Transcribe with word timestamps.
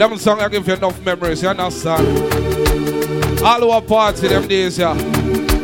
Them 0.00 0.16
song 0.16 0.40
I 0.40 0.48
give 0.48 0.66
you 0.66 0.72
enough 0.72 0.98
memories, 1.02 1.42
you 1.42 1.50
understand? 1.50 2.08
All 3.42 3.70
our 3.70 3.82
party 3.82 4.28
them 4.28 4.48
days, 4.48 4.78
yeah. 4.78 4.96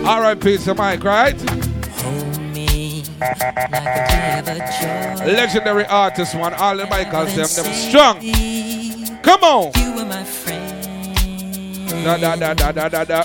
R.I.P. 0.04 0.58
to 0.58 0.74
Mike, 0.74 1.02
right? 1.02 1.40
Legendary 5.24 5.86
artist, 5.86 6.34
one. 6.34 6.52
All 6.52 6.76
the 6.76 6.84
Michaels, 6.84 7.34
them, 7.34 7.64
them 7.64 7.72
strong. 7.72 8.20
Come 9.22 9.42
on. 9.42 9.72
Da, 12.04 12.18
da, 12.18 12.36
da, 12.36 12.52
da, 12.52 12.72
da, 12.72 12.88
da, 12.90 13.04
da. 13.04 13.24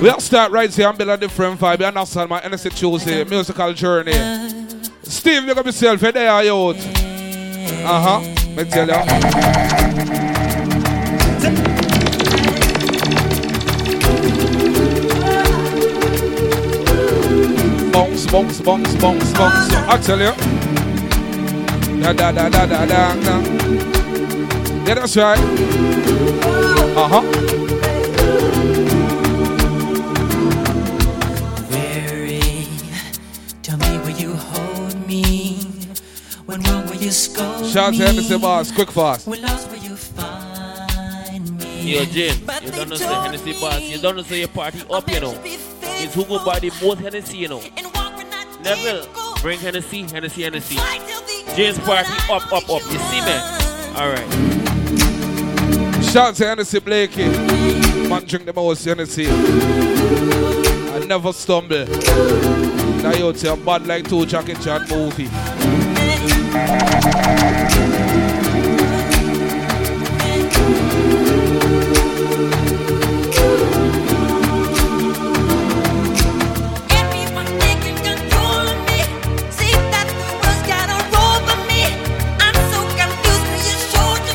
We'll 0.00 0.18
start 0.18 0.50
right 0.50 0.74
here 0.74 0.88
and 0.88 0.98
build 0.98 1.10
a 1.10 1.16
different 1.16 1.60
vibe. 1.60 1.78
You 1.78 1.86
understand 1.86 2.30
my 2.30 2.40
Hennessy 2.40 2.70
Tuesday 2.70 3.22
musical 3.22 3.72
journey. 3.74 4.14
Steve, 5.04 5.44
look 5.44 5.58
at 5.58 5.66
yourself. 5.66 6.00
Hey, 6.00 6.10
there 6.10 6.32
are 6.32 6.42
you. 6.42 6.74
Uh 7.84 8.20
huh. 8.20 8.41
Me 8.56 8.64
tell 8.64 8.86
you. 8.86 8.94
Bounce, 17.92 18.26
bounce, 18.26 18.60
bounce, 18.60 18.94
bounce, 18.96 19.32
bounce. 19.32 19.68
Da 22.02 22.12
da 22.12 22.32
da 22.32 22.48
da 22.50 22.66
da 22.66 22.84
da 22.86 23.14
da. 23.14 23.40
Yeah, 24.86 24.94
that's 24.94 25.16
right. 25.16 25.38
Uh 26.96 27.08
huh. 27.08 27.61
Shout 37.72 37.94
out 37.94 37.94
to 37.94 38.06
Hennessy 38.06 38.36
Boss, 38.36 38.70
quick 38.70 38.90
fast. 38.90 39.26
When 39.26 39.40
lost 39.40 39.70
will 39.70 39.78
you 39.78 39.96
find 39.96 41.58
me? 41.58 41.94
Yo, 41.94 42.04
Jim, 42.04 42.38
you 42.62 42.70
don't 42.70 42.90
know 42.90 42.96
say 42.96 43.06
Hennessy 43.06 43.52
boss. 43.58 43.80
You 43.80 43.96
don't 43.96 44.14
know 44.14 44.22
say 44.22 44.40
your 44.40 44.48
party 44.48 44.82
up, 44.90 45.08
you 45.10 45.20
know. 45.20 45.40
It's 45.42 46.14
who 46.14 46.26
go 46.26 46.44
buy 46.44 46.58
the 46.58 46.70
most 46.82 46.98
Hennessy, 46.98 47.38
you 47.38 47.48
know. 47.48 47.62
Neville, 48.62 49.06
bring 49.40 49.58
Hennessy, 49.58 50.02
Hennessy, 50.02 50.42
Hennessy. 50.42 50.76
James 51.56 51.78
party 51.78 52.12
up, 52.30 52.52
up, 52.52 52.68
up. 52.68 52.82
You 52.92 52.98
see, 52.98 53.20
man? 53.22 53.96
All 53.96 54.10
right. 54.10 54.28
Shout 56.04 56.28
out 56.28 56.34
to 56.34 56.46
Hennessy 56.46 56.78
Blakey. 56.78 57.26
Man 58.06 58.26
drink 58.26 58.44
the 58.44 58.52
most 58.52 58.84
Hennessy. 58.84 59.28
I 59.30 61.06
never 61.06 61.32
stumble. 61.32 61.86
Now 63.02 63.14
you 63.14 63.32
tell 63.32 63.56
bad 63.56 63.86
like 63.86 64.06
two 64.06 64.26
Jackie 64.26 64.56
Chan 64.56 64.88
movie. 64.90 65.30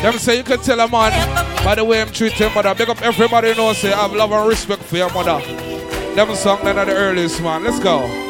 Them 0.00 0.16
say 0.18 0.38
you 0.38 0.42
can 0.42 0.58
tell 0.60 0.80
a 0.80 0.88
man 0.88 1.12
by 1.64 1.74
the 1.74 1.84
way 1.84 2.00
I'm 2.00 2.10
treating 2.10 2.54
mother. 2.54 2.74
Big 2.74 2.88
up 2.88 3.02
everybody 3.02 3.54
knows 3.54 3.78
say 3.78 3.92
I 3.92 4.02
have 4.02 4.12
love 4.12 4.32
and 4.32 4.48
respect 4.48 4.82
for 4.82 4.96
your 4.96 5.12
mother. 5.12 5.38
Them 6.14 6.34
song 6.34 6.60
none 6.64 6.78
of 6.78 6.86
the 6.86 6.94
earliest 6.94 7.42
man. 7.42 7.62
Let's 7.64 7.78
go. 7.78 8.27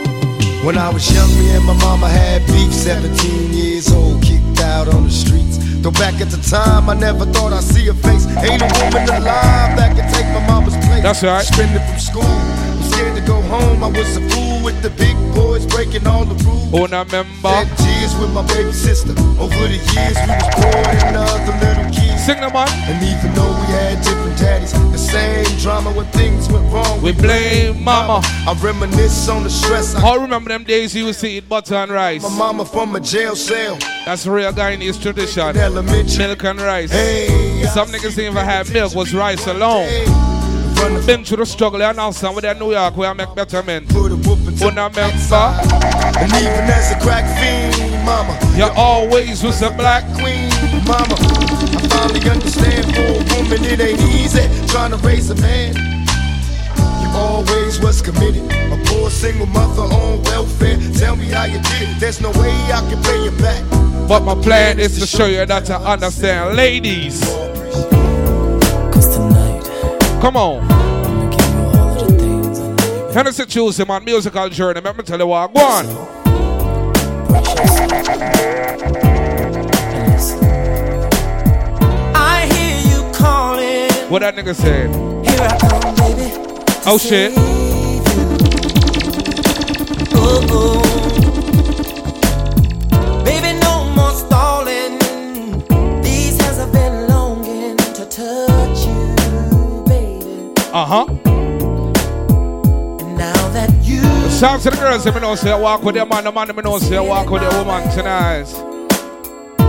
When 0.64 0.76
I 0.76 0.90
was 0.90 1.06
young, 1.14 1.28
me 1.38 1.50
and 1.54 1.64
my 1.64 1.74
mama 1.74 2.08
had 2.08 2.44
beef. 2.48 2.72
17 2.72 3.52
years 3.52 3.92
old, 3.92 4.22
kicked 4.22 4.60
out 4.60 4.88
on 4.88 5.04
the 5.04 5.10
streets. 5.10 5.58
Though 5.82 5.92
back 5.92 6.20
at 6.20 6.30
the 6.30 6.42
time, 6.50 6.90
I 6.90 6.94
never 6.94 7.24
thought 7.26 7.52
I'd 7.52 7.62
see 7.62 7.86
a 7.88 7.94
face. 7.94 8.26
Ain't 8.26 8.62
a 8.62 8.70
woman 8.82 9.08
alive 9.08 9.78
that 9.78 9.96
can 9.96 10.12
take 10.12 10.26
my 10.34 10.44
mama's 10.46 10.76
place. 10.86 11.02
That's 11.02 11.22
right. 11.22 11.44
Suspended 11.44 11.82
from 11.82 11.98
school. 11.98 12.22
I'm 12.24 12.82
scared 12.90 13.14
to 13.16 13.22
go 13.22 13.40
home. 13.42 13.84
I 13.84 13.88
was 13.88 14.16
a 14.16 14.28
fool 14.30 14.47
with 14.82 14.96
the 14.96 15.04
big 15.04 15.16
boys 15.34 15.66
breaking 15.66 16.06
all 16.06 16.24
the 16.24 16.34
rules. 16.44 16.72
Oh, 16.72 16.86
Who 16.86 16.88
not 16.88 17.10
member? 17.10 17.48
Had 17.48 17.68
tears 17.78 18.14
with 18.18 18.32
my 18.32 18.46
baby 18.46 18.72
sister. 18.72 19.12
Over 19.38 19.54
the 19.54 19.78
years, 19.78 20.16
we 20.22 20.34
was 20.34 20.48
poor 20.54 20.82
than 20.94 21.16
other 21.16 21.54
little 21.64 21.84
kids. 21.92 22.24
Sing 22.24 22.40
the 22.40 22.50
man. 22.50 22.68
And 22.90 23.02
even 23.02 23.34
though 23.34 23.48
we 23.48 23.66
had 23.72 24.02
different 24.02 24.38
daddies, 24.38 24.72
the 24.72 24.98
same 24.98 25.44
drama 25.58 25.90
when 25.92 26.06
things 26.06 26.48
went 26.48 26.70
wrong. 26.72 27.00
We 27.02 27.12
blame 27.12 27.82
mama. 27.82 28.20
I 28.24 28.58
reminisce 28.62 29.28
on 29.28 29.44
the 29.44 29.50
stress 29.50 29.94
I 29.94 30.08
I 30.08 30.14
remember 30.16 30.48
them 30.50 30.64
days 30.64 30.94
you 30.94 31.06
used 31.06 31.20
to 31.20 31.28
eat 31.28 31.48
butter 31.48 31.74
and 31.74 31.90
rice. 31.90 32.22
my 32.22 32.36
mama 32.36 32.64
from 32.64 32.94
a 32.96 33.00
jail 33.00 33.34
cell. 33.36 33.78
That's 34.04 34.26
a 34.26 34.30
real 34.30 34.52
Guyanese 34.52 35.00
tradition. 35.00 35.54
Milk 36.18 36.44
and 36.44 36.60
rice. 36.60 36.90
Hey, 36.90 37.62
Some 37.74 37.88
niggas 37.88 38.16
didn't 38.16 38.32
even 38.32 38.44
had 38.44 38.70
milk, 38.72 38.94
was 38.94 39.14
rice 39.14 39.46
alone. 39.46 40.37
Run 40.78 40.94
the 40.94 41.02
Been 41.06 41.24
through 41.24 41.38
the 41.38 41.46
struggle 41.46 41.82
and 41.82 41.96
now 41.96 42.10
some 42.10 42.34
with 42.34 42.42
that 42.42 42.58
New 42.58 42.72
York 42.72 42.96
where 42.96 43.10
I 43.10 43.12
make 43.12 43.34
better 43.34 43.62
men. 43.62 43.86
put 43.86 44.12
a 44.12 44.16
whooping 44.16 44.56
to 44.56 44.64
Who 44.64 44.70
not? 44.72 44.96
And 44.96 46.32
even 46.32 46.64
as 46.70 46.92
a 46.92 46.98
crack 47.00 47.24
fiend, 47.38 48.04
mama, 48.04 48.38
You 48.56 48.68
always 48.76 49.42
was 49.42 49.62
a 49.62 49.70
black 49.70 50.04
queen, 50.18 50.50
mama. 50.86 51.14
I 51.14 51.88
finally 51.88 52.28
understand 52.30 52.84
for 52.94 53.02
a 53.02 53.24
woman 53.34 53.64
it 53.64 53.80
ain't 53.80 54.00
easy 54.00 54.46
trying 54.68 54.90
to 54.90 54.98
raise 54.98 55.30
a 55.30 55.34
man. 55.36 55.74
You 57.02 57.08
always 57.16 57.80
was 57.80 58.02
committed. 58.02 58.44
A 58.72 58.76
poor 58.86 59.10
single 59.10 59.46
mother 59.46 59.82
on 59.82 60.22
welfare. 60.24 60.78
Tell 60.94 61.16
me 61.16 61.26
how 61.26 61.44
you 61.44 61.60
did 61.62 61.88
it. 61.88 62.00
There's 62.00 62.20
no 62.20 62.30
way 62.32 62.52
I 62.72 62.80
can 62.88 63.02
pay 63.02 63.24
you 63.24 63.30
back. 63.38 63.62
But 64.08 64.20
my 64.24 64.34
plan 64.34 64.78
is 64.78 64.98
to 64.98 65.06
show 65.06 65.26
you 65.26 65.44
that 65.44 65.70
I 65.70 65.92
understand. 65.92 66.56
Ladies, 66.56 67.22
come 70.20 70.36
on. 70.36 70.68
Hennessy 73.12 73.46
Tuesday, 73.46 73.84
man, 73.84 74.04
musical 74.04 74.48
journey. 74.48 74.80
Let 74.80 74.96
me 74.96 75.02
tell 75.02 75.18
you 75.18 75.26
what. 75.26 75.52
Go 75.54 75.60
on. 75.60 75.86
I 82.14 82.46
hear 82.52 82.80
you 82.90 83.12
calling. 83.12 83.90
What 84.10 84.20
that 84.20 84.34
nigga 84.36 84.54
said. 84.54 84.90
Here 85.26 85.40
I 85.40 85.58
come, 85.58 85.94
baby. 85.96 86.32
Oh 86.86 86.98
shit. 86.98 87.32
Oh, 90.14 90.46
oh. 90.50 90.87
Uh 100.78 100.86
huh. 100.86 101.04
Now 103.16 103.48
that 103.50 103.68
you 103.82 104.00
Shout 104.30 104.60
to 104.60 104.70
the 104.70 104.76
girls, 104.76 105.04
let 105.04 105.12
me 105.12 105.20
know 105.20 105.34
say 105.34 105.60
walk 105.60 105.82
with 105.82 105.96
your 105.96 106.06
man. 106.06 106.22
The 106.22 106.30
man, 106.30 106.46
let 106.46 106.54
me 106.54 106.62
know 106.62 106.78
say 106.78 107.00
walk 107.00 107.28
with 107.28 107.42
your 107.42 107.50
woman 107.64 107.90
tonight. 107.90 108.46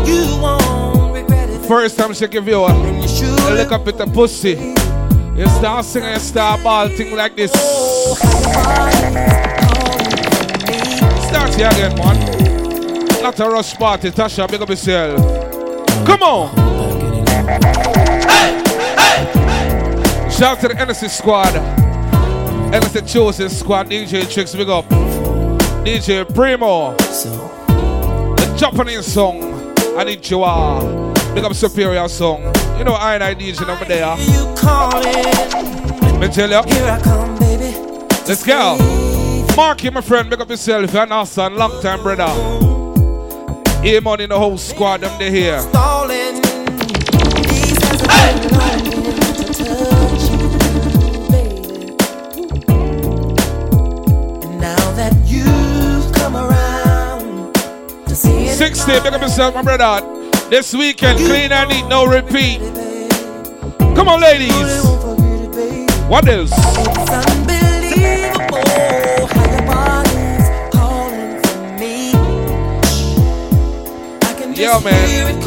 you 0.05 0.37
won't 0.39 1.11
regret 1.15 1.49
it. 1.49 1.65
First 1.65 1.97
time 1.97 2.13
she 2.13 2.27
give 2.27 2.47
you 2.47 2.63
a, 2.63 2.71
And 2.71 3.01
you 3.01 3.07
should 3.07 3.39
a 3.39 3.55
lick 3.55 3.71
up 3.71 3.87
with 3.87 3.97
the 3.97 4.05
pussy. 4.05 4.51
You 5.35 5.47
start 5.57 5.83
singing, 5.83 6.13
you 6.13 6.19
start 6.19 6.61
ball 6.61 6.87
thing 6.89 7.15
like 7.15 7.35
this. 7.35 7.51
Start 11.25 11.55
here 11.55 11.69
again, 11.69 11.97
man. 11.97 13.23
Not 13.23 13.39
a 13.39 13.49
rush 13.49 13.73
party. 13.73 14.11
Tasha, 14.11 14.47
big 14.47 14.61
up 14.61 14.69
yourself. 14.69 15.17
Come 16.05 16.21
on. 16.21 18.08
Shout 20.39 20.61
to 20.61 20.69
the 20.69 20.75
Hennessy 20.75 21.09
squad. 21.09 21.51
Hennessy 22.71 23.01
Chosen 23.01 23.49
squad. 23.49 23.89
DJ 23.89 24.31
Tricks, 24.33 24.55
big 24.55 24.69
up. 24.69 24.85
DJ 25.83 26.23
Primo. 26.33 26.95
The 26.95 28.55
Japanese 28.57 29.05
song. 29.05 29.75
I 29.97 30.05
need 30.05 30.29
you 30.29 30.43
all. 30.43 31.13
Big 31.35 31.43
up 31.43 31.53
Superior 31.53 32.07
Sound. 32.07 32.55
You 32.77 32.85
know 32.85 32.93
I 32.93 33.15
and 33.15 33.23
I 33.25 33.35
DJ 33.35 33.67
over 33.67 33.83
there. 33.83 34.17
you 34.17 34.55
calling. 34.55 36.21
Me 36.21 36.29
tell 36.29 36.49
you. 36.49 36.73
Here 36.73 36.89
I 36.89 37.01
come, 37.03 37.37
baby. 37.37 37.77
Let's 38.25 38.45
go. 38.45 38.77
Mark 39.57 39.83
you, 39.83 39.91
my 39.91 39.99
friend. 39.99 40.29
Big 40.29 40.39
up 40.39 40.49
yourself. 40.49 40.93
You're 40.93 41.03
an 41.03 41.11
awesome, 41.11 41.57
long 41.57 41.81
time 41.81 42.01
brother. 42.01 42.23
A 43.83 43.99
money 43.99 44.23
in 44.23 44.29
the 44.29 44.39
whole 44.39 44.57
squad. 44.57 45.01
Them 45.01 45.19
they 45.19 45.31
here. 45.31 45.59
Stalling. 45.59 46.18
60, 58.59 58.91
big 58.91 59.13
up 59.13 59.21
yourself, 59.21 59.55
my 59.55 59.61
brother. 59.61 60.05
This 60.49 60.73
weekend, 60.73 61.17
clean 61.19 61.49
and 61.49 61.69
neat, 61.69 61.87
no 61.87 62.05
repeat. 62.05 62.59
Come 63.95 64.09
on, 64.09 64.19
ladies. 64.19 64.51
What 66.09 66.27
else? 66.27 66.51
Yeah, 74.57 74.81
man. 74.83 75.39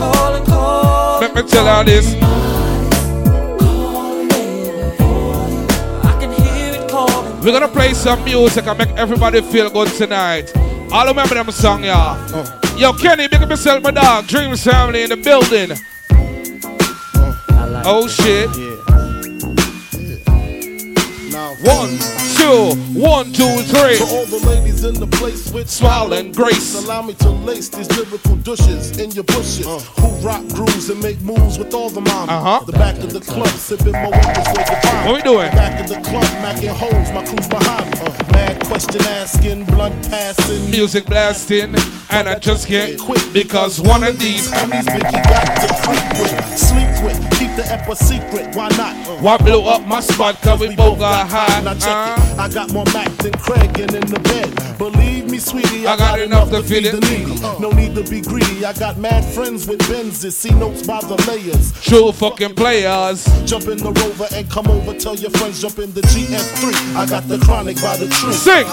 Let 1.21 1.35
me 1.35 1.43
tell 1.43 1.79
you 1.81 1.85
this. 1.85 2.15
We're 7.45 7.53
gonna 7.53 7.69
play 7.69 7.93
some 7.93 8.25
music 8.25 8.67
and 8.67 8.79
make 8.79 8.91
everybody 8.93 9.43
feel 9.43 9.69
good 9.69 9.89
tonight. 9.89 10.51
All 10.91 11.07
remember 11.07 11.35
them 11.35 11.51
song, 11.51 11.85
y'all. 11.85 12.17
Uh. 12.35 12.62
Yo, 12.77 12.93
Kenny, 12.93 13.29
big 13.29 13.43
up 13.43 13.51
yourself, 13.51 13.83
my 13.83 13.91
dog. 13.91 14.27
Dreams 14.27 14.65
family 14.65 15.03
in 15.03 15.11
the 15.11 15.17
building. 15.17 15.71
Like 17.71 17.87
oh, 17.87 18.09
shit. 18.09 18.49
Yeah. 18.57 18.73
One 21.65 22.23
two, 22.43 22.75
one, 22.99 23.33
two, 23.33 23.63
three. 23.71 23.97
To 23.99 24.05
all 24.05 24.27
the 24.27 24.43
ladies 24.47 24.85
in 24.85 24.95
the 24.95 25.07
place 25.07 25.53
with 25.53 25.71
smile 25.71 26.13
and 26.13 26.35
grace. 26.35 26.75
Allow 26.83 27.03
me 27.03 27.15
to 27.15 27.31
lace 27.31 27.69
these 27.69 27.89
lyrical 27.97 28.37
douches 28.37 28.99
in 28.99 29.11
your 29.13 29.25
bushes. 29.25 29.67
Uh. 29.67 29.79
Who 30.01 30.09
rock 30.27 30.47
grooves 30.49 30.91
and 30.91 31.01
make 31.01 31.21
moves 31.21 31.59
with 31.59 31.75
all 31.75 31.91
the 31.91 32.01
mamas. 32.01 32.31
Uh-huh. 32.31 32.65
The 32.65 32.73
back 32.73 32.99
of 32.99 33.13
the 33.13 33.21
club, 33.21 33.49
sipping 33.49 33.93
my 33.93 34.03
more 34.03 34.13
for 34.13 34.19
the 34.19 34.79
time. 34.83 35.07
What 35.07 35.15
we 35.15 35.23
doing? 35.23 35.51
The 35.51 35.57
back 35.57 35.81
of 35.81 35.89
the 35.89 36.01
club, 36.09 36.25
macking 36.43 36.75
holes, 36.75 37.13
my 37.13 37.25
crew's 37.25 37.49
behind 37.49 37.91
me. 37.91 38.01
Uh. 38.01 38.12
Mad 38.33 38.65
question 38.65 39.03
asking, 39.03 39.65
blunt 39.67 39.95
passing. 40.09 40.71
Music 40.71 41.05
blasting, 41.07 41.75
and 42.11 42.29
I 42.29 42.39
just 42.39 42.67
can't 42.67 42.99
quit 42.99 43.33
because 43.33 43.81
one 43.81 44.03
of 44.03 44.19
these 44.19 44.51
homies 44.51 44.85
Biggie 44.85 45.23
got 45.25 45.47
to 45.61 45.69
creep 45.83 46.21
with, 46.21 46.59
sleep 46.59 46.93
with, 47.05 47.19
keep 47.39 47.55
the 47.57 47.65
ep 47.71 47.89
a 47.89 47.97
secret. 47.97 48.55
Why 48.57 48.69
not? 48.71 48.95
Uh. 49.07 49.17
Why 49.19 49.37
blow 49.37 49.67
up 49.67 49.87
my 49.87 50.01
spot? 50.01 50.41
Cause 50.43 50.61
we 50.61 50.75
both 50.75 50.99
got 50.99 51.29
high. 51.29 51.63
Now 51.63 51.75
check 51.75 51.89
uh. 51.89 52.17
it. 52.19 52.39
I 52.39 52.49
got 52.49 52.73
more 52.73 52.87
Mac 52.93 53.11
than 53.19 53.33
Craig 53.33 53.79
and 53.79 53.95
in 53.95 54.07
the 54.07 54.21
bed. 54.21 54.79
Believe 54.79 55.22
me, 55.33 55.39
sweetie, 55.39 55.87
I, 55.87 55.95
I 55.95 55.97
got, 55.97 56.11
got, 56.11 56.21
enough, 56.21 56.49
enough 56.49 56.63
to 56.63 56.69
feed 56.69 56.85
the 56.85 57.01
needy. 57.01 57.41
No 57.59 57.71
need 57.71 57.95
to 57.95 58.03
be 58.09 58.21
greedy. 58.21 58.65
I 58.67 58.75
got 58.75 58.99
mad 58.99 59.25
friends 59.35 59.67
with 59.67 59.81
Benzes. 59.81 60.33
See 60.33 60.51
notes 60.51 60.87
by 60.87 61.01
the 61.01 61.17
layers. 61.27 61.73
True 61.81 62.13
fucking 62.13 62.55
players. 62.55 63.25
Jump 63.47 63.67
in 63.69 63.79
the 63.79 63.93
rover 63.93 64.29
and 64.35 64.49
come 64.51 64.67
over. 64.69 64.93
Tell 64.95 65.17
your 65.17 65.31
friends 65.31 65.63
jump 65.63 65.79
in 65.79 65.93
the 65.95 66.03
GF3. 66.03 66.97
I 66.97 67.07
got 67.07 67.27
the 67.29 67.39
chronic 67.39 67.81
by 67.81 67.97
the 67.97 68.09
tree. 68.09 68.33
Sing. 68.35 68.67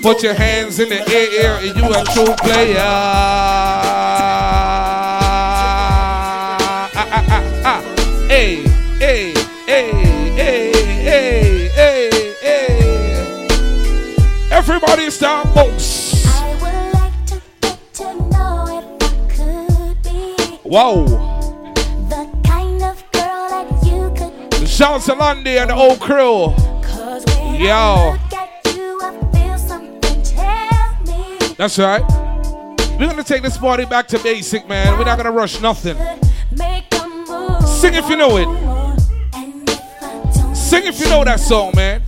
Put 0.00 0.22
your 0.22 0.34
hands 0.34 0.78
in 0.78 0.90
the 0.90 1.02
air 1.10 1.56
and 1.56 1.76
you 1.76 1.84
a 1.92 2.04
true 2.14 2.34
player. 2.46 2.84
Start 14.94 15.54
bounce. 15.54 16.24
Whoa. 20.64 21.04
The 22.08 22.28
kind 22.44 22.82
of 22.82 23.04
girl 23.12 23.48
that 23.50 23.66
you 23.84 24.12
could 24.16 24.68
Shouts 24.68 25.06
to 25.06 25.14
Landy 25.14 25.58
and 25.58 25.70
the 25.70 25.74
old 25.74 26.00
crew. 26.00 26.54
Yo. 27.56 28.16
That's 31.56 31.78
right. 31.78 32.02
We're 32.98 33.08
gonna 33.08 33.22
take 33.22 33.42
this 33.42 33.58
party 33.58 33.84
back 33.84 34.08
to 34.08 34.18
basic, 34.18 34.68
man. 34.68 34.98
We're 34.98 35.04
not 35.04 35.16
gonna 35.16 35.32
rush 35.32 35.60
nothing. 35.60 35.96
Sing 37.66 37.94
if 37.94 38.08
you 38.08 38.16
know 38.16 38.36
it. 38.38 38.48
Sing 40.56 40.86
if 40.86 40.98
you 40.98 41.06
know 41.06 41.24
that 41.24 41.40
song, 41.40 41.72
man. 41.76 42.02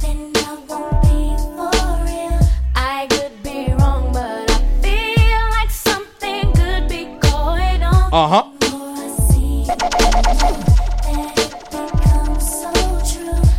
Uh 8.17 8.29
huh. 8.29 8.45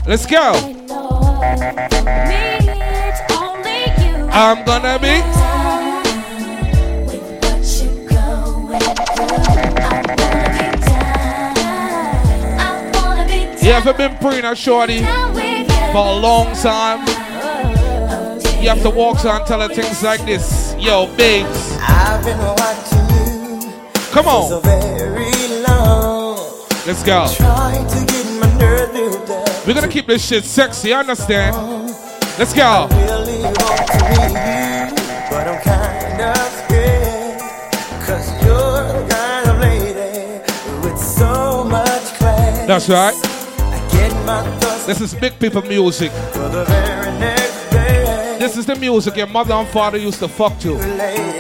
Let's 0.08 0.26
go. 0.26 0.54
I'm 4.32 4.66
gonna 4.66 4.98
be. 4.98 5.14
You 13.64 13.74
ever 13.74 13.94
been 13.94 14.18
praying 14.18 14.46
a 14.46 14.56
shorty 14.56 15.02
for 15.92 16.04
a 16.04 16.16
long 16.16 16.56
time? 16.56 17.06
You 18.60 18.70
have 18.70 18.82
to 18.82 18.90
walk 18.90 19.24
on 19.24 19.42
and 19.42 19.46
tell 19.46 19.62
her 19.62 19.68
things 19.68 20.02
like 20.02 20.26
this. 20.26 20.74
Yo, 20.80 21.16
babes. 21.16 21.78
I've 21.80 22.26
been 22.26 22.40
watching 22.40 23.07
Come 24.18 24.30
on. 24.30 24.50
Let's 26.88 27.04
go. 27.04 27.28
We're 29.68 29.76
gonna 29.76 29.88
keep 29.88 30.08
this 30.08 30.26
shit 30.28 30.44
sexy, 30.44 30.92
understand? 30.92 31.56
Let's 32.40 32.52
go. 32.52 32.88
That's 42.66 42.90
right. 42.90 43.14
This 44.88 45.00
is 45.00 45.14
big 45.14 45.38
people 45.38 45.62
music. 45.62 46.12
This 48.40 48.58
is 48.58 48.66
the 48.66 48.76
music 48.80 49.16
your 49.16 49.28
mother 49.28 49.54
and 49.54 49.68
father 49.68 50.00
used 50.00 50.18
to 50.18 50.28
fuck 50.28 50.60
to. 50.62 51.37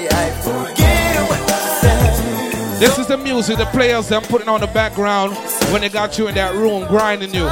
This 2.79 2.99
is 2.99 3.07
the 3.07 3.17
music 3.17 3.57
the 3.57 3.65
players 3.65 4.07
them 4.07 4.21
putting 4.21 4.47
on 4.47 4.59
the 4.59 4.67
background 4.67 5.35
when 5.71 5.81
they 5.81 5.89
got 5.89 6.19
you 6.19 6.27
in 6.27 6.35
that 6.35 6.53
room 6.53 6.87
grinding 6.87 7.33
you. 7.33 7.45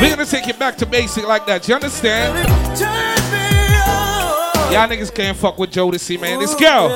We're 0.00 0.10
gonna 0.10 0.26
take 0.26 0.48
it 0.48 0.58
back 0.58 0.76
to 0.78 0.86
basic 0.86 1.24
like 1.26 1.46
that. 1.46 1.68
You 1.68 1.76
understand? 1.76 2.48
Y'all 4.72 4.88
niggas 4.88 5.14
can't 5.14 5.36
fuck 5.36 5.58
with 5.58 5.70
Jodeci, 5.70 6.20
man. 6.20 6.40
Let's 6.40 6.56
go. 6.56 6.88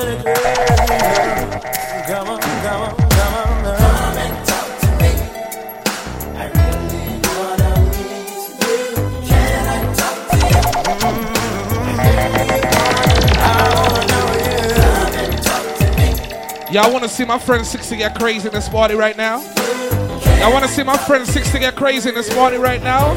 Y'all 16.71 16.89
want 16.89 17.03
to 17.03 17.09
see 17.09 17.25
my 17.25 17.37
friend 17.37 17.65
60 17.65 17.97
get 17.97 18.17
crazy 18.17 18.47
in 18.47 18.53
this 18.53 18.69
party 18.69 18.95
right 18.95 19.17
now? 19.17 19.41
Y'all 20.39 20.53
want 20.53 20.63
to 20.63 20.71
see 20.71 20.83
my 20.83 20.95
friend 20.95 21.27
60 21.27 21.59
get 21.59 21.75
crazy 21.75 22.07
in 22.07 22.15
this 22.15 22.33
party 22.33 22.55
right 22.55 22.81
now? 22.81 23.13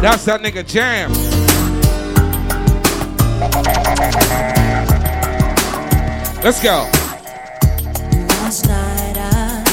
That's 0.00 0.24
that 0.24 0.40
nigga 0.40 0.66
Jam. 0.66 1.12
Let's 6.42 6.62
go. 6.62 6.88
Last 8.40 8.66
night 8.68 9.18
I, 9.18 9.64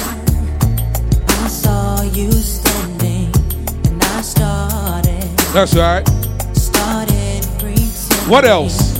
I 1.29 1.47
saw 1.47 2.01
you 2.01 2.29
standing 2.33 3.31
and 3.85 4.03
I 4.03 4.21
started. 4.21 5.37
That's 5.53 5.73
right. 5.73 6.08
What 8.29 8.45
else? 8.45 8.95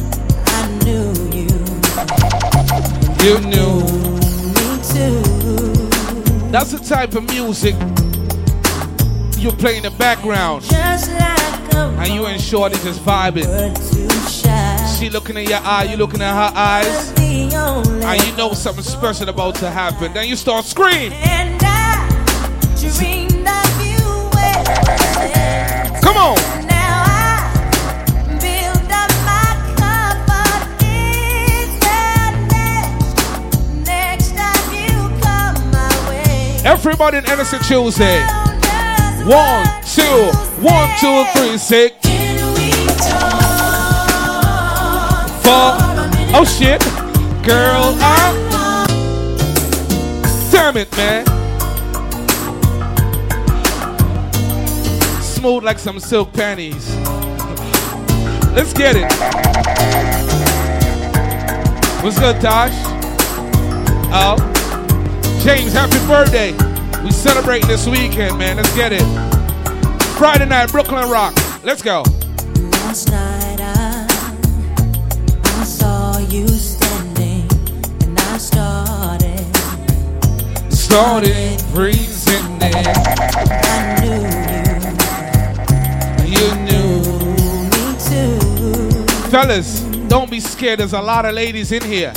I 0.48 0.68
knew 0.84 1.14
you. 1.30 1.48
You 3.24 3.40
knew. 3.42 3.84
Me 4.56 4.68
too. 4.82 5.22
That's 6.50 6.72
the 6.72 6.84
type 6.84 7.14
of 7.14 7.26
music 7.26 7.76
you 9.38 9.52
play 9.52 9.78
in 9.78 9.84
the 9.84 9.94
background. 10.00 10.66
Like 10.72 12.08
and 12.08 12.16
you 12.16 12.26
and 12.26 12.42
Shorty 12.42 12.78
just 12.78 13.02
vibing. 13.02 13.46
She 14.98 15.12
looking 15.12 15.38
in 15.38 15.48
your 15.48 15.60
eye, 15.60 15.84
you 15.84 15.96
looking 15.96 16.24
at 16.24 16.34
her 16.34 16.58
eyes. 16.58 17.14
And 17.20 18.28
you 18.28 18.36
know 18.36 18.54
something 18.54 18.84
special 18.84 19.30
about 19.30 19.54
to 19.58 19.70
happen. 19.70 20.12
Then 20.12 20.28
you 20.28 20.38
start 20.38 20.66
screaming. 20.66 21.12
Come 26.02 26.18
on. 26.18 26.59
Everybody 36.70 37.18
in 37.18 37.24
Hennessy 37.24 37.58
Tuesday. 37.68 38.22
One, 39.26 39.66
two, 39.84 40.30
one, 40.62 40.90
two, 41.00 41.26
three, 41.34 41.58
six. 41.58 41.96
Four. 45.44 45.74
Oh 46.32 46.46
shit. 46.46 46.80
Girl, 47.44 47.96
I. 48.00 48.36
Damn 50.52 50.78
it, 50.78 50.96
man. 50.96 51.26
smooth 55.24 55.64
like 55.64 55.80
some 55.80 56.00
silk 56.00 56.32
panties. 56.34 56.96
Let's 58.54 58.74
get 58.74 58.96
it. 58.96 59.12
What's 62.04 62.20
good, 62.20 62.40
Tosh? 62.42 62.74
Oh, 64.12 64.49
James, 65.40 65.74
happy 65.74 65.98
birthday. 66.06 66.52
We 67.04 67.12
celebrating 67.12 67.68
this 67.68 67.88
weekend, 67.88 68.38
man. 68.38 68.58
Let's 68.58 68.76
get 68.76 68.92
it. 68.94 69.02
Friday 70.18 70.46
night, 70.46 70.70
Brooklyn 70.72 71.10
Rock. 71.10 71.34
Let's 71.64 71.82
go. 71.82 72.04
Last 72.72 73.10
night 73.10 73.60
I, 73.62 74.06
I 75.44 75.64
saw 75.64 76.18
you 76.20 76.48
standing 76.48 77.48
and 78.04 78.20
I 78.20 78.38
started. 78.38 79.46
Started 80.74 81.30
in. 81.36 81.60
I 83.42 84.00
knew 84.02 84.20
You 86.28 86.56
knew. 86.66 87.02
me 87.70 87.86
too. 88.10 89.30
Fellas, 89.30 89.82
don't 90.10 90.30
be 90.30 90.40
scared. 90.40 90.80
There's 90.80 90.94
a 90.94 91.02
lot 91.02 91.26
of 91.26 91.34
ladies 91.34 91.72
in 91.72 91.84
here. 91.84 92.12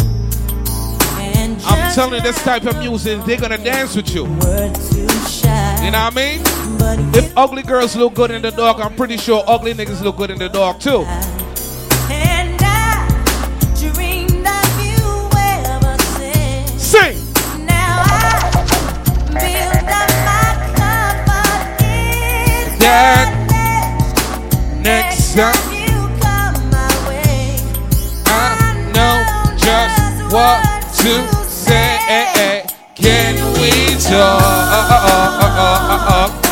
I'm 1.92 1.96
telling 1.96 2.14
you, 2.14 2.20
this 2.22 2.42
type 2.42 2.64
of 2.64 2.78
music, 2.78 3.22
they're 3.26 3.36
gonna 3.36 3.58
dance 3.58 3.94
with 3.94 4.14
you. 4.14 4.24
word 4.24 4.74
to 4.74 5.08
shy. 5.28 5.84
You 5.84 5.90
know 5.90 6.02
what 6.04 6.16
I 6.16 6.38
mean? 6.38 6.40
If 7.14 7.36
ugly 7.36 7.62
girls 7.62 7.94
look 7.94 8.14
good 8.14 8.30
in 8.30 8.40
the 8.40 8.50
dark, 8.50 8.78
I'm 8.78 8.94
pretty 8.96 9.18
sure 9.18 9.44
ugly 9.46 9.74
niggas 9.74 10.00
look 10.00 10.16
good 10.16 10.30
in 10.30 10.38
the 10.38 10.48
dark 10.48 10.80
too. 10.80 11.04
And 12.08 12.58
I 12.62 13.06
dreamed 13.76 14.46
of 14.46 14.80
you 14.80 15.28
ever 15.36 15.98
since. 16.16 16.82
Sing! 16.82 17.14
Now 17.66 18.04
I 18.06 18.40
build 19.28 19.84
up 19.92 20.08
my 20.24 20.48
confidence 20.80 22.78
That 22.80 23.28
next 24.80 24.80
next 24.80 25.34
time 25.34 25.60
you 25.70 26.08
come 26.22 26.56
my 26.70 26.88
way. 27.06 27.60
I 28.24 28.80
know 28.94 29.14
just 29.58 30.32
what 30.32 30.62
to 31.02 31.31
to 34.04 34.10
know. 34.10 34.18
Uh, 34.18 34.88
uh, 34.90 35.78
uh, 36.10 36.42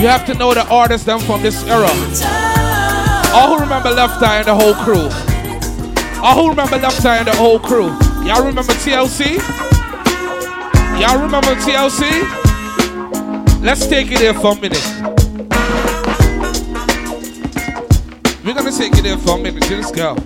you 0.00 0.06
have 0.06 0.24
to 0.26 0.34
know 0.34 0.54
the 0.54 0.66
artists 0.68 1.04
them 1.04 1.20
from 1.20 1.42
this 1.42 1.64
era. 1.64 1.88
All 3.34 3.48
who 3.48 3.58
remember 3.62 3.90
Left 3.90 4.22
Eye 4.22 4.38
and 4.38 4.46
the 4.46 4.54
whole 4.54 4.74
crew. 4.74 5.08
All 6.22 6.34
who 6.34 6.48
remember 6.50 6.78
Left 6.78 7.04
Eye 7.04 7.18
and 7.18 7.26
the 7.26 7.36
whole 7.36 7.58
crew. 7.58 7.88
Y'all 8.24 8.44
remember 8.44 8.72
TLC? 8.74 9.38
Y'all 10.98 11.20
remember 11.20 11.54
TLC? 11.56 12.10
Let's 13.62 13.86
take 13.86 14.10
it 14.12 14.18
there 14.20 14.34
for 14.34 14.52
a 14.52 14.60
minute. 14.60 14.84
We're 18.44 18.54
gonna 18.54 18.72
take 18.72 18.94
it 18.94 19.02
there 19.02 19.18
for 19.18 19.38
a 19.38 19.42
minute. 19.42 19.68
Let's 19.70 19.90
go. 19.90 20.16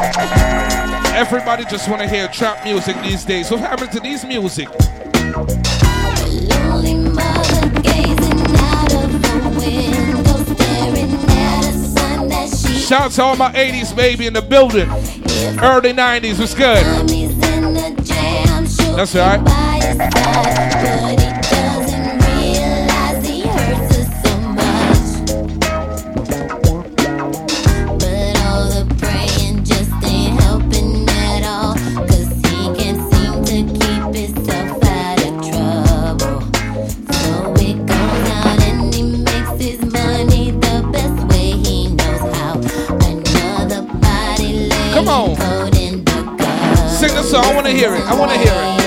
Everybody 0.00 1.64
just 1.64 1.88
wanna 1.88 2.08
hear 2.08 2.28
trap 2.28 2.64
music 2.64 2.96
these 3.02 3.24
days. 3.24 3.50
What 3.50 3.60
happened 3.60 3.90
to 3.92 4.00
these 4.00 4.24
music? 4.24 4.68
Shout 12.88 13.02
out 13.02 13.10
to 13.12 13.22
all 13.22 13.36
my 13.36 13.52
80s 13.52 13.94
baby 13.94 14.26
in 14.26 14.34
the 14.34 14.42
building. 14.42 14.88
Early 15.60 15.92
90s 15.92 16.38
was 16.38 16.54
good. 16.54 16.84
That's 18.96 19.14
right. 19.14 20.27
Hear 47.78 47.94
it. 47.94 48.02
I 48.10 48.14
wanna 48.18 48.36
hear 48.36 48.50
it. 48.50 48.78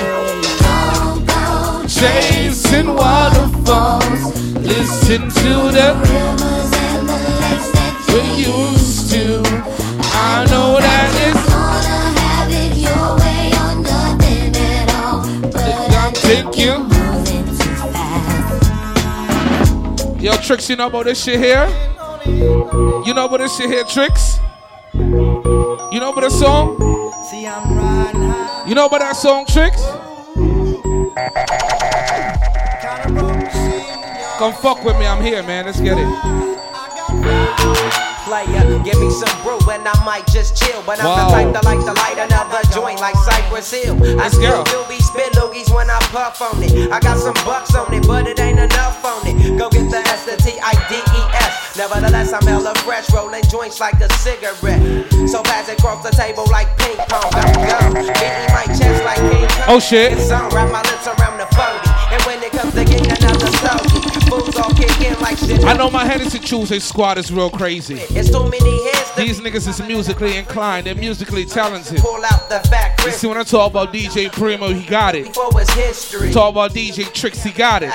Don't 0.60 1.88
Chasing 1.88 2.88
waterfalls. 2.94 4.22
Listen 4.60 5.22
to 5.40 5.52
the 5.76 5.88
rivers 6.04 6.70
and 6.86 7.08
the 7.08 7.16
lakes 7.40 7.68
that 7.72 7.94
you 8.12 8.12
we 8.12 8.22
used 8.52 9.10
to. 9.12 9.26
I 10.12 10.44
know 10.50 10.68
that 10.86 11.08
it's 11.24 11.44
wanna 11.48 12.00
have 12.20 12.52
it 12.52 12.72
your 12.86 13.06
way 13.22 13.44
or 13.64 13.72
nothing 13.80 14.52
at 14.60 14.88
all. 15.00 15.20
But 15.40 15.88
I 16.04 16.10
think 16.12 16.48
you. 16.58 16.74
moving 16.84 17.46
too 17.56 17.74
fast. 17.94 18.60
Yo, 20.20 20.32
Tricks, 20.36 20.68
you 20.68 20.76
know 20.76 20.88
about 20.88 21.04
this 21.06 21.18
shit 21.24 21.38
here? 21.40 21.66
You 22.26 23.14
know 23.14 23.24
about 23.24 23.38
this 23.38 23.56
shit 23.56 23.70
here, 23.70 23.84
Tricks? 23.84 24.38
You 24.92 25.98
know 25.98 26.10
about 26.12 26.24
this 26.24 26.38
song? 26.38 26.76
See, 27.30 27.46
I'm 27.46 27.62
riding 27.62 27.78
high. 27.78 27.81
You 28.72 28.76
know 28.76 28.86
about 28.86 29.00
that 29.00 29.16
song, 29.16 29.44
Tricks? 29.44 29.82
Come 34.38 34.54
fuck 34.54 34.82
with 34.82 34.98
me, 34.98 35.04
I'm 35.04 35.22
here, 35.22 35.42
man. 35.42 35.66
Let's 35.66 35.78
get 35.78 35.98
it. 35.98 38.11
Player, 38.32 38.64
give 38.82 38.96
me 38.98 39.10
some 39.10 39.28
brew 39.44 39.60
and 39.68 39.84
I 39.86 39.92
might 40.08 40.26
just 40.32 40.56
chill. 40.56 40.80
But 40.86 41.00
I'm 41.00 41.04
Wow. 41.04 41.28
the 41.28 41.36
type 41.36 41.52
to 41.52 41.68
like 41.68 41.84
to 41.84 41.92
light 42.00 42.16
another 42.16 42.64
joint 42.72 42.98
like 42.98 43.14
Cypress 43.28 43.70
Hill. 43.70 43.92
I 44.00 44.24
Let's 44.24 44.36
still 44.40 44.64
go. 44.64 44.72
do 44.72 44.78
be 44.88 44.98
spit 45.02 45.34
loogies 45.34 45.68
when 45.68 45.90
I 45.90 45.98
puff 46.08 46.40
on 46.40 46.62
it. 46.62 46.72
I 46.90 46.98
got 46.98 47.18
some 47.18 47.36
bucks 47.44 47.74
on 47.74 47.92
it, 47.92 48.06
but 48.06 48.26
it 48.26 48.40
ain't 48.40 48.58
enough 48.58 49.04
on 49.04 49.20
it. 49.28 49.58
Go 49.58 49.68
get 49.68 49.90
the 49.90 49.98
S, 49.98 50.24
the 50.24 50.38
T, 50.40 50.56
I, 50.64 50.72
D, 50.88 50.96
E, 50.96 51.22
S. 51.44 51.76
Nevertheless, 51.76 52.32
I'm 52.32 52.46
hella 52.46 52.72
fresh, 52.76 53.12
rolling 53.12 53.44
joints 53.52 53.80
like 53.80 54.00
a 54.00 54.08
cigarette. 54.14 54.80
So 55.28 55.42
pass 55.42 55.68
it 55.68 55.78
across 55.78 56.02
the 56.02 56.10
table 56.16 56.46
like 56.50 56.72
ping 56.78 56.96
pong. 57.12 57.28
Go, 57.36 57.44
go. 57.68 58.00
Beating 58.00 58.48
my 58.56 58.64
chest 58.72 59.04
like 59.04 59.20
King 59.28 59.44
Kong. 59.60 59.76
Oh, 59.76 59.78
shit. 59.78 60.12
It's 60.16 60.30
on, 60.30 60.48
wrap 60.56 60.72
my 60.72 60.80
lips 60.88 61.04
around 61.04 61.36
the 61.36 61.44
40. 61.52 62.16
And 62.16 62.22
when 62.24 62.40
it 62.42 62.52
comes 62.52 62.72
to 62.72 62.82
getting 62.84 63.12
another 63.12 63.48
stogie, 63.60 63.91
fools 64.32 64.56
all 64.56 64.70
kick 64.74 65.20
like 65.20 65.38
shit. 65.38 65.64
I 65.64 65.74
know 65.74 65.90
my 65.90 66.04
Hennessy 66.04 66.38
Tuesday 66.38 66.78
squad 66.78 67.18
is 67.18 67.32
real 67.32 67.50
crazy. 67.50 67.94
It's 67.94 68.30
too 68.30 68.48
many 68.48 68.90
heads 68.90 69.14
These 69.16 69.40
niggas 69.40 69.68
is 69.68 69.82
musically 69.86 70.36
inclined, 70.36 70.86
they're 70.86 70.94
musically 70.94 71.44
talented. 71.44 71.98
pull 71.98 72.24
out 72.24 72.48
the 72.48 72.60
fat 72.68 72.98
You 73.04 73.12
see, 73.12 73.26
when 73.26 73.38
I 73.38 73.42
talk 73.42 73.70
about 73.70 73.92
DJ 73.92 74.32
Primo, 74.32 74.68
he 74.68 74.86
got 74.86 75.14
it. 75.14 75.26
before 75.26 75.50
history. 75.74 76.32
Talk 76.32 76.52
about 76.52 76.72
DJ 76.72 77.12
Tricks, 77.12 77.42
he 77.42 77.50
got 77.50 77.82
it. 77.82 77.90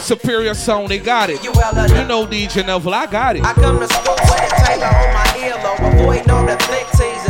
Superior 0.00 0.54
Sound, 0.54 0.88
they 0.88 0.98
got 0.98 1.30
it. 1.30 1.42
You 1.44 1.50
You 1.50 2.06
know 2.06 2.26
DJ 2.26 2.66
Neville, 2.66 2.94
I 2.94 3.06
got 3.06 3.36
it. 3.36 3.44
I 3.44 3.52
come 3.54 3.80
to 3.80 3.88
school 3.88 4.14
with 4.14 4.52
a 4.52 4.64
Taylor 4.64 4.86
on 4.86 5.14
my 5.14 5.26
earlobe, 5.38 6.00
avoiding 6.00 6.30
all 6.30 6.46
the 6.46 6.56
flick 6.64 6.86
teasers, 6.92 7.29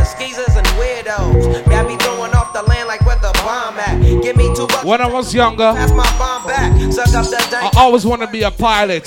When 4.84 5.00
I 5.02 5.06
was 5.06 5.34
younger, 5.34 5.72
pass 5.74 5.90
my 5.90 6.04
bomb 6.18 6.46
back. 6.46 6.92
Suck 6.92 7.08
up 7.08 7.26
the 7.26 7.56
I 7.56 7.70
always 7.76 8.06
wanted 8.06 8.26
to 8.26 8.32
be 8.32 8.42
a 8.42 8.50
pilot. 8.50 9.04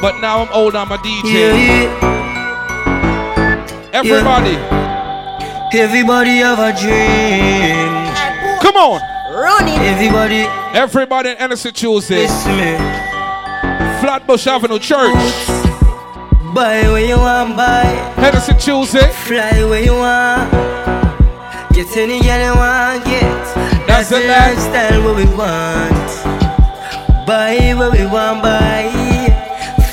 But 0.00 0.20
now 0.20 0.42
I'm 0.42 0.52
old, 0.52 0.74
I'm 0.74 0.90
a 0.90 0.96
DJ. 0.96 1.86
Everybody, 3.92 4.56
Everybody 5.76 6.38
have 6.38 6.58
a 6.58 6.72
dream. 6.80 8.60
come 8.60 8.76
on. 8.76 9.00
Everybody 9.84 10.46
Everybody 10.72 11.30
in 11.30 11.36
Hennessy 11.36 11.72
Tuesday, 11.72 12.22
listen 12.22 12.56
me. 12.56 12.76
Flatbush 14.00 14.46
Avenue 14.46 14.78
Church, 14.78 15.14
Buy 16.54 16.82
where 16.90 17.04
you 17.04 17.16
want, 17.18 17.56
buy. 17.56 17.84
Hennessy 18.16 18.54
Tuesday. 18.54 19.08
Fly 19.12 19.64
where 19.64 19.82
you 19.84 19.92
want. 19.92 20.50
Get 21.74 21.94
any 21.96 22.20
girl 22.22 22.40
you 22.40 22.54
want, 22.56 23.04
get. 23.04 23.69
That's 23.86 24.08
That's, 24.08 24.10
the 24.10 24.16
the 24.20 24.26
life. 24.28 24.56
lifestyle 24.56 25.02
what 25.04 25.16
we 25.16 25.24
want. 25.36 27.26
Buy 27.26 27.74
what 27.76 27.92
we 27.92 28.06
want, 28.06 28.42
buy. 28.42 28.90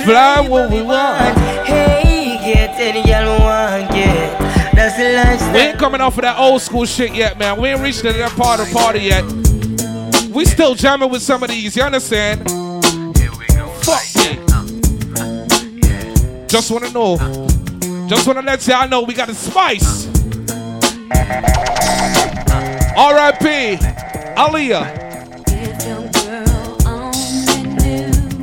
Fly 0.06 0.48
what 0.48 0.70
we 0.72 0.82
want. 0.82 1.38
Hey, 1.66 2.40
get 2.44 2.80
any 2.80 3.04
girl 3.08 3.40
want, 3.40 3.92
get. 3.92 4.40
That's 4.74 4.98
the 4.98 5.14
lifestyle. 5.14 5.54
We 5.54 5.60
ain't 5.60 5.80
coming 5.80 6.02
off 6.02 6.18
of 6.18 6.22
that 6.22 6.38
old 6.40 6.62
school 6.62 6.86
shit 6.86 7.14
yet, 7.14 7.38
man. 7.38 7.60
We 7.60 7.70
ain't 7.70 7.82
reached 7.82 8.04
that 8.04 8.32
part 8.32 8.60
of 8.60 8.68
the 8.68 8.74
party 8.74 9.00
yet. 9.00 9.24
We 10.34 10.46
still 10.46 10.76
jamming 10.76 11.10
with 11.10 11.22
some 11.22 11.44
of 11.44 11.50
these, 11.50 11.76
you 11.76 11.84
understand? 11.84 12.50
Fuck 13.84 14.04
me. 14.16 14.40
Just 16.48 16.72
wanna 16.72 16.92
know. 16.92 17.18
Just 18.08 18.26
wanna 18.28 18.42
let 18.42 18.66
y'all 18.68 18.88
know 18.88 19.02
we 19.02 19.14
got 19.14 19.28
the 19.28 19.36
spice. 19.36 20.08
R.I.P. 22.98 23.76
Aaliyah. 24.36 25.06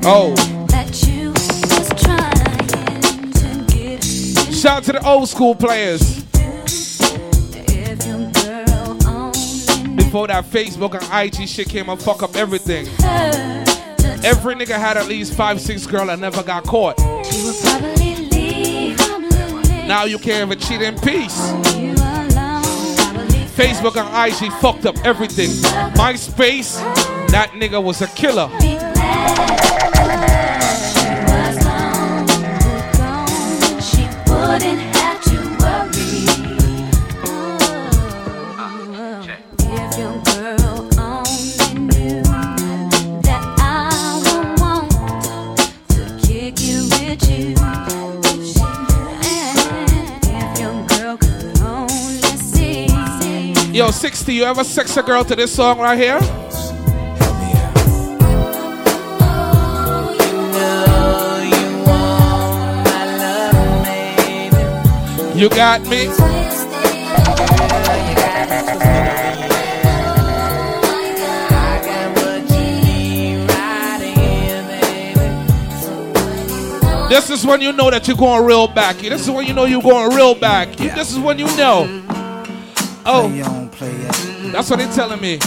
Oh. 0.05 0.37
Shout 4.53 4.77
out 4.77 4.85
to 4.85 4.93
the 4.93 5.03
old 5.05 5.29
school 5.29 5.57
players. 5.57 6.23
Before 9.97 10.29
that 10.29 10.45
Facebook 10.45 10.95
and 10.95 11.27
IG 11.27 11.49
shit 11.49 11.69
came 11.69 11.89
and 11.89 12.01
fuck 12.01 12.23
up 12.23 12.37
everything. 12.37 12.87
Every 14.25 14.55
nigga 14.55 14.79
had 14.79 14.97
at 14.97 15.09
least 15.09 15.35
five, 15.35 15.61
six 15.61 15.85
girl 15.85 16.07
that 16.07 16.21
never 16.21 16.45
got 16.45 16.63
caught. 16.63 16.97
Now 19.89 20.05
you 20.05 20.19
can't 20.21 20.47
even 20.49 20.61
cheat 20.61 20.81
in 20.81 20.95
peace. 21.01 21.94
Facebook 23.55 23.97
and 23.97 24.09
IG 24.33 24.53
fucked 24.55 24.85
up 24.85 24.97
everything. 25.07 25.49
MySpace, 25.95 26.79
that 27.29 27.51
nigga 27.53 27.83
was 27.83 28.03
a 28.03 28.09
killer. 28.09 28.51
Yo, 53.75 53.91
60, 53.91 54.33
you 54.33 54.45
ever 54.45 54.63
sex 54.63 54.97
a 54.97 55.03
girl 55.03 55.25
to 55.25 55.35
this 55.35 55.53
song 55.53 55.81
right 55.81 55.99
here? 55.99 56.21
You 65.35 65.49
got 65.49 65.83
me. 65.89 66.07
This 77.09 77.29
is 77.29 77.45
when 77.45 77.61
you 77.61 77.73
know 77.73 77.91
that 77.91 78.07
you're 78.07 78.17
going 78.17 78.47
real 78.47 78.69
back. 78.69 78.99
This 78.99 79.23
is 79.23 79.31
when 79.31 79.49
you 79.49 79.53
know 79.53 79.65
you're 79.65 79.83
going 79.83 80.15
real 80.15 80.37
back. 80.37 80.77
This 80.77 81.11
is 81.11 81.19
when 81.19 81.41
you 81.41 81.47
know. 81.57 82.03
Oh, 83.07 83.64
that's 84.53 84.71
what 84.71 84.79
they're 84.79 84.93
telling 84.93 85.21
me. 85.21 85.39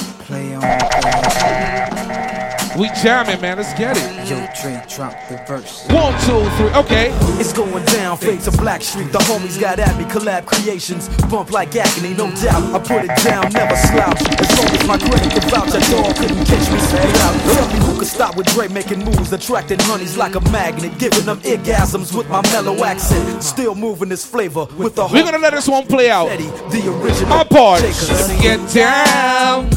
We 2.77 2.89
jamming, 2.89 3.41
man. 3.41 3.57
Let's 3.57 3.73
get 3.73 3.97
it. 3.97 4.29
Yo, 4.29 4.37
Trey, 4.53 4.79
drop 4.87 5.13
the 5.29 5.37
verse. 5.47 5.87
One, 5.89 6.13
two, 6.21 6.47
three. 6.57 6.69
Okay. 6.77 7.09
It's 7.41 7.51
going 7.51 7.83
down, 7.85 8.17
fade 8.17 8.41
to 8.41 8.51
Blackstreet. 8.51 9.11
The 9.11 9.17
homies 9.17 9.59
got 9.59 9.79
at 9.79 9.97
me, 9.97 10.03
collab 10.03 10.45
creations. 10.45 11.09
Bump 11.25 11.49
like 11.51 11.75
agony, 11.75 12.13
no 12.13 12.29
doubt. 12.35 12.61
I 12.75 12.77
put 12.77 13.03
it 13.03 13.23
down, 13.23 13.51
never 13.51 13.75
slouch. 13.75 14.21
As 14.39 14.57
long 14.59 14.69
as 14.69 14.87
my 14.87 14.97
credit 14.99 15.31
can 15.31 15.49
vouch, 15.49 15.71
that 15.71 15.89
dog 15.89 16.15
couldn't 16.17 16.45
catch 16.45 16.71
me. 16.71 16.77
Say 16.77 17.01
out. 17.25 17.33
Tell 17.55 17.67
me 17.67 17.79
who 17.83 17.97
could 17.97 18.07
stop 18.07 18.37
with 18.37 18.45
Dre 18.53 18.67
making 18.67 19.03
moves, 19.03 19.33
attracting 19.33 19.79
honeys 19.79 20.15
like 20.15 20.35
a 20.35 20.41
magnet, 20.51 20.99
giving 20.99 21.25
them 21.25 21.39
orgasms 21.39 22.15
with 22.15 22.29
my 22.29 22.43
mellow 22.53 22.83
accent. 22.83 23.41
Still 23.41 23.73
moving 23.73 24.09
this 24.09 24.23
flavor 24.23 24.67
with 24.77 24.93
the 24.93 25.09
We're 25.11 25.23
gonna 25.23 25.39
let 25.39 25.53
this 25.53 25.67
one 25.67 25.87
play 25.87 26.11
out. 26.11 26.27
The 26.29 27.01
original. 27.01 27.29
My 27.29 27.43
part. 27.43 27.81
Let's 27.81 28.39
get 28.39 28.59
down. 28.71 29.67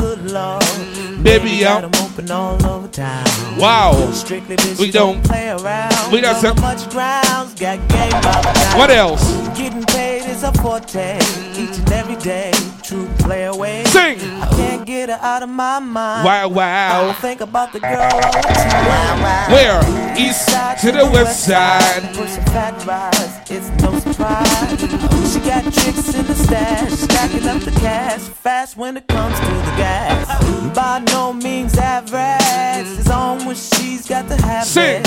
Baby, 1.22 1.66
I'm 1.66 1.90
open 2.10 2.30
all 2.30 2.66
over 2.66 2.88
town. 2.88 3.24
Wow. 3.58 4.10
Strictly 4.12 4.56
We 4.78 4.90
don't 4.90 5.22
play 5.24 5.50
around. 5.50 6.12
We 6.12 6.20
got 6.20 6.40
some- 6.40 6.60
much 6.60 6.88
grounds, 6.90 7.54
got 7.54 7.78
game 7.88 8.10
by 8.10 8.40
the 8.42 8.52
time. 8.52 8.78
What 8.78 8.90
else? 8.90 9.22
Getting 9.56 9.84
paid 9.84 10.22
is 10.24 10.42
a 10.42 10.52
forte, 10.52 11.18
each 11.54 11.76
and 11.78 11.92
every 11.92 12.16
day. 12.16 12.52
True 12.82 13.08
play 13.18 13.44
away. 13.44 13.84
Sing. 13.86 14.18
I 14.42 14.46
can't 14.56 14.86
get 14.86 15.10
her 15.10 15.18
out 15.22 15.42
of 15.42 15.48
my 15.50 15.78
mind. 15.78 16.24
Wow, 16.24 16.48
wow. 16.48 17.08
I 17.10 17.12
think 17.14 17.40
about 17.40 17.72
the 17.72 17.80
girl 17.80 18.00
all 18.00 18.32
the 18.32 18.42
time. 18.42 19.52
Where? 19.52 19.80
East 20.18 20.46
side 20.50 20.78
to 20.78 20.92
the 20.92 21.06
west 21.06 21.44
side. 21.44 22.02
Pushing 22.14 22.44
fat 22.46 22.74
rise, 22.86 23.50
it's 23.50 23.68
no 23.82 23.98
surprise. 24.00 24.80
She 25.32 25.38
got 25.40 25.62
tricks 25.72 26.14
in 26.14 26.26
the 26.26 26.34
stash, 26.34 26.90
stacking 26.92 27.46
up 27.46 27.60
the 27.62 27.72
cash 27.72 28.20
fast 28.20 28.76
when 28.76 28.96
it 28.96 29.06
comes 29.06 29.38
to 29.38 29.46
the 29.46 29.74
gas. 29.76 30.69
By 30.74 31.00
no 31.08 31.32
means 31.32 31.76
average, 31.76 32.98
it's 32.98 33.10
on 33.10 33.44
when 33.44 33.56
she's 33.56 34.06
got 34.08 34.28
to 34.28 34.36
have 34.42 34.64
Sing. 34.64 35.02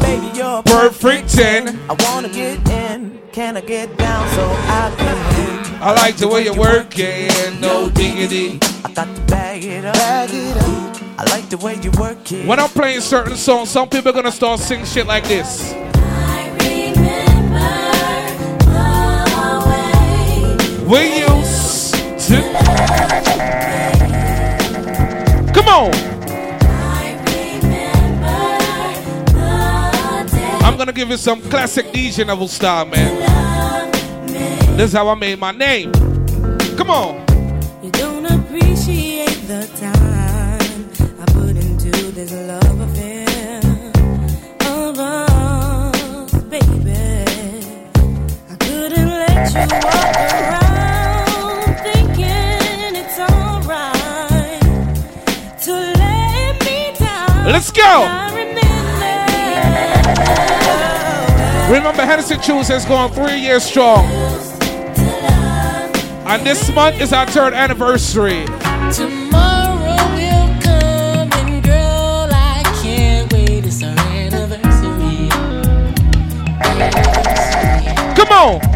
Baby, 0.00 0.30
you're 0.36 0.58
a 0.58 0.62
Perfect 0.62 1.30
10. 1.30 1.78
I 1.88 1.96
wanna 2.00 2.28
get 2.28 2.68
in, 2.68 3.20
can 3.32 3.56
I 3.56 3.60
get 3.62 3.96
down 3.96 4.28
so 4.30 4.42
I 4.44 4.94
can? 4.98 5.82
I 5.82 5.92
like 5.94 6.16
the 6.16 6.28
way 6.28 6.44
you're 6.44 6.54
working. 6.54 7.30
No 7.60 7.88
diggity. 7.88 8.58
I 8.84 8.92
got 8.92 9.14
to 9.14 9.22
bag 9.22 9.64
it 9.64 9.84
up. 9.86 9.94
Bag 9.94 10.30
it 10.32 10.56
up. 10.58 11.18
I 11.18 11.24
like 11.30 11.48
the 11.48 11.56
way 11.56 11.76
you 11.82 11.90
work 11.92 12.30
it. 12.32 12.46
When 12.46 12.60
I'm 12.60 12.68
playing 12.68 13.00
certain 13.00 13.36
songs, 13.36 13.70
some 13.70 13.88
people 13.88 14.10
are 14.10 14.14
gonna 14.14 14.30
start 14.30 14.60
singing 14.60 14.84
shit 14.84 15.06
like 15.06 15.24
this. 15.24 15.72
We 20.86 21.20
used 21.20 21.94
to. 22.28 22.60
On. 25.70 25.92
I'm 30.64 30.76
gonna 30.76 30.92
give 30.92 31.10
you 31.10 31.16
some 31.16 31.40
classic 31.42 31.86
DJ 31.92 32.26
level 32.26 32.48
style, 32.48 32.86
man. 32.86 33.86
This 34.76 34.90
is 34.90 34.92
how 34.94 35.08
I 35.08 35.14
made 35.14 35.38
my 35.38 35.52
name. 35.52 35.92
Come 36.76 36.90
on. 36.90 37.24
You 37.84 37.90
don't 37.92 38.26
appreciate 38.26 39.46
the 39.46 39.70
time 39.78 40.90
I 41.20 41.24
put 41.32 41.50
into 41.50 41.90
this 42.10 42.32
love 42.32 42.80
affair 42.80 43.58
of 44.66 44.98
us, 44.98 46.32
baby. 46.50 46.98
I 48.50 48.56
couldn't 48.58 49.08
let 49.08 49.54
you 49.54 49.66
walk 49.86 50.16
around 50.32 50.59
Let's 57.50 57.72
go. 57.72 58.02
Remember, 61.68 62.04
Hennessy 62.06 62.36
Choose 62.36 62.68
has 62.68 62.84
gone 62.84 63.10
three 63.10 63.40
years 63.40 63.64
strong. 63.64 64.04
And 66.26 66.46
this 66.46 66.72
month 66.72 67.00
is 67.00 67.12
our 67.12 67.26
third 67.26 67.52
anniversary. 67.52 68.44
Come 78.14 78.30
and 78.30 78.69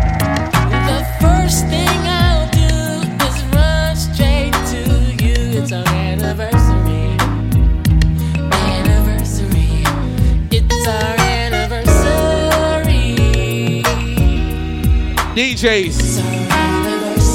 DJs, 15.34 16.22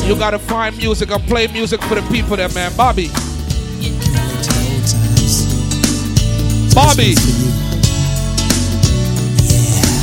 you 0.08 0.16
gotta 0.16 0.40
find 0.40 0.78
music 0.78 1.12
and 1.12 1.22
play 1.24 1.48
music 1.48 1.82
for 1.84 1.96
the 1.96 2.02
people 2.10 2.38
there, 2.38 2.48
man. 2.50 2.72
Bobby. 2.78 3.10
Bobby. 6.74 7.16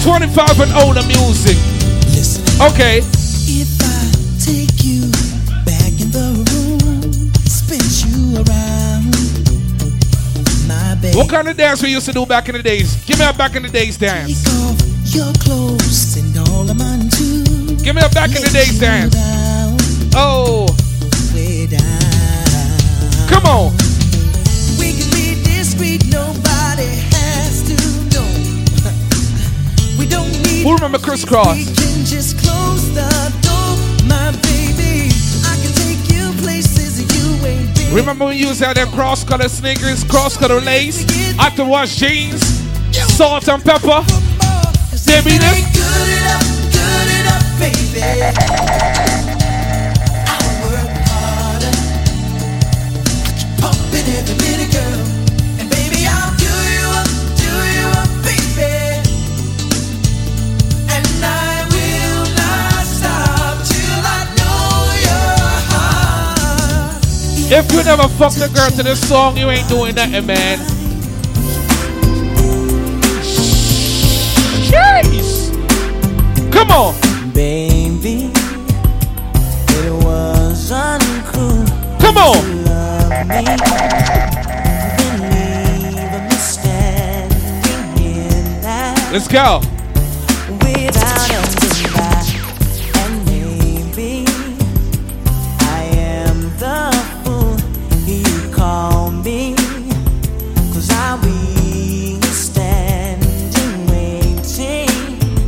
25 0.02 0.60
and 0.60 0.72
older 0.84 1.02
music. 1.08 1.56
Okay. 2.60 3.00
If 3.48 3.80
I 3.80 4.12
take 4.44 4.84
you 4.84 5.08
back 5.64 5.96
in 5.98 6.10
the 6.12 6.36
room, 6.52 7.32
spin 7.46 7.80
you 8.04 8.36
around, 8.44 9.08
my 10.68 10.96
baby. 11.00 11.16
What 11.16 11.30
kind 11.30 11.48
of 11.48 11.56
dance 11.56 11.80
we 11.82 11.88
used 11.88 12.04
to 12.06 12.12
do 12.12 12.26
back 12.26 12.50
in 12.50 12.56
the 12.56 12.62
days? 12.62 12.94
Give 13.06 13.18
me 13.18 13.24
a 13.24 13.32
back 13.32 13.56
in 13.56 13.62
the 13.62 13.70
days 13.70 13.96
dance. 13.96 14.44
Give 17.86 17.94
me 17.94 18.02
a 18.02 18.08
back 18.08 18.34
in 18.34 18.42
the 18.42 18.50
day 18.50 18.66
dance. 18.80 19.14
Oh. 20.16 20.66
Come 23.30 23.46
on. 23.46 23.70
We 24.76 24.90
can 24.90 25.08
be 25.14 25.40
discreet, 25.44 26.02
nobody 26.10 26.90
has 27.14 27.62
to 27.70 27.78
know. 28.10 28.26
we 30.00 30.04
don't 30.04 30.26
need 30.42 30.64
Who 30.64 30.74
remember 30.74 30.98
Kris 30.98 31.24
Kross? 31.24 31.54
can 31.78 32.04
just 32.04 32.42
close 32.42 32.92
the 32.92 33.06
door, 33.46 33.78
my 34.08 34.32
baby. 34.42 35.06
I 35.46 35.54
can 35.62 35.70
take 35.78 36.10
you 36.10 36.32
places 36.42 36.98
you 37.14 37.94
Remember 37.94 38.26
we 38.26 38.34
used 38.34 38.58
to 38.58 38.66
have 38.66 38.74
them 38.74 38.90
cross 38.90 39.22
color 39.22 39.48
sneakers, 39.48 40.02
cross 40.02 40.36
color 40.36 40.60
lace, 40.60 41.06
after 41.38 41.64
wash 41.64 41.94
jeans, 41.94 42.42
salt 43.14 43.46
and 43.46 43.62
pepper. 43.62 44.02
They 45.06 45.22
be 45.22 45.38
them. 45.38 46.55
If 67.48 67.72
you 67.72 67.82
never 67.84 68.08
fuck 68.08 68.32
the 68.32 68.48
girl 68.52 68.70
to 68.70 68.82
this 68.82 69.08
song, 69.08 69.36
you 69.36 69.48
ain't 69.48 69.68
doing 69.68 69.94
nothing, 69.94 70.26
man. 70.26 70.58
Jeez. 74.68 75.52
Come 76.52 76.70
on. 76.72 76.95
Baby, 77.86 78.32
it 79.78 79.92
was 80.04 80.72
uncool. 80.72 81.64
Come 82.00 82.16
on. 82.16 82.66
to 89.12 89.20
love 89.22 89.75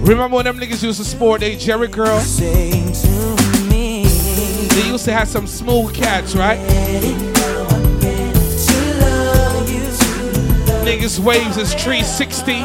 Remember 0.08 0.36
when 0.36 0.46
them 0.46 0.58
niggas 0.58 0.82
used 0.82 0.98
to 0.98 1.04
sport 1.04 1.42
they 1.42 1.54
Jerry 1.54 1.86
me, 1.86 1.94
They 4.04 4.88
used 4.88 5.04
to 5.04 5.12
have 5.12 5.28
some 5.28 5.46
smooth 5.46 5.94
cats, 5.94 6.34
right? 6.34 6.58
Niggas 10.82 11.18
waves 11.18 11.58
is 11.58 11.74
360. 11.74 12.62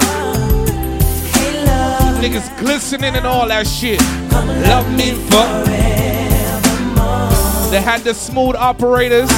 Niggas 2.21 2.57
glistening 2.59 3.13
and 3.13 3.27
all 3.27 3.45
that 3.49 3.67
shit. 3.67 4.01
Love 4.31 4.89
me 4.93 5.11
for. 5.27 5.43
They 7.71 7.81
had 7.81 8.03
the 8.05 8.13
smooth 8.13 8.55
operators. 8.55 9.29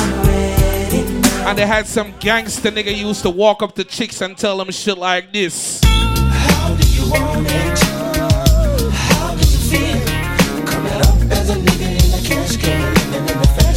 And 1.44 1.58
they 1.58 1.66
had 1.66 1.88
some 1.88 2.14
gangster 2.20 2.70
nigga 2.70 2.96
used 2.96 3.24
to 3.24 3.32
walk 3.32 3.64
up 3.64 3.74
to 3.74 3.84
chicks 3.84 4.22
and 4.22 4.38
tell 4.38 4.58
them 4.58 4.70
shit 4.70 5.00
like 5.00 5.34
this. 5.34 5.82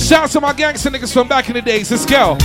Shout 0.09 0.25
out 0.25 0.31
to 0.31 0.41
my 0.41 0.55
gangster 0.55 0.89
niggas 0.89 1.13
from 1.13 1.29
back 1.29 1.51
in 1.51 1.53
the 1.53 1.61
days. 1.61 1.91
Let's 1.91 2.07
go. 2.07 2.39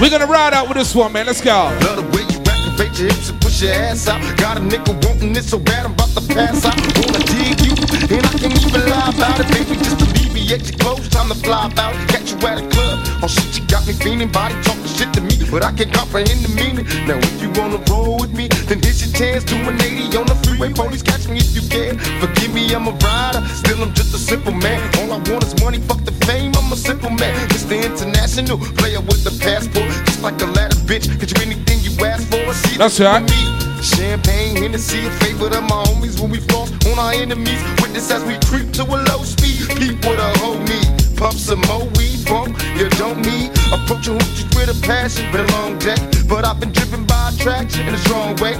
We're 0.00 0.10
gonna 0.10 0.26
ride 0.26 0.54
out 0.54 0.66
with 0.66 0.76
this 0.76 0.92
one, 0.92 1.12
man. 1.12 1.26
Let's 1.26 1.40
go. 1.40 1.70
Love 1.82 1.96
the 1.98 2.02
way 2.16 2.24
you 2.26 2.42
activate 2.50 2.98
your 2.98 3.12
hips 3.12 3.30
and 3.30 3.40
push 3.40 3.62
your 3.62 3.74
ass 3.74 4.08
out. 4.08 4.20
Got 4.38 4.56
a 4.56 4.60
wanting 5.06 5.36
it 5.36 5.44
so 5.44 5.60
bad 5.60 5.86
I'm 5.86 5.92
about 5.92 6.08
to 6.08 6.34
pass 6.34 6.64
out. 6.64 6.74
Wanna 7.06 7.22
dig 7.22 7.60
you, 7.60 7.70
and 8.16 8.26
I 8.26 8.30
can't 8.40 8.66
even 8.66 8.90
lie 8.90 9.12
about 9.14 9.38
it, 9.38 9.46
baby. 9.52 9.76
Just 9.76 10.05
alleviate 10.46 10.70
your 10.70 10.78
clothes, 10.78 11.08
time 11.08 11.28
to 11.28 11.34
fly 11.34 11.70
out. 11.76 11.94
Catch 12.08 12.32
you 12.32 12.38
at 12.46 12.62
a 12.62 12.68
club. 12.68 13.06
Oh 13.22 13.28
shit, 13.28 13.58
you 13.58 13.66
got 13.66 13.86
me 13.86 13.92
feeling, 13.92 14.30
body 14.30 14.54
talking 14.62 14.84
shit 14.86 15.12
to 15.14 15.20
me, 15.20 15.36
but 15.50 15.64
I 15.64 15.72
can't 15.72 15.92
comprehend 15.92 16.44
the 16.44 16.52
meaning. 16.54 16.86
Now 17.06 17.18
if 17.18 17.42
you 17.42 17.50
wanna 17.58 17.82
roll 17.90 18.18
with 18.18 18.32
me, 18.32 18.48
then 18.68 18.80
here's 18.82 19.02
your 19.04 19.12
chance 19.14 19.44
to 19.44 19.54
an 19.56 19.80
80 19.80 20.16
on 20.16 20.26
the 20.26 20.34
freeway. 20.46 20.72
Police 20.72 21.02
catch 21.02 21.28
me 21.28 21.38
if 21.38 21.54
you 21.54 21.62
can. 21.68 21.98
Forgive 22.20 22.52
me, 22.54 22.72
I'm 22.74 22.86
a 22.86 22.92
rider. 22.92 23.42
Still, 23.48 23.82
I'm 23.82 23.92
just 23.94 24.14
a 24.14 24.18
simple 24.18 24.52
man. 24.52 24.80
All 24.98 25.12
I 25.12 25.18
want 25.30 25.44
is 25.44 25.54
money, 25.62 25.80
fuck 25.80 26.02
the 26.04 26.12
fame. 26.26 26.52
I'm 26.56 26.72
a 26.72 26.76
simple 26.76 27.10
man. 27.10 27.34
Mr. 27.48 27.82
International, 27.82 28.58
player 28.78 29.00
with 29.00 29.24
the 29.24 29.34
passport, 29.42 29.90
just 30.06 30.22
like 30.22 30.40
a 30.42 30.46
ladder, 30.46 30.76
bitch. 30.86 31.06
Get 31.18 31.30
you 31.32 31.42
anything 31.42 31.80
you 31.80 31.92
ask 32.04 32.22
for. 32.28 32.52
See 32.54 32.78
That's 32.78 33.00
right. 33.00 33.75
Champagne, 33.82 34.56
Hennessy, 34.56 35.06
a 35.06 35.10
favorite 35.22 35.54
of 35.54 35.64
my 35.64 35.82
homies 35.84 36.20
when 36.20 36.30
we 36.30 36.38
floss 36.38 36.72
on 36.86 36.98
our 36.98 37.12
enemies. 37.12 37.62
Witness 37.80 38.10
as 38.10 38.22
we 38.24 38.38
creep 38.46 38.72
to 38.72 38.82
a 38.84 38.98
low 39.08 39.22
speed. 39.22 39.68
Peep 39.76 39.96
with 40.04 40.18
a 40.18 40.30
need. 40.68 41.16
Pump 41.16 41.34
some 41.34 41.60
more 41.68 41.86
weed, 41.96 42.24
bump. 42.26 42.56
You 42.76 42.88
don't 43.00 43.20
need. 43.22 43.50
Approaching 43.72 44.18
hoochies 44.18 44.48
with 44.56 44.68
a 44.70 44.78
passion. 44.86 45.30
Been 45.32 45.44
a 45.46 45.52
long 45.52 45.78
day, 45.78 45.96
but 46.28 46.44
I've 46.44 46.60
been 46.60 46.72
driven 46.72 47.04
by 47.06 47.30
attraction 47.30 47.86
in 47.88 47.94
a 47.94 47.98
strong 47.98 48.36
way. 48.36 48.54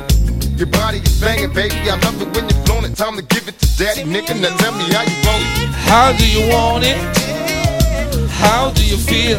Your 0.57 0.69
body 0.69 0.99
is 0.99 1.21
banging, 1.21 1.53
baby. 1.53 1.77
I 1.91 1.99
love 2.01 2.21
it 2.23 2.29
when 2.35 2.49
you're 2.49 2.67
it. 2.85 2.97
Time 2.97 3.17
to 3.17 3.23
give 3.23 3.47
it 3.49 3.59
to 3.59 3.67
daddy, 3.77 4.05
nigga. 4.05 4.41
Now 4.41 4.57
tell 4.57 4.73
me 4.73 4.85
how 4.93 5.03
you 5.03 5.17
want 5.27 5.43
it. 5.45 5.69
How 5.91 6.13
do 6.17 6.27
you 6.27 6.49
want 6.51 6.85
it? 6.85 6.97
How 8.31 8.71
do 8.71 8.85
you 8.85 8.97
feel? 8.97 9.39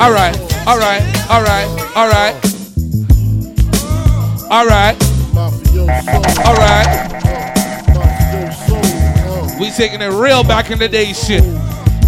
Alright, 0.00 0.36
alright, 0.66 1.02
All 1.30 1.42
right, 1.42 1.68
all 1.94 2.08
right, 2.08 2.34
all 4.52 4.66
right, 4.66 4.94
all 5.34 5.50
right, 5.50 6.08
all 6.08 6.26
right, 6.26 6.46
all 6.46 6.54
right. 6.54 7.08
We 9.58 9.70
taking 9.70 10.02
it 10.02 10.10
real 10.12 10.44
back 10.44 10.70
in 10.70 10.78
the 10.78 10.88
day 10.88 11.14
shit. 11.14 11.42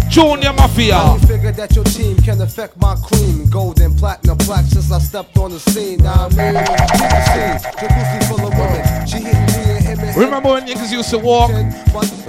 Junior 0.09 0.53
Mafia. 0.53 0.95
I 0.97 1.17
figure 1.19 1.51
that 1.53 1.75
your 1.75 1.83
team 1.85 2.17
can 2.17 2.39
affect 2.41 2.77
my 2.77 2.95
cream. 3.03 3.47
Gold 3.49 3.79
and 3.81 3.97
platinum 3.97 4.37
plaque 4.37 4.65
since 4.65 4.91
I 4.91 4.99
stepped 4.99 5.35
on 5.37 5.49
the 5.51 5.59
scene. 5.59 5.97
Now 6.03 6.27
I 6.29 6.29
mean, 6.29 6.53
keep 6.63 7.09
the 7.09 7.21
scene. 7.25 7.57
Jacuzzi 7.79 8.27
full 8.27 8.45
of 8.45 8.53
women. 8.53 9.07
She 9.07 9.17
hitting 9.17 9.45
me 9.47 9.71
and 9.75 9.83
him 9.83 9.99
and 9.99 10.09
him. 10.09 10.19
Remember 10.19 10.49
when 10.53 10.67
niggas 10.67 10.91
used 10.91 11.09
to 11.09 11.17
walk 11.17 11.51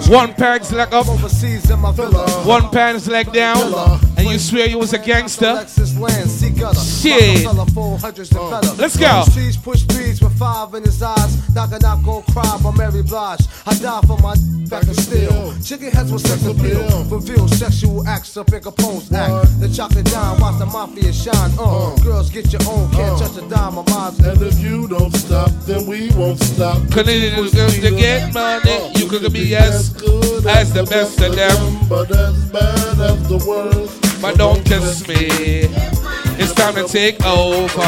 one 0.08 0.32
pants 0.32 0.72
leg 0.72 0.94
up, 0.94 1.08
Overseas 1.08 1.70
in 1.70 1.78
my 1.80 1.92
villa. 1.92 2.26
one 2.46 2.70
pants 2.70 3.06
leg 3.06 3.30
down, 3.32 3.72
and 4.16 4.28
you 4.28 4.38
swear 4.38 4.66
you 4.66 4.78
was 4.78 4.92
a 4.92 4.98
gangster? 4.98 5.46
Lexus 5.46 5.98
land, 5.98 6.30
see 6.30 6.50
gutter. 6.50 6.80
Shit. 6.80 7.44
Rockefeller, 7.44 7.66
four 7.66 7.98
hundreds 7.98 8.30
and 8.32 8.50
better. 8.50 8.74
Let's 8.74 8.96
go. 8.96 9.22
Streets 9.28 9.56
push 9.56 9.82
threes 9.82 10.22
with 10.22 10.36
five 10.38 10.74
in 10.74 10.82
his 10.82 11.02
eyes. 11.02 11.54
Knock 11.54 11.72
a 11.72 11.78
knock, 11.78 12.02
go 12.04 12.22
cry 12.32 12.58
by 12.62 12.70
Mary 12.72 13.02
Blige. 13.02 13.46
I 13.66 13.74
die 13.74 14.00
for 14.06 14.18
my 14.18 14.34
back 14.68 14.84
and 14.84 14.96
steel. 14.96 15.54
Chicken 15.62 15.90
heads 15.90 16.12
with 16.12 16.26
sex 16.26 16.44
appeal. 16.44 16.82
Reveal 17.04 17.48
sexual 17.48 18.06
acts, 18.06 18.36
a 18.36 18.44
bigger 18.44 18.70
pose 18.70 19.12
act. 19.12 19.60
The 19.60 19.68
chocolate 19.68 20.06
dime, 20.06 20.40
watch 20.40 20.58
the 20.58 20.66
mafia 20.66 21.12
shine. 21.12 21.52
Uh, 21.58 21.94
girls 22.02 22.30
get 22.30 22.52
your 22.52 22.62
own, 22.68 22.90
can't 22.90 23.18
touch 23.18 23.36
a 23.36 23.48
dime 23.48 23.78
of 23.78 23.88
mine. 23.90 24.12
And 24.24 24.42
if 24.42 24.58
you 24.60 24.88
don't 24.88 25.14
stop, 25.14 25.50
then 25.66 25.86
we 25.86 26.10
won't 26.12 26.40
stop. 26.40 26.78
Canadian 26.90 27.34
girls 27.34 27.52
to 27.52 27.90
get 27.90 28.32
money, 28.34 28.92
you 28.96 29.08
could 29.08 29.32
be 29.32 29.54
as 29.54 29.90
good 29.90 30.46
as 30.46 30.72
the 30.72 30.84
best 30.84 31.20
of 31.20 31.34
them. 31.36 31.88
But 31.88 32.10
as 32.10 32.50
bad 32.50 33.00
as 33.00 33.28
the 33.28 33.38
worst. 33.46 34.15
But 34.20 34.38
don't 34.38 34.64
kiss 34.64 35.06
me. 35.08 35.68
It's 36.38 36.52
time 36.52 36.74
to 36.74 36.86
take 36.86 37.24
over. 37.24 37.78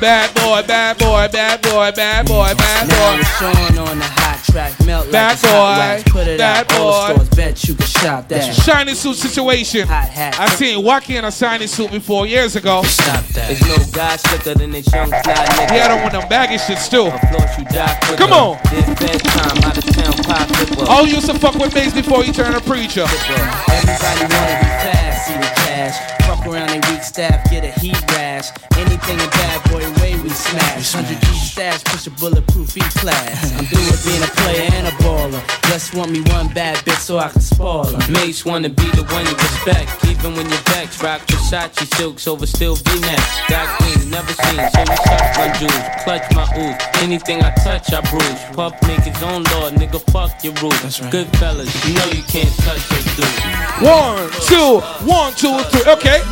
Bad 0.00 0.34
boy, 0.34 0.66
bad 0.66 0.98
boy, 0.98 1.28
bad 1.30 1.62
boy, 1.62 1.92
bad 1.94 2.26
boy, 2.26 2.54
bad 2.56 2.88
boy. 2.88 2.94
Now 2.94 3.18
it's 3.18 3.38
Sean 3.38 3.78
on 3.88 3.98
the 3.98 4.04
hot 4.04 4.41
track, 4.52 4.84
melt 4.84 5.06
like 5.06 5.12
Bad 5.12 5.42
boy, 5.42 5.48
wax. 5.48 6.12
Put 6.12 6.28
it 6.28 6.38
bad 6.38 6.70
out, 6.70 6.78
all 6.78 6.92
boy. 6.92 7.14
the 7.14 7.24
stores, 7.24 7.28
bet 7.30 7.64
you 7.64 7.74
can 7.74 7.86
shop 7.86 8.28
that. 8.28 8.54
Shiny 8.54 8.94
suit 8.94 9.16
situation. 9.16 9.88
hat. 9.88 10.38
I 10.38 10.48
seen 10.54 10.84
Wacky 10.84 11.16
in 11.18 11.24
a 11.24 11.32
shiny 11.32 11.66
suit 11.66 11.90
before 11.90 12.26
years 12.26 12.54
ago. 12.54 12.82
Stop 12.82 13.24
that. 13.32 13.48
There's 13.48 13.66
no 13.66 13.76
guy 13.92 14.16
slicker 14.16 14.54
than 14.54 14.70
this 14.70 14.92
young 14.92 15.08
fly 15.08 15.20
nigga. 15.22 15.74
Yeah, 15.74 15.88
I 15.88 15.92
on 15.92 16.02
one 16.02 16.14
of 16.14 16.20
them 16.20 16.28
baggy 16.28 16.56
shits 16.56 16.90
too. 16.90 17.08
Floss 17.28 17.58
you 17.58 17.64
die 17.64 17.98
quicker. 18.04 18.16
Come 18.22 18.32
on. 18.32 18.58
This 18.70 18.86
bedtime, 19.00 19.64
out 19.64 19.78
of 19.78 19.84
town 19.96 20.12
pop 20.24 20.48
flipper. 20.56 20.84
Oh, 20.88 21.04
you 21.04 21.14
used 21.14 21.26
to 21.26 21.38
fuck 21.38 21.54
with 21.54 21.74
Mase 21.74 21.94
before 21.94 22.22
he 22.22 22.32
turned 22.32 22.54
a 22.54 22.60
preacher. 22.60 23.02
Everybody 23.08 24.20
wanna 24.28 24.56
be 24.60 24.70
fast, 24.84 25.26
see 25.26 25.34
the 25.34 25.50
cash. 25.64 25.96
Fuck 26.42 26.54
around 26.54 26.68
they 26.70 26.80
weak 26.90 27.02
staff, 27.02 27.48
get 27.50 27.64
a 27.64 27.70
heat 27.78 28.00
rash. 28.10 28.50
Anything 28.76 29.20
a 29.20 29.28
bad 29.30 29.70
boy 29.70 29.84
way 30.00 30.18
we 30.20 30.28
smash. 30.30 30.94
100 30.94 31.20
G 31.20 31.26
stash, 31.38 31.84
push 31.84 32.06
a 32.06 32.10
bulletproof 32.10 32.76
E-class. 32.76 33.58
I'm 33.58 33.64
through 33.66 33.86
with 33.86 34.04
being 34.04 34.22
a 34.22 34.32
player 34.42 34.68
and 34.72 34.88
a 34.88 34.90
baller. 35.02 35.42
Just 35.68 35.94
want 35.94 36.10
me 36.10 36.20
one 36.32 36.48
bad 36.48 36.78
bitch 36.78 36.98
so 36.98 37.18
I 37.18 37.28
can 37.28 37.40
spoil 37.40 37.84
her. 37.84 38.12
Mates 38.12 38.44
wanna 38.44 38.70
be 38.70 38.90
the 38.90 39.04
one 39.04 39.24
you 39.26 39.34
respect, 39.34 40.04
even 40.06 40.34
when 40.34 40.48
your 40.50 40.62
backs 40.62 41.00
rock 41.02 41.20
Versace 41.26 41.86
silks 41.94 42.26
over 42.26 42.46
still 42.46 42.74
V-neck. 42.74 43.22
Dark 43.48 43.78
green, 43.78 44.10
never 44.10 44.32
seen, 44.32 44.58
so 44.58 44.80
we 44.82 44.96
suck 45.06 45.22
my 45.38 45.48
jewels, 45.58 45.86
clutch 46.02 46.26
my 46.34 46.46
ooze. 46.58 47.02
Anything 47.02 47.42
I 47.42 47.54
touch, 47.62 47.92
I 47.92 48.00
bruise. 48.10 48.42
Puff 48.56 48.74
make 48.88 49.04
his 49.06 49.22
own 49.22 49.44
law, 49.54 49.70
nigga, 49.70 50.00
fuck 50.10 50.42
your 50.42 50.54
rules. 50.54 50.98
Good 51.10 51.28
fellas, 51.38 51.70
you 51.86 51.94
know 51.94 52.06
you 52.06 52.22
can't 52.24 52.52
touch 52.66 52.82
your 52.90 53.02
dude. 53.14 53.62
One, 53.86 54.30
two, 54.42 54.80
one, 55.06 55.32
two, 55.34 55.58
three. 55.70 55.92
Okay. 55.92 56.31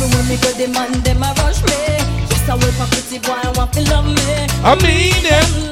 When 0.00 0.28
me 0.28 0.36
go 0.36 0.52
the 0.52 0.68
man, 0.68 0.92
them 1.02 1.22
a 1.22 1.34
rush 1.42 1.60
me. 1.64 1.72
Yes, 2.30 2.48
I 2.48 2.54
will 2.54 2.70
for 2.72 2.86
pretty 2.86 3.18
boy, 3.18 3.32
I 3.34 3.50
want 3.56 3.72
to 3.72 3.82
love 3.90 4.06
me. 4.06 4.14
I 4.62 4.74
mean 4.76 5.26
it. 5.26 5.68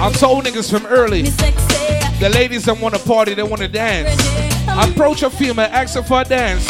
I 0.00 0.10
told 0.10 0.44
niggas 0.44 0.68
from 0.68 0.84
early. 0.86 1.22
The 1.22 2.28
ladies 2.34 2.64
don't 2.64 2.80
want 2.80 2.96
to 2.96 3.00
party, 3.00 3.34
they 3.34 3.44
want 3.44 3.62
to 3.62 3.68
dance. 3.68 4.20
Approach 4.68 5.22
a 5.22 5.30
female, 5.30 5.68
ask 5.70 5.94
her 5.94 6.02
for 6.02 6.22
a 6.22 6.24
dance. 6.24 6.66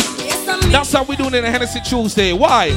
That's 0.70 0.92
how 0.92 1.04
we 1.04 1.16
doing 1.16 1.32
it 1.32 1.44
in 1.44 1.50
Hennessy 1.50 1.80
Tuesday. 1.80 2.34
Why? 2.34 2.76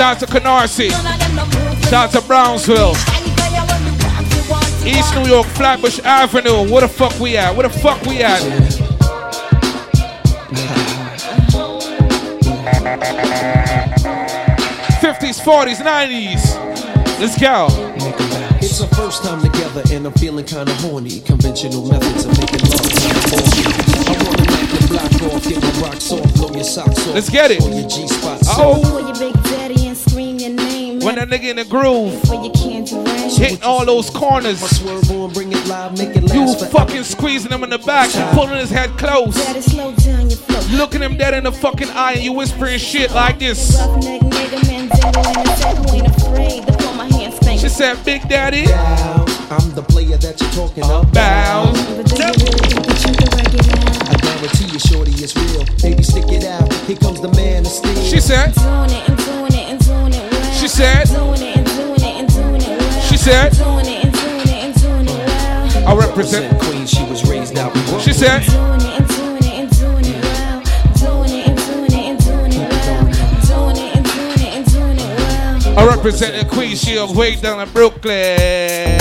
Shout 0.00 0.22
out 0.22 0.26
to 0.26 0.34
Canarsie. 0.34 0.90
Shout 1.90 1.94
out 1.94 2.10
to 2.12 2.26
Brownsville. 2.26 2.92
East 4.86 5.14
New 5.14 5.26
York, 5.26 5.46
Flatbush 5.48 6.00
Avenue. 6.00 6.72
Where 6.72 6.80
the 6.80 6.88
fuck 6.88 7.20
we 7.20 7.36
at? 7.36 7.54
Where 7.54 7.68
the 7.68 7.78
fuck 7.80 8.00
we 8.06 8.22
at? 8.22 8.40
Fifties, 15.02 15.38
forties, 15.38 15.80
nineties. 15.80 16.56
Let's 17.20 17.38
go. 17.38 17.66
It's 18.62 18.80
our 18.80 18.88
first 18.94 19.22
time 19.22 19.42
together 19.42 19.82
and 19.92 20.06
I'm 20.06 20.14
feeling 20.14 20.46
kinda 20.46 20.72
horny. 20.76 21.20
Conventional 21.20 21.86
methods 21.86 22.24
of 22.24 22.38
making 22.40 22.70
love 22.70 22.88
kinda 22.88 23.20
boring. 23.28 23.68
I 24.08 24.24
wanna 24.24 24.44
knock 24.48 24.70
the 24.70 24.86
block 24.88 25.34
off, 25.34 25.44
get 25.46 25.62
my 25.62 25.86
rocks 25.86 26.10
off, 26.10 26.34
blow 26.36 26.50
your 26.54 26.64
socks 26.64 27.06
off. 27.06 27.14
Let's 27.14 27.28
get 27.28 27.50
it. 27.50 27.60
Your 27.60 27.86
G 27.86 28.08
spot. 28.08 28.40
Oh. 28.46 29.59
When 31.10 31.28
that 31.28 31.40
nigga 31.40 31.50
in 31.50 31.56
the 31.56 31.64
groove, 31.64 32.22
For 32.22 32.36
your 32.36 32.52
candy 32.52 32.94
rain. 32.94 33.30
hitting 33.30 33.64
all 33.64 33.84
those 33.84 34.08
corners. 34.10 34.60
Swerve 34.60 35.10
on, 35.10 35.32
bring 35.32 35.50
it 35.50 35.66
live, 35.66 35.98
make 35.98 36.14
it 36.14 36.32
You 36.32 36.54
fucking 36.54 37.02
squeezing 37.02 37.50
him 37.50 37.64
in 37.64 37.70
the 37.70 37.78
back, 37.78 38.10
pulling 38.32 38.60
his 38.60 38.70
head 38.70 38.90
close. 38.96 39.34
Daddy, 39.34 39.60
slow 39.60 39.92
down 39.96 40.30
your 40.30 40.38
flow. 40.38 40.78
Looking 40.78 41.00
him 41.02 41.16
dead 41.16 41.34
in 41.34 41.42
the 41.42 41.50
fucking 41.50 41.88
eye 41.90 42.12
and 42.12 42.22
you 42.22 42.32
whispering 42.32 42.78
shit 42.78 43.10
like 43.10 43.40
this. 43.40 43.76
Roughneck 43.76 44.20
nigga, 44.20 44.68
Mandingo, 44.68 45.18
and 45.18 45.48
I 45.48 45.54
said 45.56 45.78
who 45.78 45.96
ain't 45.96 46.06
afraid 46.06 46.68
to 46.68 46.72
pull 46.74 46.94
my 46.94 47.06
hand 47.06 47.34
spank. 47.34 47.60
She 47.60 47.68
said, 47.68 48.04
Big 48.04 48.28
Daddy. 48.28 48.72
I'm 48.72 49.74
the 49.74 49.82
player 49.82 50.16
that 50.16 50.40
you're 50.40 50.50
talking 50.52 50.84
about. 50.84 51.12
Bow. 51.12 51.72
But 51.96 52.06
do 52.06 52.22
you 52.22 52.22
really 52.22 52.70
think 52.70 52.86
that 52.86 53.02
you 53.02 53.14
can 53.18 53.30
work 53.34 53.52
it 53.52 53.66
out? 53.66 54.10
I 54.10 54.14
guarantee 54.14 54.72
you, 54.72 54.78
shorty, 54.78 55.10
it's 55.10 55.34
real. 55.34 55.64
Baby, 55.82 56.04
stick 56.04 56.28
it 56.28 56.44
out. 56.44 56.72
Here 56.86 56.96
comes 56.96 57.20
the 57.20 57.32
man 57.32 57.66
of 57.66 57.72
steel. 57.72 58.00
She 58.04 58.20
said, 58.20 58.54
She 60.60 60.68
said, 60.68 61.08
Doing 61.08 61.40
it 61.40 61.56
and 61.56 61.66
doing 61.68 61.94
it 61.94 62.04
and 62.04 62.28
doing 62.28 62.60
it 62.60 62.78
well. 62.78 63.00
She 63.00 63.16
said, 63.16 63.52
Doing 63.52 63.86
it 63.86 64.04
and 64.04 64.12
doing 64.12 64.40
it 64.40 64.48
and 64.48 64.74
doing 64.74 65.08
it 65.08 65.26
well. 65.26 65.88
I 65.88 66.06
represent. 66.06 66.60
Queen, 66.60 66.86
she 66.86 67.02
was 67.04 67.26
raised 67.26 67.56
out. 67.56 67.74
in 67.74 68.00
She 68.00 68.12
said. 68.12 68.42
I 75.78 75.86
represent 75.86 76.36
the 76.36 76.54
Queen. 76.54 76.76
She 76.76 76.98
was 76.98 77.16
way 77.16 77.36
down 77.36 77.66
in 77.66 77.72
Brooklyn. 77.72 78.98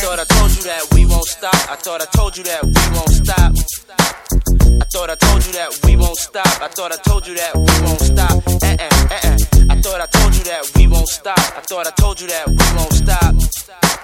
Thought 0.00 0.20
I 0.20 0.24
told 0.24 0.56
you 0.56 0.62
that 0.62 0.88
we 0.94 1.04
won't 1.04 1.26
stop. 1.26 1.54
I 1.70 1.76
thought 1.76 2.00
I 2.00 2.06
told 2.16 2.34
you 2.38 2.44
that 2.44 2.64
we 2.64 2.72
won't 2.96 3.10
stop. 3.10 4.03
I 4.80 4.84
thought 4.86 5.10
I 5.10 5.14
told 5.14 5.46
you 5.46 5.52
that 5.52 5.78
we 5.84 5.96
won't 5.96 6.16
stop. 6.16 6.46
I 6.60 6.68
thought 6.68 6.92
I 6.92 6.96
told 6.96 7.26
you 7.26 7.34
that 7.36 7.54
we 7.54 7.86
won't 7.86 8.00
stop. 8.00 8.42
Eh 8.62 8.76
eh 8.78 8.88
eh 9.10 9.20
eh. 9.24 9.36
I 9.70 9.80
thought 9.80 10.00
I 10.00 10.06
told 10.06 10.34
you 10.36 10.44
that 10.44 10.70
we 10.76 10.86
won't 10.86 11.08
stop. 11.08 11.38
I 11.38 11.60
thought 11.60 11.86
I 11.86 11.90
told 11.90 12.20
you 12.20 12.28
that 12.28 12.48
we 12.48 12.66
won't 12.76 12.92
stop. 12.92 13.34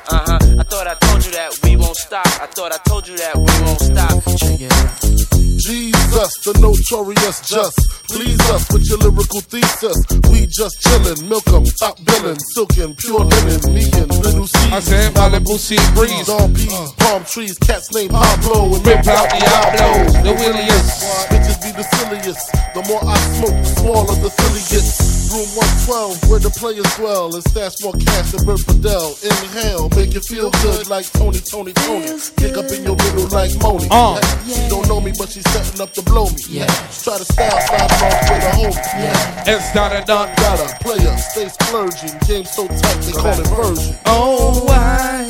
Uh 0.08 0.24
huh. 0.26 0.38
I 0.58 0.64
thought 0.64 0.86
I 0.86 0.94
told 0.94 1.24
you 1.24 1.32
that 1.32 1.58
we 1.62 1.76
won't 1.76 1.96
stop. 1.96 2.26
I 2.26 2.46
thought 2.46 2.72
I 2.72 2.78
told 2.88 3.08
you 3.08 3.16
that 3.16 3.36
we 3.36 3.64
won't 3.64 3.80
stop. 3.80 4.22
Check 4.38 4.60
it 4.60 4.72
out. 4.72 5.29
Jesus, 5.60 6.32
the 6.44 6.56
notorious 6.56 7.40
just. 7.44 7.76
Please 8.08 8.40
us 8.50 8.64
with 8.72 8.88
your 8.88 8.98
lyrical 8.98 9.40
thesis. 9.40 9.96
We 10.32 10.46
just 10.46 10.80
chillin', 10.82 11.28
milk 11.28 11.46
'em, 11.52 11.64
top 11.78 12.00
billin', 12.04 12.40
silkin', 12.54 12.94
pure 12.96 13.20
linen, 13.20 13.60
me 13.74 13.84
and 13.92 14.10
little 14.24 14.46
C. 14.46 14.56
I 14.72 14.80
said 14.80 15.14
Malibu 15.14 15.58
Sea 15.58 15.78
Breeze. 15.94 16.26
Dawn 16.26 16.54
peas, 16.54 16.92
palm 16.98 17.24
trees, 17.24 17.58
cats 17.58 17.92
named 17.92 18.10
Pablo 18.10 18.74
and 18.74 18.86
Rip 18.86 19.06
out 19.06 19.28
Diablo, 19.30 20.22
the 20.24 20.32
williest. 20.32 21.04
Bitches 21.28 21.58
be 21.62 21.70
the 21.76 21.84
silliest. 21.94 22.52
The 22.74 22.82
more 22.88 23.04
I 23.04 23.18
smoke, 23.36 23.56
the 23.60 23.70
smaller 23.80 24.16
the 24.16 24.30
silly 24.30 24.64
gets. 24.72 25.19
Room 25.30 25.46
112, 25.86 26.26
where 26.28 26.40
the 26.42 26.50
players 26.50 26.90
dwell, 26.98 27.30
and 27.32 27.44
stash 27.54 27.78
more 27.86 27.94
cash 27.94 28.32
than 28.34 28.44
Bert 28.44 28.58
Fidel. 28.66 29.14
Inhale, 29.22 29.88
make 29.94 30.12
you 30.12 30.18
feel 30.18 30.50
good 30.58 30.90
like 30.90 31.06
Tony, 31.12 31.38
Tony, 31.38 31.72
Tony. 31.86 32.18
Kick 32.34 32.58
up 32.58 32.66
in 32.74 32.82
your 32.82 32.98
middle 32.98 33.30
like 33.30 33.54
Moni. 33.62 33.86
Uh. 33.94 34.18
She 34.42 34.66
don't 34.68 34.88
know 34.88 35.00
me, 35.00 35.12
but 35.16 35.30
she's 35.30 35.46
setting 35.54 35.80
up 35.80 35.92
to 35.94 36.02
blow 36.02 36.26
me. 36.26 36.42
Yeah. 36.50 36.66
Try 37.06 37.22
to 37.22 37.24
style 37.24 37.60
slide 37.62 37.94
off 37.94 38.26
with 38.26 38.42
a 38.42 38.52
homie. 38.58 38.74
Yeah. 38.98 39.54
It's 39.54 39.72
done 39.72 39.94
and 39.94 40.04
done. 40.04 40.34
Got 40.34 40.66
a 40.66 40.74
player, 40.82 41.16
stay 41.16 41.46
splurging. 41.46 42.18
Game 42.26 42.44
so 42.44 42.66
tight, 42.66 42.98
they 43.06 43.12
call 43.12 43.38
it 43.38 43.46
version. 43.54 43.94
Oh, 44.06 44.66
I 44.66 45.28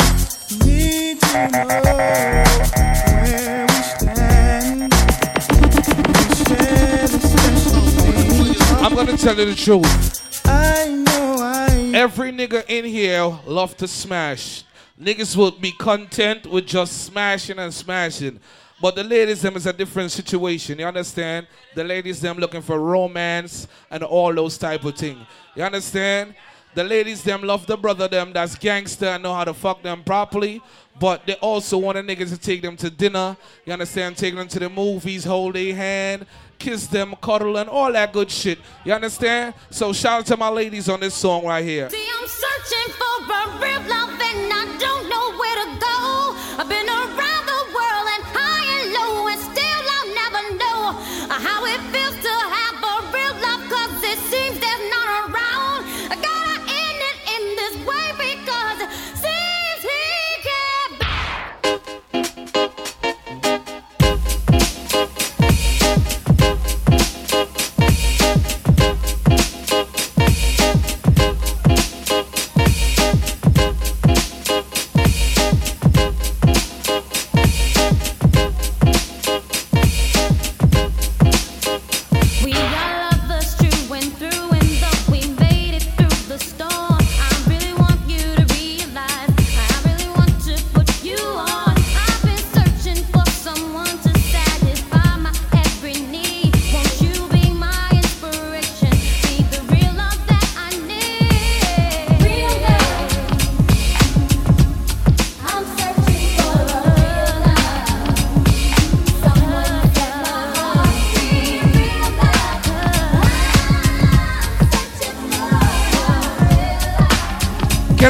need 0.64 1.20
to 1.20 1.48
know 1.52 3.09
gonna 9.06 9.16
tell 9.16 9.38
you 9.38 9.46
the 9.46 9.54
truth. 9.54 10.46
I 10.46 10.88
know 10.88 11.36
I 11.40 11.90
Every 11.94 12.32
nigga 12.32 12.64
in 12.68 12.84
here 12.84 13.22
love 13.46 13.74
to 13.78 13.88
smash. 13.88 14.64
Niggas 15.00 15.34
would 15.36 15.58
be 15.58 15.72
content 15.72 16.46
with 16.46 16.66
just 16.66 17.06
smashing 17.06 17.58
and 17.58 17.72
smashing. 17.72 18.38
But 18.80 18.96
the 18.96 19.04
ladies 19.04 19.40
them 19.40 19.56
is 19.56 19.66
a 19.66 19.72
different 19.72 20.10
situation. 20.10 20.78
You 20.78 20.84
understand? 20.84 21.46
The 21.74 21.82
ladies 21.82 22.20
them 22.20 22.36
looking 22.36 22.60
for 22.60 22.78
romance 22.78 23.68
and 23.90 24.02
all 24.02 24.34
those 24.34 24.58
type 24.58 24.84
of 24.84 24.94
thing. 24.96 25.26
You 25.54 25.62
understand? 25.62 26.34
The 26.74 26.84
ladies 26.84 27.22
them 27.22 27.42
love 27.42 27.66
the 27.66 27.76
brother 27.78 28.06
them 28.06 28.32
that's 28.34 28.54
gangster 28.54 29.06
and 29.06 29.22
know 29.22 29.34
how 29.34 29.44
to 29.44 29.54
fuck 29.54 29.82
them 29.82 30.04
properly. 30.04 30.60
But 30.98 31.26
they 31.26 31.34
also 31.34 31.78
want 31.78 31.96
a 31.96 32.02
nigga 32.02 32.28
to 32.28 32.36
take 32.36 32.60
them 32.60 32.76
to 32.76 32.90
dinner. 32.90 33.36
You 33.64 33.72
understand? 33.72 34.18
Take 34.18 34.34
them 34.36 34.48
to 34.48 34.58
the 34.58 34.68
movies, 34.68 35.24
hold 35.24 35.54
their 35.54 35.74
hand, 35.74 36.26
kiss 36.60 36.86
them, 36.86 37.14
cuddle, 37.20 37.56
and 37.56 37.68
all 37.68 37.92
that 37.92 38.12
good 38.12 38.30
shit. 38.30 38.58
You 38.84 38.92
understand? 38.92 39.54
So 39.70 39.92
shout 39.92 40.20
out 40.20 40.26
to 40.26 40.36
my 40.36 40.48
ladies 40.48 40.88
on 40.88 41.00
this 41.00 41.14
song 41.14 41.44
right 41.44 41.64
here. 41.64 41.90
See, 41.90 42.06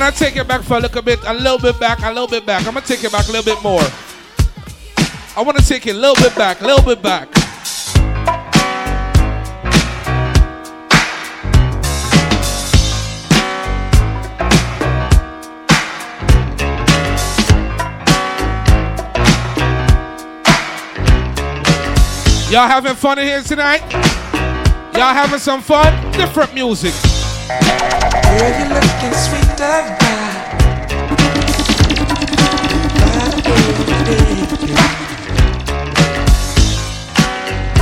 Can 0.01 0.07
I 0.07 0.17
take 0.17 0.37
it 0.37 0.49
back 0.49 0.63
for 0.63 0.79
a 0.79 0.81
little 0.81 1.03
bit, 1.03 1.19
a 1.27 1.35
little 1.35 1.59
bit 1.59 1.79
back, 1.79 1.99
a 2.01 2.09
little 2.09 2.27
bit 2.27 2.47
back? 2.47 2.67
I'm 2.67 2.73
gonna 2.73 2.81
take 2.81 3.05
it 3.05 3.13
back 3.13 3.29
a 3.29 3.33
little 3.33 3.45
bit 3.45 3.63
more. 3.63 3.83
I 5.37 5.43
want 5.43 5.59
to 5.59 5.63
take 5.63 5.87
it 5.87 5.95
a 5.95 5.99
little 5.99 6.15
bit 6.15 6.35
back, 6.35 6.63
a 6.63 6.67
little 6.67 6.83
bit 6.83 7.03
back. 7.03 7.29
Y'all 22.51 22.67
having 22.67 22.95
fun 22.95 23.19
in 23.19 23.27
here 23.27 23.43
tonight? 23.43 23.83
Y'all 24.95 25.13
having 25.13 25.39
some 25.39 25.61
fun? 25.61 25.93
Different 26.13 26.55
music. 26.55 26.95
Girl, 28.13 28.51
you 28.59 28.67
looking 28.75 29.15
sweeter 29.15 29.79
by 30.01 30.21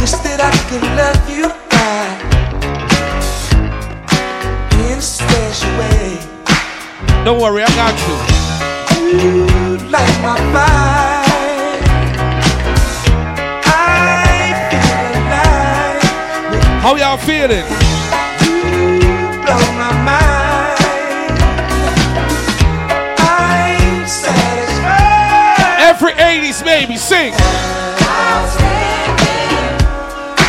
Wish 0.01 0.14
that 0.25 0.41
I 0.41 0.53
could 0.69 0.85
love 1.01 1.29
you 1.29 1.47
right 1.73 2.19
in 4.91 4.99
a 4.99 5.01
special 5.01 5.71
way. 5.79 6.19
Don't 7.25 7.41
worry, 7.41 7.62
I 7.62 7.71
got 7.77 7.95
you. 8.07 8.17
You 9.21 9.47
light 9.88 10.17
my 10.23 10.37
fire. 10.53 11.79
I 13.64 14.53
feel 14.71 15.09
alive. 15.23 16.03
How 16.83 16.93
y'all 16.97 17.17
feeling? 17.17 17.97
Every 26.00 26.12
80s 26.12 26.64
baby, 26.64 26.96
sing. 26.96 27.32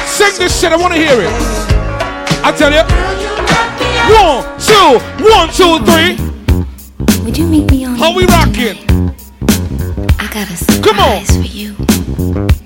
Sing 0.05 0.37
this 0.37 0.61
shit, 0.61 0.71
I 0.71 0.77
wanna 0.77 0.93
hear 0.93 1.19
it. 1.19 1.31
I 2.43 2.51
tell 2.55 2.71
you. 2.71 2.83
One, 4.13 4.45
two, 4.59 4.99
one, 5.25 5.49
two, 5.49 5.79
three. 5.89 7.23
Would 7.25 7.35
you 7.35 7.47
meet 7.47 7.71
me 7.71 7.83
on 7.85 7.95
How 7.95 8.15
we 8.15 8.27
rocking? 8.27 8.77
I 10.19 10.29
got 10.31 10.51
a 10.51 10.55
surprise 10.55 10.85
Come 10.85 10.99
on. 10.99 11.25
for 11.25 11.47
you. 11.47 12.58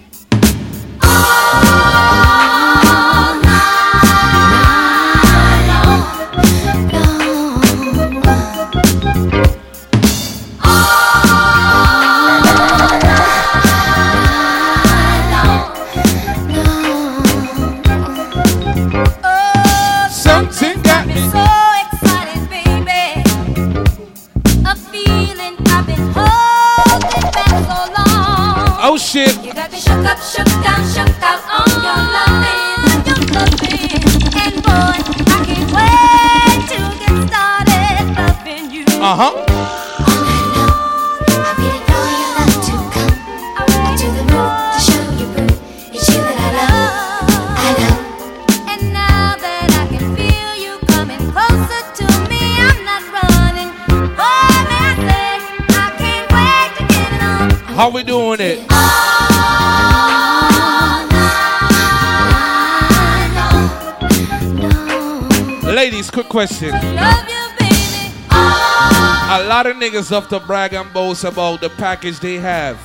Niggas 69.83 70.11
love 70.11 70.29
to 70.29 70.39
brag 70.39 70.71
and 70.71 70.91
boast 70.93 71.25
about 71.25 71.59
the 71.59 71.69
package 71.69 72.17
they 72.21 72.35
have. 72.35 72.79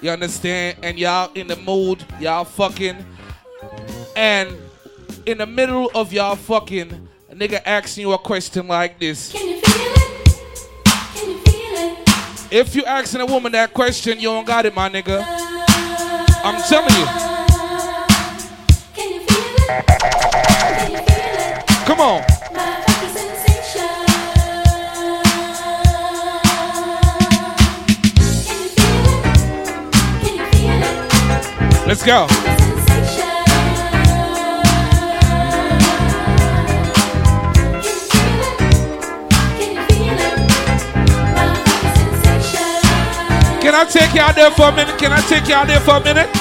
You 0.00 0.10
understand? 0.10 0.78
And 0.82 0.98
y'all 0.98 1.30
in 1.34 1.46
the 1.48 1.56
mood, 1.56 2.02
y'all 2.18 2.46
fucking. 2.46 3.04
And 4.16 4.56
in 5.26 5.36
the 5.36 5.46
middle 5.46 5.90
of 5.94 6.14
y'all 6.14 6.36
fucking, 6.36 7.08
a 7.28 7.34
nigga 7.34 7.60
asking 7.66 8.06
you 8.06 8.12
a 8.12 8.18
question 8.18 8.66
like 8.66 8.98
this. 8.98 9.30
Can 9.32 9.48
you 9.48 9.60
feel 9.60 9.92
it? 9.92 10.40
Can 11.14 11.28
you 11.28 11.38
feel 11.40 11.74
it? 11.74 12.50
If 12.50 12.74
you 12.74 12.86
asking 12.86 13.20
a 13.20 13.26
woman 13.26 13.52
that 13.52 13.74
question, 13.74 14.18
you 14.18 14.28
don't 14.30 14.46
got 14.46 14.64
it, 14.64 14.74
my 14.74 14.88
nigga. 14.88 15.22
I'm 16.42 16.62
telling 16.62 16.94
you. 16.94 17.06
Can 18.94 19.12
you 19.12 19.20
feel 19.26 19.56
it? 19.68 19.86
Can 20.78 20.90
you 20.90 20.98
feel 20.98 21.04
it? 21.04 21.66
Come 21.86 22.00
on. 22.00 22.49
Let's 32.02 32.06
go. 32.06 32.26
Can 43.60 43.74
I 43.74 43.84
take 43.84 44.14
you 44.14 44.20
out 44.22 44.34
there 44.34 44.50
for 44.50 44.68
a 44.68 44.72
minute? 44.72 44.98
Can 44.98 45.12
I 45.12 45.20
take 45.28 45.46
you 45.46 45.54
out 45.54 45.66
there 45.66 45.80
for 45.80 45.96
a 45.96 46.00
minute? 46.00 46.39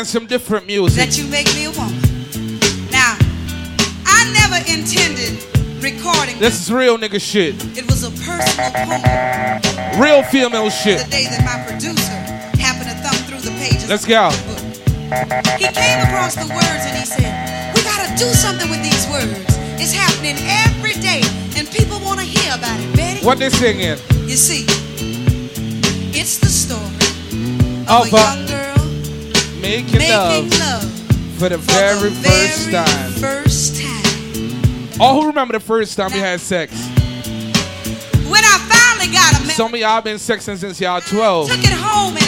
I'm 0.00 0.06
night 0.06 0.12
telling 0.12 0.26
you, 0.26 0.26
man, 0.26 0.26
some 0.26 0.26
different 0.26 0.66
music. 0.66 0.96
that 0.96 1.18
you 1.18 1.28
make 1.28 1.46
me 1.54 1.66
a 1.66 1.72
woman. 1.76 2.00
Now, 2.90 3.16
I 4.06 4.24
never 4.32 4.56
intended 4.64 5.44
recording 5.82 6.38
This 6.38 6.60
is 6.60 6.72
real 6.72 6.96
nigga 6.98 7.20
shit. 7.20 7.54
It 7.76 7.84
was 7.86 8.04
a 8.04 8.10
personal 8.10 8.70
poem 8.72 10.00
Real 10.00 10.22
female 10.22 10.70
shit. 10.70 11.04
the 11.04 11.10
day 11.10 11.24
that 11.28 11.44
my 11.44 11.60
producer 11.68 12.16
happened 12.60 12.88
to 12.88 12.96
thumb 13.04 13.16
through 13.28 13.40
the 13.44 13.52
pages. 13.60 13.88
Let's 13.88 14.04
go. 14.06 14.30
He 15.60 15.68
came 15.68 16.00
across 16.06 16.34
the 16.34 16.48
words 16.48 16.82
and 16.88 16.96
he 16.96 17.04
said, 17.04 17.74
We 17.76 17.82
gotta 17.82 18.08
do 18.16 18.28
something 18.32 18.70
with 18.70 18.82
these 18.82 19.04
words. 19.08 19.44
It's 19.80 19.92
happening 19.92 20.36
every 20.64 20.94
day 21.00 21.20
and 21.56 21.68
people 21.70 21.98
wanna 22.00 22.22
hear 22.24 22.54
about 22.54 22.78
it, 22.80 22.96
Betty. 22.96 23.24
What 23.24 23.38
they 23.38 23.50
singing? 23.50 23.98
You 24.28 24.36
see, 24.36 24.64
it's 26.16 26.38
the 26.38 26.48
story 26.48 26.80
of, 27.88 28.06
Of 28.06 28.12
a 28.12 28.16
a- 28.16 28.20
Making, 29.70 29.98
making 29.98 30.10
love, 30.10 30.58
love 30.58 30.82
for 31.38 31.48
the 31.48 31.58
very 31.58 32.10
first 32.10 32.72
time. 32.72 33.12
first 33.22 33.80
time. 33.80 35.00
All 35.00 35.20
who 35.20 35.28
remember 35.28 35.52
the 35.52 35.60
first 35.60 35.96
time 35.96 36.10
you 36.12 36.18
had 36.18 36.40
sex? 36.40 36.72
When 38.26 38.42
I 38.42 38.58
finally 38.66 39.14
got 39.14 39.30
him, 39.38 39.46
Some 39.50 39.72
of 39.72 39.78
y'all 39.78 40.02
been 40.02 40.16
sexing 40.16 40.58
since 40.58 40.80
y'all 40.80 41.00
12. 41.00 41.50
took 41.50 41.58
it 41.62 41.70
home 41.70 42.16
and 42.18 42.26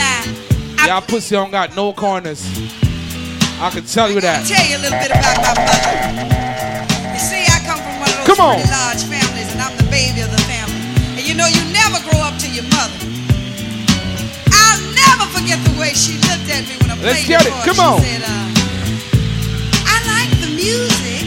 I 0.78 0.86
Y'all 0.86 1.01
pussy 1.03 1.34
don't 1.34 1.51
got 1.51 1.74
no 1.74 1.93
corners. 1.93 2.47
I 3.59 3.70
can 3.74 3.82
tell 3.86 4.09
you 4.09 4.20
that. 4.20 4.47
tell 4.47 4.62
you 4.62 4.78
a 4.78 4.82
little 4.86 4.99
bit 5.03 5.11
about 5.11 5.34
my 5.43 5.55
mother. 5.66 7.11
You 7.11 7.18
see, 7.18 7.43
I 7.43 7.59
come 7.66 7.82
from 7.82 7.99
one 7.99 8.07
of 8.07 8.22
those 8.22 8.26
Come 8.30 8.38
on. 8.38 8.55
pretty 8.62 8.70
large 8.70 9.03
families, 9.11 9.51
and 9.51 9.59
I'm 9.66 9.74
the 9.82 9.90
baby 9.90 10.22
of 10.22 10.30
the 10.30 10.43
family. 10.47 10.78
And 11.18 11.26
you 11.26 11.34
know, 11.34 11.51
you 11.51 11.59
never 11.74 11.99
grow 12.07 12.22
up 12.22 12.38
to 12.38 12.47
your 12.55 12.70
mother. 12.70 13.03
I'll 14.47 14.78
never 14.95 15.26
forget 15.34 15.59
the 15.66 15.74
way 15.78 15.90
she 15.90 16.22
looked 16.30 16.47
at 16.47 16.62
me 16.70 16.81
Let's 17.03 17.26
get 17.26 17.42
it. 17.46 17.53
Come 17.66 17.80
on. 17.82 18.00
Said, 18.00 18.22
uh, 18.22 18.30
I 19.90 19.96
like 20.07 20.30
the 20.38 20.50
music. 20.55 21.26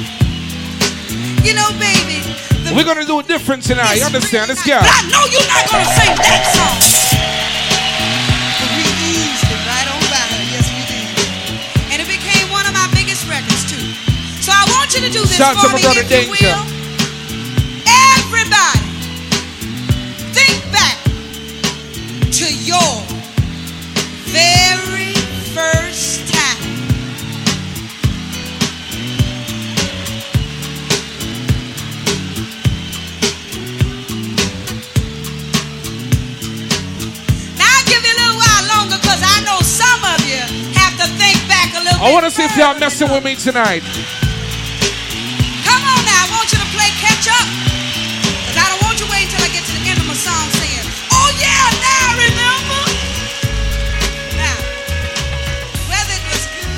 You 1.43 1.53
know, 1.53 1.67
baby. 1.77 2.23
We're 2.73 2.83
gonna 2.87 3.05
do 3.05 3.19
a 3.19 3.23
different 3.23 3.61
tonight. 3.63 3.95
You 3.99 4.05
understand? 4.05 4.49
Let's 4.49 4.63
go. 4.65 4.79
But 4.79 4.89
I 4.89 5.03
know 5.11 5.23
you're 5.29 5.45
not 5.51 5.63
gonna 5.69 5.85
sing 5.99 6.15
that 6.15 6.43
song. 6.55 6.79
But 8.59 8.69
we 8.73 8.83
eased 9.03 9.45
it 9.51 9.61
right 9.67 9.87
on 9.91 10.01
by 10.09 10.23
her. 10.31 10.43
Yes, 10.49 10.65
we 10.73 10.81
did. 10.89 11.07
And 11.93 11.97
it 12.01 12.09
became 12.09 12.47
one 12.49 12.65
of 12.65 12.73
my 12.73 12.87
biggest 12.95 13.27
records 13.29 13.63
too. 13.69 13.85
So 14.41 14.51
I 14.55 14.63
want 14.73 14.95
you 14.95 15.01
to 15.05 15.11
do 15.11 15.21
this 15.27 15.37
Shout 15.37 15.55
out 15.55 15.61
for 15.61 15.67
to 15.69 15.73
my 15.75 15.79
me, 15.79 15.83
brother 15.83 16.01
if 16.01 16.09
you 16.09 16.33
Danger. 16.33 16.55
will. 16.55 16.74
I 42.05 42.13
wanna 42.13 42.29
see 42.29 42.43
if 42.43 42.55
y'all 42.55 42.77
messing 42.77 43.09
with 43.09 43.23
me 43.25 43.33
tonight. 43.33 43.81
Come 45.65 45.81
on 45.81 46.01
now, 46.05 46.21
I 46.21 46.29
want 46.29 46.45
you 46.53 46.61
to 46.61 46.69
play 46.69 46.85
catch 47.01 47.25
up. 47.25 47.49
Cause 48.45 48.57
I 48.61 48.69
don't 48.69 48.77
want 48.85 49.01
you 49.01 49.09
waiting 49.09 49.33
till 49.33 49.41
I 49.41 49.49
get 49.49 49.65
to 49.65 49.73
the 49.73 49.81
end 49.89 49.97
of 49.97 50.05
my 50.05 50.13
song 50.13 50.45
saying, 50.61 50.85
oh 50.85 51.29
yeah, 51.41 51.65
now 51.81 52.05
I 52.05 52.29
remember. 52.29 52.77
Now, 54.37 54.53
whether 55.89 56.13
it 56.13 56.21
was 56.29 56.45
good 56.53 56.69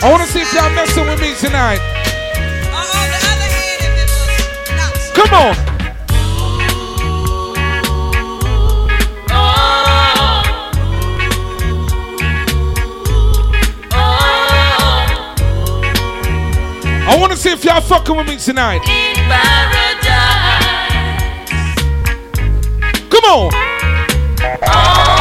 I 0.00 0.08
wanna 0.08 0.24
see 0.24 0.40
if 0.40 0.48
y'all 0.56 0.72
messing 0.72 1.04
with 1.04 1.20
me 1.20 1.36
tonight. 1.36 1.84
or 1.84 2.80
on 2.80 3.08
the 3.12 3.20
other 3.28 3.44
hand, 3.44 3.92
if 3.92 3.92
it 3.92 4.08
was 4.08 4.24
not 4.72 4.88
Come 5.12 5.36
on. 5.36 5.71
See 17.42 17.50
if 17.50 17.64
y'all 17.64 17.80
fucking 17.80 18.16
with 18.16 18.28
me 18.28 18.36
tonight. 18.36 18.82
Come 23.10 23.24
on. 23.24 23.50
Just 24.36 25.11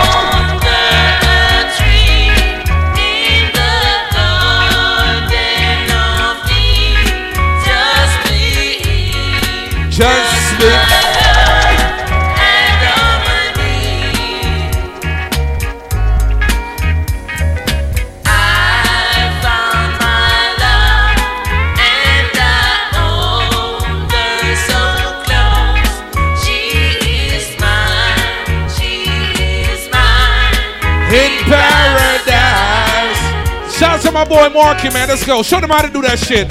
boy 34.32 34.48
Marky, 34.48 34.90
man. 34.90 35.10
Let's 35.10 35.26
go. 35.26 35.44
Show 35.44 35.60
them 35.60 35.70
how 35.72 35.82
to 35.82 35.92
do 35.92 36.02
that 36.04 36.18
shit. 36.18 36.48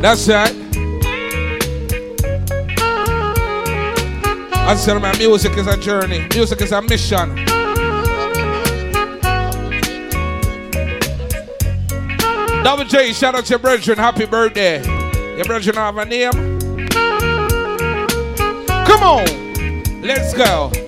That's 0.00 0.26
right. 0.28 0.54
I 4.54 4.74
said, 4.74 4.98
my 5.00 5.16
music 5.18 5.56
is 5.58 5.66
a 5.66 5.76
journey. 5.76 6.26
Music 6.34 6.62
is 6.62 6.72
a 6.72 6.80
mission. 6.80 7.47
Double 12.64 12.84
J, 12.84 13.12
shout 13.12 13.34
out 13.34 13.44
to 13.46 13.50
your 13.50 13.58
brethren. 13.58 13.98
Happy 13.98 14.26
birthday. 14.26 14.82
Your 15.36 15.44
brethren 15.44 15.76
have 15.76 15.96
a 15.96 16.04
name? 16.04 16.32
Come 18.86 19.02
on. 19.02 20.02
Let's 20.02 20.34
go. 20.34 20.87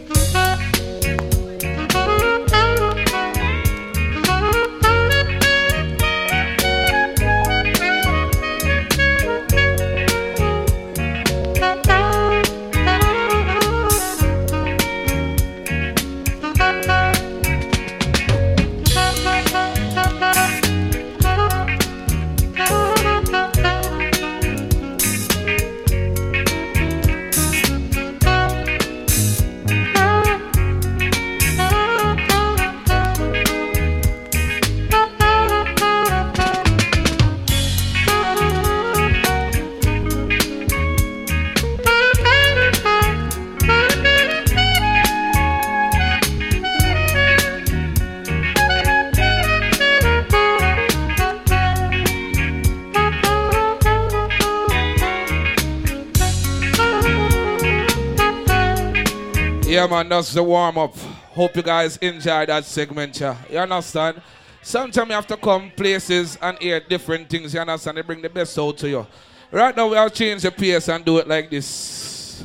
Man, 60.10 60.18
that's 60.18 60.34
the 60.34 60.42
warm 60.42 60.76
up. 60.76 60.96
Hope 60.96 61.54
you 61.54 61.62
guys 61.62 61.96
enjoy 61.98 62.44
that 62.46 62.64
segment, 62.64 63.20
yeah. 63.20 63.36
You 63.48 63.58
understand? 63.58 64.20
Sometimes 64.60 65.08
you 65.08 65.14
have 65.14 65.26
to 65.28 65.36
come 65.36 65.70
places 65.70 66.36
and 66.42 66.58
hear 66.58 66.80
different 66.80 67.30
things, 67.30 67.54
you 67.54 67.60
understand? 67.60 67.96
They 67.96 68.02
bring 68.02 68.20
the 68.20 68.28
best 68.28 68.58
out 68.58 68.76
to 68.78 68.88
you. 68.88 69.06
Right 69.52 69.76
now, 69.76 69.88
we'll 69.88 70.10
change 70.10 70.42
the 70.42 70.50
pace 70.50 70.88
and 70.88 71.04
do 71.04 71.18
it 71.18 71.28
like 71.28 71.48
this. 71.48 72.44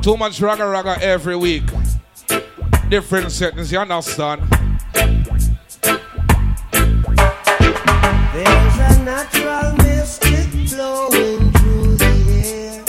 Too 0.00 0.16
much 0.16 0.40
ragga 0.40 0.64
ragga 0.64 0.98
every 1.02 1.36
week 1.36 1.81
different 2.92 3.32
settings, 3.32 3.72
you 3.72 3.78
understand? 3.78 4.42
There's 4.92 5.16
a 8.44 9.02
natural 9.02 9.72
mystic 9.78 10.48
flowing 10.68 11.50
through 11.52 11.96
the 11.96 12.12
air. 12.44 12.84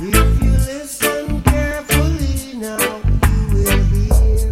If 0.00 0.42
you 0.42 0.50
listen 0.50 1.42
carefully 1.42 2.58
now, 2.58 3.00
you 3.30 3.46
will 3.54 3.82
hear. 3.94 4.50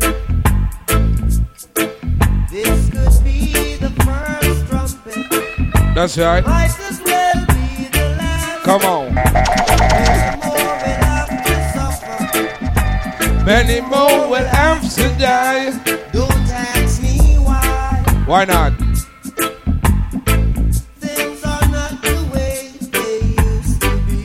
This 2.53 2.81
could 2.89 3.17
be 3.25 3.39
the 3.79 3.91
first 4.05 4.61
trumpet. 4.69 5.27
That's 5.97 6.17
right. 6.19 6.47
Might 6.47 6.79
as 6.89 7.01
well 7.05 7.47
be 7.49 7.89
the 7.89 8.05
last. 8.17 8.63
Come 8.63 8.83
on. 8.83 9.42
Many 13.45 13.81
more 13.81 14.29
will 14.29 14.47
have 14.47 14.83
to 14.95 15.09
die. 15.19 15.71
Don't 16.13 16.31
ask 16.49 17.03
me 17.03 17.37
why. 17.39 18.05
Why 18.25 18.45
not? 18.45 18.73
Things 21.01 21.43
are 21.45 21.69
not 21.69 22.01
the 22.03 22.31
way 22.33 22.71
they 22.93 23.19
used 23.43 23.81
to 23.83 23.91
be. 24.07 24.21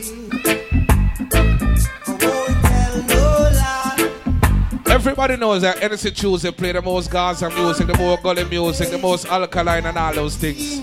I 1.34 2.08
won't 2.22 2.56
tell 2.64 2.96
no 3.08 3.22
lie. 3.58 4.94
Everybody 4.94 5.36
knows 5.36 5.62
that 5.62 5.78
Hennessy 5.80 6.12
Tuesday 6.12 6.52
play 6.52 6.70
the 6.70 6.80
most 6.80 7.10
Gaza 7.10 7.50
music, 7.50 7.88
the 7.88 7.98
more 7.98 8.18
gully 8.22 8.44
music, 8.44 8.90
the 8.90 8.98
most 8.98 9.26
alkaline 9.26 9.84
and 9.86 9.98
all 9.98 10.14
those 10.14 10.36
things. 10.36 10.80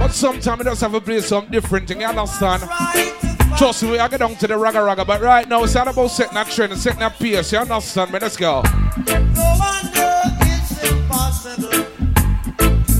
But 0.00 0.10
sometimes 0.10 0.62
it 0.62 0.64
does 0.64 0.80
have 0.80 0.90
to 0.90 1.00
play 1.00 1.20
some 1.20 1.48
different 1.48 1.86
thing, 1.86 2.00
you 2.00 2.08
understand? 2.08 2.64
Trust 3.62 3.84
me, 3.84 3.96
I 3.96 4.08
get 4.08 4.18
down 4.18 4.34
to 4.34 4.46
the 4.48 4.54
ragga 4.54 4.80
ragga, 4.84 5.06
but 5.06 5.20
right 5.20 5.48
now 5.48 5.62
it's 5.62 5.76
all 5.76 5.86
about 5.86 6.08
setting 6.08 6.34
that 6.34 6.48
trend 6.48 6.72
and 6.72 6.80
setting 6.82 6.98
that 6.98 7.16
pace, 7.16 7.52
you 7.52 7.58
understand 7.58 8.12
me? 8.12 8.18
Let's 8.18 8.36
go. 8.36 8.60
No 8.60 9.54
wonder 9.56 10.20
it's 10.40 10.82
impossible 10.82 11.70
to 11.70 11.86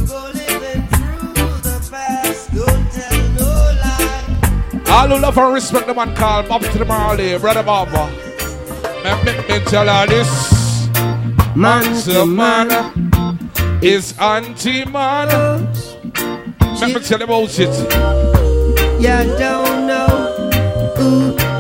go 0.07 0.31
living 0.33 0.87
through 0.87 1.59
the 1.63 1.89
past. 1.91 2.55
Don't 2.55 2.89
tell 2.93 3.29
no. 4.85 4.93
All 4.93 5.09
who 5.09 5.19
love 5.19 5.37
and 5.37 5.53
respect 5.53 5.89
the 5.89 5.95
man 5.95 6.15
called 6.15 6.49
Bob 6.49 6.63
to 6.63 6.79
the 6.79 6.85
Marley, 6.85 7.37
brother 7.39 7.65
Bob. 7.65 7.89
Me, 9.03 9.11
me, 9.25 9.33
me 9.49 9.59
tell 9.65 9.89
her 9.89 10.07
this. 10.07 10.31
Man 11.57 11.83
to 12.03 12.25
man 12.25 12.71
is 13.83 14.17
anti-man. 14.17 15.29
Let 16.81 16.95
me 16.95 17.01
tell 17.01 17.19
you 17.19 17.25
about 17.25 17.59
it. 17.59 17.75
Yeah, 19.03 19.25
don't 19.25 19.41
know 19.41 19.59
who 19.59 19.62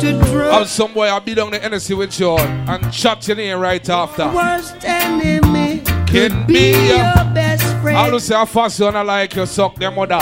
to 0.03 0.19
trust. 0.19 0.61
I'm 0.61 0.67
some 0.67 0.93
boy 0.93 1.07
I'll 1.07 1.21
be 1.21 1.35
down 1.35 1.51
the 1.53 1.61
NSC 1.61 1.97
with 1.97 2.19
you 2.19 2.37
and 2.37 2.93
chat 2.93 3.27
your 3.29 3.37
name 3.37 3.59
right 3.59 3.89
after. 3.89 4.27
Worst 4.33 4.85
enemy 4.85 5.81
Can 6.07 6.47
be 6.47 6.73
be 6.73 6.89
your 6.89 6.97
your 6.97 7.25
best 7.33 7.65
friend. 7.81 7.97
All 7.97 8.11
who 8.11 8.19
say 8.19 8.35
how 8.35 8.45
fast 8.45 8.79
you 8.79 8.87
wanna 8.87 9.05
like 9.05 9.35
you 9.37 9.47
suck 9.47 9.77
their 9.77 9.91
mother. 9.91 10.15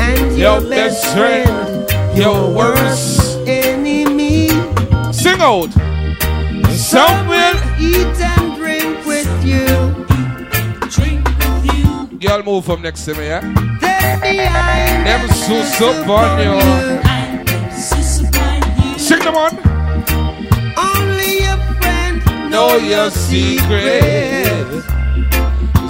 And 0.00 0.36
Your 0.36 0.60
your 0.60 0.70
best 0.70 1.02
best 1.02 1.16
friend, 1.16 2.16
your 2.18 2.54
worst 2.54 3.36
enemy. 3.46 4.48
Sing 5.12 5.40
out. 5.40 5.70
Some 6.72 7.28
will 7.28 7.56
eat 7.78 8.16
and 8.20 8.56
drink 8.56 9.04
with 9.06 9.30
you. 9.44 9.66
Drink 10.88 11.24
with 11.38 11.76
you. 11.76 12.18
Girl 12.18 12.42
move 12.42 12.64
from 12.64 12.80
next 12.80 13.04
to 13.04 13.14
me, 13.14 13.26
yeah? 13.26 13.40
Then 13.80 14.20
behind 14.20 15.06
Them 15.06 15.28
sus 15.28 15.80
up 15.82 16.08
on 16.08 16.38
you. 16.40 17.31
Sing 19.12 19.24
them 19.24 19.36
on. 19.36 19.52
Only 20.78 21.42
your 21.42 21.58
friend 21.76 22.50
Know 22.50 22.76
your 22.76 23.10
secret. 23.10 24.82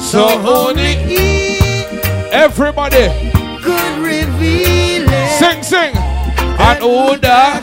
So 0.01 0.27
only 0.41 0.97
he 0.97 1.59
everybody 2.33 3.07
could 3.63 3.99
reveal 4.03 5.05
it. 5.07 5.39
sing, 5.39 5.63
sing. 5.63 5.95
And 6.59 6.83
that? 7.23 7.63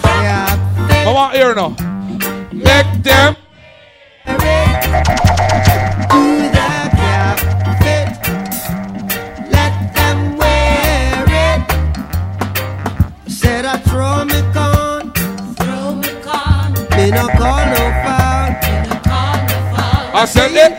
I 1.06 1.12
want 1.12 1.36
hear 1.36 1.54
now. 1.54 1.76
Make 2.54 3.04
them. 3.04 3.36
Let 9.52 9.94
them 9.94 10.38
wear 10.38 11.26
it. 11.28 11.62
Said 13.30 13.66
I 13.66 13.78
throw 13.80 14.24
Me 17.10 17.16
no 17.16 17.28
call 17.30 17.66
no 17.66 17.84
foul. 18.04 18.50
I 20.14 20.26
said 20.30 20.52
it. 20.52 20.78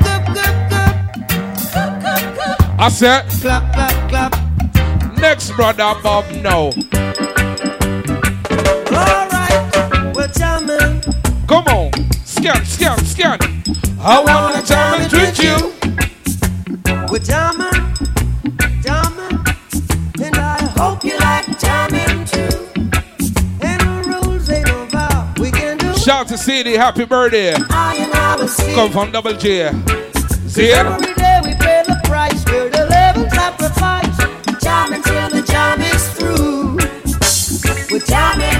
I 2.78 2.88
said 2.88 3.28
clap, 3.40 3.72
clap, 3.72 4.08
clap. 4.08 4.32
Next 5.18 5.50
brother 5.56 5.92
Bob 6.00 6.24
no. 6.36 6.70
Alright, 8.92 10.14
we're 10.14 10.28
jamming. 10.28 11.02
Come 11.48 11.66
on. 11.66 11.90
Scan, 12.24 12.64
scan, 12.64 13.04
scan. 13.04 13.38
I 14.00 14.22
wanna 14.24 14.62
jam 14.64 15.00
it 15.02 15.12
with 15.12 15.42
you. 15.42 15.72
We're 17.10 17.18
jamming, 17.18 17.49
Shout 26.10 26.26
to 26.26 26.36
CD, 26.36 26.72
happy 26.72 27.04
birthday. 27.04 27.54
I 27.54 27.94
and 27.94 28.12
I 28.12 28.44
see. 28.46 28.74
Come 28.74 28.90
from 28.90 29.12
Double 29.12 29.32
J. 29.32 29.70
See 30.48 30.64
it? 30.64 30.84
Every 30.84 31.14
day 31.14 31.38
we 31.44 31.54
pay 31.54 31.84
the 31.86 32.00
price. 32.02 32.44
We're 32.46 32.68
the 32.68 32.86
level 32.86 33.30
sacrifice. 33.30 34.16
Till 34.58 35.30
the 35.30 35.42
jam 35.46 35.80
is 35.80 36.08
through. 36.14 36.78
We're 37.92 38.04
jamming. 38.04 38.58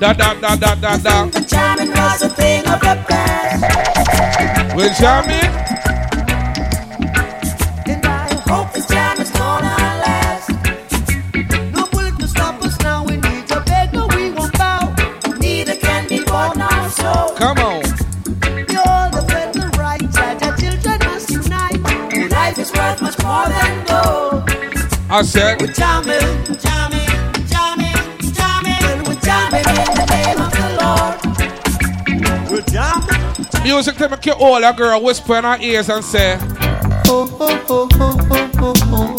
Da 0.00 0.14
da 0.14 0.32
da 0.32 0.56
da 0.56 0.74
da 0.76 0.96
da. 0.96 1.26
The 1.26 1.40
jamming 1.40 1.90
was 1.90 2.22
a 2.22 2.30
thing 2.30 2.66
of 2.68 2.80
the 2.80 3.04
past. 3.06 4.74
We're 4.74 4.94
jamming. 4.94 5.67
I 25.18 25.22
said 25.22 25.60
We're 25.60 25.66
jamming, 25.72 26.20
jamming, 26.60 27.08
jamming, 27.48 27.96
jamming. 28.38 28.82
And 28.86 29.02
we're 29.04 29.18
jamming 29.18 29.66
in 29.66 29.74
the 29.98 30.06
name 30.14 30.38
of 30.38 30.52
the 30.54 30.68
Lord. 30.78 31.18
We're 32.48 32.62
jamming. 32.62 33.18
music 33.64 33.96
to 33.96 34.08
make 34.10 34.24
you 34.26 34.34
all 34.34 34.62
a 34.62 34.72
girl 34.72 35.02
whisper 35.02 35.38
in 35.38 35.42
her 35.42 35.58
ears 35.60 35.88
and 35.88 36.04
say, 36.04 36.38
Oh, 37.08 37.36
oh, 37.40 37.66
oh, 37.68 37.88
oh, 37.94 38.16
oh, 38.30 38.50
oh, 38.60 38.74
oh. 38.92 39.16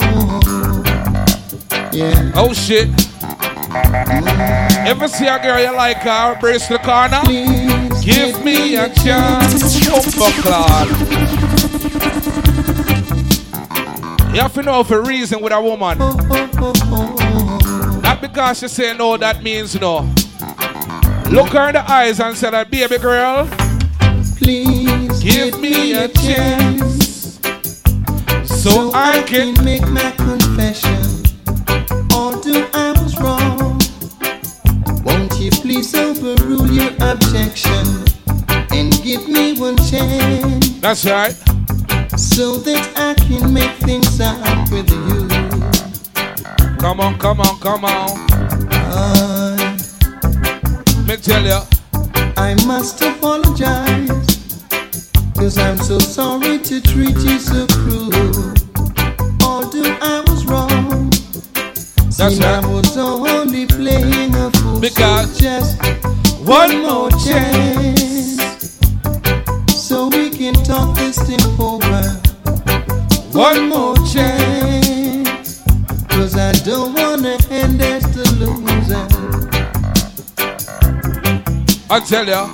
Yeah. 1.92 2.32
Oh 2.34 2.54
shit. 2.54 2.88
Ever 4.88 5.10
see 5.10 5.28
a 5.28 5.38
girl 5.40 5.60
you 5.60 5.74
like 5.76 5.98
her, 5.98 6.38
brace 6.40 6.70
the 6.70 6.78
corner? 6.78 7.22
Give 8.02 8.42
me 8.46 8.78
a 8.78 8.88
chance, 8.88 9.78
Claude. 10.44 11.09
You 14.34 14.42
have 14.42 14.54
to 14.54 14.62
know 14.62 14.84
for 14.84 15.00
a 15.00 15.06
reason 15.06 15.42
with 15.42 15.52
a 15.52 15.62
woman. 15.62 15.98
Not 18.02 18.22
because 18.22 18.60
she 18.60 18.68
say 18.68 18.96
no, 18.96 19.18
that 19.18 19.42
means 19.44 19.80
no. 19.80 20.02
Look 21.32 21.50
her 21.50 21.68
in 21.70 21.74
the 21.74 21.84
eyes 21.88 22.20
and 22.20 22.36
say 22.38 22.50
that, 22.52 22.70
baby 22.72 22.98
girl, 22.98 23.48
Please 24.38 25.22
give 25.22 25.60
me 25.60 25.94
a 25.94 26.08
chance 26.08 27.40
so 28.46 28.92
I 28.94 29.24
can 29.28 29.54
make 29.64 29.88
my 29.90 30.12
confession. 30.12 31.24
Although 32.14 32.68
I 32.74 32.92
was 33.02 33.20
wrong, 33.20 33.80
won't 35.04 35.40
you 35.40 35.52
please 35.52 35.94
overrule 35.96 36.68
your 36.72 36.92
objection 37.02 38.06
and 38.72 38.92
give 39.04 39.28
me 39.28 39.60
one 39.60 39.78
chance 39.78 40.70
That's 40.80 41.06
right. 41.06 41.34
so 42.18 42.58
that 42.58 42.92
can 43.30 43.54
make 43.54 43.72
things 43.88 44.20
out 44.20 44.70
with 44.72 44.90
you? 44.90 45.28
Come 46.80 47.00
on, 47.00 47.20
come 47.20 47.40
on, 47.42 47.60
come 47.60 47.86
on. 47.86 48.10
I, 48.72 49.78
Me 51.08 51.16
tell 51.18 51.44
you. 51.46 51.62
I 52.38 52.56
must 52.66 53.00
apologize, 53.02 54.10
cause 55.36 55.58
I'm 55.60 55.78
so 55.78 56.00
sorry 56.00 56.58
to 56.58 56.82
treat 56.82 57.18
you 57.18 57.38
so 57.38 57.68
cruel. 57.68 58.54
Although 59.44 59.96
I 60.02 60.24
was 60.28 60.46
wrong, 60.48 61.10
That's 62.18 62.38
see, 62.38 62.44
I 62.44 62.66
was 62.66 62.98
only 62.98 63.68
playing 63.68 64.34
a 64.36 64.50
fool. 64.52 64.80
Because 64.80 65.38
so 65.38 65.42
just 65.42 65.78
one 66.48 66.82
more 66.82 67.12
chance. 67.12 67.69
I 76.50 76.52
don't 76.64 76.96
wanna 76.96 77.38
end 77.52 77.80
as 77.80 78.02
the 78.16 78.24
loser. 78.40 79.06
I 81.90 82.00
tell 82.00 82.26
ya. 82.26 82.50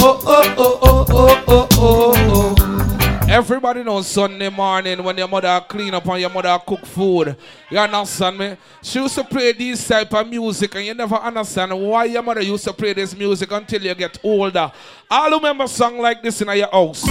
Oh, 0.00 0.20
oh, 0.26 0.54
oh, 0.58 0.78
oh, 0.82 1.06
oh, 1.08 1.44
oh, 1.48 1.68
oh, 1.72 2.14
oh. 2.16 3.24
Everybody 3.30 3.82
knows 3.82 4.08
Sunday 4.08 4.50
morning 4.50 5.02
when 5.02 5.16
your 5.16 5.26
mother 5.26 5.64
clean 5.66 5.94
up 5.94 6.06
and 6.06 6.20
your 6.20 6.28
mother 6.28 6.58
cook 6.66 6.84
food. 6.84 7.34
You 7.70 7.78
understand 7.78 8.36
me? 8.36 8.56
She 8.82 8.98
used 8.98 9.14
to 9.14 9.24
play 9.24 9.52
this 9.52 9.88
type 9.88 10.12
of 10.12 10.28
music 10.28 10.74
and 10.74 10.84
you 10.84 10.92
never 10.92 11.16
understand 11.16 11.72
why 11.80 12.04
your 12.04 12.22
mother 12.22 12.42
used 12.42 12.64
to 12.64 12.74
play 12.74 12.92
this 12.92 13.16
music 13.16 13.50
until 13.50 13.82
you 13.82 13.94
get 13.94 14.18
older. 14.22 14.70
I'll 15.10 15.30
remember 15.30 15.66
song 15.66 15.98
like 15.98 16.22
this 16.22 16.42
in 16.42 16.48
your 16.56 16.68
house. 16.70 17.06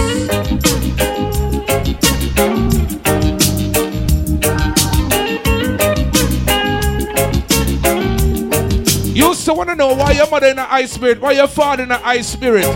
Used 9.48 9.56
want 9.56 9.70
to 9.70 9.76
know 9.76 9.94
why 9.94 10.12
your 10.12 10.28
mother 10.28 10.48
in 10.48 10.58
a 10.58 10.64
high 10.64 10.84
spirit, 10.84 11.22
why 11.22 11.32
your 11.32 11.48
father 11.48 11.82
in 11.82 11.90
a 11.90 11.96
high 11.96 12.20
spirit. 12.20 12.66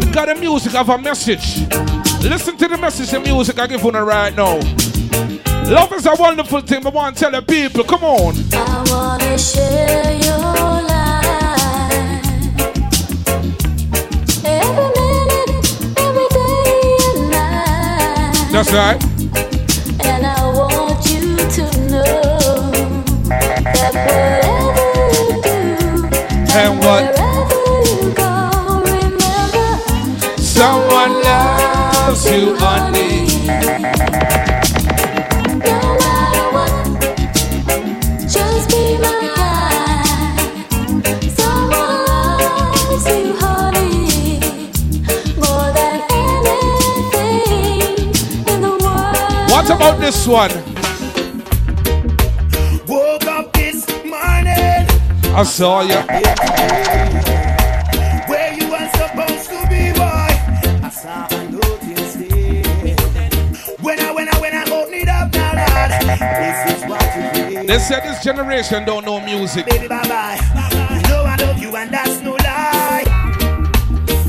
Because 0.00 0.26
the 0.26 0.36
music 0.36 0.72
have 0.72 0.88
a 0.88 0.98
message. 0.98 1.60
Listen 2.24 2.56
to 2.56 2.66
the 2.66 2.76
message 2.76 3.12
the 3.12 3.20
music 3.20 3.56
I 3.60 3.68
give 3.68 3.80
you 3.80 3.90
right 3.90 4.34
now. 4.34 4.58
Love 5.70 5.92
is 5.92 6.06
a 6.06 6.16
wonderful 6.18 6.60
thing, 6.62 6.82
but 6.82 6.92
I 6.92 6.96
want 6.96 7.16
to 7.16 7.20
tell 7.20 7.30
the 7.30 7.40
people, 7.40 7.84
come 7.84 8.02
on. 8.02 8.34
I 8.52 8.84
wanna 8.90 9.38
share 9.38 10.12
your 10.24 10.38
life. 10.90 11.22
Every 14.44 14.90
minute, 14.98 15.66
every 16.00 16.28
day 16.34 16.96
and 17.14 17.30
night. 17.30 18.48
That's 18.50 18.72
right. 18.72 19.00
And 20.04 20.26
I 20.26 20.52
want 20.52 20.85
anything 46.10 47.98
in 48.48 48.60
the 48.62 48.70
world. 48.80 49.50
What 49.50 49.68
about 49.70 50.00
this 50.00 50.26
one? 50.26 50.50
Woke 52.88 53.26
up 53.26 53.52
this 53.52 53.86
morning. 54.04 54.86
I 55.34 55.42
saw 55.44 55.82
you. 55.82 57.45
They 67.66 67.78
said 67.80 68.04
this 68.04 68.22
generation 68.22 68.84
don't 68.84 69.04
know 69.04 69.20
music. 69.20 69.66
Baby, 69.66 69.88
bye 69.88 70.02
bye. 70.06 70.38
Know 71.08 71.24
I 71.24 71.36
love 71.40 71.58
you, 71.58 71.74
and 71.74 71.90
that's 71.92 72.20
no 72.20 72.32
lie. 72.32 73.04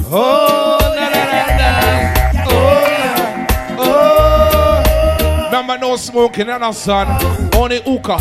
Oh, 0.10 0.78
na 0.82 1.10
na 1.10 1.24
na 1.26 1.42
na. 1.58 2.46
Oh, 2.50 3.84
oh. 3.84 5.46
Remember 5.46 5.78
no 5.78 5.96
smoking 5.98 6.50
and 6.50 6.64
a 6.64 6.74
son, 6.74 7.08
only 7.54 7.80
hookah. 7.84 8.20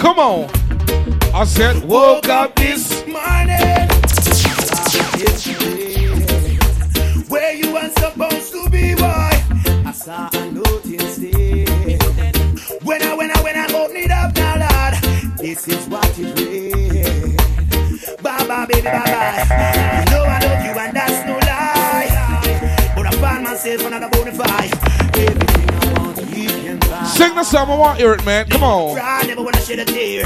Come 0.00 0.18
on. 0.18 0.50
I 1.34 1.44
said, 1.44 1.82
woke 1.84 2.28
up 2.28 2.54
this 2.56 2.85
this 15.56 15.68
is 15.68 15.88
what 15.88 16.18
it 16.18 16.38
read. 16.38 17.36
Bye 18.22 18.46
bye, 18.46 18.66
baby, 18.66 18.82
bye 18.82 19.04
bye. 19.04 20.04
You 20.04 20.10
know 20.12 20.24
I 20.24 20.38
love 20.44 20.64
you, 20.64 20.80
and 20.80 20.96
that's 20.96 21.26
no 21.26 21.34
lie. 21.48 22.92
But 22.94 23.06
I 23.06 23.10
find 23.12 23.44
myself 23.44 23.86
another 23.86 24.08
bonafide. 24.08 24.72
Everything 25.16 25.70
I 25.70 26.02
want, 26.02 26.18
you 26.36 26.48
can 26.48 26.78
buy. 26.80 27.04
Sing 27.04 27.34
the 27.34 27.44
song, 27.44 27.70
I 27.70 27.76
want 27.78 27.98
to 27.98 28.04
hear 28.04 28.12
it, 28.14 28.24
man. 28.26 28.46
Come 28.48 28.64
on. 28.64 28.98
I 28.98 29.22
never 29.26 29.42
wanna 29.42 29.60
shed 29.62 29.78
a 29.78 29.84
tear. 29.86 30.24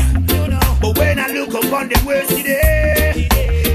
But 0.81 0.99
when 0.99 1.19
I 1.19 1.29
look 1.29 1.51
upon 1.51 1.89
the 1.89 2.03
words 2.05 2.29
today, 2.29 3.29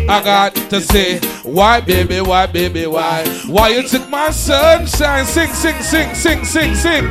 I 0.09 0.23
got 0.23 0.55
to 0.55 0.81
say, 0.81 1.19
why, 1.43 1.79
baby, 1.79 2.19
why, 2.19 2.47
baby, 2.47 2.85
why? 2.85 3.25
Why 3.47 3.69
you 3.69 3.87
took 3.87 4.09
my 4.09 4.31
sunshine? 4.31 5.25
Sing, 5.25 5.53
sing, 5.53 5.81
sing, 5.81 6.13
sing, 6.15 6.43
sing, 6.43 6.75
sing. 6.75 7.05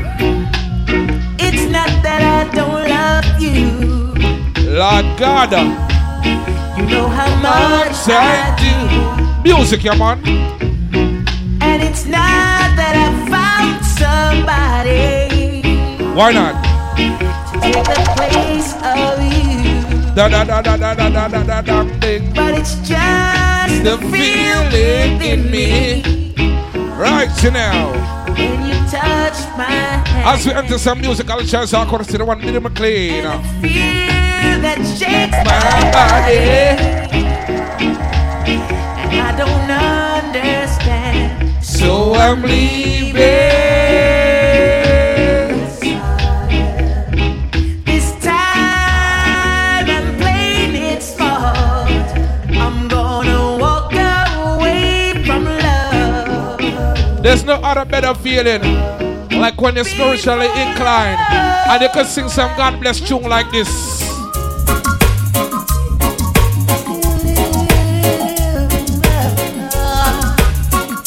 It's 1.39 1.71
not 1.71 1.89
that 2.03 2.21
I 2.23 2.55
don't 2.55 2.89
love 2.89 3.41
you. 3.41 3.94
Lord 4.75 5.07
God, 5.17 5.53
You 6.77 6.87
know 6.87 7.07
how 7.09 7.31
much 7.37 7.95
I 8.09 8.51
do. 8.59 8.75
Music, 9.49 9.85
yeah, 9.85 9.95
man. 9.95 10.19
And 11.63 11.81
it's 11.83 12.07
not 12.07 12.75
that 12.75 12.95
I 12.99 13.09
found 13.31 13.85
somebody 13.87 15.63
Why 16.19 16.33
not? 16.33 16.55
to 16.97 17.61
take 17.61 17.85
the 17.85 18.01
place 18.17 18.75
of 18.83 19.23
you. 19.23 20.15
Da 20.17 20.29
da 20.29 20.43
da 20.45 20.61
da 20.61 20.77
da 20.77 20.95
da 20.95 21.09
da 21.09 21.29
da 21.29 21.43
da 21.45 21.61
da 21.63 21.83
ding. 22.01 22.33
But 22.35 22.55
it's 22.59 22.75
just 22.89 23.85
The 23.85 23.97
feeling 24.11 25.23
in 25.23 25.51
me. 25.53 26.03
Right 26.99 27.31
you 27.45 27.51
now. 27.53 27.93
when 28.35 28.67
you 28.67 28.75
touch 28.91 29.39
my 29.57 29.71
hand. 30.11 30.27
As 30.41 30.45
we 30.47 30.53
enter 30.53 30.79
some 30.79 31.01
musical 31.01 31.41
chairs, 31.45 31.73
I 31.75 31.85
could 31.89 32.05
see 32.07 32.17
the 32.19 32.25
one 32.25 32.41
Billy 32.41 32.59
McLean. 32.59 33.25
That 34.65 34.81
shakes 34.99 35.39
My 35.45 35.91
body. 35.93 36.45
And 39.01 39.13
I 39.21 39.31
don't 39.37 39.71
understand. 39.71 41.63
So 41.63 42.15
I'm 42.15 42.43
leaving. 42.43 43.23
This 47.85 48.13
time 48.23 49.89
I'm 49.89 50.17
playing 50.17 50.75
it 50.77 51.03
smart. 51.03 51.91
I'm 52.57 52.89
gonna 52.89 53.59
walk 53.59 53.93
away 53.93 55.23
from 55.27 55.45
love. 55.45 57.23
There's 57.23 57.45
no 57.45 57.55
other 57.63 57.85
better 57.85 58.15
feeling 58.15 58.63
like 59.39 59.61
when 59.61 59.75
you're 59.77 59.85
spiritually 59.85 60.47
inclined 60.47 61.19
and 61.69 61.83
you 61.83 61.89
can 61.91 62.07
sing 62.07 62.29
some 62.29 62.51
God 62.57 62.81
bless 62.81 63.01
tune 63.01 63.25
like 63.25 63.51
this. 63.51 63.69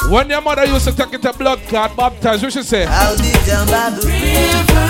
When 0.09 0.29
your 0.29 0.41
mother 0.41 0.65
used 0.65 0.87
to 0.87 0.95
take 0.95 1.13
it 1.15 1.21
to 1.23 1.33
blood 1.33 1.59
clot 1.67 1.97
baptized, 1.97 2.41
what 2.41 2.53
she 2.53 2.63
say? 2.63 2.85
I'll 2.87 3.17
be 3.17 3.29
down 3.45 3.67
by 3.67 3.89
the 3.89 4.07
river. 4.07 4.87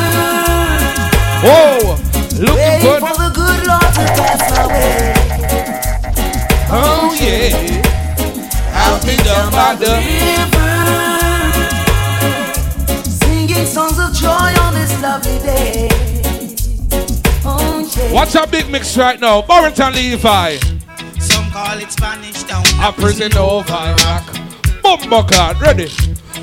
Whoa, 1.42 1.98
looking 2.38 2.82
good. 2.86 3.02
for 3.02 3.18
the 3.18 3.32
good 3.34 3.66
Lord 3.66 3.82
to 3.82 4.06
pass 4.14 4.52
my 4.52 4.68
way. 4.68 5.14
Oh 6.70 7.18
yeah. 7.20 7.82
I'll 8.74 9.02
be 9.04 9.16
down 9.24 9.52
by 9.52 9.74
the 9.74 9.90
river. 10.06 10.78
Singing 13.10 13.66
songs 13.66 13.98
of 13.98 14.14
joy 14.14 14.54
on 14.62 14.76
this 14.76 15.02
lovely 15.02 15.40
day. 15.40 15.90
Oh, 17.44 17.92
yeah. 17.98 18.14
What's 18.14 18.36
a 18.36 18.46
big 18.46 18.70
mix 18.70 18.96
right 18.96 19.20
now? 19.20 19.42
Barrington 19.42 19.94
Levy. 19.94 20.60
Some 21.20 21.50
call 21.50 21.80
it 21.80 21.92
Spanish 21.92 22.44
Town. 22.44 22.64
A 22.82 22.92
Prison 22.94 23.36
Oval 23.36 23.96
Rock. 23.96 24.37
Bumbo 24.88 25.22
card, 25.24 25.60
ready? 25.60 25.88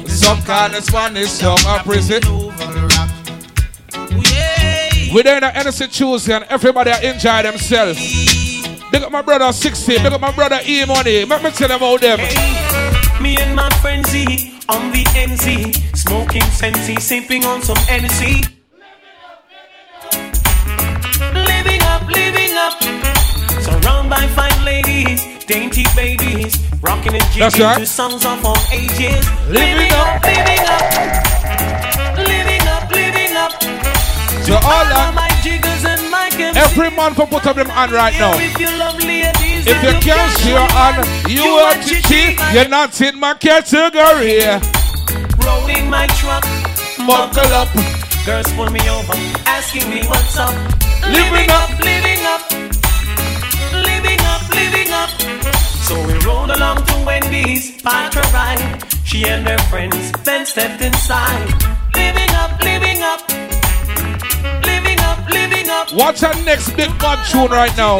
Some 0.06 0.42
kind 0.42 0.74
of 0.74 0.84
Spanish 0.84 1.30
song, 1.30 1.58
a 1.66 1.82
prison. 1.82 2.20
We 5.14 5.22
there 5.22 5.36
in 5.36 5.40
the 5.40 5.50
Hennessy 5.50 5.88
Tuesday 5.88 6.34
and 6.34 6.44
everybody 6.50 6.90
enjoy 7.06 7.42
themselves. 7.42 7.98
Big 8.92 9.02
up 9.02 9.10
my 9.10 9.22
brother 9.22 9.50
60, 9.50 9.96
big 9.96 10.12
up 10.12 10.20
my 10.20 10.30
brother 10.32 10.60
E 10.66 10.84
Money. 10.84 11.24
Let 11.24 11.42
me 11.42 11.50
tell 11.52 11.68
them 11.68 11.78
about 11.78 12.02
them. 12.02 12.18
Me 13.22 13.34
and 13.38 13.56
my 13.56 13.70
friend 13.80 14.04
Z 14.08 14.60
on 14.68 14.92
the 14.92 15.04
NZ, 15.16 15.96
smoking 15.96 16.42
Sensi, 16.42 16.96
sipping 16.96 17.46
on 17.46 17.62
some 17.62 17.76
NC. 17.88 18.44
Living 21.32 21.82
up, 21.84 22.06
living 22.08 22.54
up, 22.58 22.82
surrounded 23.62 24.10
by 24.10 24.26
fine 24.36 24.64
ladies, 24.66 25.33
dainty 25.46 25.84
babies, 25.94 26.56
rocking 26.80 27.14
and 27.14 27.24
jigging 27.32 27.60
right. 27.60 27.78
to 27.78 27.86
songs 27.86 28.24
of 28.24 28.44
all 28.44 28.56
ages. 28.72 29.24
Living 29.48 29.92
up, 29.92 30.22
living 30.24 30.64
up, 30.64 30.84
living 32.16 32.66
up, 32.68 32.90
living 32.90 33.36
up. 33.36 33.52
So 34.44 34.54
all 34.54 34.84
that, 34.88 35.12
my 35.14 35.28
jiggers 35.42 35.84
and 35.84 36.10
my 36.10 36.28
every 36.56 36.90
man 36.90 37.14
for 37.14 37.26
put 37.26 37.46
up 37.46 37.56
them 37.56 37.68
hand 37.68 37.92
right 37.92 38.14
now. 38.18 38.36
If 38.38 38.58
you 38.58 38.70
love 38.78 38.98
ladies, 38.98 39.66
If 39.66 39.82
you 39.82 39.92
can't 40.00 40.32
see 40.38 40.50
your 40.50 40.68
hand, 40.68 41.04
you 41.28 41.44
are 41.44 41.74
chichi. 41.82 42.36
You're 42.52 42.68
not 42.68 42.98
in 43.00 43.18
my 43.18 43.34
category. 43.34 44.40
rolling 45.44 45.90
my 45.90 46.06
truck. 46.18 46.44
Buckle 47.06 47.52
up. 47.52 47.68
Girls 48.24 48.50
pull 48.54 48.70
me 48.70 48.80
over, 48.88 49.12
asking 49.44 49.90
me 49.90 50.00
what's 50.08 50.38
up. 50.38 50.54
Living 51.12 51.50
up. 51.50 51.68
living 51.84 52.24
up, 52.24 52.50
living 52.50 52.64
living 52.64 52.73
up. 55.04 55.10
So 55.86 55.94
we 56.06 56.14
rolled 56.24 56.50
along 56.50 56.84
to 56.86 56.94
Wendy's, 57.06 57.82
parked 57.82 58.14
her 58.14 58.28
ride. 58.32 58.82
She 59.04 59.24
and 59.26 59.46
her 59.46 59.58
friends 59.70 60.12
then 60.24 60.46
stepped 60.46 60.82
inside. 60.82 61.48
Living 61.94 62.32
up, 62.42 62.52
living 62.62 63.00
up, 63.02 63.20
living 64.70 65.00
up, 65.00 65.18
living 65.30 65.68
up. 65.68 65.92
Watch 65.92 66.22
our 66.22 66.34
next 66.44 66.70
big 66.76 66.90
bad 66.98 67.18
tune 67.30 67.50
right 67.50 67.76
now. 67.76 67.98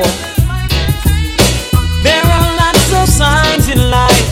There 2.07 2.25
are 2.37 2.49
lots 2.63 2.87
of 3.01 3.07
signs 3.09 3.69
in 3.69 3.81
life, 3.91 4.29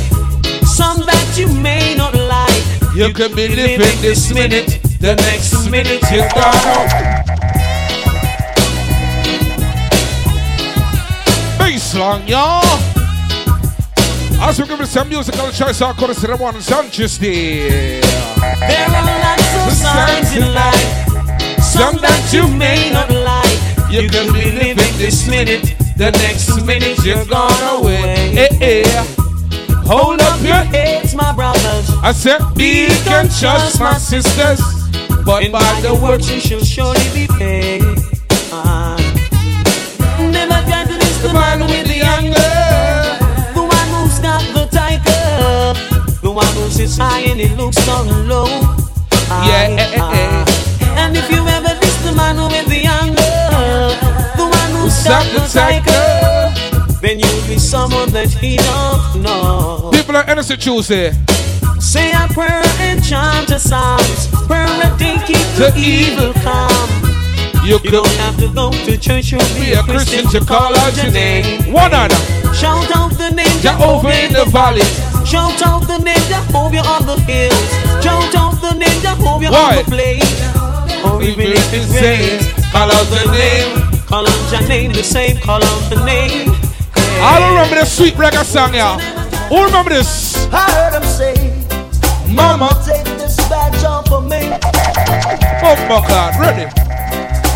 some 0.79 0.99
that 1.11 1.29
you 1.37 1.49
may 1.69 1.95
not 1.95 2.15
like. 2.15 2.65
You 2.95 3.13
could 3.13 3.35
be 3.35 3.49
living 3.49 4.01
this 4.01 4.33
minute, 4.33 4.81
the 5.01 5.15
next 5.17 5.69
minute 5.71 6.03
you're 6.11 6.29
gone. 6.35 7.62
Baseline, 11.93 12.27
y'all. 12.27 12.63
As 14.41 14.59
we 14.59 14.67
give 14.67 14.81
it 14.81 14.87
some 14.87 15.09
musical 15.11 15.51
choice, 15.51 15.83
I'll 15.83 15.93
call 15.93 16.09
the 16.09 16.37
one 16.37 16.59
Sanchez 16.63 17.19
there. 17.19 18.01
There 18.01 18.89
are 18.89 19.05
lots 19.21 19.57
of 19.57 19.73
signs 19.73 20.35
in 20.35 20.55
life, 20.55 21.63
some 21.63 21.97
that 21.97 22.31
you 22.33 22.49
may 22.49 22.91
not 22.93 23.11
like. 23.11 23.93
You 23.93 24.09
can 24.09 24.33
be 24.33 24.53
living 24.53 24.97
this 24.97 25.29
minute, 25.29 25.75
the 25.99 26.13
next 26.13 26.65
minute 26.65 27.05
you're 27.05 27.27
gone 27.27 27.81
away. 27.81 28.33
Hey, 28.33 28.49
hey. 28.57 28.83
Eh, 28.83 28.89
eh. 28.89 29.05
Hold 29.85 30.23
up 30.23 30.41
your 30.41 30.55
heads, 30.55 31.15
my 31.15 31.35
brothers. 31.35 31.91
I 32.03 32.13
said, 32.13 32.41
be 32.55 32.87
can 33.05 33.29
trust 33.29 33.81
my 33.81 33.99
sisters, 33.99 34.61
but 35.27 35.53
by 35.53 35.81
the 35.83 35.99
works 36.03 36.31
you 36.31 36.41
shall 36.41 36.65
surely 36.65 37.05
be 37.13 37.27
paid. 37.37 38.02
The 41.23 41.33
man 41.33 41.61
with 41.61 41.87
the 41.87 42.01
anger. 42.19 42.53
The 43.55 43.63
one 43.63 43.89
who's 43.95 44.19
got 44.19 44.43
the 44.55 44.67
tiger. 44.71 45.75
The 46.23 46.31
one 46.31 46.47
who 46.55 46.69
sits 46.71 46.97
high 46.97 47.21
and 47.21 47.41
he 47.41 47.49
looks 47.57 47.77
so 47.85 48.03
low. 48.27 48.47
Ah, 49.31 49.47
Yeah, 49.49 49.83
eh, 49.83 49.95
eh, 49.95 49.99
ah. 50.01 50.99
And 50.99 51.17
if 51.17 51.31
you 51.31 51.47
ever 51.47 51.75
diss 51.81 51.97
the 52.05 52.13
man 52.13 52.37
with 52.37 52.67
the 52.69 52.85
anger, 53.01 53.39
the 54.37 54.47
one 54.61 54.71
who's 54.83 55.03
got 55.05 55.25
the 55.33 55.45
tiger, 55.49 57.01
then 57.01 57.19
you'll 57.19 57.47
be 57.47 57.59
someone 57.59 58.11
that 58.11 58.29
he 58.31 58.57
don't 58.57 59.23
know. 59.23 59.91
People 59.93 60.17
are 60.17 60.25
Hennessy 60.25 60.57
Tuesday. 60.57 61.13
Say 61.81 62.13
a 62.13 62.29
prayer 62.33 62.63
and 62.81 63.03
chant 63.03 63.51
a 63.51 63.59
psalms. 63.59 64.27
Prayer 64.47 64.67
a 64.67 64.97
day 64.99 65.17
keep 65.27 65.47
the 65.59 65.73
evil 65.77 66.33
calm. 66.45 67.12
You, 67.65 67.79
don't 67.79 68.07
have 68.19 68.37
to 68.39 68.49
go 68.53 68.73
to 68.73 68.99
church, 68.99 69.31
you'll 69.31 69.41
be, 69.55 69.71
Be 69.71 69.73
a 69.75 69.83
Christian 69.85 70.27
to 70.31 70.41
call 70.45 70.77
out 70.77 70.97
your 70.97 71.13
name. 71.13 71.73
One 71.73 71.95
other. 71.95 72.17
Shout 72.53 72.91
out 72.91 73.13
the 73.13 73.31
name 73.31 73.57
Jehovah 73.63 74.11
in 74.11 74.33
the 74.33 74.45
valley. 74.51 74.83
Shout 75.25 75.63
out 75.63 75.87
the 75.87 75.99
name 75.99 76.19
Jehovah 76.27 76.83
on 76.83 77.07
the 77.07 77.17
hills. 77.23 77.55
Shout 78.03 78.35
out 78.35 78.61
the 78.61 78.75
name 78.75 79.01
Jehovah 79.01 79.51
Why? 79.51 79.79
on 79.79 79.85
the 79.85 79.85
plain. 79.91 80.23
Or 81.07 81.23
even 81.23 81.53
if 81.55 81.73
it's 81.73 81.87
says, 81.87 82.03
rain, 82.03 82.71
call 82.73 82.91
out 82.91 83.07
the 83.15 83.31
name. 83.31 84.07
Call 84.07 84.27
out 84.27 84.53
your 84.53 84.69
name 84.69 84.93
the 84.93 85.05
same, 85.05 85.37
call 85.39 85.63
out 85.63 85.89
the 85.89 86.05
name. 86.05 86.51
I 87.23 87.39
don't 87.39 87.55
remember 87.55 87.77
the 87.77 87.85
sweet 87.87 88.15
reggae 88.15 88.45
song, 88.45 88.75
y'all. 88.75 88.99
Who 89.49 89.65
remember 89.65 89.91
this? 89.91 90.49
I 90.53 90.69
heard 90.73 90.95
him 91.01 91.09
say, 91.09 91.35
Mama, 92.29 92.71
take 92.85 93.05
this 93.17 93.37
badge 93.49 93.85
off 93.85 94.11
of 94.11 94.25
me. 94.25 94.51
oh 95.63 95.77
my 95.89 96.05
God, 96.09 96.41
ready? 96.41 96.92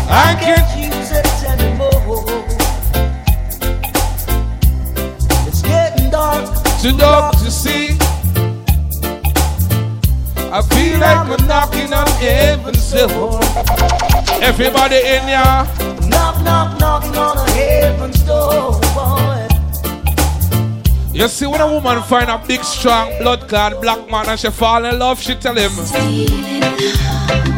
I 0.09 0.35
can't. 0.39 0.67
use 0.77 1.11
it 1.11 1.27
anymore. 1.43 2.23
It's 5.47 5.61
getting 5.61 6.09
dark. 6.09 6.45
Too 6.81 6.97
dark 6.97 7.35
to 7.37 7.51
see. 7.51 7.97
I 10.49 10.61
feel 10.61 10.99
like 10.99 11.27
we're 11.27 11.45
knocking 11.45 11.93
on 11.93 12.07
heaven's 12.19 12.91
door. 12.91 13.39
Everybody 14.41 14.95
in 14.95 15.27
ya. 15.27 15.65
Knock, 16.07 16.41
knock, 16.41 16.79
knocking 16.79 17.15
on 17.17 17.37
a 17.37 17.51
heaven's 17.51 18.23
door, 18.23 18.79
boy. 18.95 19.47
You 21.13 21.27
see, 21.27 21.47
when 21.47 21.59
a 21.59 21.67
woman 21.67 22.01
find 22.03 22.29
a 22.29 22.37
big, 22.47 22.63
strong, 22.63 23.09
blood 23.19 23.49
clad 23.49 23.81
black 23.81 24.09
man 24.09 24.29
and 24.29 24.39
she 24.39 24.49
fall 24.51 24.85
in 24.85 24.97
love, 24.99 25.19
she 25.19 25.35
tell 25.35 25.55
him. 25.55 25.71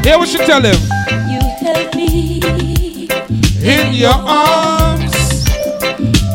Hear 0.03 0.17
what 0.17 0.27
she 0.27 0.37
tell 0.37 0.61
him. 0.61 0.98
You 1.61 1.65
held 1.65 1.95
me 1.95 3.07
In 3.61 3.93
your 3.93 4.13
arms 4.13 5.45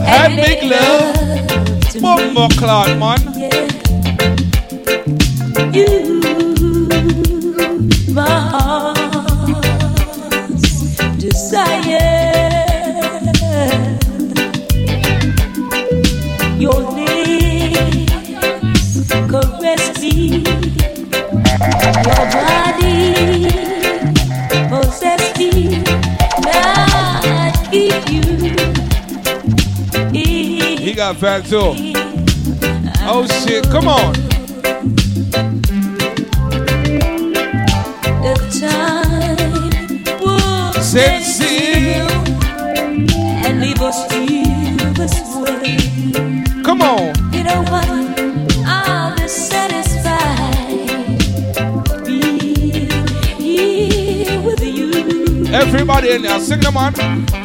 and 0.07 0.37
make 0.37 0.63
love. 0.63 1.15
Bumbo 2.01 2.49
clad 2.49 2.99
man. 2.99 3.21
You, 5.73 6.21
my 8.13 8.29
heart's 8.29 8.74
He 30.95 30.99
got 30.99 31.17
fat 31.17 31.45
too. 31.47 31.75
Oh 33.03 33.27
shit, 33.27 33.65
come 33.65 33.89
on. 33.89 34.13
The 38.23 38.35
time 38.61 39.35
Set 40.81 41.21
seal. 41.25 42.07
and 43.45 43.61
leave 43.61 43.83
us 43.83 44.07
this 44.07 45.35
way. 45.35 45.79
Come 46.63 46.81
on. 46.81 47.13
You 47.33 47.43
know 47.43 47.63
what? 47.63 47.89
I'll 48.65 49.17
be 49.17 49.27
satisfied 49.27 50.79
being 52.07 53.01
here 53.41 54.41
with 54.43 54.63
you. 54.63 55.47
Everybody 55.53 56.13
in 56.13 56.23
there, 56.23 56.39
sing 56.39 56.61
them 56.61 56.77
on. 56.77 57.44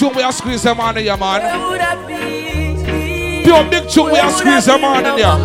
Tune 0.00 0.16
we 0.16 0.22
are 0.22 0.32
squeeze 0.32 0.62
them 0.62 0.80
on 0.80 0.96
in 0.96 1.04
here, 1.04 1.16
man. 1.18 1.42
Where 1.42 1.68
would 1.68 1.80
I 1.80 1.94
be? 2.08 3.44
Pure 3.44 3.64
big 3.68 3.86
tune 3.86 4.10
we 4.12 4.18
are 4.18 4.30
squeeze 4.30 4.64
them 4.64 4.82
on 4.82 5.04
in 5.04 5.18
here. 5.18 5.36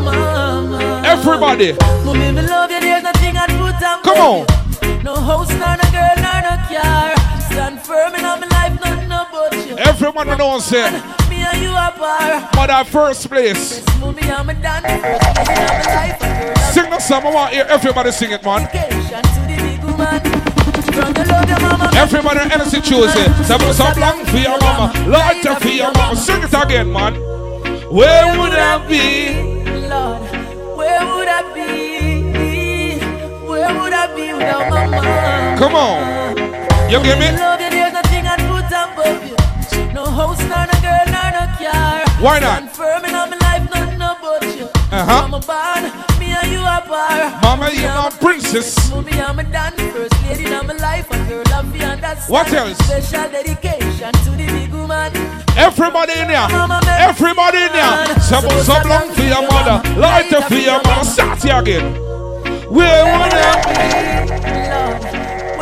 Everybody. 1.04 1.74
Mommy, 2.06 2.32
me 2.32 2.42
love 2.48 2.72
you, 2.72 2.80
there's 2.80 3.04
nothing 3.04 3.36
I'd 3.36 3.50
put 3.60 3.84
on 3.84 4.02
Come 4.02 4.18
on. 4.18 5.04
No 5.04 5.16
house, 5.16 5.50
nor 5.60 5.76
no 5.76 5.86
girl, 5.92 6.16
nor 6.24 6.40
no 6.48 6.56
car. 6.72 7.12
Stand 7.52 7.82
firm 7.82 8.16
in 8.16 8.22
my 8.22 8.48
life, 8.48 8.80
nothing 8.80 9.12
about 9.12 9.68
you. 9.68 9.78
Everyone 9.78 10.28
who 10.30 10.38
knows 10.38 10.72
it. 10.72 10.94
Me 11.30 11.44
and 11.44 11.62
you 11.62 11.72
are 11.72 11.92
par. 11.92 12.50
Mother 12.56 12.90
first 12.90 13.28
place. 13.28 13.84
Mommy, 14.00 14.22
I'm 14.24 14.50
a 14.50 14.54
done. 14.54 14.84
First 14.84 15.36
thing 15.36 15.68
in 15.68 15.84
life. 15.84 16.72
Sing 16.72 16.90
the 16.90 17.00
song. 17.00 17.26
I 17.26 17.32
want 17.32 17.50
to 17.52 17.56
hear 17.58 17.66
everybody 17.68 18.12
sing 18.12 18.32
it, 18.32 18.44
man. 18.44 18.70
Dedication 18.72 19.22
to 19.22 19.42
the 19.52 19.58
big 19.68 19.84
woman. 19.84 20.46
From 20.96 21.12
the 21.12 21.26
love 21.28 21.50
your 21.50 21.60
mama. 21.60 21.92
Everybody 21.94 22.40
in 22.54 22.60
the 22.60 22.66
situation. 22.66 23.28
Some 23.44 23.62
some 23.74 24.00
long 24.00 24.15
for 24.36 24.42
your 24.42 24.60
mama. 24.60 24.94
Lighter 25.08 25.56
for 25.56 25.70
your 25.70 25.92
mama. 25.94 26.16
Sing 26.16 26.44
it 26.44 26.54
again, 26.54 26.92
man. 26.92 27.14
Where 27.90 28.28
would 28.38 28.54
I 28.54 28.76
be? 28.88 29.08
Lord, 29.88 30.22
where 30.78 31.04
would 31.12 31.28
I 31.28 31.42
be? 31.54 33.00
Where 33.48 33.72
would 33.80 33.94
I 33.94 34.06
be 34.16 34.34
without 34.34 34.70
my 34.70 34.86
mama? 34.88 35.56
Come 35.58 35.76
on. 35.76 36.38
You 36.92 37.02
get 37.04 37.20
me? 37.20 37.38
Love 37.40 37.62
you, 37.62 37.66
Mama, 47.42 47.72
you 47.72 47.88
my 47.88 48.10
princess. 48.22 48.90
Mommy, 48.90 49.12
I'm 49.14 49.40
a 49.40 49.44
done 49.44 49.74
first 49.92 50.24
lady 50.24 50.46
in 50.46 50.66
my 50.66 50.74
life, 50.74 51.12
and 51.12 51.28
girl, 51.30 51.44
love 51.50 51.74
me 51.74 51.84
understand. 51.84 52.32
What 52.32 52.54
else? 52.54 52.78
Special 52.78 53.30
dedication 53.32 54.14
to 54.14 54.30
the 54.32 54.46
big 54.48 54.72
woman. 54.72 55.12
Everybody 55.58 56.14
in 56.14 56.30
here. 56.30 56.48
Everybody 57.00 57.58
in 57.58 57.74
here. 57.74 58.20
Some 58.22 58.50
some 58.64 58.88
long 58.88 59.12
for 59.14 59.24
your 59.24 59.42
mother. 59.44 59.82
Lighter 60.00 60.42
for 60.42 60.56
your 60.56 60.82
mother. 60.84 61.04
Start 61.04 61.44
here 61.44 61.60
again. 61.60 61.96
Where 62.70 63.06
wanna 63.06 63.36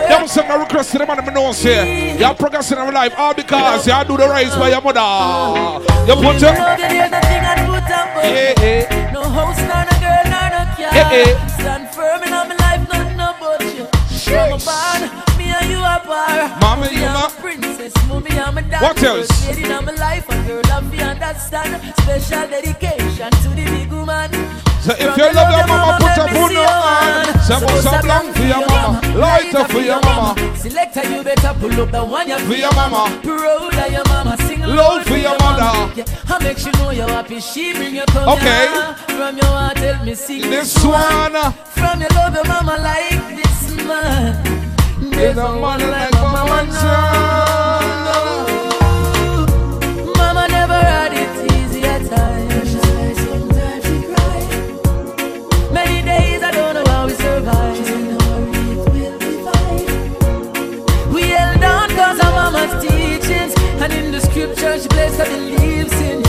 Them 0.07 0.27
some 0.27 0.51
I 0.51 0.55
request 0.55 0.91
to 0.91 0.99
the 0.99 1.05
man 1.05 1.25
me 1.25 1.34
know 1.34 1.51
say 1.51 2.17
You're 2.17 2.34
progressing 2.34 2.77
in 2.77 2.84
our 2.84 2.91
life 2.91 3.13
all 3.17 3.34
because 3.34 3.86
you 3.86 3.93
do 4.07 4.17
the 4.17 4.29
race 4.29 4.55
by 4.55 4.69
your 4.69 4.81
mother. 4.81 4.99
Oh. 5.01 5.81
You 6.07 6.15
put 6.15 6.36
You 6.36 6.47
your 6.47 6.53
know 6.53 6.77
that 6.77 6.77
there's 6.77 7.11
nothing 7.11 7.43
I'd 7.43 7.65
put 7.67 7.91
up 7.91 8.23
Yeah, 8.23 8.53
yeah. 8.61 9.11
No 9.11 9.21
nor 9.23 9.53
no 9.53 9.99
girl. 9.99 10.43
Yeah, 10.84 10.95
yeah. 10.95 11.15
Eh, 11.15 11.31
eh. 11.31 11.47
Stand 11.47 11.88
firm 11.95 12.23
in 12.23 12.31
my 12.31 12.55
life, 12.59 12.84
nothing 12.91 13.15
about 13.15 13.63
you. 13.71 13.88
I'm 14.36 14.51
a 14.51 14.59
born, 14.59 15.01
me 15.38 15.45
and 15.47 15.69
you 15.71 15.77
are 15.79 16.01
par. 16.01 16.59
Mama, 16.59 16.91
you 16.91 17.05
I'm 17.05 17.23
a 17.23 17.34
princess, 17.39 17.93
mommy, 18.09 18.31
I'm 18.31 18.57
a 18.57 18.61
dance. 18.63 18.84
What 18.84 19.01
else? 19.01 19.47
Lady 19.47 19.63
in 19.63 19.86
my 19.86 19.93
life, 19.93 20.29
and 20.29 20.45
girl, 20.45 20.61
love 20.67 20.91
me 20.91 20.99
understand. 20.99 21.79
Special 22.01 22.47
dedication 22.49 23.31
to 23.31 23.49
the 23.55 23.63
big 23.63 23.91
woman. 23.93 24.29
So 24.84 24.91
if 24.91 25.15
you 25.15 25.23
love 25.31 25.49
your 25.49 25.65
mama, 25.65 25.97
put 25.97 26.17
your 26.17 26.59
up 26.59 26.84
on. 26.84 27.39
Some 27.39 27.67
some 27.79 28.05
long 28.05 28.34
for 28.34 28.43
your 28.43 28.67
mama. 28.67 28.99
Lighter 29.17 29.63
for 29.63 29.79
your 29.79 30.01
mama. 30.01 30.36
Selector, 30.57 31.09
you 31.09 31.23
better 31.23 31.53
pull 31.57 31.81
up 31.81 31.89
the 31.89 32.03
one 32.03 32.27
you 32.27 32.38
For 32.39 32.53
your 32.53 32.73
mama. 32.75 33.07
Proud 33.23 33.73
of 33.73 33.91
your 33.93 34.03
mama, 34.09 34.36
sing 34.43 34.59
Love 34.59 35.03
for 35.05 35.15
your 35.15 35.38
mother. 35.39 36.03
I 36.27 36.43
make 36.43 36.57
sure 36.57 36.73
know 36.73 36.91
you're 36.91 37.07
happy. 37.07 37.39
She 37.39 37.71
bring 37.71 37.95
you 37.95 38.03
come 38.07 38.27
Okay. 38.27 38.67
From 39.15 39.38
your 39.38 39.45
heart, 39.45 39.77
tell 39.77 40.03
me 40.03 40.15
sing 40.15 40.41
This 40.41 40.75
one. 40.84 41.34
Uh, 41.34 41.51
From 41.51 42.01
your 42.01 42.09
love 42.09 42.34
your 42.36 42.45
mama 42.45 42.75
like 42.84 43.38
this 43.41 43.86
man. 43.88 44.43
There's 45.11 45.38
no 45.38 45.59
one 45.59 45.79
like 45.79 46.11
my 46.11 46.43
mama. 46.45 47.43
The 64.14 64.22
scripture 64.22 64.80
she 64.80 64.88
placed 64.89 65.18
her 65.18 65.26
beliefs 65.26 65.99
in. 66.01 66.22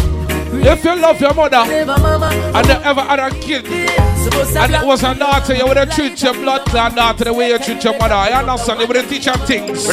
If 0.66 0.84
you 0.84 0.96
love 0.96 1.20
your 1.20 1.34
mother 1.34 1.64
Never 1.66 1.92
and 1.92 2.66
you 2.66 2.72
ever 2.72 3.02
had 3.02 3.18
a 3.18 3.30
kid 3.40 3.66
and 3.66 4.74
it 4.74 4.86
was 4.86 5.02
a 5.02 5.14
daughter, 5.14 5.54
you 5.54 5.66
would 5.66 5.76
have 5.76 5.90
treat 5.94 6.22
your 6.22 6.32
blood 6.32 6.64
clot 6.64 6.94
daughter 6.94 7.24
the 7.24 7.32
way 7.34 7.50
you 7.50 7.58
treat 7.58 7.84
your 7.84 7.98
mother. 7.98 8.14
You 8.30 8.36
understand? 8.36 8.80
You 8.80 8.86
would 8.86 8.96
have 8.96 9.08
teach 9.08 9.26
her 9.26 9.36
things. 9.44 9.86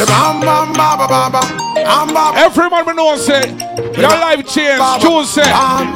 Every 2.38 2.70
man 2.70 2.86
we 2.86 2.94
know 2.94 3.18
say 3.18 3.50
your 4.00 4.10
life 4.10 4.48
changed. 4.48 5.02
June 5.02 5.26
say 5.26 5.44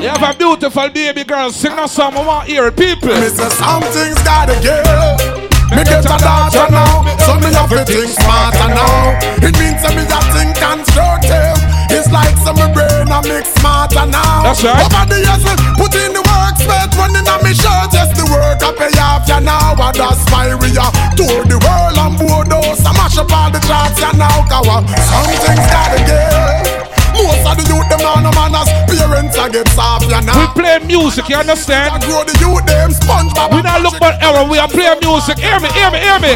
you 0.02 0.10
have 0.10 0.36
a 0.36 0.38
beautiful 0.38 0.90
baby 0.90 1.24
girl. 1.24 1.50
Sing 1.52 1.72
a 1.80 1.88
song. 1.88 2.14
I 2.16 2.28
want 2.28 2.48
to 2.48 2.54
hear 2.54 2.68
it. 2.68 2.76
People. 2.76 3.10
Mr. 3.10 3.50
Something's 3.52 4.22
gotta 4.24 4.60
give. 4.62 5.35
Me 5.76 5.84
get 5.84 6.08
a 6.08 6.16
daughter 6.16 6.72
now, 6.72 7.04
so 7.20 7.36
me 7.44 7.52
have 7.52 7.68
to 7.68 7.84
think 7.84 8.08
smarter 8.16 8.72
now. 8.72 9.20
It 9.44 9.52
means 9.60 9.84
that 9.84 9.92
me 9.92 10.08
a 10.08 10.20
think 10.32 10.56
constructive. 10.56 11.60
It's 11.92 12.08
like 12.16 12.32
some 12.48 12.56
me 12.56 12.72
brain 12.72 13.12
a 13.12 13.20
mix 13.28 13.52
smarter 13.60 14.08
now. 14.08 14.48
That's 14.48 14.64
right. 14.64 14.80
Over 14.80 15.04
the 15.12 15.20
years, 15.20 15.44
we 15.44 15.52
put 15.76 15.92
in 16.00 16.16
the 16.16 16.24
work, 16.24 16.56
spent 16.56 16.96
running 16.96 17.28
on 17.28 17.44
me 17.44 17.52
shirt. 17.52 17.92
Yes, 17.92 18.16
the 18.16 18.24
work 18.24 18.64
I 18.64 18.72
pay 18.72 18.96
off 19.04 19.28
ya 19.28 19.44
now, 19.44 19.76
and 19.76 19.96
that's 20.00 20.24
why 20.32 20.56
we 20.56 20.72
are 20.80 20.96
tour 21.20 21.44
the 21.44 21.60
world 21.60 22.00
and 22.00 22.16
board 22.24 22.48
those. 22.48 22.80
I 22.80 22.96
mash 22.96 23.20
up 23.20 23.28
all 23.36 23.52
the 23.52 23.60
charts 23.68 24.00
ya 24.00 24.16
now, 24.16 24.48
cause 24.48 24.72
something's 25.12 25.68
gotta 25.68 26.00
give. 26.08 26.85
Most 27.16 27.48
of 27.48 27.56
the 27.56 27.64
youth, 27.72 27.88
them 27.88 28.04
on 28.04 28.24
no 28.28 28.32
manners. 28.36 28.68
Parents 28.92 29.38
are 29.40 29.50
get 29.50 29.68
soft 29.72 30.06
ya 30.12 30.20
now. 30.22 30.36
We 30.36 30.46
play 30.60 30.80
music, 30.84 31.30
you 31.30 31.38
understand? 31.40 32.04
Grow 32.04 32.24
the 32.28 32.36
youth, 32.44 32.66
them 32.68 32.92
SpongeBob. 32.92 33.56
We 33.56 33.62
not 33.64 33.82
look 33.82 33.96
for 33.96 34.12
error, 34.20 34.44
we 34.50 34.60
are 34.60 34.68
playing 34.68 35.00
music. 35.00 35.40
Hear 35.40 35.60
me, 35.64 35.70
hear 35.72 35.90
me, 35.92 36.00
hear 36.04 36.20
me. 36.20 36.34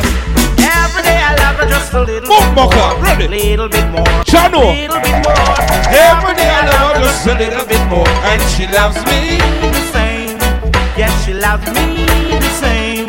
Every 0.60 1.04
day 1.04 1.20
I 1.20 1.36
love 1.36 1.56
her 1.60 1.68
just 1.68 1.94
a 1.94 2.02
little 2.02 2.30
Boom, 2.30 2.40
bit 2.40 2.56
more. 2.56 2.70
buckler, 2.72 3.04
ready. 3.04 3.28
Little 3.28 3.70
bit 3.70 3.88
more. 3.92 4.08
Chano. 4.24 4.64
Little 4.72 5.02
bit 5.04 5.18
more. 5.28 5.54
Every 5.92 6.34
day 6.40 6.48
I 6.50 6.62
love 6.72 6.96
her 6.96 7.04
just 7.04 7.28
a 7.28 7.34
little 7.36 7.66
bit 7.68 7.84
more. 7.92 8.08
And 8.32 8.42
she 8.56 8.66
loves 8.72 8.98
me. 9.10 9.38
the 9.76 9.84
same. 9.92 10.38
Yes, 10.98 11.12
she 11.26 11.34
loves 11.34 11.66
me 11.76 12.06
the 12.40 12.52
same. 12.60 13.08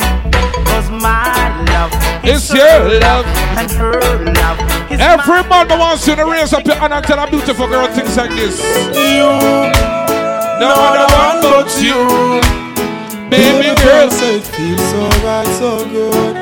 Cause 0.67 0.89
my 0.91 1.27
love 1.75 1.91
It's 2.25 2.51
her 2.51 2.59
your 2.89 3.01
love. 3.01 3.27
And 3.59 3.71
her 3.73 4.01
love 4.35 4.59
is 4.71 4.80
Every 4.91 5.47
man 5.49 5.69
that 5.69 5.79
wants 5.79 6.07
you 6.07 6.17
to 6.17 6.25
raise 6.27 6.53
up 6.53 6.67
your 6.67 6.75
hand 6.75 6.93
and 6.93 7.05
tell 7.05 7.19
a 7.19 7.31
beautiful 7.31 7.69
girl 7.69 7.87
things 7.95 8.17
like 8.17 8.31
this. 8.35 8.59
You. 8.91 9.31
No 10.59 10.67
other 10.67 11.07
one 11.15 11.39
but 11.41 11.71
you. 11.79 12.43
Baby 13.31 13.71
girl. 13.79 14.11
It 14.11 14.43
feels 14.43 14.83
so 14.91 15.07
right, 15.23 15.47
so 15.63 15.87
good, 15.87 16.35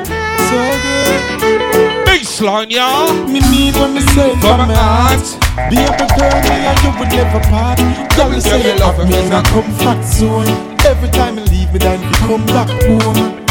so 0.49 0.59
good. 0.81 2.09
Baseline, 2.09 2.71
y'all. 2.71 3.13
Me 3.29 3.39
need 3.53 3.75
when 3.77 3.93
me 3.93 4.01
say 4.17 4.33
it 4.33 4.41
from 4.41 4.65
my 4.65 4.73
heart. 4.73 5.21
Be 5.69 5.77
a 5.77 5.89
good 5.93 6.09
girl, 6.17 6.37
me 6.41 6.55
and 6.65 6.79
you 6.81 6.91
would 6.97 7.11
never 7.13 7.41
part. 7.53 7.77
Girl, 8.17 8.33
you 8.33 8.41
say 8.41 8.57
you 8.65 8.79
love 8.79 8.97
me 8.97 9.13
in 9.13 9.31
a 9.31 9.43
comfort 9.53 10.03
zone. 10.03 10.49
Every 10.85 11.09
time 11.09 11.37
you 11.37 11.45
leave 11.45 11.71
me, 11.71 11.77
then 11.77 12.01
you 12.01 12.11
come 12.25 12.45
back 12.47 12.69
home. 12.89 13.45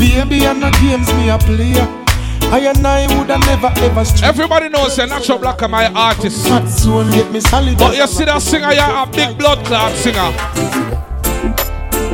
Baby, 0.00 0.46
and 0.46 0.62
the 0.62 0.70
games 0.80 1.12
me 1.12 1.28
a 1.28 1.36
play. 1.36 1.99
I 2.52 2.58
and 2.66 2.84
I 2.86 3.06
would 3.18 3.30
have 3.30 3.40
never 3.46 3.70
ever 3.84 4.04
stray. 4.04 4.26
Everybody 4.28 4.68
knows 4.68 4.96
that 4.96 5.08
Natural 5.08 5.38
Black 5.38 5.62
are 5.62 5.68
my 5.68 5.86
artist. 5.92 6.46
Fat 6.48 6.66
zone, 6.66 7.10
get 7.12 7.30
me 7.30 7.40
solid. 7.40 7.78
But 7.78 7.96
you 7.96 8.06
see 8.06 8.24
that 8.24 8.42
singer, 8.42 8.72
you're 8.72 8.84
a 8.84 9.06
big 9.06 9.38
blood 9.38 9.64
clot 9.66 9.92
singer. 9.94 10.32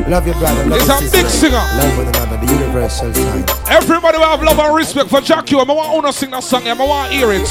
Love 0.09 0.26
your 0.26 0.37
brother, 0.37 0.66
love 0.66 0.78
He's 0.78 0.89
your 0.89 0.97
a 0.97 1.01
sister. 1.01 1.16
big 1.22 1.26
singer. 1.26 1.57
Love 1.57 1.97
one 1.97 2.07
another, 2.09 2.47
the 2.47 2.53
universal 2.53 3.12
sign. 3.14 3.45
Everybody 3.68 4.18
will 4.18 4.26
have 4.26 4.43
love 4.43 4.59
and 4.59 4.74
respect 4.76 5.09
for 5.11 5.20
Jack 5.22 5.51
you. 5.51 5.59
I 5.59 5.64
want 5.64 6.07
to 6.07 6.12
sing 6.12 6.30
that 6.30 6.45
song. 6.45 6.68
I 6.68 6.74
want 6.74 7.11
to 7.11 7.16
hear 7.16 7.32
it. 7.32 7.49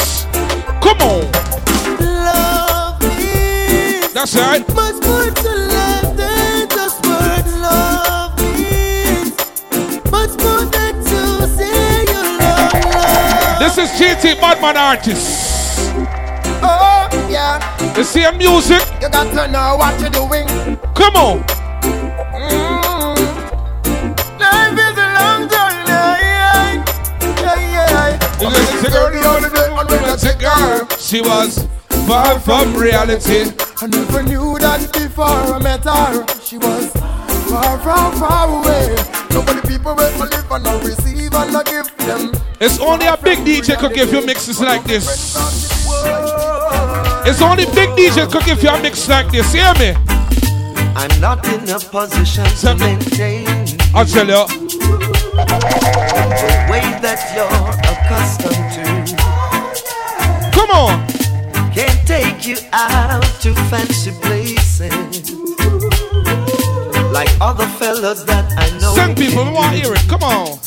Come 0.81 0.99
on. 1.01 1.31
Love 1.99 3.01
is 3.01 4.13
That's 4.13 4.35
right. 4.37 4.61
much 4.75 5.03
more 5.03 5.31
to 5.31 5.49
life 5.73 6.15
than 6.15 6.69
just 6.69 7.03
words. 7.05 7.57
Love 7.57 8.39
is 8.39 9.31
much 10.11 10.37
more 10.41 10.65
This 13.65 13.79
is 13.79 13.89
GT 13.99 14.39
Badman 14.39 14.77
Artist. 14.77 15.89
Oh, 16.61 17.09
yeah. 17.27 17.57
You 17.97 18.03
see 18.03 18.23
a 18.23 18.31
music? 18.31 18.83
You 19.01 19.09
got 19.09 19.33
to 19.33 19.51
know 19.51 19.75
what 19.77 19.99
you're 19.99 20.11
doing. 20.11 20.45
Come 20.93 21.15
on. 21.15 21.43
Mm. 22.29 23.17
Life 24.39 24.77
is 24.77 24.97
a 25.01 25.07
long 25.17 25.49
journey. 25.49 25.81
Yeah, 25.89 26.85
yeah, 27.41 27.73
yeah. 27.73 28.39
You 28.39 28.49
just 28.53 28.83
take 28.83 28.93
her 28.93 29.09
the 29.11 29.27
other 29.27 29.49
day, 29.49 29.67
and 29.67 29.89
when 29.89 30.03
I 30.03 30.15
take 30.15 30.41
her, 30.41 30.87
she 30.99 31.21
was 31.21 31.67
far 32.05 32.39
from 32.39 32.75
reality. 32.75 33.51
I 33.81 33.87
never 33.87 34.21
knew 34.21 34.59
that 34.59 34.93
before 34.93 35.25
I 35.25 35.57
met 35.57 35.83
her. 35.85 36.39
She 36.39 36.59
was 36.59 37.04
far 37.55 37.79
from 37.79 38.11
far 38.19 38.47
away. 38.49 38.95
Nobody 39.31 39.61
people 39.67 39.95
will 39.95 40.11
live 40.19 40.51
and 40.51 40.63
not 40.63 40.83
receive 40.83 41.33
and 41.33 41.53
not 41.53 41.65
give 41.65 41.87
them. 41.97 42.33
It's 42.59 42.79
only 42.79 43.07
a 43.07 43.17
big 43.17 43.39
DJ 43.39 43.77
could 43.77 43.93
give 43.93 44.11
you 44.11 44.25
mixes 44.25 44.59
like 44.59 44.83
this. 44.83 45.35
It's 47.27 47.41
only 47.41 47.65
big 47.77 47.89
DJ 47.99 48.29
could 48.31 48.43
give 48.45 48.61
you 48.61 48.69
a 48.69 48.81
mix 48.81 49.07
like 49.07 49.31
this. 49.31 49.53
Hear 49.53 49.73
me? 49.79 49.95
I'm 50.97 51.19
not 51.19 51.45
in 51.47 51.69
a 51.69 51.79
position 51.79 52.45
to 52.61 52.75
maintain 52.75 53.47
I'll 53.93 54.05
tell 54.05 54.27
you. 54.27 54.47
the 56.41 56.67
way 56.71 56.85
that 57.05 57.19
you're 57.35 57.61
accustomed 57.91 58.67
to. 58.75 58.85
Come 60.51 60.71
on. 60.71 61.05
Can't 61.73 62.07
take 62.07 62.47
you 62.47 62.57
out 62.71 63.23
to 63.41 63.53
fancy 63.69 64.11
places 64.21 65.35
like 67.15 67.31
other 67.39 67.65
fellas 67.79 68.23
that 68.25 68.45
I 68.59 68.67
know. 68.77 68.93
Some 68.93 69.15
people 69.15 69.45
want 69.53 69.71
to 69.73 69.79
hear 69.81 69.93
it. 69.93 70.05
Come 70.09 70.21
on. 70.21 70.59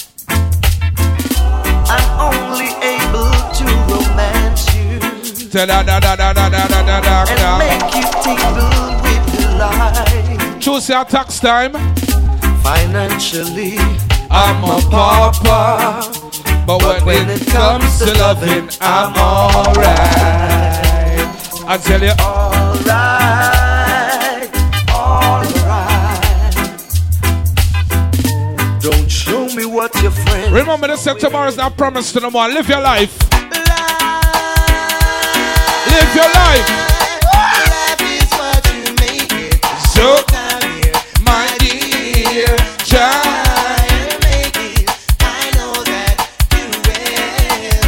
I'm 1.93 2.09
only 2.25 2.73
able 2.81 3.29
to 3.59 3.65
romance 3.93 4.65
you 4.73 4.97
and 5.53 5.69
make 7.61 7.93
you 7.93 8.07
tingle 8.25 8.73
with 9.05 9.25
delight. 9.37 10.57
Choose 10.59 10.89
your 10.89 11.05
tax 11.05 11.39
time. 11.39 11.73
Financially, 12.65 13.77
I'm, 14.31 14.65
a 14.65 14.81
pauper, 14.89 15.45
but, 15.45 16.09
but 16.67 16.83
when, 16.83 17.05
when, 17.05 17.29
it 17.29 17.47
comes 17.49 17.99
to 17.99 18.07
loving, 18.19 18.71
I'm 18.81 19.15
alright. 19.17 19.87
I 21.69 21.77
tell 21.77 22.03
you, 22.03 22.15
alright. 22.19 23.58
Remember, 29.79 30.89
the 30.89 30.97
set 30.97 31.21
tomorrow 31.21 31.47
is 31.49 31.57
not 31.57 31.77
promised 31.77 32.13
to 32.15 32.21
no 32.21 32.31
more. 32.33 32.49
Live 32.49 32.69
your 32.69 32.81
life. 32.81 33.17
Live 35.87 36.15
your 36.17 36.25
life. 36.35 36.67
So, 39.95 40.25
here, 40.67 40.93
my 41.23 41.47
dear, 41.61 42.57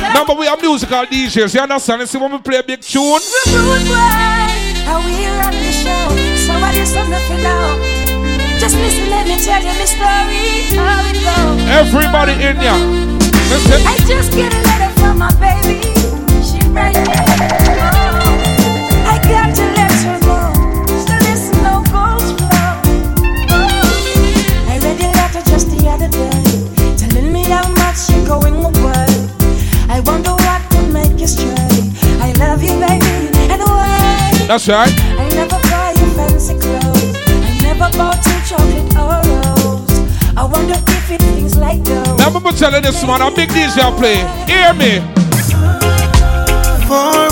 Remember, 0.01 0.35
we 0.35 0.47
are 0.47 0.57
musical 0.59 1.07
DJs. 1.07 1.55
You 1.55 1.61
understand? 1.61 2.01
You 2.03 2.07
see 2.07 2.19
when 2.19 2.31
we 2.31 2.39
play 2.39 2.59
a 2.59 2.63
big 2.63 2.83
tune? 2.83 3.21
Rude 3.49 3.89
way, 3.91 4.75
how 4.87 5.01
we 8.75 9.11
run 9.11 9.11
the 9.11 9.11
show. 9.11 9.11
Somebody 9.11 9.11
something 9.11 9.11
for 9.11 9.11
now. 9.11 9.11
Just 9.11 9.11
listen, 9.11 9.11
let 9.11 9.27
me 9.27 9.37
tell 9.37 9.63
you 9.63 9.75
my 9.75 9.85
story. 9.85 10.71
How 10.79 11.03
it 11.11 11.19
goes. 11.27 11.67
Everybody 11.67 12.33
in 12.33 12.57
here. 12.61 12.79
Listen. 13.51 13.83
I 13.87 13.97
just 14.07 14.31
get 14.33 14.53
a 14.55 14.61
letter 14.63 14.91
from 15.01 15.19
my 15.19 15.31
baby. 15.43 15.81
She 16.45 16.59
right 16.71 16.95
there. 16.95 17.27
I 19.07 19.19
got 19.27 19.55
to 19.57 19.65
let 19.75 19.93
her 20.07 20.19
know. 20.23 20.53
So 20.87 21.15
listen, 21.27 21.59
no 21.63 21.83
goes 21.91 22.31
flow. 22.39 22.73
I 24.69 24.79
read 24.83 24.99
your 25.01 25.13
letter 25.19 25.43
just 25.51 25.71
the 25.71 25.89
other 25.89 26.09
day, 26.09 26.43
telling 26.97 27.33
me 27.33 27.43
how 27.45 27.67
much 27.75 28.09
you're 28.11 28.27
going 28.27 28.55
away. 28.55 29.07
I 29.89 30.01
wonder 30.07 30.33
what 30.33 30.63
would 30.75 30.93
make 30.93 31.19
you 31.19 31.27
stray. 31.27 31.91
I 32.21 32.33
love 32.39 32.63
you, 32.63 32.79
baby, 32.79 33.31
and. 33.51 33.61
That's 34.51 34.69
right. 34.69 34.93
I 35.19 35.29
never 35.31 35.59
buy 35.71 35.95
you 35.97 36.07
fancy 36.15 36.59
clothes. 36.59 37.15
I 37.27 37.59
never 37.63 37.89
bought 37.97 38.30
I 40.37 40.45
wonder 40.45 40.75
if 40.75 41.11
it 41.11 41.23
feels 41.23 41.57
like 41.57 41.83
those. 41.85 42.19
Now, 42.19 42.31
I'm 42.31 42.55
telling 42.55 42.83
this 42.83 43.03
man, 43.05 43.21
a 43.21 43.31
big 43.35 43.49
DJ 43.51 43.79
play. 43.99 44.23
Hear 44.47 44.73
me. 44.75 45.03
For 46.87 47.31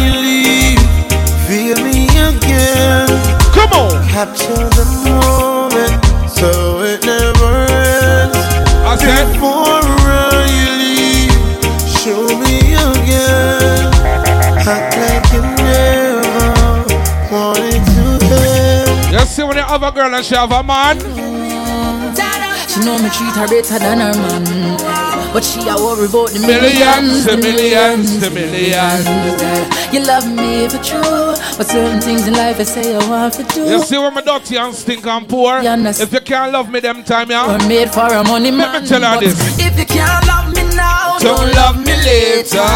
you 0.00 0.12
leave, 0.22 0.80
feel 1.46 1.76
me 1.84 2.06
again. 2.06 3.08
Come 3.54 3.72
on. 3.72 4.08
Capture 4.08 4.68
the 4.78 4.86
moment 5.04 6.02
so 6.30 6.80
it 6.82 7.04
never 7.04 7.66
ends. 7.70 8.38
I 8.86 8.96
said, 8.96 9.26
Before 9.32 9.82
you 10.54 10.70
leave, 10.82 11.34
show 12.00 12.24
me 12.38 12.74
again. 12.74 13.90
Act 14.66 14.96
like 14.96 15.26
you 15.34 15.42
never 15.62 16.48
wanted 17.30 17.82
to 17.94 18.02
end. 18.34 19.12
You 19.12 19.26
see 19.26 19.42
when 19.42 19.56
you 19.56 19.62
have 19.62 19.82
a 19.82 19.90
girl 19.92 20.14
and 20.14 20.24
she 20.24 20.34
have 20.34 20.52
a 20.52 20.62
man? 20.62 21.19
She 22.70 22.78
know 22.86 22.96
me 23.02 23.10
treat 23.10 23.34
her 23.34 23.48
better 23.48 23.78
than 23.80 23.98
her 23.98 24.14
man. 24.14 24.78
But 25.32 25.42
she 25.42 25.58
a 25.66 25.74
worry 25.74 26.06
about 26.06 26.30
the 26.30 26.38
Millions, 26.38 27.26
millions, 27.26 27.26
the 27.26 27.36
millions, 27.36 28.20
the 28.20 28.30
millions. 28.30 29.94
You 29.94 30.06
love 30.06 30.26
me 30.30 30.68
for 30.68 30.78
true, 30.78 31.34
but 31.58 31.66
certain 31.66 32.00
things 32.00 32.28
in 32.28 32.34
life 32.34 32.60
I 32.60 32.62
say 32.62 32.94
I 32.94 33.10
want 33.10 33.34
to 33.34 33.42
do. 33.54 33.62
You 33.64 33.82
see 33.82 33.98
when 33.98 34.14
me 34.14 34.22
dirty 34.22 34.56
and 34.56 34.72
stink 34.72 35.04
and 35.04 35.28
poor? 35.28 35.58
If 35.62 36.12
you 36.12 36.20
can't 36.20 36.52
love 36.52 36.70
me 36.70 36.78
them 36.78 37.02
time, 37.02 37.30
yeah? 37.30 37.46
We're 37.58 37.68
made 37.68 37.90
for 37.90 38.06
a 38.06 38.22
money 38.22 38.52
man. 38.52 38.72
Let 38.72 38.82
me 38.82 38.88
tell 38.88 39.02
her 39.02 39.18
this. 39.18 39.34
If 39.58 39.76
you 39.76 39.86
can't 39.86 40.26
love 40.26 40.54
me 40.54 40.62
now, 40.76 41.18
Don't 41.18 41.52
love 41.54 41.76
me 41.84 41.94
later. 42.06 42.66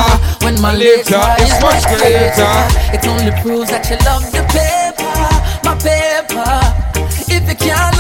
When 0.42 0.60
my 0.60 0.74
Later 0.74 1.14
later 1.18 1.42
is 1.42 1.54
much 1.62 1.86
greater. 1.86 2.54
It 2.90 3.06
only 3.06 3.30
proves 3.42 3.70
that 3.70 3.86
you 3.90 3.96
love 4.02 4.26
the 4.34 4.42
paper, 4.50 5.22
my 5.62 5.74
paper. 5.78 6.50
If 7.30 7.48
you 7.48 7.56
can't 7.56 7.93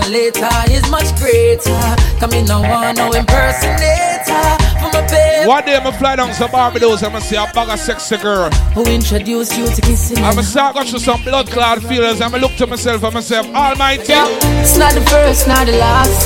my 0.00 0.08
later 0.08 0.48
is 0.70 0.84
much 0.90 1.08
greater. 1.16 1.80
Come 2.20 2.32
in, 2.32 2.44
no 2.44 2.60
one, 2.60 2.94
no 2.96 3.12
impersonator 3.12 4.44
for 4.80 4.90
my 4.92 5.00
paper. 5.08 5.48
One 5.48 5.64
day 5.64 5.76
I'm 5.76 5.84
gonna 5.84 5.96
fly 5.96 6.16
down 6.16 6.32
to 6.34 6.48
Barbados 6.48 7.02
and 7.02 7.16
I 7.16 7.20
see 7.20 7.36
a 7.36 7.46
bag 7.54 7.70
of 7.70 7.78
sexy 7.78 8.18
girl. 8.18 8.50
Who 8.76 8.84
introduced 8.84 9.56
you 9.56 9.66
to 9.66 9.80
kissing? 9.80 10.18
I'm 10.18 10.34
gonna 10.34 10.42
start 10.42 10.74
going 10.74 10.86
through 10.86 11.00
some 11.00 11.22
blood 11.22 11.48
clot 11.48 11.82
feelings 11.82 12.20
and 12.20 12.34
I 12.34 12.38
look 12.38 12.54
to 12.56 12.66
myself 12.66 13.04
and 13.04 13.14
myself, 13.14 13.46
Almighty. 13.54 14.12
It's 14.60 14.76
not 14.76 14.92
the 14.92 15.00
first, 15.08 15.48
not 15.48 15.64
the 15.66 15.78
last. 15.78 16.20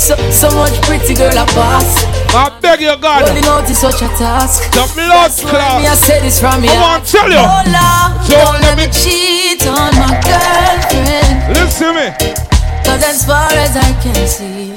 So, 0.00 0.16
so 0.30 0.48
much 0.56 0.72
pretty 0.82 1.14
girl 1.14 1.36
a 1.36 1.44
boss. 1.52 2.04
I 2.32 2.48
beg 2.62 2.80
your 2.80 2.96
God. 2.96 3.28
Holding 3.28 3.44
out 3.44 3.68
is 3.68 3.78
such 3.78 4.00
a 4.00 4.08
task. 4.16 4.72
The 4.72 4.88
blood 4.96 5.32
clot. 5.52 5.82
Me, 5.82 5.86
I 5.86 5.94
say 5.94 6.20
this 6.22 6.40
from 6.40 6.62
me. 6.62 6.68
I 6.68 6.80
want 6.80 7.04
to 7.04 7.12
tell 7.12 7.28
you. 7.28 7.36
Oh, 7.36 7.60
Lord, 7.68 8.24
Don't 8.24 8.40
don't 8.40 8.60
let 8.62 8.76
me 8.78 8.86
cheat 8.88 9.66
on 9.66 9.92
my 10.00 10.16
girlfriend. 10.24 11.52
Listen 11.52 11.92
to 11.92 12.40
me. 12.40 12.51
Cause 12.92 13.04
as 13.04 13.24
far 13.24 13.48
as 13.52 13.74
I 13.74 13.90
can 14.02 14.14
see, 14.28 14.76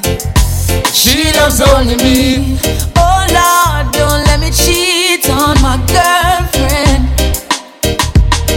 she 0.90 1.30
loves 1.36 1.60
only 1.60 1.96
me. 1.96 2.56
Oh 2.96 3.26
Lord, 3.28 3.92
don't 3.92 4.24
let 4.24 4.40
me 4.40 4.50
cheat 4.50 5.28
on 5.28 5.60
my 5.60 5.76
girlfriend. 5.92 7.12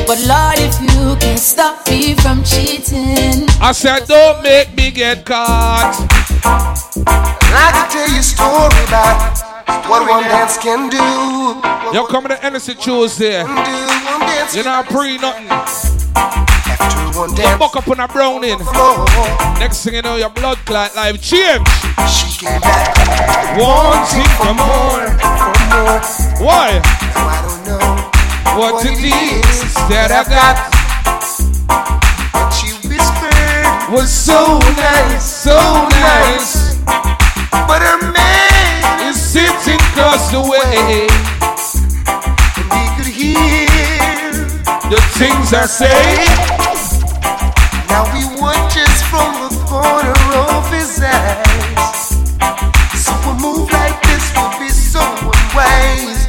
But 0.07 0.24
Lord, 0.24 0.60
if 0.60 0.80
you 0.80 1.14
can 1.20 1.38
stop 1.38 1.86
me 1.89 2.16
from 2.16 2.41
cheating, 2.41 3.49
I 3.60 3.74
said, 3.74 4.07
don't 4.07 4.41
make 4.43 4.74
me 4.78 4.91
get 4.91 5.26
caught. 5.26 6.07
I 6.45 7.72
can 7.74 7.89
tell 7.91 8.10
you 8.10 8.20
a 8.20 8.24
story 8.24 8.86
about 8.88 9.49
what 9.89 10.07
one 10.09 10.24
dance 10.24 10.57
can 10.57 10.89
do. 10.89 10.97
You're 11.93 12.07
coming 12.07 12.30
to 12.30 12.43
Energy 12.45 12.74
Tuesday. 12.76 13.39
You're 14.53 14.63
not 14.65 14.86
pre 14.88 15.17
nothing. 15.17 15.49
You 17.20 17.57
buck 17.57 17.76
up 17.76 17.88
on 17.88 17.99
a 17.99 18.07
browning. 18.07 18.57
Next 19.59 19.84
thing 19.84 19.95
you 19.95 20.01
know, 20.01 20.15
your 20.15 20.30
blood 20.30 20.57
clot 20.65 20.95
life 20.95 21.22
change. 21.22 21.67
She 22.09 22.45
came 22.45 22.61
back 22.61 22.95
Wanting 23.57 24.30
for 24.39 24.53
more. 24.53 25.09
Why? 26.39 26.80
I 26.82 27.41
don't 27.43 27.61
know 27.67 28.59
What 28.59 28.86
it 28.86 28.97
is 29.03 29.74
that 29.89 30.09
I 30.11 30.24
got 30.30 30.55
what 32.34 32.53
she 32.53 32.72
whispered. 32.88 33.91
was 33.93 34.09
so 34.09 34.57
nice, 34.78 35.26
so 35.26 35.57
nice. 36.01 36.78
But 37.67 37.82
her 37.84 37.97
Is 37.97 37.99
sitting 40.20 40.30
across 40.30 40.32
the 40.32 40.41
way. 40.41 41.07
and 42.57 42.70
he 42.74 42.86
could 42.97 43.11
hear. 43.13 43.70
The 44.89 44.99
things 45.17 45.53
I 45.53 45.65
say. 45.65 46.26
Now 47.89 48.05
he 48.13 48.26
watches 48.41 49.01
from 49.09 49.34
the 49.38 49.51
corner 49.65 50.17
of 50.49 50.72
his 50.72 51.01
eyes. 51.01 52.09
So 52.97 53.13
a 53.13 53.34
move 53.39 53.72
like 53.72 54.01
this 54.03 54.34
would 54.36 54.59
be 54.59 54.70
so 54.70 54.99
unwise. 54.99 56.28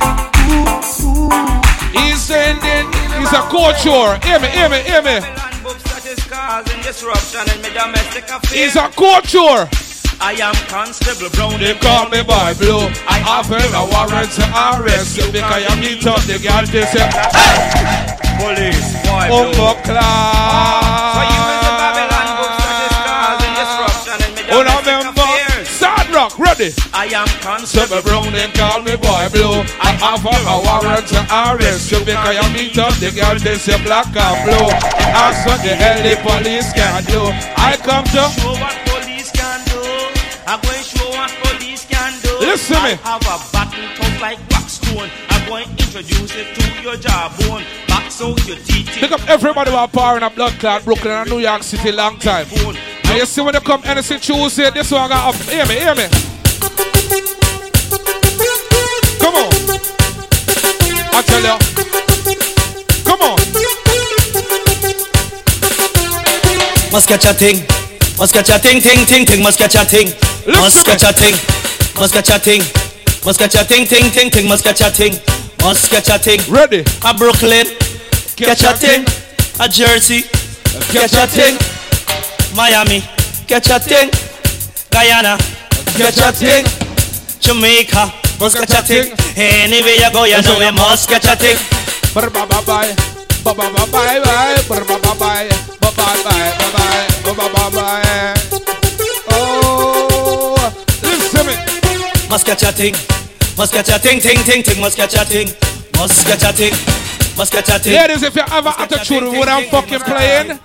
Ooh, 0.50 0.68
ooh. 1.06 1.62
He's 1.92 2.20
sending, 2.20 2.92
he's 3.18 3.32
a 3.32 3.42
culture. 3.48 4.18
Hear 4.26 4.40
me, 4.40 4.48
hear 4.48 4.68
me, 4.68 4.82
hear 4.82 5.02
me. 5.02 5.20
He's 8.52 8.76
a 8.76 8.88
culture. 8.90 9.79
I 10.20 10.36
am 10.36 10.54
Constable 10.68 11.30
Brown. 11.30 11.58
They 11.58 11.74
call 11.74 12.08
me 12.12 12.22
Boy 12.22 12.52
Blue. 12.60 12.92
I 13.08 13.24
offer 13.24 13.56
a 13.56 13.82
warrant 13.88 14.30
to 14.36 14.44
arrest 14.52 15.16
you 15.16 15.24
because 15.32 15.64
you 15.64 15.74
meet 15.80 16.06
up 16.06 16.20
the 16.28 16.36
girl. 16.36 16.60
They 16.68 16.84
say, 16.92 17.08
hey, 17.08 18.20
Police, 18.36 18.92
boy, 19.08 19.32
Umbo 19.32 19.80
Oh, 24.52 24.62
now 24.66 24.82
member, 24.82 25.22
Sad 25.64 26.10
Rock, 26.12 26.36
ready? 26.38 26.74
I 26.92 27.06
am 27.16 27.28
Constable 27.40 28.02
Brown, 28.02 28.32
they 28.32 28.50
call 28.52 28.82
me 28.82 28.96
Boy 28.96 29.24
Blue. 29.32 29.64
I 29.80 29.96
offer 30.04 30.36
a 30.36 30.56
warrant 30.60 31.08
to 31.16 31.20
arrest 31.32 31.90
you 31.92 32.00
because 32.04 32.36
you 32.36 32.46
meet 32.52 32.76
up 32.76 32.92
the 33.00 33.10
girl. 33.14 33.38
They 33.38 33.56
say 33.56 33.80
black 33.84 34.10
and 34.12 34.36
blue. 34.44 34.68
Ask 35.16 35.46
what 35.46 35.62
the 35.62 35.72
hell 35.72 35.96
the 36.04 36.18
police 36.20 36.72
can 36.74 37.04
do. 37.08 37.22
I 37.56 37.78
come 37.80 38.04
to 38.12 38.79
Listen 42.50 42.74
to 42.74 42.82
me. 42.82 42.90
I 42.90 43.14
have 43.14 43.22
a 43.22 43.52
battle 43.52 43.86
tough 43.94 44.20
like 44.20 44.38
wax 44.50 44.72
stone. 44.82 45.08
I'm 45.28 45.48
going 45.48 45.66
to 45.66 45.84
introduce 45.84 46.34
it 46.34 46.52
to 46.56 46.82
your 46.82 46.96
jawbone. 46.96 47.62
Box 47.86 48.20
out 48.20 48.44
your 48.44 48.56
teeth. 48.56 48.88
Pick 48.90 49.12
up 49.12 49.22
everybody 49.28 49.70
who 49.70 49.76
are 49.76 49.86
powering 49.86 50.24
a 50.24 50.30
blood 50.30 50.58
clot 50.58 50.84
Brooklyn 50.84 51.14
and 51.14 51.30
New 51.30 51.38
York 51.38 51.62
City 51.62 51.92
long 51.92 52.18
time. 52.18 52.48
And 52.50 53.18
you 53.18 53.24
see 53.24 53.40
when 53.40 53.52
they 53.52 53.60
come 53.60 53.82
NSC 53.82 54.20
Tuesday, 54.20 54.68
this 54.70 54.90
one 54.90 55.08
got 55.08 55.32
up. 55.32 55.40
Hear 55.42 55.64
me, 55.66 55.78
hear 55.78 55.94
me. 55.94 56.08
Come 59.22 59.36
on. 59.38 59.50
I 61.14 61.22
tell 61.22 61.46
you. 61.46 61.56
Come 63.06 63.20
on. 63.30 63.38
Must 66.90 67.06
catch 67.06 67.26
a 67.26 67.32
thing. 67.32 67.62
Must 68.18 68.34
catch 68.34 68.48
a 68.48 68.58
thing, 68.58 68.80
thing, 68.80 69.06
thing, 69.06 69.24
thing. 69.24 69.40
Must 69.40 69.56
catch 69.56 69.76
a 69.76 69.84
thing. 69.84 70.08
Must 70.48 70.84
catch 70.84 71.04
a 71.04 71.12
thing. 71.12 71.59
Must 71.96 72.12
catch 72.12 72.30
a 72.30 72.38
thing. 72.38 72.62
Must 73.24 73.38
catch 73.38 73.54
a 73.54 73.64
thing, 73.64 73.86
thing, 73.86 74.10
thing, 74.10 74.30
thing. 74.30 74.48
Must 74.48 74.64
catch 74.64 74.80
a 74.80 74.90
thing. 74.90 75.12
Must 75.62 75.90
catch 75.90 76.08
a 76.08 76.18
thing. 76.18 76.40
Ready. 76.52 76.84
A 77.04 77.14
Brooklyn. 77.14 77.66
Catch 78.36 78.64
a 78.64 78.72
thing. 78.76 79.04
A 79.60 79.68
Jersey. 79.68 80.22
Catch 80.92 81.14
a 81.14 81.26
thing. 81.26 81.56
Miami. 82.56 83.02
get 83.50 83.68
a 83.68 83.80
thing. 83.80 84.10
Guyana, 84.90 85.36
get 85.98 86.16
a 86.18 86.30
thing. 86.30 86.64
Jamaica, 87.40 88.12
must 88.38 88.54
your 88.54 88.82
thing. 88.82 89.12
Anywhere 89.36 89.94
you 89.98 90.12
go, 90.12 90.24
you 90.24 90.40
know 90.42 90.60
you 90.60 90.72
must 90.72 91.08
get 91.08 91.24
your 91.24 91.34
thing. 91.34 91.56
Bye 92.14 92.28
bye 92.28 92.46
bye 92.46 92.62
bye. 92.64 92.94
Bye 93.44 93.54
bye 93.54 93.72
bye 93.72 93.86
bye 93.90 94.20
bye. 94.22 94.62
Bye 94.68 94.84
bye 94.84 94.98
bye 94.98 95.14
bye. 95.18 95.48
Bye 95.80 95.90
bye 95.96 96.22
bye 96.22 97.34
bye 97.34 97.70
bye. 97.70 97.70
Bye 97.70 98.34
Must 102.30 102.46
get 102.46 102.62
your 102.62 102.70
thing. 102.70 102.94
Must 103.58 103.72
get 103.74 103.88
your 103.88 103.98
thing, 103.98 104.20
ting, 104.20 104.38
ting, 104.44 104.62
ting. 104.62 104.80
Must 104.80 104.96
get 104.96 105.12
your 105.12 105.24
thing. 105.24 105.48
Must 105.98 106.24
get 106.24 106.40
your 106.40 106.52
thing. 106.52 106.72
Must 107.36 107.52
get 107.52 107.66
your 107.66 107.78
thing. 107.78 107.94
Ladies, 107.94 108.22
if 108.22 108.36
you 108.36 108.42
have 108.42 108.66
an 108.66 108.72
attitude 108.78 109.24
with 109.24 109.34
what 109.36 109.48
I'm 109.48 109.68
fucking 109.68 109.98
playing, 109.98 110.60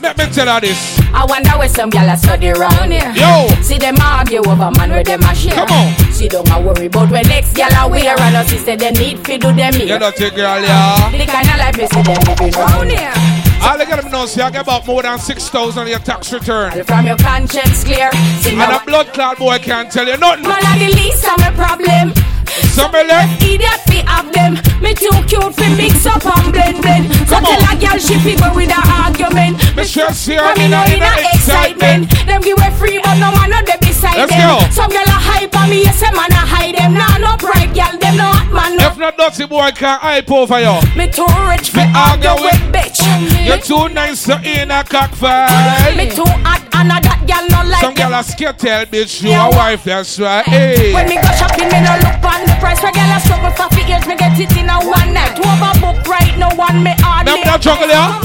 let 0.00 0.16
me 0.16 0.26
tell 0.30 0.46
you 0.54 0.60
this. 0.60 1.00
I 1.12 1.24
wonder 1.28 1.50
where 1.58 1.68
some 1.68 1.90
gyal 1.90 2.12
a 2.12 2.16
study 2.16 2.50
round 2.50 2.92
here. 2.92 3.10
Yo. 3.16 3.48
See 3.62 3.78
them 3.78 3.96
argue 4.00 4.46
over 4.46 4.70
man 4.78 4.90
where 4.90 5.02
them 5.02 5.22
a 5.22 5.34
share. 5.34 5.54
Come 5.54 5.72
on. 5.72 5.92
She 6.12 6.28
don't 6.28 6.48
a 6.48 6.60
worry 6.60 6.86
about 6.86 7.10
when 7.10 7.26
next 7.26 7.54
gyal 7.54 7.84
a 7.84 7.90
wear 7.90 8.14
and 8.20 8.36
us 8.36 8.50
say 8.62 8.76
they 8.76 8.92
need 8.92 9.26
fi 9.26 9.38
do 9.38 9.52
them 9.52 9.74
here. 9.74 9.86
You 9.86 9.98
know, 9.98 10.12
take 10.12 10.36
girl, 10.36 10.62
yeah. 10.62 11.10
The 11.10 11.26
kind 11.26 11.48
of 11.50 11.58
life 11.58 11.78
me 11.78 11.86
see 11.88 12.02
them 12.02 12.22
living 12.30 12.52
round 12.52 12.90
here. 12.90 13.41
All 13.64 13.80
I 13.80 13.84
gotta 13.84 14.08
know 14.08 14.24
is 14.24 14.36
you 14.36 14.42
get 14.50 14.62
about 14.62 14.86
more 14.88 15.02
than 15.02 15.18
6,000 15.18 15.80
on 15.80 15.88
your 15.88 16.00
tax 16.00 16.32
return. 16.32 16.84
From 16.84 17.06
your 17.06 17.16
conscience 17.16 17.84
clear. 17.84 18.10
See 18.40 18.58
And 18.58 18.72
a 18.72 18.84
blood 18.84 19.12
clot 19.14 19.38
boy 19.38 19.58
can't 19.58 19.90
tell 19.90 20.06
you 20.06 20.16
nothing. 20.16 20.42
Man 20.42 20.58
a 20.58 20.78
the 20.78 20.92
least 20.96 21.24
of 21.24 21.38
my 21.38 21.52
problem. 21.52 22.12
Somebody 22.72 23.12
Idiot 23.44 23.80
fi 23.86 24.00
have 24.08 24.32
them. 24.32 24.54
Me 24.80 24.94
too 24.94 25.12
cute 25.28 25.54
fi 25.54 25.68
mix 25.76 26.06
up 26.06 26.24
and 26.24 26.52
blend 26.52 26.80
blend. 26.82 27.12
So 27.28 27.36
Come 27.36 27.44
tell 27.44 27.62
on. 27.68 27.76
a 27.76 27.80
girl 27.80 27.98
she 27.98 28.16
fi 28.18 28.34
go 28.36 28.54
with 28.54 28.72
a 28.72 28.80
argument. 29.04 29.60
Me 29.76 29.84
stress 29.84 30.26
here 30.26 30.40
in 30.56 30.70
no, 30.72 30.80
a 30.82 30.94
in 30.96 31.02
a 31.02 31.12
excitement. 31.36 32.10
Them 32.26 32.40
give 32.40 32.58
away 32.58 32.70
free, 32.76 32.98
but 33.04 33.14
no 33.20 33.30
man 33.36 33.50
not 33.50 33.66
there 33.66 33.78
beside 33.78 34.16
Let's 34.16 34.32
them. 34.32 34.48
go. 34.48 34.58
Some 34.72 34.90
girl 34.90 35.04
a 35.06 35.18
hype 35.20 35.54
on 35.56 35.68
me, 35.70 35.82
yes, 35.84 36.00
a 36.02 36.10
man 36.16 36.32
a 36.32 36.42
hide 36.48 36.74
them. 36.74 36.94
Nah, 36.94 37.18
no 37.18 37.36
pride, 37.36 37.74
girl, 37.74 37.92
them 38.00 38.16
no 38.16 38.24
hot 38.32 38.48
man. 38.52 38.76
No. 38.76 38.88
If 38.88 38.98
not 38.98 39.16
dirty 39.16 39.46
boy 39.46 39.70
can 39.72 39.98
hype 40.00 40.30
over 40.30 40.58
you. 40.60 40.76
Me 40.96 41.06
too 41.12 41.28
rich 41.48 41.70
fi 41.70 41.86
Me 41.86 41.92
argue 41.94 42.36
with 42.42 42.62
bitch. 42.72 43.00
You're 43.46 43.58
too 43.58 43.92
nice 43.92 44.24
to 44.24 44.40
in 44.42 44.70
a 44.70 44.82
cockfight. 44.84 45.96
Me 45.96 46.08
too 46.10 46.24
hot 46.44 46.64
and 46.72 46.88
a 46.90 46.98
that 47.04 47.20
girl 47.28 47.44
no 47.52 47.68
like 47.68 47.80
Some 47.84 47.94
girl 47.94 48.14
a 48.18 48.24
scared 48.24 48.58
tell 48.58 48.84
bitch 48.86 49.22
you 49.22 49.32
a 49.36 49.48
wife, 49.50 49.84
that's 49.84 50.18
right. 50.18 50.46
When 50.48 51.06
me 51.08 51.16
go 51.16 51.30
shopping, 51.36 51.68
me 51.68 51.80
no 51.84 51.94
look 52.00 52.24
on 52.24 52.42
price. 52.62 52.80
Where 52.82 52.94
girl 52.94 53.10
a 53.10 53.18
struggle 53.18 53.50
for 53.58 53.68
fi 53.74 53.82
years, 53.90 54.06
me 54.06 54.14
get 54.14 54.38
it 54.38 54.54
in 54.56 54.70
a 54.70 54.78
one 54.78 55.10
night. 55.12 55.34
Overbook 55.42 56.06
right 56.06 56.38
now, 56.38 56.54
one 56.54 56.82
me 56.86 56.94
hardly. 57.02 57.34
Remember 57.34 57.50
that 57.50 57.60
jungle, 57.60 57.90
yeah? 57.90 58.22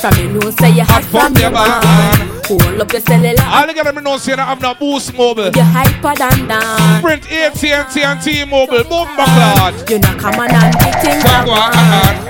From 0.00 0.16
me 0.16 0.32
know 0.32 0.48
say 0.48 0.72
you 0.72 0.82
hot 0.82 1.04
from 1.04 1.36
your 1.36 1.50
man. 1.50 2.40
Hold 2.48 2.80
up 2.80 2.90
your 2.90 3.02
cellular. 3.02 3.44
All 3.44 3.66
you 3.68 3.74
gotta 3.74 4.00
know 4.00 4.16
say 4.16 4.34
that 4.34 4.48
I'm 4.48 4.58
not 4.58 4.78
boost 4.80 5.12
mobile. 5.12 5.52
You 5.52 5.60
hyper 5.60 6.16
than 6.16 6.48
that. 6.48 7.04
Sprint 7.04 7.30
AT&T 7.30 8.00
and 8.00 8.18
T-Mobile, 8.22 8.84
bomba 8.88 9.28
clot. 9.28 9.76
You 9.90 9.98
know 10.00 10.16
come 10.16 10.40
on 10.40 10.48
and 10.48 10.72
get 10.80 11.04
in 11.04 11.20
Go 11.20 11.52
on. 11.52 11.76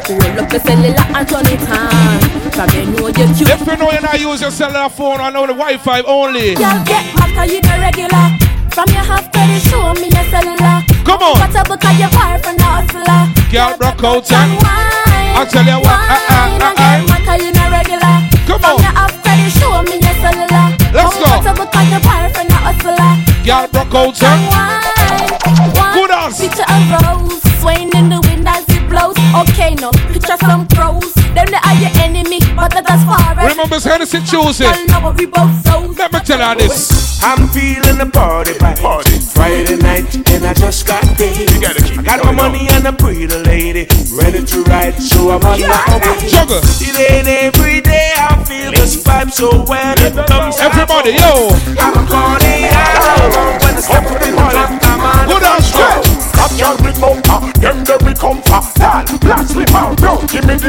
Hold 0.03 0.39
up 0.43 0.51
your 0.51 0.61
cellular 0.67 1.07
and 1.15 1.29
turn 1.31 1.47
it 1.47 1.63
on. 1.71 2.19
From 2.51 2.67
me 2.75 2.91
know 2.91 3.07
you 3.07 3.27
cute. 3.39 3.55
If 3.55 3.63
you 3.63 3.77
know 3.79 3.93
you 3.93 4.01
not 4.03 4.19
use 4.19 4.41
your 4.43 4.51
cellular 4.51 4.91
phone, 4.91 5.21
I 5.21 5.31
know 5.31 5.47
the 5.47 5.55
Wi-Fi 5.55 6.03
only. 6.03 6.59
Girl 6.59 6.83
get 6.83 7.07
mad 7.15 7.31
'cause 7.39 7.53
you 7.55 7.61
the 7.63 7.79
regular. 7.79 8.50
From 8.81 8.95
your 8.95 9.05
half 9.05 9.31
the 9.31 9.61
show 9.69 9.93
me 10.01 10.09
your 10.09 10.25
cellular. 10.33 10.81
Come 11.05 11.21
on. 11.21 11.37
What's 11.37 11.55
up 11.55 11.69
because 11.69 12.01
your 12.01 12.09
boyfriend 12.17 12.65
a 12.65 12.81
hustler. 12.81 13.29
Girl, 13.53 13.77
out 14.09 14.33
and 14.33 14.57
I 15.37 15.45
tell 15.45 15.69
you 15.69 15.85
what, 15.85 16.01
uh, 16.01 16.17
uh, 16.17 16.57
uh, 16.57 16.73
uh. 16.81 17.05
Mad 17.05 17.21
'cause 17.29 17.45
you 17.45 17.53
the 17.53 17.65
regular. 17.69 18.17
Come 18.49 18.65
From 18.65 18.81
your 18.81 18.97
half 18.97 19.13
the 19.21 19.51
show 19.53 19.85
me 19.85 20.01
your 20.01 20.17
cellular. 20.25 20.73
Let's 20.97 21.13
go. 21.13 21.29
What's 21.29 21.45
up 21.45 21.61
because 21.61 21.89
your 21.93 22.01
boyfriend 22.01 22.49
a 22.49 22.61
hustler. 22.73 23.13
Girl, 23.45 23.69
out 24.01 24.23
and 24.25 24.49
Good 25.93 26.11
ass. 26.11 26.41
Picture 26.41 26.65
a 26.65 26.77
rose 27.05 27.37
swaying 27.61 27.93
in 27.93 28.09
the 28.09 28.19
wind 28.25 28.30
as 29.01 29.15
blows. 29.15 29.49
Okay, 29.49 29.75
no, 29.77 29.91
picture 30.13 30.37
some 30.39 30.67
crows. 30.69 31.15
Them 31.35 31.47
they 31.47 31.63
are 31.63 31.77
your 31.81 31.95
enemy, 32.03 32.41
but 32.57 32.71
that's 32.71 32.91
as 32.91 33.05
far 33.05 33.39
as. 33.39 33.51
Remember, 33.51 33.77
it's 33.77 33.85
Hennessy 33.85 34.21
Tuesday. 34.21 34.73
Y'all 34.89 35.13
we 35.13 35.27
both 35.27 35.65
so. 35.65 35.81
Let 35.97 36.13
me 36.13 36.21
tell 36.21 36.41
you 36.41 36.69
this. 36.69 37.23
I'm 37.23 37.49
feeling 37.49 37.99
the 37.99 38.11
party 38.13 38.55
party. 38.81 39.19
Friday 39.21 39.77
night 39.77 40.09
and 40.17 40.45
I 40.45 40.55
just 40.55 40.87
got 40.87 41.05
paid. 41.17 41.51
You 41.51 41.61
gotta 41.61 41.83
keep 41.83 42.01
I 42.01 42.17
got 42.17 42.25
my 42.25 42.33
money 42.33 42.67
and 42.71 42.87
a 42.87 42.93
pretty 42.93 43.27
lady 43.29 43.87
ready 44.17 44.45
to 44.45 44.63
ride, 44.65 44.97
so 44.97 45.31
I'm 45.31 45.45
on 45.45 45.61
my 45.61 46.01
way. 46.01 46.29
Juggle. 46.29 46.61
It 46.81 46.97
ain't 46.99 47.29
every 47.29 47.81
day 47.81 48.13
I 48.17 48.43
feel 48.45 48.73
this 48.73 49.03
vibe, 49.05 49.31
so 49.31 49.65
when 49.65 49.95
it 50.01 50.17
comes, 50.27 50.59
Everybody, 50.59 51.13
yo. 51.13 51.53
I'm 51.79 51.95
a 51.95 52.03
cardiac. 52.09 53.61
When 53.63 53.77
I 53.77 53.81
step 53.81 54.05
up 54.05 54.23
in 54.23 54.35
the 54.35 54.41
club, 54.41 54.81
I'm 54.83 55.01
on 55.01 55.29
Good 55.29 55.43
the 55.43 55.49
ass, 55.49 55.71
control. 55.71 56.21
Top 56.33 56.51
girl 56.57 56.77
with 56.85 57.01
bumper, 57.01 57.61
them 57.61 57.85
there 57.85 57.99
we 58.01 58.15
come 58.15 58.41
uh, 58.47 58.80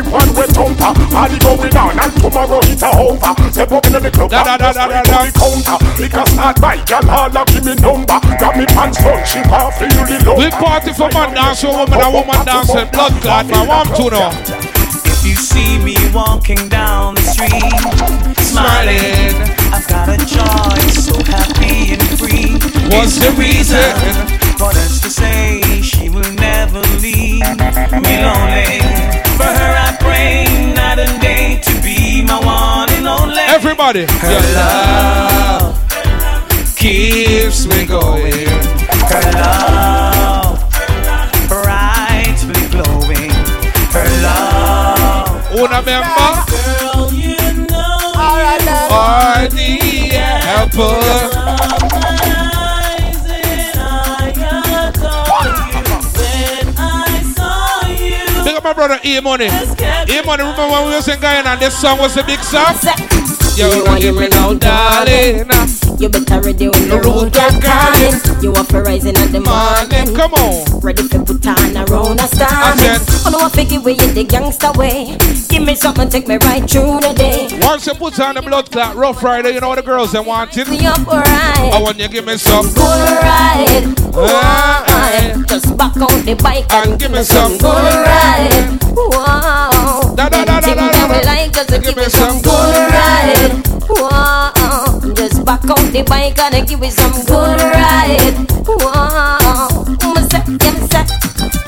the 0.04 0.10
one 0.10 0.30
with 0.36 0.52
thumper. 0.52 0.92
Party 1.10 1.38
going 1.40 1.76
on 1.78 2.00
and 2.00 2.14
tomorrow 2.18 2.60
it's 2.64 2.84
a 2.84 2.90
over. 2.98 3.34
Step 3.52 3.72
up 3.72 3.86
in 3.86 3.94
the 3.94 4.12
club, 4.12 4.30
Da, 4.32 4.44
da, 4.44 4.58
da, 4.58 4.72
da, 4.74 4.88
da, 4.88 5.02
da. 5.04 5.26
the 5.26 5.32
counter. 5.32 5.78
Because 5.98 6.30
start 6.32 6.62
by, 6.62 6.78
girl, 6.86 7.10
all 7.10 7.38
up, 7.38 7.48
give 7.48 7.66
me 7.66 7.76
number. 7.76 8.18
Got 8.40 8.58
me 8.58 8.66
pants 8.66 8.98
front, 9.02 9.28
she 9.28 9.40
off, 9.50 9.78
feel 9.78 9.90
the 9.90 10.18
low. 10.26 10.38
We 10.38 10.50
party 10.50 10.94
for 10.94 11.10
man 11.14 11.34
dance, 11.36 11.62
for 11.62 11.72
woman 11.74 12.00
and 12.00 12.14
woman 12.14 12.46
dance, 12.46 12.70
and 12.74 12.90
blood 12.92 13.14
clot, 13.22 13.46
man. 13.48 13.68
One, 13.68 13.88
to 13.88 14.06
now. 14.10 14.32
If 15.22 15.26
you 15.26 15.36
see 15.36 15.78
me 15.80 15.96
walking 16.14 16.68
down 16.70 17.16
the 17.16 17.22
street, 17.22 17.78
smiling, 18.42 19.36
I've 19.70 19.88
got 19.88 20.10
a 20.10 20.18
joy, 20.18 20.80
so 20.90 21.14
happy 21.30 21.94
and 21.94 22.04
free. 22.18 22.58
What's 22.90 23.20
the 23.20 23.32
reason? 23.38 23.94
For 24.58 24.70
us 24.70 25.02
to 25.02 25.10
say 25.10 25.62
she 25.82 26.10
will 26.10 26.32
never 26.34 26.82
leave 27.02 27.42
me 27.42 28.16
lonely. 28.22 29.31
For 29.42 29.50
her 29.60 29.74
I 29.88 29.98
pray 30.00 30.46
night 30.76 31.00
and 31.00 31.20
day 31.20 31.60
to 31.66 31.74
be 31.82 32.22
my 32.22 32.38
one 32.46 32.90
and 32.94 33.08
only. 33.08 33.42
Everybody. 33.58 34.06
Her 34.06 34.42
love 34.60 35.74
keeps 36.76 37.66
me 37.66 37.86
going. 37.86 38.50
Her 39.12 39.26
love 39.42 40.60
brightly 41.50 42.64
glowing. 42.70 43.32
Her 43.96 44.10
love. 44.22 45.58
Una 45.58 45.82
member. 45.82 46.32
Girl, 46.48 47.12
you 47.12 47.38
know 47.66 48.14
Are 48.16 49.48
the 49.50 49.82
up 58.62 58.64
my 58.64 58.74
brother 58.74 59.00
E 59.04 59.20
Money. 59.20 59.46
E 59.46 60.22
Money, 60.26 60.44
remember 60.44 60.68
when 60.68 60.86
we 60.88 60.96
was 60.96 61.08
in 61.08 61.20
Guyana 61.20 61.50
and 61.50 61.62
this 61.62 61.80
song 61.80 61.98
was 62.00 62.16
a 62.18 62.24
big 62.24 62.40
song? 62.40 62.76
Yo, 63.56 63.70
you 63.70 64.00
give 64.00 64.16
me 64.16 64.28
no 64.30 64.58
darling. 64.58 65.91
You 66.02 66.10
better 66.10 66.42
ready 66.42 66.68
when 66.68 66.90
the 66.90 66.98
road 67.06 67.32
get 67.32 67.62
calling. 67.62 68.18
You 68.42 68.52
up 68.54 68.66
for 68.74 68.82
rising 68.82 69.14
in 69.22 69.32
the 69.32 69.40
morning. 69.40 70.16
Come 70.18 70.34
on. 70.34 70.82
Ready 70.82 71.04
for 71.04 71.22
put 71.22 71.46
on 71.46 71.78
a 71.78 71.86
round 71.94 72.20
of 72.20 72.26
storming. 72.34 72.98
I 73.22 73.30
know 73.30 73.46
I 73.46 73.50
figure 73.54 73.80
we 73.80 73.94
in 73.94 74.16
the 74.16 74.24
gangster 74.24 74.72
way. 74.74 75.16
Give 75.48 75.62
me 75.62 75.76
something, 75.76 76.10
take 76.10 76.28
me 76.28 76.40
right 76.42 76.68
through 76.68 77.06
the 77.06 77.14
day. 77.14 77.50
Once 77.62 77.86
you 77.86 77.94
put 77.94 78.20
on 78.20 78.34
the 78.34 78.42
blood 78.42 78.72
clot, 78.72 78.96
Rough 78.96 79.22
Rider, 79.22 79.52
you 79.52 79.62
know 79.62 79.70
what 79.70 79.76
the 79.76 79.84
girls 79.84 80.12
they 80.12 80.20
want 80.20 80.58
it. 80.58 80.68
We 80.70 80.84
up 80.88 81.08
alright. 81.08 81.70
I 81.70 81.80
want 81.80 82.00
you 82.00 82.08
to 82.08 82.12
give 82.12 82.26
me 82.26 82.36
some. 82.38 82.66
Good 82.74 83.22
ride. 83.22 83.94
Why? 84.10 84.84
Eh, 84.88 85.38
eh. 85.38 85.44
Just 85.46 85.78
back 85.78 85.96
on 85.98 86.26
the 86.26 86.34
bike 86.42 86.66
and, 86.74 87.00
give 87.00 87.12
me 87.12 87.22
some 87.22 87.60
good 87.60 87.78
ride. 87.78 88.80
Wow. 88.98 90.16
Da, 90.18 90.30
da, 90.30 90.46
da, 90.46 90.62
da, 90.62 90.74
da, 90.74 90.90
da. 90.90 91.14
we 91.14 91.24
like, 91.30 91.54
just 91.54 91.70
give 91.70 91.96
me 91.96 92.06
some 92.10 92.42
good 92.42 92.74
ride. 92.90 93.62
Wow. 93.88 94.51
Back 95.46 95.64
on 95.70 95.92
the 95.92 96.04
bike 96.08 96.38
and 96.40 96.68
give 96.68 96.84
it 96.84 96.94
some 96.94 97.12
good 97.26 97.60
ride. 97.60 98.48
Wow. 98.68 99.68
Yeah, 100.32 100.46
me 100.48 100.88
say. 100.88 101.04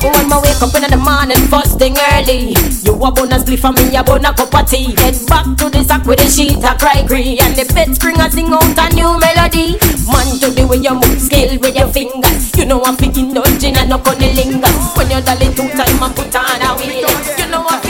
When 0.04 0.32
I 0.32 0.38
wake 0.44 0.62
up 0.62 0.76
in 0.76 0.84
the 0.92 1.00
morning, 1.00 1.40
first 1.48 1.80
thing 1.80 1.96
early, 2.12 2.54
you 2.84 2.94
a 2.94 3.10
bonus 3.12 3.42
split 3.42 3.60
for 3.60 3.72
me, 3.72 3.96
a 3.96 4.04
bonus 4.04 4.36
cup 4.36 4.54
of 4.54 4.70
tea. 4.70 4.94
Head 5.00 5.16
back 5.28 5.48
to 5.58 5.70
the 5.72 5.84
sack 5.84 6.06
with 6.06 6.20
the 6.20 6.28
sheet, 6.28 6.60
a 6.60 6.76
cry 6.78 7.08
cree, 7.08 7.40
and 7.40 7.56
the 7.56 7.66
bed 7.74 7.96
spring 7.96 8.20
a 8.20 8.30
sing 8.30 8.52
out 8.52 8.78
a 8.78 8.86
new 8.94 9.16
melody. 9.16 9.80
Man, 10.06 10.28
to 10.44 10.52
the 10.52 10.68
way 10.68 10.84
you 10.84 10.94
move, 10.94 11.20
skill 11.20 11.58
with 11.60 11.76
your 11.76 11.88
fingers. 11.88 12.52
You 12.56 12.66
know 12.66 12.84
I'm 12.84 12.98
picking 12.98 13.32
indulging 13.32 13.76
and 13.76 13.90
no 13.90 13.98
cunnilingus. 13.98 14.96
When 14.96 15.10
you're 15.10 15.24
dolly 15.24 15.50
two 15.56 15.72
time, 15.72 16.04
I 16.04 16.12
put 16.12 16.36
on 16.36 16.62
a 16.62 16.70
wheel. 16.78 17.10
You 17.40 17.48
know 17.50 17.64
I 17.64 17.83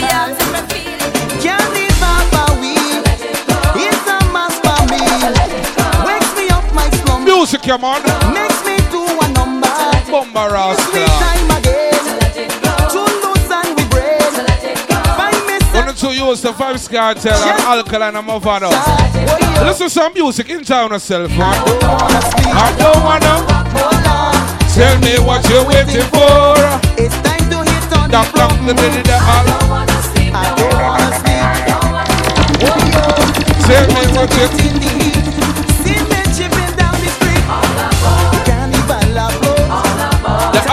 Music, 7.34 7.62
come 7.62 7.82
on. 7.84 8.00
Makes 8.32 8.64
me 8.64 8.76
do 8.94 9.02
a 9.04 9.28
number. 9.34 9.66
Bomba 10.08 10.48
Rasta. 10.54 11.04
time 11.18 11.50
again. 11.58 11.90
Tune 12.88 13.16
loose 13.26 13.50
and 13.50 13.74
we 13.76 13.84
break. 13.90 14.22
Me 15.44 15.58
Wanna 15.74 15.92
to 15.94 16.14
use 16.14 16.40
the 16.42 16.52
Vybz 16.52 16.88
Kartel 16.88 17.34
and 17.34 17.60
alkaline 17.62 18.14
and 18.14 18.26
move 18.26 18.46
on. 18.46 18.62
Listen 19.66 19.88
to 19.88 19.90
some 19.90 20.14
music, 20.14 20.48
enjoy 20.48 20.86
yourself, 20.86 21.28
man. 21.30 21.54
I 22.54 22.72
don't 22.78 23.02
wanna. 23.02 23.34
Tell 24.72 24.96
me 25.00 25.18
what 25.26 25.42
you're 25.50 25.66
waiting 25.66 26.06
for. 26.14 26.54
It's 27.02 27.16
time 27.26 27.50
to 27.50 27.58
hit 27.68 27.98
on 27.98 28.10
Down, 28.10 28.30
down, 28.32 28.64
the 28.64 28.74
minute 28.74 29.04
that 29.06 29.20
I 29.20 29.42
don't 29.50 29.68
wanna 29.68 30.02
sleep. 30.14 30.32
Tell 33.66 33.86
me 33.88 34.02
what 34.16 34.30
you 34.36 34.83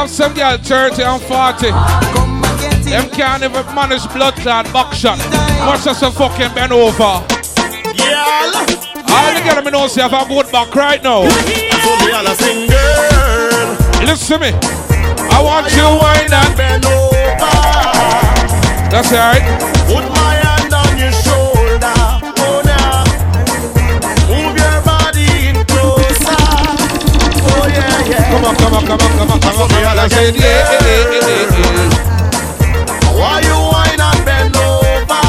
have 0.02 0.10
some 0.10 0.34
girl 0.34 0.58
30 0.58 1.04
and 1.04 1.22
40. 1.22 1.70
Them 2.90 3.08
can't 3.12 3.44
even 3.44 3.66
manage 3.76 4.04
blood 4.14 4.34
clot 4.36 4.66
buckshot. 4.74 5.20
Watch 5.68 5.86
us 5.86 6.02
a 6.02 6.10
fucking 6.12 6.56
bend 6.56 6.74
over. 6.74 7.22
Yeah. 7.94 8.52
All 9.14 9.34
the 9.34 9.42
girl 9.46 9.62
me 9.64 9.70
know 9.70 9.86
say 9.86 10.02
have 10.02 10.14
a 10.14 10.26
good 10.28 10.52
back 10.52 10.74
right 10.74 11.04
now. 11.04 11.30
So 11.30 11.92
me 12.04 12.12
all 12.14 12.26
a 12.26 12.34
sing, 12.34 12.68
girl. 12.68 13.78
Listen 14.04 14.40
to 14.40 14.52
me. 14.52 14.58
I 15.30 15.40
want 15.44 15.70
you 15.76 15.86
wine 15.86 16.34
and 16.34 16.58
bend 16.58 16.86
over. 16.88 17.12
That's 18.90 19.12
right. 19.12 19.71
Come 28.32 28.46
on, 28.46 28.56
come 28.56 28.74
on, 28.74 28.86
come 28.86 29.02
on, 29.02 29.12
come 29.18 29.32
on, 29.32 29.40
come 29.40 29.58
on, 29.62 29.70
come 29.70 29.86
on. 29.86 30.00
I 30.00 30.08
said, 30.08 30.36
yeah, 30.36 30.72
yeah, 30.72 31.12
yeah, 31.12 31.60
yeah. 31.60 33.12
Why 33.20 33.42
you 33.42 33.58
whine 33.72 34.00
and 34.00 34.26
bend 34.26 34.56
over? 34.56 35.22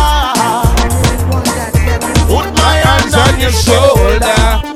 Put 2.30 2.48
my 2.56 2.76
hands 2.86 3.14
on 3.14 3.40
your 3.40 3.50
shoulder. 3.50 4.71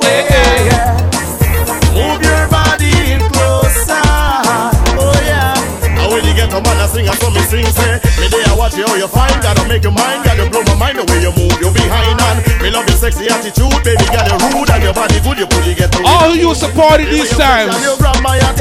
I 6.57 6.65
when 6.65 6.73
you 6.73 6.89
get 6.89 6.89
a 6.89 6.89
man 6.89 6.89
a 6.89 6.89
sing, 6.89 7.05
I 7.05 7.15
saw 7.21 7.29
me 7.29 7.43
sing 7.45 7.69
say. 7.69 8.01
Me 8.17 8.33
there 8.33 8.57
watch 8.57 8.77
you 8.81 8.89
how 8.89 8.97
you 8.97 9.09
find, 9.09 9.37
gotta 9.45 9.69
make 9.69 9.85
your 9.85 9.93
mind, 9.93 10.25
gotta 10.25 10.49
blow 10.49 10.65
my 10.65 10.89
mind 10.89 10.97
the 10.97 11.05
way 11.13 11.21
you 11.21 11.33
move, 11.37 11.53
you 11.61 11.69
behind 11.69 12.17
and 12.17 12.41
me 12.65 12.71
love 12.73 12.89
your 12.89 12.97
sexy 12.97 13.29
attitude, 13.29 13.77
baby, 13.85 14.01
got 14.09 14.25
you 14.25 14.41
rude 14.49 14.71
and 14.73 14.83
your 14.83 14.97
body 14.97 15.21
good, 15.21 15.37
you 15.37 15.47
fully 15.53 15.75
get 15.77 15.93
to 15.93 16.01
All 16.09 16.33
who 16.33 16.49
used 16.49 16.65
to 16.65 16.73
party 16.73 17.05
these 17.05 17.29
times. 17.37 17.77
You. 17.85 17.93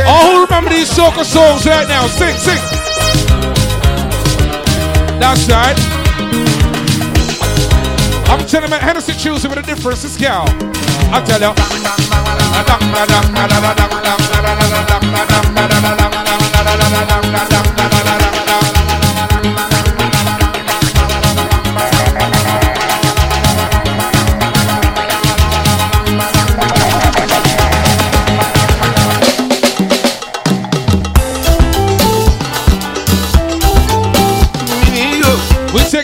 All 0.03 0.27
who 0.27 0.43
remember 0.43 0.75
these 0.75 0.91
soca 0.91 1.23
songs 1.23 1.63
right 1.65 1.87
now. 1.87 2.07
Sing, 2.11 2.35
sing. 2.35 2.59
That's 5.15 5.47
right. 5.47 5.79
I'm 8.27 8.43
telling 8.43 8.71
you, 8.71 8.79
Hennessy 8.79 9.13
choosing 9.15 9.49
with 9.49 9.59
a 9.59 9.63
difference 9.63 10.03
is 10.03 10.17
cow. 10.17 10.43
I 11.15 11.23
tell 11.23 11.39
you. 11.39 11.55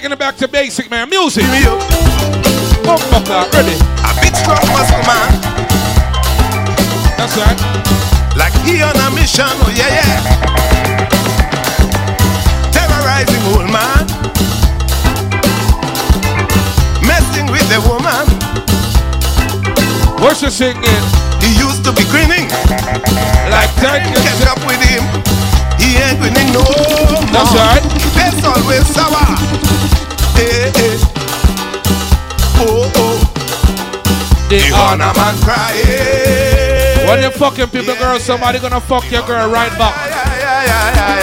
Taking 0.01 0.13
it 0.13 0.17
back 0.17 0.35
to 0.35 0.47
basic, 0.47 0.89
man. 0.89 1.07
Music. 1.11 1.45
Fuck 1.45 3.21
that. 3.29 3.53
Ready? 3.53 3.77
A 4.01 4.11
big 4.17 4.33
strong 4.33 4.65
muscle 4.73 4.97
man. 5.05 5.29
That's 7.21 7.37
right. 7.37 7.53
Like 8.33 8.49
he 8.65 8.81
on 8.81 8.97
a 8.97 9.13
mission, 9.13 9.45
oh 9.45 9.69
yeah, 9.69 9.93
yeah. 9.93 10.25
Terrorizing 12.73 13.45
old 13.53 13.69
man. 13.69 14.09
Messing 17.05 17.45
with 17.53 17.69
the 17.69 17.77
woman. 17.85 18.25
What's 20.17 20.41
you 20.41 20.49
singing? 20.49 21.05
He 21.45 21.53
used 21.61 21.85
to 21.85 21.93
be 21.93 22.09
grinning. 22.09 22.49
Like 23.53 23.69
that. 23.85 24.01
Catch 24.01 24.49
up 24.49 24.57
with 24.65 24.81
him. 24.81 25.05
He 25.77 26.01
ain't 26.01 26.17
grinning 26.17 26.49
no 26.57 26.65
more. 26.65 27.21
That's 27.29 27.53
right. 27.53 28.00
Face 28.21 28.43
always 28.45 28.85
sour. 28.85 29.25
Hey, 30.37 30.69
hey. 30.77 30.97
Oh, 32.61 32.91
oh. 32.95 33.17
The 34.47 34.61
honor 34.77 35.11
man 35.17 35.35
crying. 35.41 37.07
When 37.07 37.23
you 37.23 37.31
fucking 37.31 37.69
people, 37.69 37.95
girl, 37.95 38.19
somebody 38.19 38.59
gonna 38.59 38.79
fuck 38.79 39.09
your 39.09 39.25
girl 39.25 39.49
right 39.49 39.75
back. 39.75 39.95
Yeah, 39.95 40.37
yeah, 40.39 40.65
yeah, 40.65 40.95
yeah, 40.95 41.21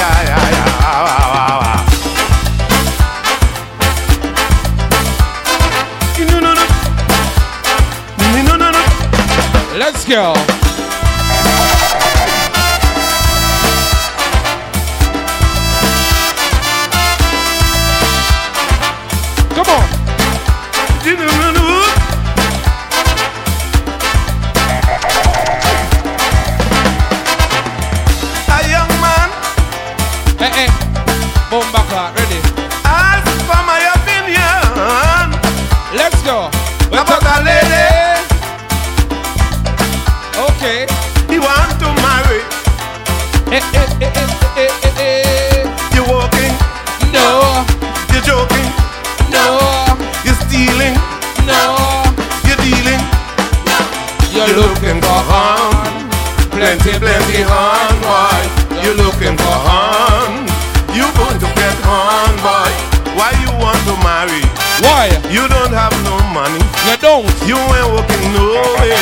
You 67.48 67.56
ain't 67.56 67.88
working 67.96 68.28
no 68.36 68.60
way. 68.76 68.92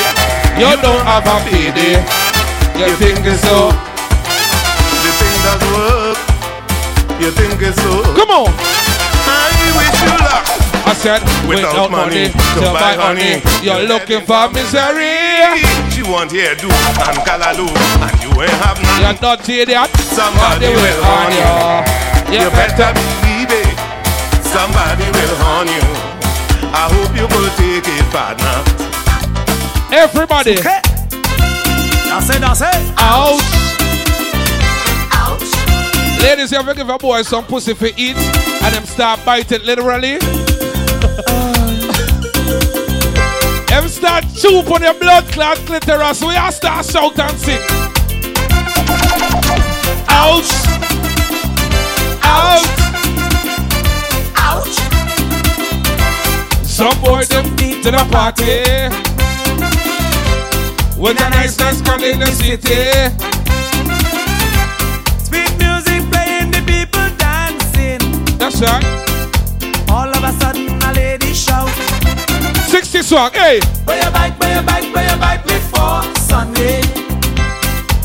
You 0.54 0.70
don't 0.78 1.02
have 1.02 1.26
a 1.26 1.36
payday. 1.50 1.98
You 2.78 2.94
think 2.94 3.26
it's 3.26 3.42
so. 3.42 3.74
You 5.02 5.10
think 5.18 5.36
that 5.42 5.58
work? 5.74 6.14
You 7.18 7.34
think 7.34 7.58
it's 7.58 7.74
so? 7.82 8.06
Come 8.14 8.30
on. 8.30 8.54
I 9.26 9.50
wish 9.74 9.98
you 9.98 10.14
luck. 10.22 10.46
I 10.86 10.94
said, 10.94 11.26
without, 11.50 11.90
money, 11.90 12.30
to 12.30 12.70
buy 12.70 12.94
honey, 12.94 13.42
you're 13.66 13.82
looking 13.82 14.22
for 14.22 14.46
misery. 14.54 15.58
She 15.90 16.06
want 16.06 16.30
hairdo 16.30 16.70
and 16.70 17.18
callaloo, 17.26 17.66
and 17.66 18.14
you 18.22 18.30
ain't 18.38 18.54
have 18.62 18.78
none. 18.78 19.02
You're 19.02 19.20
not 19.26 19.42
idiot. 19.42 19.90
Somebody 20.14 20.70
will 20.70 21.02
harm 21.02 21.34
you. 21.34 22.38
You 22.38 22.46
better 22.54 22.94
believe 22.94 23.50
it. 23.50 23.74
Somebody 24.46 25.10
will 25.10 25.34
harm 25.42 25.66
you. 25.66 26.05
I 26.78 26.92
hope 26.92 27.16
you 27.16 27.26
will 27.32 27.48
take 27.56 27.88
it, 27.88 28.04
partner. 28.12 28.56
Everybody. 29.96 30.56
That's 32.04 32.28
it, 32.28 32.40
that's 32.40 32.60
it. 32.60 32.94
Out. 32.98 33.40
Ladies, 36.20 36.52
you 36.52 36.58
ever 36.58 36.74
give 36.74 36.90
a 36.90 36.98
boy 36.98 37.22
some 37.22 37.44
pussy 37.46 37.72
for 37.72 37.86
eat 37.96 38.16
and 38.16 38.74
them 38.74 38.84
start 38.84 39.24
biting 39.24 39.62
literally? 39.64 40.18
Them 43.68 43.88
start 43.88 44.24
chew 44.34 44.62
on 44.72 44.82
your 44.82 44.94
blood 44.94 45.24
clot 45.26 45.56
clitoris, 45.58 46.22
we 46.22 46.34
all 46.36 46.50
start 46.50 46.84
shout 46.84 47.18
and 47.18 47.38
sing. 47.38 47.60
Ouch! 50.08 50.50
Ouch! 52.22 52.72
Ouch! 52.72 52.85
Some 56.76 57.00
boy 57.00 57.24
them 57.24 57.56
beat 57.56 57.82
to 57.84 57.90
the 57.90 58.04
party 58.12 58.44
a 61.00 61.30
nice 61.30 61.58
nice 61.58 61.80
girl 61.80 62.04
in 62.04 62.20
the 62.20 62.26
city 62.26 63.08
Sweet 65.24 65.56
music 65.56 66.04
playing, 66.12 66.50
the 66.50 66.60
people 66.68 67.08
dancing. 67.16 68.04
That's 68.36 68.60
right 68.60 68.84
All 69.88 70.10
of 70.10 70.22
a 70.22 70.92
ladies 70.92 71.42
shout. 71.42 71.70
60 72.68 73.00
swag, 73.00 73.32
hey. 73.32 73.60
Where 73.86 74.04
you 74.04 74.10
bike, 74.10 74.38
where 74.38 74.60
you 74.60 74.66
bike, 74.66 74.94
where 74.94 75.10
you 75.10 75.18
bike 75.18 75.44
before 75.44 76.02
Sunday? 76.28 76.82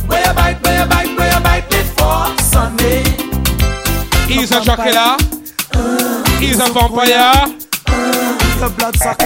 Where 0.08 0.26
you 0.26 0.34
bike, 0.34 0.64
where 0.64 0.82
you 0.82 0.90
bike, 0.90 1.18
where 1.18 1.34
you 1.36 1.44
bike 1.44 1.70
before 1.70 2.38
Sunday? 2.40 3.04
He's 4.28 4.52
a 4.52 4.64
Dracula. 4.64 5.18
He's 6.40 6.62
a 6.62 6.72
vampire. 6.72 7.61
Your 8.62 8.70
blood 8.70 8.96
sucker. 8.96 9.26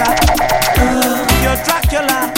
You're 1.44 1.60
Dracula. 1.60 2.32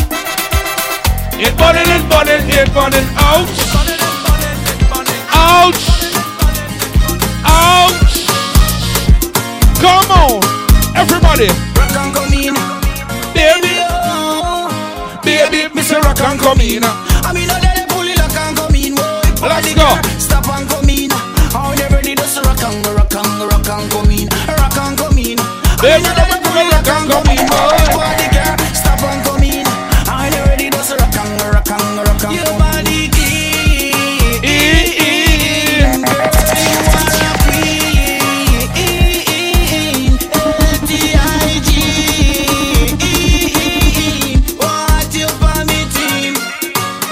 It 1.39 1.55
burning, 1.55 1.87
it 1.95 2.03
burning, 2.11 2.43
it 2.51 2.67
burning. 2.75 3.07
Ouch. 3.15 3.55
Ouch. 5.31 5.85
Ouch. 7.47 8.27
Come 9.79 10.11
on. 10.11 10.43
Everybody. 10.99 11.47
Rock 11.79 11.95
and 11.95 12.11
come 12.19 12.35
in. 12.35 12.59
Baby. 13.31 13.79
Baby, 15.23 15.71
Mr. 15.79 16.03
Rock 16.03 16.21
and 16.21 16.41
come 16.41 16.61
in. 16.61 16.83
I 16.83 17.31
mean, 17.33 17.49
I 17.49 17.61
let 17.63 17.79
it 17.79 17.89
pull 17.91 18.03
it, 18.03 18.19
rock 18.19 18.35
and 18.35 18.57
come 18.57 18.75
in. 18.75 18.97
Let's 19.39 19.73
go. 19.73 20.03
Stop 20.19 20.49
and 20.49 20.69
come 20.69 20.91
in. 20.91 21.11
How 21.55 21.73
never 21.75 22.03
did 22.03 22.19
us 22.19 22.45
rock 22.45 22.61
and 22.61 22.85
go, 22.85 22.93
rock 22.97 23.15
and 23.15 23.39
go, 23.39 23.47
rock 23.47 23.69
and 23.69 23.89
come 23.89 24.11
in. 24.11 24.27
Rock 24.49 24.77
and 24.77 24.99
come 24.99 25.19
in. 25.19 25.39
Baby, 25.79 26.38
and 26.91 27.11
come 27.11 27.27
in, 27.31 27.47
rock 27.47 27.69
and 27.69 27.77
come 27.77 27.83
in. 27.83 27.93
Whoa, 27.93 27.99
body 27.99 28.29
girl, 28.33 28.57
stop 28.75 29.03
and 29.03 29.21
come 29.25 29.43
in. 29.43 29.65
Never 30.33 30.57
did 30.57 30.75
us 30.75 30.91
rock 30.93 31.17
and 31.17 31.41
rock 31.55 31.71
and 31.71 31.99
rock 32.07 32.25
and. 32.25 32.35
Your 32.35 32.53
body 32.59 33.09
clean. 33.09 33.95
You 36.59 36.79
are 36.99 37.37
queen. 37.45 38.19
L-T-I-G. 40.33 41.73
What 44.57 45.09
you 45.15 45.29
for 45.41 45.61
me 45.69 45.81
team? 45.95 46.35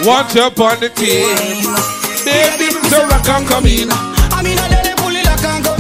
Want 0.07 0.35
you 0.35 0.47
upon 0.47 0.81
the 0.81 0.89
team. 0.91 1.37
Baby, 2.25 2.67
Mr. 2.75 3.09
Rock 3.09 3.29
and 3.29 3.47
come 3.47 3.67
in. 3.67 3.89
I 3.91 4.43
mean, 4.43 4.59
I 4.59 4.86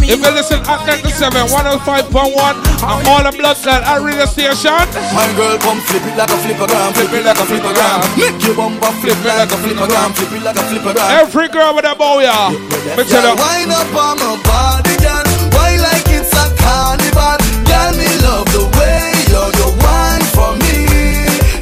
If 0.06 0.22
you 0.22 0.30
listen 0.30 0.62
at 0.70 0.86
97, 0.86 1.50
105.1, 1.50 2.14
and 2.14 3.06
all 3.10 3.22
the 3.26 3.34
blood 3.36 3.56
cell 3.58 3.82
at 3.82 3.98
radio 4.02 4.24
station. 4.26 4.70
My 5.12 5.26
girl, 5.34 5.58
come 5.58 5.80
flip 5.90 6.02
it 6.06 6.14
like 6.16 6.30
a 6.30 6.38
flippergram, 6.38 6.94
flip 6.94 7.12
it 7.12 7.24
like 7.26 7.38
a 7.38 7.46
flippergram. 7.46 7.98
Make 8.14 8.38
your 8.46 8.54
bumper 8.54 8.92
flip 9.02 9.18
it 9.18 9.26
like 9.26 9.50
a 9.50 9.58
flippergram, 9.58 10.14
flip 10.14 10.32
it 10.38 10.42
like 10.46 10.56
a 10.56 10.64
flippergram. 10.70 11.08
Every 11.10 11.48
girl 11.48 11.74
with 11.74 11.84
a 11.90 11.94
bow, 11.98 12.20
yeah. 12.22 12.54
Tell 12.94 13.02
Girl, 13.02 13.34
you. 13.34 13.42
wind 13.42 13.72
up 13.74 13.90
on 13.98 14.14
my 14.22 14.38
body, 14.46 14.94
girl. 15.02 15.26
Why 15.58 15.74
like 15.82 16.06
it's 16.06 16.30
a 16.38 16.44
carnival? 16.54 17.34
Girl, 17.66 17.90
me 17.98 18.06
love 18.22 18.46
the 18.54 18.62
way 18.78 19.10
you're 19.26 19.52
the 19.58 19.68
one 19.82 20.22
for 20.38 20.54
me. 20.62 20.86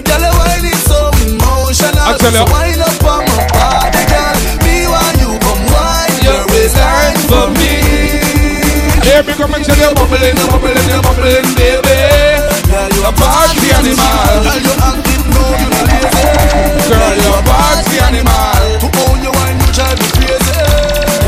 Girl, 0.04 0.20
the 0.20 0.32
wine 0.36 0.68
is 0.68 0.80
so 0.84 1.00
emotional. 1.24 1.96
I 1.96 2.12
tell 2.20 2.28
you. 2.28 2.44
So 2.44 2.52
wind 2.52 2.80
up 2.84 3.04
on 3.08 3.24
my 3.24 3.40
body, 3.56 4.04
girl. 4.04 4.36
Me 4.68 4.84
want 4.84 5.16
you 5.16 5.32
come 5.40 5.64
wine 5.72 6.12
your 6.20 6.44
waistline 6.52 7.16
for 7.24 7.48
me. 7.56 7.63
Here 9.04 9.22
me 9.22 9.36
come 9.36 9.52
and 9.52 9.64
tell 9.64 9.76
you 9.76 9.92
bubbling, 9.92 10.36
bubbling, 10.48 10.80
you're 10.88 11.04
bubbling, 11.04 11.44
baby. 11.60 11.98
Girl, 12.72 12.88
you 12.88 13.04
a 13.04 13.12
party 13.12 13.68
animal. 13.76 14.00
Girl, 14.40 14.58
you 14.64 14.74
acting 14.80 15.24
no, 15.28 15.44
you 15.60 15.68
not 15.68 15.84
lazy. 15.92 16.24
Girl, 16.88 17.12
you 17.12 17.30
a 17.36 17.42
party 17.44 17.96
animal. 18.00 18.64
To 18.80 18.88
own 19.04 19.20
your 19.20 19.34
wine, 19.36 19.60
you 19.60 19.68
drive 19.76 20.00
me 20.00 20.08
crazy. 20.16 20.56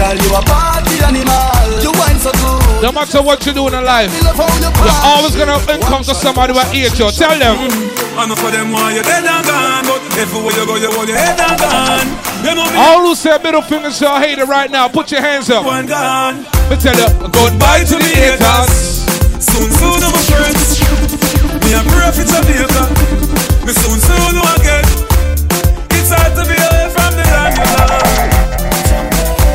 Girl, 0.01 0.17
you 0.17 0.31
a 0.33 0.41
party 0.41 0.97
animal. 1.05 1.53
You 1.85 1.93
wine 2.01 2.17
so 2.17 2.33
good. 2.33 2.81
No 2.81 2.93
matter 2.93 3.21
what 3.21 3.45
you 3.45 3.53
do 3.53 3.69
in 3.69 3.77
life, 3.85 4.13
you're 4.25 5.03
always 5.05 5.37
gonna 5.37 5.61
encounter 5.69 6.15
somebody 6.15 6.53
who 6.53 6.61
hate 6.73 6.99
you. 6.99 7.11
Tell 7.13 7.37
them. 7.39 7.61
Mm. 7.61 8.17
I 8.17 8.25
know 8.27 8.37
for 8.37 8.51
them 8.51 8.73
why 8.73 8.95
you're 8.97 9.05
dead 9.05 9.25
and 9.29 9.45
gone, 9.45 9.85
but 9.85 10.01
everywhere 10.17 10.57
you 10.57 10.65
go, 10.65 10.77
you 10.77 10.91
hold 10.97 11.09
your 11.09 11.19
head 11.19 11.37
and 11.37 11.61
gone. 11.61 12.36
You 12.47 12.55
know 12.55 12.71
me. 12.71 12.79
All 12.79 13.01
who 13.03 13.17
say 13.17 13.37
middle 13.43 13.61
fingers 13.61 13.99
to 13.99 14.07
a 14.07 14.21
hater 14.21 14.47
right 14.47 14.71
now, 14.71 14.87
put 14.87 15.11
your 15.11 15.21
hands 15.21 15.51
up. 15.51 15.67
One 15.67 15.85
gone. 15.85 16.47
Me 16.71 16.77
tell 16.79 16.95
you, 16.95 17.11
goodbye 17.35 17.83
to 17.83 17.99
the 17.99 18.13
haters. 18.15 19.03
Soon, 19.43 19.67
soon, 19.75 19.99
my 19.99 20.23
friends. 20.31 20.79
Me 21.67 21.75
a 21.75 21.83
pray 21.91 22.07
for 22.15 22.23
Jamaica. 22.23 22.87
Me 23.67 23.73
soon, 23.75 23.99
soon, 23.99 24.39
no 24.39 24.47
again. 24.63 24.87
It's 25.91 26.15
hard 26.15 26.39
to 26.39 26.47
be 26.47 26.55
away 26.55 26.87
from 26.95 27.19
the 27.19 27.27
land 27.35 27.59
you 27.59 27.67
love. 27.67 28.15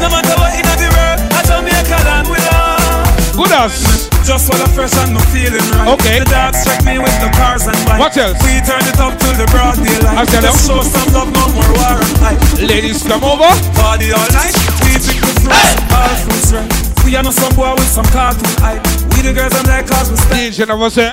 No 0.04 0.10
matter 0.12 0.36
what 0.36 0.52
in 0.52 0.68
the 0.68 0.92
world, 0.92 1.20
a 1.32 1.42
Jamaica 1.48 1.96
land 2.04 2.28
we 2.28 2.36
love. 2.44 3.38
Good 3.38 3.52
as. 3.56 4.11
Just 4.24 4.46
for 4.48 4.58
the 4.58 4.70
fresh 4.72 4.94
and 5.02 5.14
no 5.14 5.20
feeling 5.34 5.66
right. 5.74 5.90
Okay. 5.98 6.20
The 6.20 6.30
dogs 6.30 6.64
check 6.64 6.86
me 6.86 7.00
with 7.00 7.18
the 7.20 7.30
cars 7.36 7.66
and 7.66 7.78
bikes. 7.90 8.00
What 8.00 8.18
else? 8.18 8.38
We 8.46 8.62
turn 8.62 8.86
it 8.86 9.00
up 9.02 9.18
till 9.18 9.34
the 9.34 9.50
broad 9.50 9.76
daylight. 9.82 10.18
I 10.18 10.26
tell 10.26 10.42
Just 10.42 10.68
show 10.68 10.82
some 10.82 11.10
love, 11.14 11.34
no 11.34 11.46
more 11.52 11.72
war 11.76 11.98
and 11.98 12.16
fight. 12.22 12.40
Ladies, 12.62 13.02
come 13.04 13.24
over. 13.24 13.50
Party 13.76 14.14
all 14.14 14.30
night. 14.32 14.54
We 14.86 14.94
pick 15.02 15.20
the 15.20 15.34
fruits, 15.42 15.90
all 15.92 16.16
fruits 16.22 16.54
right. 16.54 16.91
We 17.06 17.16
are 17.16 17.24
not 17.24 17.34
some 17.34 17.54
boy 17.56 17.74
with 17.74 17.88
some 17.88 18.06
cartoon 18.06 18.48
hype. 18.60 18.84
We 19.16 19.22
the 19.24 19.34
girls 19.34 19.54
and 19.56 19.68
their 19.68 19.84
cars 19.84 20.10
we 20.10 20.18
spend. 20.18 20.54
DJ 20.54 20.68
never 20.68 20.90
say. 20.90 21.12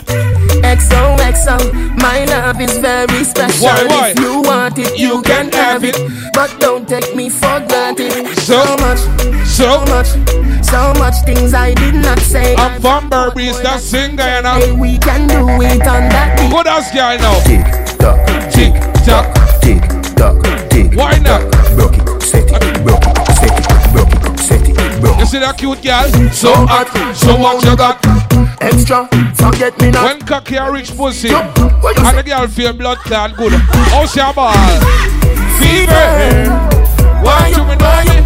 XOXO, 0.62 1.96
my 2.00 2.24
love 2.26 2.60
is 2.60 2.76
very 2.78 3.24
special. 3.24 3.66
Why, 3.66 3.84
why? 3.86 4.08
If 4.10 4.20
you 4.20 4.42
want 4.42 4.78
it, 4.78 4.98
you, 4.98 5.22
can 5.22 5.50
have 5.52 5.84
it. 5.84 5.96
But 6.34 6.54
don't 6.60 6.88
take 6.88 7.14
me 7.14 7.28
for 7.30 7.60
granted. 7.68 8.12
So, 8.38 8.58
much, 8.78 8.98
so 9.46 9.84
much, 9.86 10.08
so 10.64 10.92
much 10.98 11.14
things 11.24 11.54
I 11.54 11.74
did 11.74 11.94
not 11.94 12.18
say. 12.20 12.54
I'm 12.56 12.80
from 12.80 13.08
Burberry's, 13.08 13.60
that 13.62 13.80
singer, 13.80 14.22
you 14.22 14.42
know. 14.42 14.54
Hey, 14.54 14.72
we 14.72 14.98
can 14.98 15.26
do 15.28 15.46
it 15.62 15.86
on 15.86 16.08
that 16.10 16.38
beat. 16.38 16.50
Good 16.50 16.66
as 16.66 16.90
girl 16.92 17.16
now. 17.18 17.38
Tick 17.44 17.64
tock, 17.98 18.18
Tick 18.52 18.74
tock. 19.04 19.26
tick 19.60 19.82
tock, 20.16 20.70
tick. 20.70 20.94
Why 20.96 21.18
not? 21.18 21.42
Broke 21.74 21.96
it, 21.96 22.22
set 22.22 22.50
it, 22.50 22.84
broke 22.84 23.04
it, 23.06 23.17
You 24.98 25.26
see 25.26 25.38
that 25.38 25.56
cute 25.58 25.82
girl? 25.82 26.10
So 26.32 26.50
hot, 26.66 26.90
so 27.14 27.36
what 27.38 27.62
you 27.64 27.76
got? 27.76 28.02
Extra, 28.60 29.06
forget 29.34 29.78
me 29.80 29.90
not. 29.90 30.10
When 30.10 30.26
cocky 30.26 30.56
a 30.56 30.70
rich 30.70 30.90
pussy, 30.96 31.30
and 31.30 32.14
the 32.18 32.22
girl 32.26 32.46
feel 32.48 32.72
blood 32.72 32.98
clot 32.98 33.36
good. 33.36 33.52
How's 33.94 34.14
your 34.16 34.32
ball? 34.34 34.54
Fever. 35.62 36.50
Why 37.22 37.54
you 37.54 37.62
me 37.62 37.74
know 37.78 37.98
me? 38.10 38.18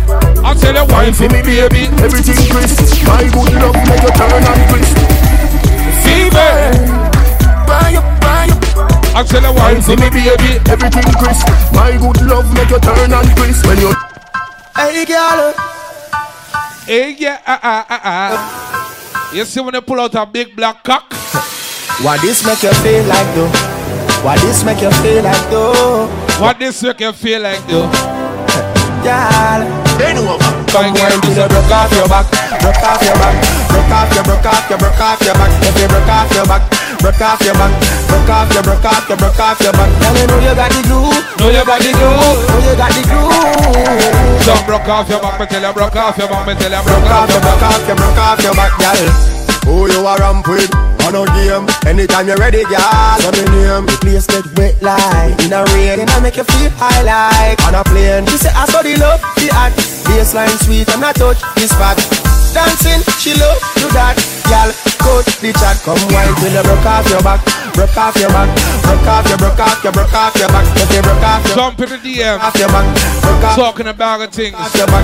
I 0.44 0.55
tell 0.55 0.73
you 0.73 0.85
wine 0.93 1.12
for 1.12 1.28
me, 1.28 1.40
baby. 1.44 1.93
Everything 2.01 2.40
crisp. 2.49 2.81
My 3.05 3.24
good 3.28 3.53
love 3.61 3.77
make 3.89 4.03
you 4.05 4.12
turn 4.16 4.40
and 4.40 4.62
crisp. 4.73 4.97
Fever. 6.05 6.73
Buy 7.69 8.01
up, 8.01 8.07
buy 8.20 8.49
up. 8.49 9.16
I 9.16 9.24
tell 9.24 9.44
you 9.44 9.53
wine 9.53 9.81
for 9.81 9.97
me, 9.97 10.09
baby. 10.09 10.57
Everything 10.73 11.09
crisp. 11.20 11.47
My 11.73 11.93
good 12.01 12.20
love 12.24 12.49
make 12.55 12.70
you 12.70 12.81
turn 12.81 13.12
and 13.12 13.28
crisp. 13.36 13.66
When 13.66 13.78
you 13.78 13.93
Hey, 14.77 15.05
girl. 15.05 15.81
Hey, 16.82 17.14
yeah, 17.14 17.38
ah, 17.46 17.60
ah, 17.62 17.86
ah, 17.88 18.00
ah. 18.02 19.32
You 19.32 19.44
see 19.46 19.60
when 19.62 19.72
they 19.72 19.80
pull 19.80 20.00
out 20.00 20.18
a 20.18 20.26
big 20.26 20.56
black 20.56 20.82
cock? 20.82 21.14
What 22.02 22.20
this 22.22 22.42
make 22.44 22.62
you 22.66 22.74
feel 22.82 23.06
like 23.06 23.30
though? 23.38 23.46
What 24.26 24.42
this 24.42 24.66
make 24.66 24.82
you 24.82 24.90
feel 24.98 25.22
like 25.22 25.46
though? 25.46 26.10
What 26.42 26.59
this 26.59 26.82
make 26.82 26.98
you 26.98 27.12
feel 27.14 27.40
like 27.40 27.62
though? 27.70 27.86
Girl, 29.06 29.62
they 29.94 30.10
know 30.10 30.34
Come 30.74 30.90
wine 30.98 31.22
till 31.22 31.38
you 31.38 31.46
broke 31.46 31.70
off 31.70 31.92
your 31.94 32.10
back, 32.10 32.26
broke 32.59 32.82
off 32.82 32.98
your 32.98 33.14
back, 33.14 33.36
broke 33.70 33.94
off 33.94 34.10
your, 34.10 34.24
broke 34.26 34.46
off 34.46 34.66
your, 34.66 34.78
broke 34.82 35.00
off 35.00 35.22
your 35.22 35.34
back. 35.38 35.52
If 35.62 35.78
you 35.78 35.86
broke 35.86 36.10
off 36.10 36.34
your 36.34 36.46
back, 36.50 36.62
broke 37.02 37.20
off 37.20 37.42
your 37.42 37.54
back, 37.58 37.72
broke 38.06 38.30
off 38.30 38.48
your, 38.54 38.62
broke 38.62 38.86
off 38.86 39.08
your, 39.10 39.18
broke 39.18 39.40
off 39.42 39.58
your 39.60 39.74
back. 39.74 39.90
Girl, 39.98 40.14
you 40.14 40.26
know 40.30 40.38
you 40.38 40.54
got 40.54 40.70
the 40.70 40.80
glue, 40.86 41.10
Know 41.42 41.50
you 41.50 41.64
got 41.66 41.80
the 41.82 41.90
glue. 41.90 42.14
know 42.14 42.60
you 42.62 42.74
got 42.78 42.90
the 42.94 43.02
glue. 43.02 44.46
So 44.46 44.54
broke 44.64 44.88
off 44.88 45.10
your 45.10 45.20
back, 45.20 45.36
me 45.40 45.46
tell 45.46 45.62
you 45.62 45.72
broke 45.74 45.96
off 45.98 46.16
your 46.16 46.28
back, 46.30 46.46
me 46.46 46.54
tell 46.54 46.70
you 46.70 46.82
Broke 46.86 47.10
off 47.10 47.28
your, 47.28 47.42
broke 47.42 47.62
off 47.66 47.82
your, 47.86 47.96
broke 47.98 48.20
off 48.22 48.38
your 48.42 48.54
back, 48.54 48.72
girl. 48.78 49.10
Who 49.66 49.86
you 49.90 50.06
a 50.06 50.14
ramp 50.18 50.46
with? 50.48 50.70
On 51.02 51.14
a 51.18 51.26
game, 51.34 51.66
anytime 51.86 52.28
you're 52.28 52.36
ready, 52.38 52.62
girl. 52.62 53.18
What 53.26 53.34
me 53.34 53.42
name? 53.50 53.86
The 53.86 53.98
place 54.00 54.26
get 54.26 54.46
wet 54.54 54.78
like 54.82 55.34
in 55.42 55.52
a 55.52 55.66
rain, 55.74 55.98
and 55.98 56.10
I 56.10 56.20
make 56.20 56.36
you 56.36 56.44
feel 56.44 56.70
high 56.78 57.02
like 57.02 57.58
on 57.66 57.74
a 57.74 57.82
plane. 57.82 58.26
She 58.26 58.38
say 58.38 58.50
I 58.54 58.66
saw 58.66 58.82
the 58.82 58.94
love, 58.98 59.20
the 59.34 59.50
act, 59.50 59.76
baseline 60.06 60.54
sweet, 60.62 60.88
and 60.94 61.04
I 61.04 61.12
touch 61.12 61.42
the 61.58 61.66
spot. 61.66 62.31
Dancing, 62.52 63.00
she 63.18 63.32
love 63.40 63.56
do 63.80 63.88
that, 63.96 64.16
girl. 64.44 64.70
Coach 65.02 65.34
the 65.42 65.50
chat, 65.56 65.80
come 65.82 65.98
wine 66.14 66.30
till 66.38 66.52
you 66.54 66.62
broke 66.62 66.86
off 66.86 67.08
your 67.10 67.22
back, 67.26 67.40
broke 67.74 67.96
off 67.96 68.14
your 68.20 68.28
back, 68.30 68.46
broke 68.86 69.08
off 69.08 69.26
your, 69.26 69.38
broke 69.38 69.58
off 69.58 69.82
your, 69.82 69.90
broke 69.92 70.14
off 70.14 70.34
your 70.38 70.48
back. 70.52 70.62
If 70.78 70.92
you 70.94 71.02
broke 71.02 71.24
off 71.26 71.42
your, 71.48 71.56
Jump 71.56 71.80
in 71.80 71.88
the 71.90 71.98
DM, 71.98 72.38
off 72.38 72.54
your 72.54 72.68
back, 72.68 72.86
broke 73.24 73.42
off 73.42 73.56
talking 73.56 73.88
about 73.88 74.18
the 74.20 74.28
things. 74.28 74.54
your 74.76 74.86
back, 74.86 75.02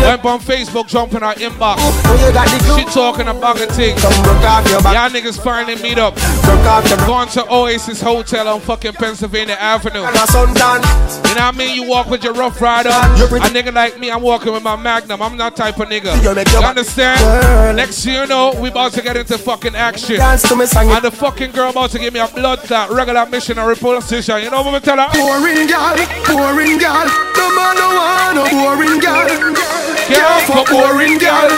Went 0.00 0.24
on 0.24 0.40
Facebook, 0.40 0.86
jumping 0.88 1.22
our 1.22 1.34
inbox. 1.34 1.76
know 1.76 2.14
you 2.16 2.32
got 2.32 2.48
the 2.48 2.58
She 2.78 2.84
glue. 2.84 2.94
talking 2.94 3.28
about 3.28 3.56
the 3.58 3.66
things. 3.66 4.00
Come 4.00 4.14
broke 4.24 4.44
off 4.48 4.64
your 4.70 4.80
back, 4.80 4.94
Y'all 4.94 5.10
niggas 5.12 5.42
finally 5.42 5.76
meet 5.82 5.98
up. 5.98 6.14
broke 6.46 6.64
off 6.64 6.88
your. 6.88 6.98
Going 7.04 7.28
to 7.28 7.44
Oasis 7.52 8.00
Hotel 8.00 8.48
on 8.48 8.60
fucking 8.60 8.94
Pennsylvania 8.94 9.56
Avenue. 9.60 10.04
And 10.04 10.16
a 10.16 10.20
suntan. 10.30 10.80
You 11.28 11.34
know 11.36 11.46
what 11.46 11.54
I 11.54 11.58
mean? 11.58 11.74
You 11.74 11.88
walk 11.88 12.06
with 12.08 12.24
your 12.24 12.32
rough 12.32 12.60
rider. 12.62 12.88
A 12.88 13.50
nigga 13.52 13.74
like 13.74 13.98
me, 13.98 14.10
I'm 14.10 14.22
walking 14.22 14.52
with 14.52 14.62
my 14.62 14.76
Magnum. 14.76 15.20
I'm 15.20 15.36
that 15.36 15.54
type 15.56 15.78
of 15.78 15.88
nigga. 15.88 16.16
You 16.16 16.22
your- 16.22 16.34
understand? 16.84 17.20
Girl. 17.20 17.74
Next 17.74 18.04
thing 18.04 18.14
you 18.14 18.26
know, 18.26 18.52
we 18.60 18.68
about 18.68 18.92
to 18.92 19.02
get 19.02 19.16
into 19.16 19.38
fucking 19.38 19.74
action. 19.74 20.20
And 20.20 20.40
the 20.40 21.10
fucking 21.10 21.52
girl 21.52 21.70
about 21.70 21.90
to 21.90 21.98
give 21.98 22.12
me 22.12 22.20
a 22.20 22.28
blood 22.28 22.60
clot, 22.60 22.90
regular 22.90 23.26
missionary 23.26 23.76
position. 23.76 24.42
You 24.42 24.50
know 24.50 24.62
what 24.62 24.74
I'm 24.74 24.82
tell 24.82 24.98
her? 24.98 25.08
Boring 25.12 25.66
girl, 25.66 25.96
boring 26.28 26.78
girl. 26.78 27.08
No 27.36 27.46
man 27.56 27.74
no 27.76 27.86
want 27.96 28.34
no 28.36 28.44
boring 28.52 29.00
girl. 29.00 29.28
Girl 30.12 30.40
for 30.44 30.64
boring 30.70 31.18
girl. 31.18 31.48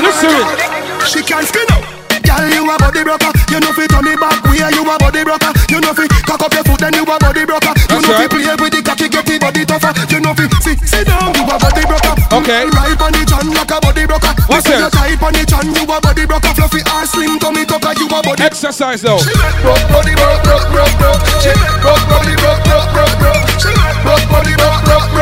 Listen. 0.00 1.06
She 1.06 1.22
can't 1.22 1.46
spin 1.46 1.66
up. 1.70 2.05
Girl, 2.26 2.44
you 2.50 2.66
a 2.66 2.74
body 2.76 3.02
broker. 3.06 3.30
You 3.48 3.58
know 3.62 3.72
fi 3.72 3.86
turn 3.86 4.06
it 4.10 4.18
back 4.18 4.42
way. 4.50 4.66
You 4.74 4.82
a 4.82 4.94
body 4.98 5.22
broker. 5.22 5.50
You 5.70 5.78
know 5.80 5.94
fi 5.94 6.04
cock 6.26 6.42
up 6.42 6.52
your 6.52 6.64
foot, 6.66 6.80
then 6.82 6.94
you 6.94 7.06
a 7.06 7.16
body 7.16 7.46
broker. 7.46 7.72
You 7.88 8.02
know 8.02 8.12
fi 8.18 8.26
play 8.26 8.54
with 8.58 8.72
the 8.74 8.80
cocky, 8.82 9.08
get 9.08 9.24
the 9.26 9.38
body 9.38 9.62
tougher. 9.64 9.94
You 10.10 10.20
know 10.20 10.34
fi 10.34 10.44
sit, 10.60 10.78
sit 10.82 11.06
down. 11.06 11.30
You 11.34 11.46
a 11.46 11.56
body 11.56 11.84
broker. 11.86 12.14
Okay. 12.42 12.66
Right 12.74 12.98
on 12.98 13.12
the 13.14 13.22
chan 13.24 13.46
like 13.54 13.70
a 13.70 13.78
body 13.78 14.04
broker. 14.04 14.32
What's 14.50 14.66
that? 14.66 14.82
You 14.82 14.90
tight 14.90 15.22
on 15.22 15.32
the 15.32 15.42
john, 15.46 15.66
you 15.70 15.84
a 15.86 15.96
body 16.02 16.26
broker. 16.26 16.52
Fluffy 16.58 16.82
ass, 16.90 17.14
slim 17.14 17.38
tummy 17.38 17.64
tucker, 17.64 17.94
you 17.94 18.10
a 18.10 18.18
body. 18.20 18.42
Exercise 18.42 19.02
though. 19.02 19.22
She 19.22 19.30
make 19.30 19.58
broke 19.62 19.86
body 19.88 20.14
broke 20.18 20.42
broke 20.42 20.66
broke 20.74 20.94
broke. 20.98 21.22
She 21.38 21.54
make 21.54 21.78
broke 21.78 22.04
body 22.10 22.34
broke 22.36 22.62
broke 22.66 22.90
broke 22.90 23.16
broke. 23.22 23.42
She 23.62 23.70
make 23.70 23.98
broke 24.02 24.26
body 24.28 24.54
broke 24.58 24.82
broke 24.82 25.06
broke 25.06 25.10
broke. 25.14 25.15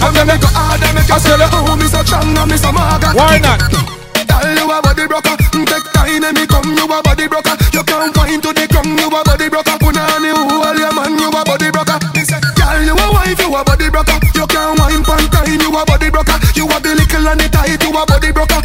You 0.00 0.06
want 0.06 0.16
me 0.16 0.24
make 0.24 0.40
it 0.40 0.52
harder. 0.56 0.92
Make 0.96 1.08
you 1.08 1.20
say 1.20 1.36
oh 1.36 1.76
so 1.84 2.00
strong 2.02 2.32
and 2.32 2.56
so 2.56 2.72
maga. 2.72 3.12
Why 3.12 3.36
not? 3.38 3.60
Girl 3.60 4.48
you 4.56 4.72
a 4.72 4.80
body 4.80 5.04
broker. 5.06 5.36
Take 5.36 5.88
time 5.92 6.24
and 6.24 6.32
me 6.32 6.46
come 6.46 6.72
you 6.72 6.88
a 6.88 6.98
body 7.04 7.28
broker. 7.28 7.54
You 7.76 7.84
can't 7.84 8.14
find 8.16 8.42
to 8.42 8.50
the 8.56 8.64
come 8.72 8.96
you 8.96 9.12
a 9.12 9.20
body 9.20 9.48
broker. 9.52 9.76
Punani 9.76 10.32
hold 10.32 10.78
your 10.78 10.92
man 10.96 11.18
you 11.18 11.28
a 11.28 11.42
body 11.44 11.68
broker. 11.70 11.98
Girl 12.00 12.80
you 12.80 12.96
a 12.96 13.06
wife 13.12 13.40
you 13.40 13.52
a 13.52 13.60
body 13.64 13.90
broker. 13.90 14.16
You 14.32 14.46
can't 14.48 14.78
wine 14.80 15.04
pan 15.04 15.24
time 15.28 15.60
you 15.60 15.68
a 15.68 15.82
body 15.84 16.08
broker. 16.08 16.38
You 16.56 16.64
a 16.64 16.76
the 16.80 16.96
little 16.96 17.28
and 17.28 17.40
the 17.40 17.48
tight 17.52 17.82
you 17.82 17.92
a 17.92 18.02
body 18.06 18.32
broker. 18.32 18.60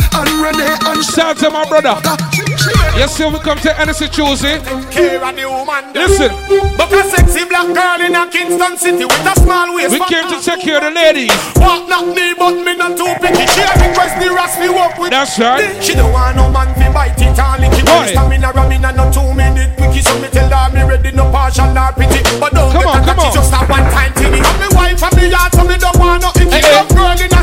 And 0.46 0.58
Renee 0.62 0.78
and 0.86 1.02
Shout 1.04 1.38
to 1.42 1.50
my 1.50 1.66
brother. 1.66 1.98
Yes, 2.94 3.18
sir, 3.18 3.28
we 3.34 3.40
come 3.40 3.58
to 3.66 3.74
Hennessy 3.74 4.08
Tuesday. 4.08 4.62
Listen. 5.98 6.30
But 6.78 6.94
a 6.94 7.02
sexy 7.10 7.50
black 7.50 7.66
girl 7.74 8.00
in 8.06 8.14
a 8.14 8.30
Kingston 8.30 8.78
City 8.78 9.06
with 9.10 9.26
a 9.26 9.34
small 9.42 9.74
waist. 9.74 9.90
We 9.90 10.00
came 10.06 10.30
to 10.30 10.38
take 10.38 10.62
care 10.62 10.78
of 10.78 10.86
the 10.86 10.92
ladies. 10.94 11.34
Walk 11.58 11.90
not 11.90 12.06
me, 12.14 12.38
but 12.38 12.54
me 12.62 12.78
not 12.78 12.94
too 12.94 13.10
picky. 13.18 13.50
She 13.50 13.62
a 13.66 13.74
request 13.74 14.22
the 14.22 14.30
ras 14.30 14.54
we 14.62 14.70
walk 14.70 14.98
with. 15.02 15.10
That's 15.10 15.34
right. 15.40 15.66
She 15.82 15.98
don't 15.98 16.14
want 16.14 16.38
no 16.38 16.46
man 16.54 16.70
fi 16.78 16.94
bite 16.94 17.18
it 17.18 17.34
and 17.34 17.62
lick 17.66 17.74
it. 17.74 17.90
Why? 17.90 18.14
Stamina 18.14 18.54
ramina 18.54 18.94
no 18.94 19.10
two 19.10 19.26
minute 19.34 19.74
quickie. 19.82 20.02
So 20.06 20.14
me 20.22 20.30
tell 20.30 20.46
her 20.54 20.70
me 20.70 20.86
ready 20.86 21.10
no 21.12 21.26
partial 21.34 21.74
nor 21.74 21.90
pity. 21.98 22.22
But 22.38 22.54
don't 22.54 22.70
Come 22.72 22.86
get 22.86 22.94
on, 22.94 23.02
a 23.02 23.06
come 23.06 23.18
catchy, 23.18 23.28
on. 23.28 23.34
just 23.34 23.50
a 23.54 23.60
one 23.66 23.88
time 23.90 24.14
tinny. 24.14 24.40
And 24.46 24.58
me 24.62 24.68
wife 24.78 25.02
and 25.02 25.14
me 25.18 25.26
yard 25.34 25.52
so 25.58 25.64
me 25.66 25.76
don't 25.82 25.98
want 25.98 26.22
no 26.22 26.30
icky. 26.38 26.54
Hey, 26.54 26.62
hey. 26.62 26.78
Love 26.78 26.90
girl 26.94 27.18
in 27.18 27.34
a 27.34 27.42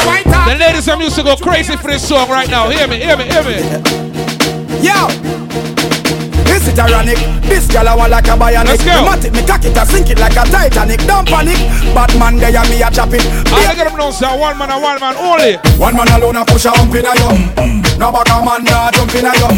shit. 0.00 0.24
The 0.24 0.56
ladies 0.58 0.88
are 0.88 1.00
used 1.00 1.16
to 1.16 1.22
go 1.22 1.36
crazy 1.36 1.76
for 1.76 1.88
this 1.88 2.06
song 2.06 2.28
right 2.28 2.48
now. 2.48 2.68
Hear 2.70 2.88
me, 2.88 2.98
hear 2.98 3.16
me, 3.16 3.24
hear 3.24 3.42
me. 3.42 3.56
Yo! 4.82 5.73
Is 6.64 6.78
ironic? 6.80 7.20
This 7.44 7.68
girl 7.68 7.88
I 7.88 7.94
want 7.94 8.10
like 8.10 8.26
a 8.26 8.36
bionic. 8.40 8.80
Let's 8.80 8.84
go. 8.84 9.04
Me 9.04 9.28
it, 9.28 9.32
me 9.36 9.42
cock 9.44 9.64
it, 9.64 9.76
I 9.76 9.84
sink 9.84 10.08
it 10.08 10.18
like 10.18 10.32
a 10.32 10.48
Titanic. 10.48 11.04
Don't 11.04 11.28
panic. 11.28 11.60
Batman 11.92 12.40
there, 12.40 12.64
me 12.72 12.80
a 12.80 12.88
chop 12.88 13.12
it. 13.12 13.20
I 13.52 13.76
get 13.76 13.84
them 13.84 13.96
know, 13.96 14.10
sir. 14.10 14.32
One 14.32 14.56
man 14.56 14.72
and 14.72 14.80
one 14.82 14.98
man 14.98 15.14
only. 15.20 15.60
One 15.76 15.94
man 15.94 16.08
alone 16.08 16.40
a 16.40 16.44
push 16.44 16.64
a 16.64 16.72
hump 16.72 16.94
in 16.96 17.04
a 17.04 17.12
yo. 17.20 17.28
No 18.00 18.10
back 18.10 18.32
a 18.32 18.40
man 18.40 18.64
nah 18.64 18.90
jump 18.90 19.14
in 19.14 19.28
a 19.28 19.32
yo. 19.36 19.48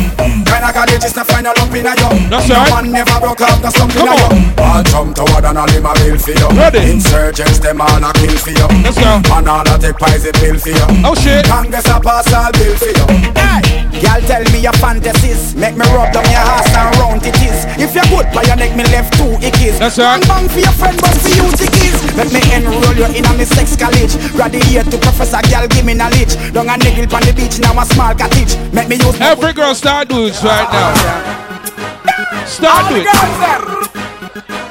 Kinda 0.45 0.71
college 0.75 1.05
is 1.07 1.15
to 1.15 1.25
find 1.25 1.47
a 1.47 1.55
lump 1.55 1.73
in 1.73 1.87
a 1.87 1.95
yo. 1.95 2.11
That's 2.27 2.51
no 2.51 2.59
man 2.75 2.91
never 2.91 3.17
broke 3.23 3.41
out 3.41 3.63
the 3.63 3.71
stump 3.71 3.95
in 3.95 4.03
Come 4.03 4.11
a 4.11 4.15
yo. 4.19 4.27
on. 4.27 4.67
All 4.67 4.83
jump 4.83 5.15
toward 5.15 5.45
and 5.47 5.59
all 5.63 5.71
him 5.71 5.87
a 5.87 5.95
bill 5.95 6.19
for 6.19 6.35
you. 6.35 6.49
Ready. 6.59 6.91
Insurgents 6.91 7.63
them 7.63 7.81
all 7.81 8.03
a 8.03 8.11
kill 8.19 8.35
for 8.35 8.51
you. 8.51 8.69
Let's 8.83 8.99
go. 8.99 9.23
And 9.31 9.47
all 9.47 9.63
a 9.63 9.79
take 9.79 9.97
poison 9.97 10.35
pill 10.43 10.59
for 10.59 10.75
you. 10.75 10.87
Oh 11.07 11.15
shit. 11.15 11.47
Congress 11.47 11.87
a 11.87 12.03
pass 12.03 12.35
all 12.35 12.51
bill 12.51 12.75
for 12.77 12.91
you. 12.91 13.07
Hey. 13.39 13.87
Girl 13.97 14.21
tell 14.29 14.45
me 14.53 14.61
your 14.61 14.73
fantasies 14.75 15.55
Make 15.55 15.75
me 15.75 15.87
rub 15.89 16.13
down 16.13 16.25
your 16.29 16.45
ass 16.45 16.69
and 16.77 16.96
round 16.99 17.23
it 17.25 17.37
is 17.43 17.65
If 17.81 17.95
you're 17.95 18.07
good 18.13 18.27
by 18.35 18.43
your 18.49 18.57
neck 18.57 18.77
me 18.77 18.85
left 18.93 19.15
two 19.17 19.37
ickies 19.41 19.79
That's 19.79 19.99
right. 19.99 20.21
Bang 20.27 20.29
bang 20.29 20.47
for 20.49 20.61
your 20.61 20.75
friend 20.77 20.97
but 21.01 21.15
for 21.17 21.33
you 21.33 21.47
tickies 21.57 21.97
Let 22.17 22.29
me 22.33 22.41
enroll 22.55 22.97
you 22.97 23.09
in 23.17 23.25
a 23.25 23.33
me 23.37 23.45
sex 23.45 23.77
college 23.77 24.15
Graduate 24.33 24.89
to 24.91 24.99
professor 24.99 25.41
girl 25.51 25.67
give 25.69 25.85
me 25.85 25.95
knowledge 25.95 26.35
Down 26.53 26.69
a 26.69 26.77
niggle 26.81 27.09
on 27.15 27.23
the 27.25 27.33
beach 27.37 27.59
now 27.61 27.77
a 27.79 27.85
small 27.87 28.15
cottage 28.15 28.57
Make 28.73 28.89
me 28.89 28.97
use 28.97 29.17
Every 29.21 29.53
girl 29.53 29.75
start 29.75 30.09
doing 30.09 30.33
it 30.33 30.43
right 30.43 30.69
now. 30.71 32.47
Start 32.47 32.89
doing 32.91 33.05
it. 33.05 33.87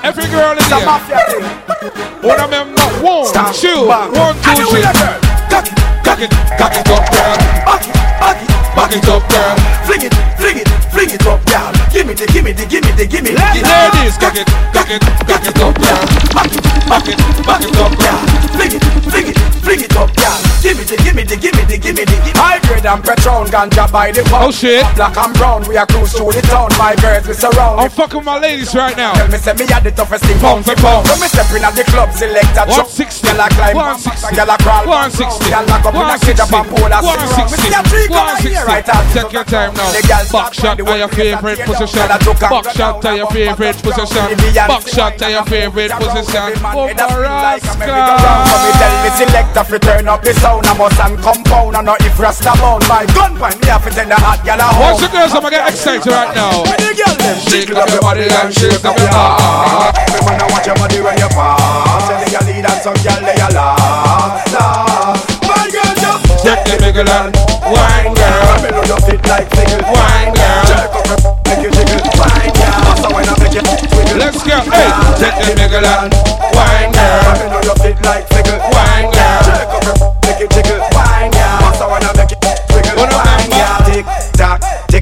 Every 0.04 0.28
girl 0.30 0.54
in 0.54 0.64
here. 0.64 0.86
mafia 0.86 1.20
thing 1.30 1.44
One 2.22 2.40
of 2.40 2.50
them, 2.50 2.74
not 2.76 2.92
one, 3.04 3.26
Stop. 3.26 3.56
two, 3.56 3.86
Bang. 3.90 4.12
one, 4.14 4.36
I 4.46 4.54
two, 4.56 4.62
know 4.62 4.70
three. 4.70 4.82
your 4.86 4.94
girl 4.94 5.18
Cock 5.50 5.66
it, 5.66 5.78
Cock 6.06 6.22
it, 6.22 6.32
cock 6.58 6.74
it 6.78 6.88
up, 6.90 7.04
girl. 7.10 7.36
back 7.66 7.84
it, 7.86 7.94
back 8.22 8.38
it 8.42 8.50
Back 8.76 8.92
it 8.96 9.08
up, 9.10 9.24
girl. 9.30 9.56
Fling 9.88 10.04
it, 10.04 10.14
fling 10.38 10.58
it, 10.60 10.68
fling 10.96 11.12
it 11.12 11.28
up, 11.28 11.44
girl 11.46 11.76
Give 11.92 12.08
me 12.08 12.14
the, 12.14 12.26
give 12.28 12.44
me 12.44 12.52
the, 12.54 12.66
give 12.66 12.84
me 12.84 12.92
the, 12.92 13.06
give 13.06 13.24
me 13.24 13.32
the 13.32 13.44
give 13.52 13.64
me 13.64 13.70
the. 13.70 13.84
Ladies, 13.96 14.18
cock 14.18 14.36
it, 14.36 14.48
cock 14.72 14.90
it, 14.90 15.02
cock 15.28 15.44
it 15.44 15.60
up, 15.60 15.76
girl. 15.76 16.04
Back 16.34 16.52
it, 16.56 16.64
Back 16.88 17.08
it, 17.08 17.18
back 17.46 17.64
it 17.64 17.78
up, 17.78 17.92
girl. 18.00 18.22
Fling 18.56 18.72
it, 18.76 18.84
fling 19.04 19.28
it, 19.28 19.55
fling 19.66 19.82
it 19.82 19.96
up, 19.98 20.14
girl. 20.14 20.40
Give 20.62 20.78
me 20.78 20.84
the, 20.86 20.98
give 21.02 21.16
me 21.18 21.24
the, 21.26 21.38
give 21.38 21.54
me 21.58 21.64
the, 21.66 21.78
give 21.78 21.96
me 21.98 22.06
the. 22.06 22.18
give 22.22 22.34
me- 22.34 22.42
High 22.42 22.62
grade 22.66 22.86
and 22.86 23.02
Patron 23.02 23.50
ganja 23.50 23.90
by 23.92 24.14
the 24.14 24.22
pound. 24.30 24.50
Oh, 24.50 24.52
shit. 24.54 24.86
Black 24.96 25.18
and 25.18 25.34
brown, 25.34 25.66
we 25.68 25.78
are 25.78 25.86
cruise 25.86 26.14
through 26.14 26.34
the 26.38 26.42
town. 26.46 26.70
My 26.78 26.94
girls 27.02 27.26
we 27.28 27.34
surround. 27.34 27.82
I'm 27.82 27.90
fucking 27.90 28.24
my 28.24 28.38
ladies 28.40 28.74
right 28.74 28.96
now. 28.96 29.14
Tell 29.14 29.30
me 29.30 29.38
say 29.38 29.54
me 29.58 29.66
had 29.66 29.84
the 29.84 29.92
toughest 29.92 30.26
thing 30.26 30.38
Pound 30.40 30.66
for 30.66 30.78
for 30.78 30.82
pound. 30.82 31.10
When 31.10 31.18
me 31.22 31.28
step 31.28 31.50
in 31.54 31.66
at 31.66 31.74
the 31.74 31.84
club, 31.90 32.14
select 32.14 32.54
a 32.54 32.66
truck. 32.70 32.86
160, 32.86 33.26
Gyal 33.26 33.42
a 33.42 33.48
climb, 33.58 33.76
160, 33.76 34.36
gyal 34.36 34.54
a 34.54 34.58
crawl, 34.62 34.86
160, 34.86 35.50
gyal 35.50 35.66
lock 35.66 35.86
up 35.86 35.96
in 35.98 36.06
a 36.06 36.18
kid 36.22 36.40
up 36.40 36.54
and 36.54 36.66
pull 36.70 36.86
a 36.86 37.00
zero. 37.02 37.46
Me 37.46 37.58
see 37.58 37.74
a 37.74 37.82
tree 37.90 38.08
come 38.10 38.38
here, 38.42 38.66
right 38.66 38.88
out. 38.90 39.06
Take 39.14 39.34
your 39.34 39.46
time 39.46 39.74
now. 39.74 39.90
Back 40.34 40.54
shot 40.54 40.78
to 40.78 40.98
your 40.98 41.10
favorite 41.10 41.62
position. 41.66 42.06
Gyal 42.06 42.14
a 42.14 42.18
took 42.22 42.42
and 42.42 42.52
Back 42.54 42.66
shot 42.74 43.02
to 43.02 43.10
your 43.18 43.30
favorite 43.34 43.78
position. 43.82 44.26
Back 44.54 44.84
shot 44.88 45.14
to 45.18 45.26
your 45.30 45.46
favorite 45.46 45.94
position. 45.98 46.50
So 46.58 46.86
me 46.86 46.94
tell 48.78 48.94
me 49.04 49.10
selector 49.56 49.80
fi 49.80 49.80
turn 49.80 50.08
up 50.08 50.22
the 50.22 50.34
sound. 50.34 50.66
I 50.68 50.76
must 50.78 51.00
and 51.00 51.18
compound 51.20 51.76
and 51.76 51.86
not 51.86 52.02
if 52.02 52.20
rasta 52.20 52.52
bound. 52.60 52.84
My 52.88 53.06
gun 53.16 53.38
point 53.40 53.56
me 53.62 53.68
have 53.72 53.84
to 53.86 53.92
send 53.92 54.12
a 54.12 54.16
hot 54.16 54.44
gyal 54.44 54.60
a 54.60 54.68
home. 54.68 54.92
Watch 54.92 55.02
the 55.02 55.08
girls, 55.08 55.32
I'm 55.32 55.42
gonna 55.42 55.56
get 55.56 55.70
excited 55.70 56.12
right 56.12 56.36
now. 56.36 56.64
When 56.68 56.76
the 56.76 56.92
girl 56.92 57.16
them 57.16 57.38
Shake 57.48 57.72
up 57.72 57.88
your 57.88 58.02
body 58.04 58.28
and 58.28 58.52
shake 58.52 58.84
up 58.84 58.98
your 59.00 59.12
heart. 59.16 59.96
Me 60.12 60.20
wanna 60.28 60.48
watch 60.52 60.68
your 60.68 60.76
body 60.76 61.00
when 61.00 61.16
you 61.16 61.30
pass. 61.32 62.04
Say 62.04 62.16
the 62.20 62.28
girl 62.36 62.44
lead 62.52 62.66
and 62.68 62.80
some 62.84 63.00
girl 63.00 63.22
they 63.24 63.38
a 63.40 63.50
laugh, 63.56 64.44
laugh. 64.52 65.24
My 65.48 65.64
girl 65.72 65.94
just 66.04 66.24
Take 66.44 66.64
the 66.68 66.76
bigger 66.84 67.08
and 67.08 67.32
wine, 67.72 68.12
girl. 68.12 68.60
Me 68.60 68.70
know 68.76 68.84
you 68.84 69.00
fit 69.08 69.24
like 69.24 69.48
fickle. 69.56 69.82
Wine, 69.88 70.36
girl. 70.36 70.64
Jerk 70.68 70.92
up 70.92 71.06
your 71.08 71.20
make 71.48 71.64
you 71.64 71.72
jiggle. 71.72 72.04
Wine, 72.20 72.54
girl. 72.60 72.92
So 73.00 73.08
when 73.10 73.24
I 73.24 73.34
make 73.40 73.56
you 73.56 73.64
wiggle. 73.64 74.20
Let's 74.20 74.44
go. 74.44 74.58
Hey, 74.68 74.92
take 75.18 75.38
the 75.42 75.64
and 75.64 76.12
wine, 76.54 76.92
girl. 76.92 77.34
Me 77.40 77.46
know 77.50 77.62
you 77.64 77.76
fit 77.82 77.98
like 78.04 78.28
fickle. 78.30 78.60
Wine, 78.70 79.10
girl. 79.10 79.15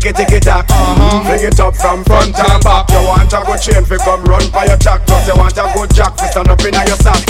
Tock, 0.04 0.16
tick 0.16 0.28
it, 0.28 0.30
tick 0.30 0.42
it 0.44 0.48
uh, 0.48 0.60
uh-huh. 0.60 0.64
tock. 0.68 1.26
Fling 1.26 1.48
it 1.48 1.60
up 1.60 1.76
from 1.76 2.04
front 2.04 2.36
and 2.36 2.64
back. 2.64 2.90
You 2.90 3.04
want 3.08 3.32
a 3.32 3.40
good 3.46 3.62
chain 3.62 3.86
fi 3.86 3.98
come 3.98 4.24
run 4.26 4.50
by 4.52 4.66
your 4.66 4.78
jack. 4.78 5.06
Plus 5.08 5.28
you 5.28 5.36
want 5.36 5.58
a 5.58 5.72
good 5.74 5.94
jack 5.94 6.18
fi 6.18 6.28
stand 6.28 6.48
up 6.50 6.60
inna 6.62 6.84
your 6.86 6.98
sock. 7.00 7.24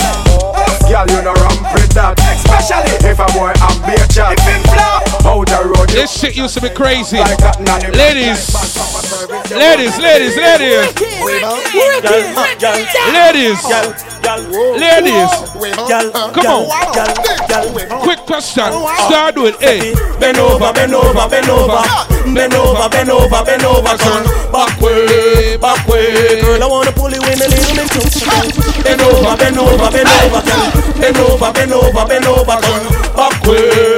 Girl, 0.88 1.06
you 1.08 1.22
know 1.22 1.34
ramp 1.34 1.62
with 1.74 1.92
that. 1.94 2.18
Especially 2.18 2.98
if 3.06 3.18
a 3.18 3.26
boy 3.32 3.52
am 3.54 3.78
be 3.86 3.94
a 3.94 4.06
chat. 4.10 4.34
If 4.34 4.42
him 4.42 4.62
flop, 4.74 5.06
out 5.24 5.46
the 5.46 5.60
road. 5.70 5.88
This 5.90 6.10
shit 6.10 6.36
used 6.36 6.54
to 6.54 6.60
be 6.60 6.70
crazy. 6.70 7.18
like 7.18 7.38
cotton 7.38 7.68
on 7.68 7.80
him. 7.80 7.92
Ladies, 7.92 8.50
ladies, 9.50 9.98
ladies, 9.98 10.36
ladies, 10.36 10.86
ladies, 13.12 13.60
ladies. 14.80 15.30
Come 16.32 16.46
on. 16.46 18.00
Quick 18.02 18.20
question. 18.20 18.72
Start 19.06 19.36
with 19.36 19.60
A. 19.62 19.94
Bend 20.18 20.38
over, 20.38 20.72
bend 20.72 20.94
over, 20.94 21.28
bend 21.28 21.48
over, 21.48 21.82
bend 22.34 22.54
over, 22.54 22.88
bend 22.88 23.10
over, 23.10 23.44
bend 23.44 23.64
over, 23.64 23.96
son. 23.98 24.24
Back 24.50 24.80
way, 24.80 25.56
back 25.58 25.86
way. 25.88 26.40
Girl, 26.40 26.62
I 26.62 26.66
wanna 26.66 26.92
pull 26.92 27.10
you 27.10 27.20
in 27.22 27.38
a 27.40 27.48
little 27.48 27.74
bit 27.76 27.88
too. 27.92 28.82
Bend 28.82 29.00
over, 29.02 29.36
bend 29.36 29.58
over, 29.58 29.90
bend 29.90 30.08
over. 30.08 30.42
Bend 31.00 31.16
over, 31.18 31.52
bend 31.52 31.72
over, 31.72 32.06
bend 32.06 32.26
over. 32.26 32.56
Back 33.14 33.42
way, 33.44 33.93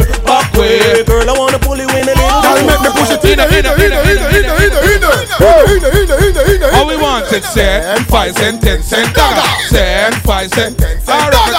All 6.73 6.87
we 6.87 6.97
want 6.97 7.33
is 7.33 7.45
send 7.49 8.07
five 8.07 8.35
cent, 8.37 8.63
ten 8.63 8.83
cent 8.83 9.15
dollar. 9.15 9.43
Send 9.69 10.15
five 10.23 10.49
cent, 10.53 10.79
ten 10.79 11.01
cent 11.01 11.33
dollar. 11.33 11.57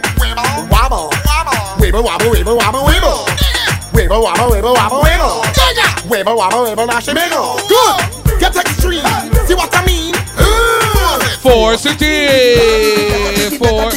wobble, 0.70 1.10
wibble, 1.80 2.04
wobble, 2.04 2.30
wibble, 2.32 2.56
wobble, 2.58 2.84
wibble, 2.88 3.26
wibble, 3.94 4.22
wobble, 4.24 4.50
wibble, 4.52 4.74
wobble, 4.76 5.02
wibble, 5.04 5.42
dagger, 5.54 5.90
wibble, 6.08 6.36
wobble, 6.38 6.66
wibble, 6.66 6.88
now 6.88 7.00
she 7.00 7.14
mingle. 7.14 7.60
Good. 7.68 8.09
Four 11.70 11.78
city. 11.78 12.26
Four. 13.62 13.94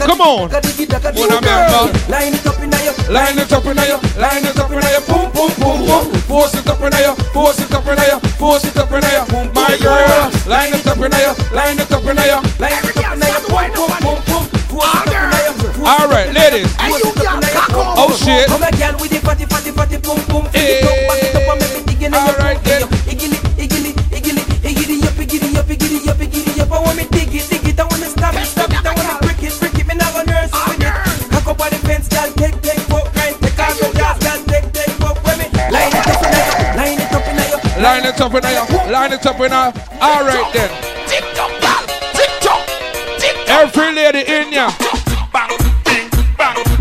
Come 0.00 0.20
on. 0.22 0.48
Wanna 0.48 1.40
member? 1.44 1.92
Line 2.08 2.32
it 2.32 2.46
up 2.46 2.56
in 2.56 2.72
your 2.72 2.96
Line 3.12 3.36
it 3.36 3.52
up 3.52 3.66
in 3.66 3.76
your, 3.76 4.00
line 4.16 4.44
it 4.48 4.56
up 4.56 4.72
in 4.72 4.80
your, 4.80 5.00
boom, 5.04 5.28
boom, 5.36 5.52
boom, 5.60 5.84
boom. 5.84 6.08
Force 6.24 6.54
it 6.54 6.66
up 6.66 6.80
in 6.80 6.92
your, 6.96 7.14
force 7.36 7.60
it 7.60 7.70
up 7.74 7.86
in 7.86 7.98
your, 8.00 8.20
force 8.40 8.64
it 8.64 8.76
up 8.78 8.90
in 8.92 9.02
your, 9.04 9.52
my 9.52 9.76
girl. 9.76 10.32
Line 10.48 10.72
it 10.72 10.86
up 10.86 10.96
in 10.96 11.12
your, 11.12 11.36
line 11.52 11.78
it 11.78 11.92
up 11.92 12.00
in 12.08 12.16
your, 12.16 12.40
line 12.56 12.80
it 12.80 12.96
up 12.96 13.12
in 13.12 13.28
your, 13.28 13.40
boom, 13.52 13.68
boom, 13.76 13.92
boom, 14.00 14.16
boom. 14.24 14.44
Force 14.72 15.04
it 15.04 15.12
up 15.12 15.28
in 15.28 15.76
your. 15.76 15.84
All 15.84 16.08
right, 16.08 16.32
ladies. 16.32 16.72
Oh 16.80 18.16
shit. 18.24 18.48
Come 18.48 18.62
a 18.62 18.70
girl 18.72 18.96
with 18.98 19.10
the 19.10 19.20
fatty, 19.20 19.44
fatty, 19.44 19.70
fatty, 19.72 19.98
boom, 19.98 20.16
boom. 20.28 21.11
Line 37.82 38.04
it 38.06 38.20
up 38.20 38.32
in 38.32 38.42
your, 38.44 38.92
line 38.92 39.12
it 39.12 39.26
up 39.26 39.40
in 39.40 39.50
your. 39.50 39.72
All 40.00 40.22
right 40.24 40.52
then. 40.52 40.70
Every 43.48 43.92
lady 43.92 44.20
in 44.20 44.52
ya. 44.52 44.70
Bang, 45.32 45.50
bing, 45.84 46.08
bang, 46.38 46.72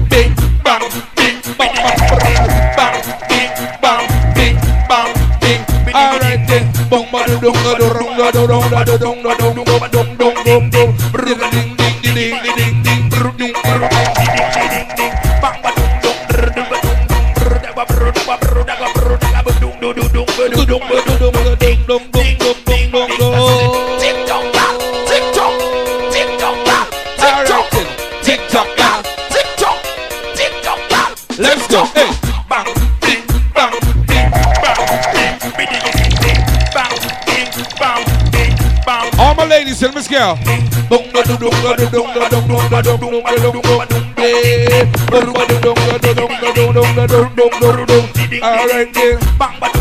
All 48.44 48.68
right 48.68 48.94
then. 48.94 49.81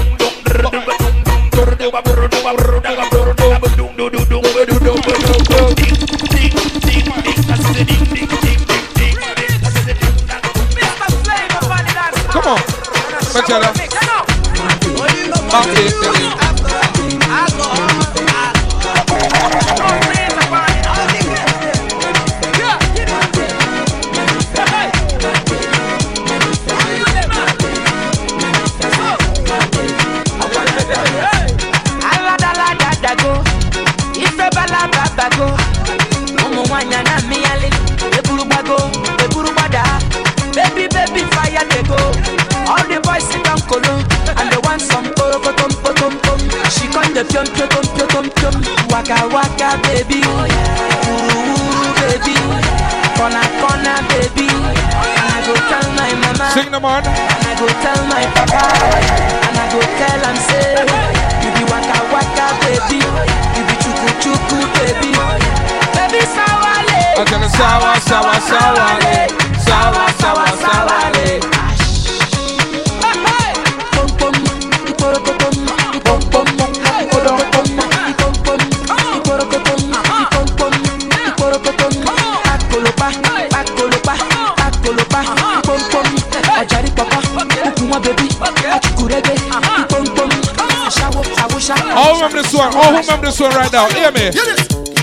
This 93.30 93.40
one 93.40 93.54
right 93.54 93.72
now. 93.72 93.86
Hear 93.94 94.10
me. 94.10 94.26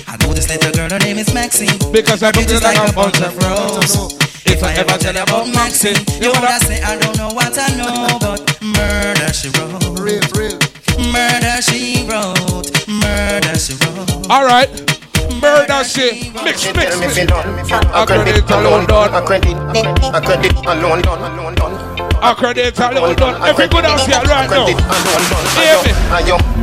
I 0.08 0.18
know 0.20 0.34
this 0.34 0.50
little 0.50 0.72
girl, 0.72 0.90
her 0.90 1.00
name 1.00 1.18
is 1.18 1.34
Maxine. 1.34 1.80
Because 1.92 2.24
I 2.24 2.32
Pretty 2.32 2.54
look 2.54 2.64
like 2.64 2.76
like 2.76 2.92
a 2.92 2.94
bunch 2.94 3.22
of 3.24 3.32
roses. 3.40 4.20
If 4.44 4.64
I 4.64 4.74
ever 4.76 4.98
tell 5.00 5.16
you 5.16 5.24
about 5.24 5.48
Maxine, 5.56 5.96
you 6.20 6.32
wanna 6.36 6.60
say 6.60 6.84
I 6.84 7.00
don't 7.00 7.16
know 7.16 7.32
what 7.32 7.56
I 7.56 7.72
know, 7.80 8.20
but 8.20 8.44
murder 8.60 9.32
she 9.32 9.48
wrote. 9.56 9.80
Real, 10.04 10.20
real. 10.36 10.60
Murder 11.08 11.62
she 11.64 12.04
wrote. 12.04 12.68
Murder 12.88 13.56
she 13.56 13.80
wrote. 13.80 14.28
All 14.28 14.44
right. 14.44 14.68
Murder 15.40 15.84
shit. 15.88 16.34
Mix, 16.44 16.68
mix, 16.76 17.00
mix. 17.00 17.32
Accredit 17.96 18.44
alone 18.52 18.88
done. 18.88 19.14
Accredit 19.16 19.56
alone 19.56 21.02
done. 21.02 21.24
Accredit 22.24 22.80
alone 22.80 23.16
done. 23.16 23.36
Every 23.48 23.68
good 23.68 23.86
house 23.86 24.06
here 24.06 24.20
right 24.28 24.50
now. 24.50 24.68
Hear 24.68 25.80
me. 25.84 25.92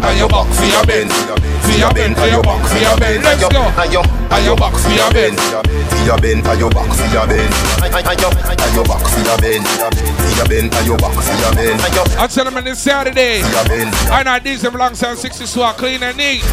And 0.04 0.18
your 0.18 0.28
box 0.28 0.58
for 0.58 0.66
your 0.66 0.84
Benz. 0.84 1.53
For 1.74 1.80
your 1.80 1.90
Benz. 1.90 2.16
For 2.16 2.28
your 2.28 2.42
box 2.42 2.72
for 2.72 2.78
your 2.78 2.96
Benz. 2.98 3.24
Let's 3.24 3.42
go. 3.42 3.48
And 3.50 4.44
your 4.46 4.56
box 4.56 4.86
for 4.86 4.92
your 4.94 5.10
Benz. 5.10 5.40
For 5.42 6.06
your 6.06 6.18
Ben, 6.18 6.42
for 6.44 6.54
your 6.54 6.70
box, 6.70 7.00
for 7.00 7.06
your 7.10 7.26
Ben. 7.26 7.50
For 7.50 8.70
your 8.74 8.84
box, 8.84 9.10
for 9.10 9.20
your 9.26 9.38
Ben. 9.38 9.64
For 9.64 10.36
your 10.38 10.46
Ben, 10.46 10.70
for 10.70 10.82
your 10.84 10.96
box, 10.98 11.28
for 11.28 11.34
your 11.34 11.52
Ben. 11.54 11.80
I 12.16 12.28
tell 12.28 12.44
them 12.44 12.62
this 12.62 12.80
Saturday. 12.80 13.42
I 13.42 14.22
know 14.22 14.38
these 14.38 14.62
them 14.62 14.76
alongside 14.76 15.18
60 15.18 15.46
swat 15.46 15.76
clean 15.76 16.02
and 16.04 16.16
neat. 16.16 16.44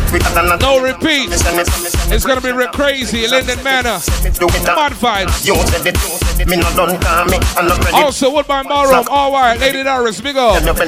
No 0.60 0.81
repeat. 0.81 1.30
It's 1.31 2.26
gonna 2.26 2.41
be 2.41 2.52
real 2.52 2.69
crazy. 2.69 3.27
Linden 3.27 3.64
Manor. 3.64 3.99
Mad 4.65 4.93
vibes. 4.93 5.45
Me 6.47 6.57
not 6.57 6.76
done 6.76 6.97
call 6.97 7.26
me, 7.26 7.38
I'm 7.53 7.68
not 7.68 7.77
ready. 7.85 7.97
Also, 8.01 8.34
Woodbine 8.34 8.65
Ballroom. 8.68 9.05
All 9.09 9.31
right. 9.31 9.59
Lady 9.59 9.84
Doris, 9.84 10.19
big 10.22 10.35
up. 10.38 10.57
Come 10.63 10.80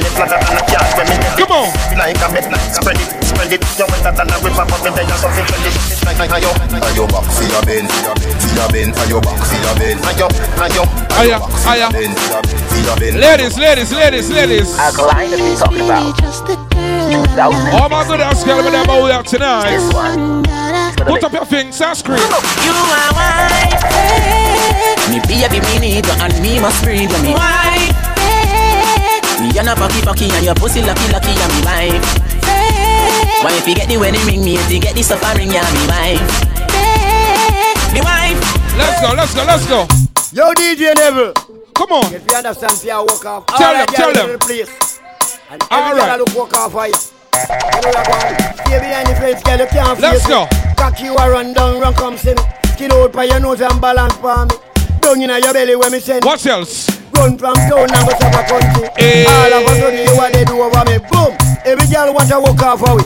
on. 1.54 1.70
Like 1.94 2.18
a 2.18 2.28
bed, 2.34 2.50
spread 2.74 2.98
it, 2.98 3.24
spread 3.24 3.54
it. 3.54 3.62
You're 3.78 3.88
better 3.88 4.12
than 4.18 4.34
a 4.34 4.38
river, 4.42 4.66
but 4.66 4.82
me 4.84 4.90
there 4.92 5.06
you're 5.06 5.22
something 5.22 5.46
to 5.46 5.54
it. 5.54 5.78
Like 6.04 6.32
a 6.34 6.42
yo, 6.42 6.50
For 6.54 6.92
your 6.98 7.08
box, 7.08 7.38
for 7.38 7.46
your 7.46 7.62
Ben. 7.64 7.88
For 7.88 8.50
your 8.56 8.68
Ben, 8.74 8.94
for 8.94 9.06
your 9.06 9.22
box, 9.22 9.54
for 9.54 9.62
your 9.62 9.76
Ben. 9.78 9.98
a 10.02 10.12
yo, 10.18 10.28
a 10.28 10.66
yo. 10.74 10.84
Aya, 11.22 11.38
aya. 11.70 11.88
For 11.94 12.82
your 12.82 12.98
Ben. 12.98 13.20
Ladies, 13.20 13.58
ladies, 13.58 13.92
ladies, 13.94 14.30
ladies. 14.32 14.78
Alkaline 14.80 15.30
that 15.30 15.40
we 15.40 15.56
talking 15.56 15.86
about. 15.86 16.18
2000. 16.18 17.74
All 17.78 17.90
my 17.90 18.08
good 18.08 18.22
ass 18.22 18.44
girl, 18.44 18.64
whatever 18.64 19.04
we 19.04 19.12
have 19.12 19.26
tonight. 19.26 19.78
Put 20.98 21.24
up 21.24 21.32
your 21.34 21.46
things, 21.46 21.80
and 21.80 21.98
scream. 21.98 22.18
You 22.18 22.74
are 22.74 23.14
wife. 23.14 24.43
Me 25.14 25.22
baby, 25.30 25.62
me 25.62 25.78
need 25.78 26.06
you 26.06 26.16
and 26.18 26.34
me 26.42 26.60
must 26.60 26.82
breathe 26.84 27.12
when 27.12 27.22
me 27.22 27.34
wife. 27.38 27.94
Me 29.38 29.54
and 29.54 29.70
a 29.70 29.76
pocky 29.78 30.02
pocky 30.02 30.26
and 30.34 30.44
your 30.46 30.56
pussy 30.56 30.82
lucky 30.82 31.06
lucky 31.14 31.38
and 31.38 31.54
me 31.54 31.62
wife. 31.62 32.06
Why 33.46 33.52
if 33.54 33.68
you 33.68 33.76
get 33.76 33.88
the 33.90 33.98
wedding 33.98 34.26
ring, 34.26 34.44
me 34.44 34.56
if 34.56 34.72
you 34.72 34.80
get 34.80 34.96
the 34.96 35.04
suffering, 35.04 35.52
yeah, 35.52 35.62
me 35.70 35.86
wife. 35.86 36.26
Me 37.94 38.02
wife. 38.02 38.40
Let's 38.74 39.02
go, 39.06 39.14
let's 39.14 39.36
go, 39.36 39.44
let's 39.46 39.68
go. 39.68 39.86
Yo, 40.34 40.52
DJ 40.54 40.96
Neville. 40.96 41.34
Come 41.76 41.92
on. 41.92 42.14
If 42.14 42.26
you 42.30 42.38
understand, 42.38 42.72
see 42.74 42.90
how 42.90 43.06
walk 43.06 43.26
off. 43.26 43.46
Tell 43.48 43.68
All 43.68 43.74
right, 43.74 43.86
them, 43.88 43.96
tell 43.96 44.14
them. 44.14 44.26
to 44.28 44.32
the 44.34 44.40
place. 44.40 45.00
And 45.52 45.62
All 45.70 45.90
every 45.92 46.00
girl 46.00 46.08
right. 46.08 46.20
look 46.20 46.34
walk 46.36 46.54
off 46.58 46.72
for 46.72 46.88
you. 46.88 46.94
You 46.94 47.82
know 47.86 47.92
you're 47.94 48.06
going. 48.10 48.36
Stay 48.66 48.80
behind 48.82 49.08
the 49.10 49.16
fence, 49.22 49.44
girl, 49.44 49.60
you 49.60 49.68
can't 49.68 50.00
Let's 50.00 50.26
go. 50.28 50.48
it. 50.50 50.78
Cock 50.78 51.00
you 51.02 51.14
a 51.16 51.30
run 51.30 51.54
down, 51.54 51.80
run 51.82 51.94
come 51.94 52.18
see 52.18 52.34
me. 52.34 52.42
Skin 52.74 52.92
out 52.94 53.12
by 53.12 53.26
your 53.26 53.40
nose 53.40 53.62
and 53.62 53.80
balance 53.82 54.16
for 54.16 54.46
me. 54.46 54.56
Down 55.04 55.22
in 55.22 55.30
your 55.30 55.54
belly 55.54 55.76
when 55.76 55.92
me 55.92 56.00
send. 56.00 56.24
What 56.24 56.46
else? 56.46 56.88
Run 57.16 57.38
from 57.38 57.54
town 57.56 57.92
and 57.92 58.08
go 58.08 58.14
to 58.18 58.28
a 58.28 58.44
country. 58.48 58.90
Eh. 58.98 59.26
All 59.28 59.54
of 59.54 59.68
a 59.70 59.80
sudden 59.80 60.08
you 60.08 60.16
what 60.16 60.34
they 60.34 60.46
do 60.46 60.62
over 60.62 60.84
me. 60.86 60.98
Boom. 61.12 61.36
Every 61.66 61.88
girl 61.88 62.14
want 62.14 62.30
to 62.30 62.40
walk 62.40 62.62
off 62.64 62.82
we. 62.82 63.04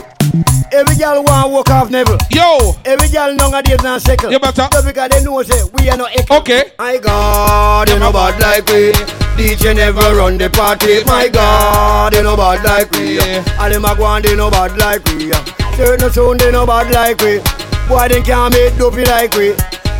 Every 0.72 0.96
girl 0.96 1.22
want 1.24 1.46
to 1.46 1.52
walk 1.52 1.70
off 1.70 1.90
never. 1.90 2.16
Yo. 2.30 2.74
Every 2.84 3.08
girl 3.08 3.34
nowadays 3.34 3.82
not 3.82 4.00
second. 4.02 4.30
You 4.30 4.38
better. 4.38 4.68
Just 4.72 4.86
because 4.86 5.08
they 5.10 5.22
know 5.24 5.42
say 5.42 5.60
we 5.74 5.90
are 5.90 5.96
not 5.96 6.10
echo. 6.16 6.36
Okay. 6.38 6.72
My 6.78 6.98
God, 6.98 7.88
you 7.88 7.98
know 7.98 8.12
bad 8.12 8.40
like 8.40 8.66
we. 8.66 8.92
DJ 9.36 9.74
never 9.76 10.00
run 10.16 10.38
the 10.38 10.48
party. 10.50 11.04
My 11.04 11.28
God, 11.28 12.14
you 12.14 12.22
know 12.22 12.36
bad 12.36 12.64
like 12.64 12.90
we. 12.92 13.18
All 13.58 13.70
them 13.70 13.84
a 13.84 13.94
go 13.96 14.04
on, 14.04 14.22
they 14.22 14.36
know 14.36 14.50
bad 14.50 14.76
like 14.78 15.04
we. 15.06 15.32
Certain 15.76 16.10
sound 16.12 16.40
they 16.40 16.50
know 16.52 16.66
bad 16.66 16.92
like 16.92 17.20
we. 17.20 17.38
Boy, 17.88 18.08
they 18.08 18.22
can't 18.22 18.52
make 18.54 18.76
dopey 18.76 19.04
like 19.04 19.34
we. 19.34 19.54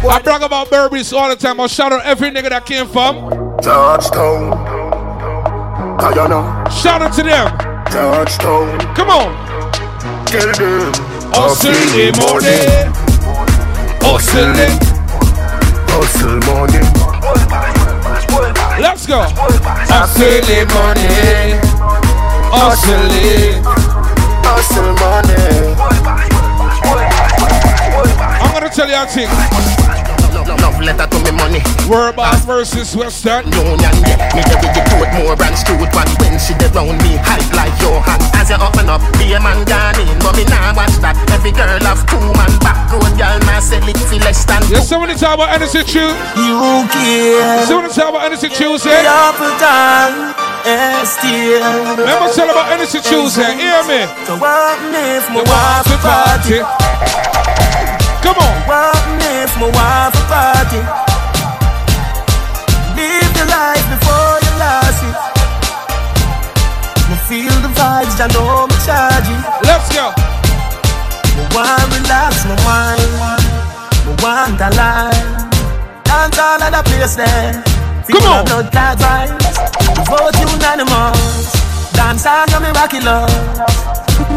I 0.07 0.21
brag 0.23 0.43
about 0.43 0.71
Burberry's 0.71 1.13
all 1.13 1.29
the 1.29 1.35
time. 1.35 1.61
I 1.61 1.67
shout 1.67 1.93
out 1.93 2.05
every 2.05 2.31
nigga 2.31 2.51
that 2.51 2.65
came 2.65 2.87
from. 2.87 3.31
Georgetown. 3.61 4.51
Guyana. 5.99 6.71
Shout 6.71 7.03
out 7.03 7.13
to 7.15 7.23
them. 7.25 7.51
Georgetown. 7.91 8.79
Come 8.95 9.11
on. 9.11 9.35
Tell 10.27 10.53
them. 10.55 10.93
Hustle 11.35 11.71
in 11.99 12.15
the 12.15 12.21
morning. 12.23 12.93
Hustling. 14.01 14.79
Hustle 15.91 16.41
morning. 16.47 16.87
Let's 18.81 19.05
go. 19.07 19.27
Hustling 19.91 20.69
morning. 20.79 21.59
Hustling. 22.55 23.63
Hustle 24.47 24.95
morning. 25.03 26.38
I'm 28.59 28.67
gonna 28.67 28.75
tell 28.75 28.91
you 28.91 28.99
a 28.99 29.07
thing. 29.07 29.31
Love 30.59 30.83
letter 30.83 31.07
to 31.07 31.19
me 31.23 31.31
money. 31.39 31.63
Verbal 31.87 32.27
versus 32.43 32.91
Western. 32.99 33.47
Union, 33.55 33.95
yeah. 34.03 34.19
Me 34.35 34.43
ready 34.51 34.67
to 34.75 34.83
put 34.99 35.07
more 35.15 35.39
brands 35.39 35.63
to 35.63 35.79
it 35.79 35.95
one 35.95 36.11
when 36.19 36.35
she 36.43 36.59
dey 36.59 36.67
round 36.75 36.99
me. 37.07 37.15
Hype 37.23 37.47
like 37.55 37.71
your 37.79 38.03
hand. 38.03 38.19
As 38.35 38.51
you 38.51 38.59
open 38.59 38.91
up, 38.91 38.99
be 39.15 39.31
a 39.31 39.39
man 39.39 39.63
gone 39.63 39.95
in. 40.03 40.11
But 40.19 40.35
me 40.35 40.43
nah 40.51 40.75
watch 40.75 40.91
that. 41.07 41.15
Every 41.31 41.55
girl 41.55 41.71
have 41.87 42.03
two 42.11 42.19
man 42.35 42.51
back 42.59 42.91
road. 42.91 43.07
Girl 43.15 43.39
nah 43.47 43.63
sell 43.63 43.79
it 43.87 43.95
for 43.95 44.19
less 44.27 44.43
than 44.43 44.59
Yes, 44.67 44.91
somebody 44.91 45.15
talk 45.15 45.39
about 45.39 45.55
Energy 45.55 45.87
True. 45.87 46.11
You 46.35 46.83
care. 46.91 47.63
Somebody 47.63 47.95
talk 47.95 48.11
about 48.11 48.27
Hennessy 48.27 48.51
Tuesday. 48.51 49.07
Apple 49.07 49.55
time. 49.63 50.35
Eh, 50.67 51.07
still. 51.07 51.95
Remember 51.95 52.27
tell 52.35 52.51
about 52.51 52.67
Hennessy 52.75 52.99
Tuesday. 53.07 53.55
Hear 53.55 53.87
me. 53.87 54.03
So 54.27 54.35
what 54.35 54.83
if 54.99 55.31
my 55.31 55.47
The 55.47 55.47
wife 55.47 55.87
water 55.87 56.59
a 56.59 56.67
party? 56.67 56.99
Come 58.29 58.45
on. 58.45 58.61
What 58.69 58.93
if 59.25 59.57
my 59.57 59.73
wife 59.73 60.13
a 60.13 60.23
party? 60.29 60.85
Live 62.93 63.33
your 63.33 63.49
life 63.49 63.87
before 63.89 64.37
you 64.45 64.53
lost 64.61 65.01
it. 65.09 65.17
Me 67.09 67.17
feel 67.25 67.57
the 67.65 67.73
vibes, 67.73 68.21
I 68.21 68.29
know 68.37 68.69
me 68.69 68.77
charge 68.85 69.33
it. 69.33 69.41
Let's 69.65 69.89
go. 69.97 70.13
Me 71.41 71.45
want 71.57 71.89
relax, 71.89 72.45
me 72.45 72.53
wine, 72.69 73.13
me 74.05 74.13
want 74.21 74.61
a 74.61 74.69
line. 74.77 75.49
Dance 76.05 76.37
all 76.37 76.61
of 76.61 76.69
the 76.69 76.83
place 76.85 77.17
there. 77.17 77.65
Come 78.13 78.29
on. 78.29 78.45
blood 78.45 78.69
clot 78.71 78.99
vibes. 79.01 79.57
Vote 80.05 80.37
unanimous. 80.37 81.49
Dance 81.97 82.27
all 82.27 82.45
of 82.45 82.61
me 82.61 82.73
back 82.77 82.93
in 82.93 83.07
love. 83.07 84.28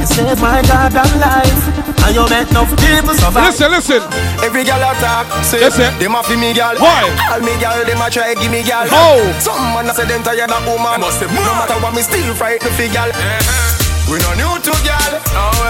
You 0.00 0.06
save 0.08 0.40
my 0.40 0.64
goddamn 0.64 1.12
life, 1.20 1.60
and 2.08 2.12
you 2.16 2.24
make 2.32 2.48
enough 2.48 2.72
people 2.80 3.12
survive. 3.12 3.52
Listen, 3.52 3.68
listen. 3.70 4.00
Every 4.40 4.64
girl 4.64 4.80
a 4.80 4.96
talk, 4.96 5.28
say 5.44 5.60
Listen. 5.60 5.92
them 6.00 6.16
a 6.16 6.22
fi 6.24 6.40
me 6.40 6.56
girl. 6.56 6.72
Why? 6.80 7.04
All 7.28 7.40
me 7.44 7.52
girl, 7.60 7.76
them 7.84 8.00
a 8.00 8.08
try 8.08 8.32
give 8.32 8.48
me 8.50 8.64
girl. 8.64 8.88
How? 8.88 9.20
Some 9.44 9.60
man 9.76 9.88
a 9.88 9.92
say 9.92 10.08
them 10.08 10.24
tired 10.24 10.48
of 10.48 10.64
woman. 10.64 10.88
I 10.88 10.96
must 10.96 11.20
say, 11.20 11.28
no 11.28 11.52
matter 11.52 11.76
what 11.84 11.92
me 11.92 12.00
still 12.00 12.32
fight 12.32 12.64
the 12.64 12.72
fi 12.72 12.88
girl. 12.88 13.12
Uh-huh. 13.12 13.76
We 14.08 14.16
no 14.24 14.32
new 14.40 14.56
to 14.64 14.72
girl, 14.82 15.12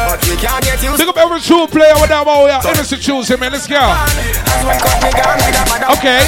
but 0.07 0.23
we 0.25 0.39
can't 0.39 0.63
get 0.63 0.79
used. 0.79 1.03
Pick 1.03 1.11
up 1.11 1.19
every 1.19 1.43
true 1.43 1.67
player 1.67 1.99
with 1.99 2.15
that 2.15 2.23
boy. 2.23 2.55
Hennessy 2.55 2.97
Tuesday, 3.03 3.35
man. 3.35 3.51
Let's 3.51 3.67
go. 3.67 3.83
That's 3.83 4.63
when 4.63 4.79
cut 4.79 4.97
me 5.03 5.11
gone 5.11 5.43
with 5.43 5.59
a 5.59 5.63
mother. 5.75 5.91
Okay. 5.99 6.23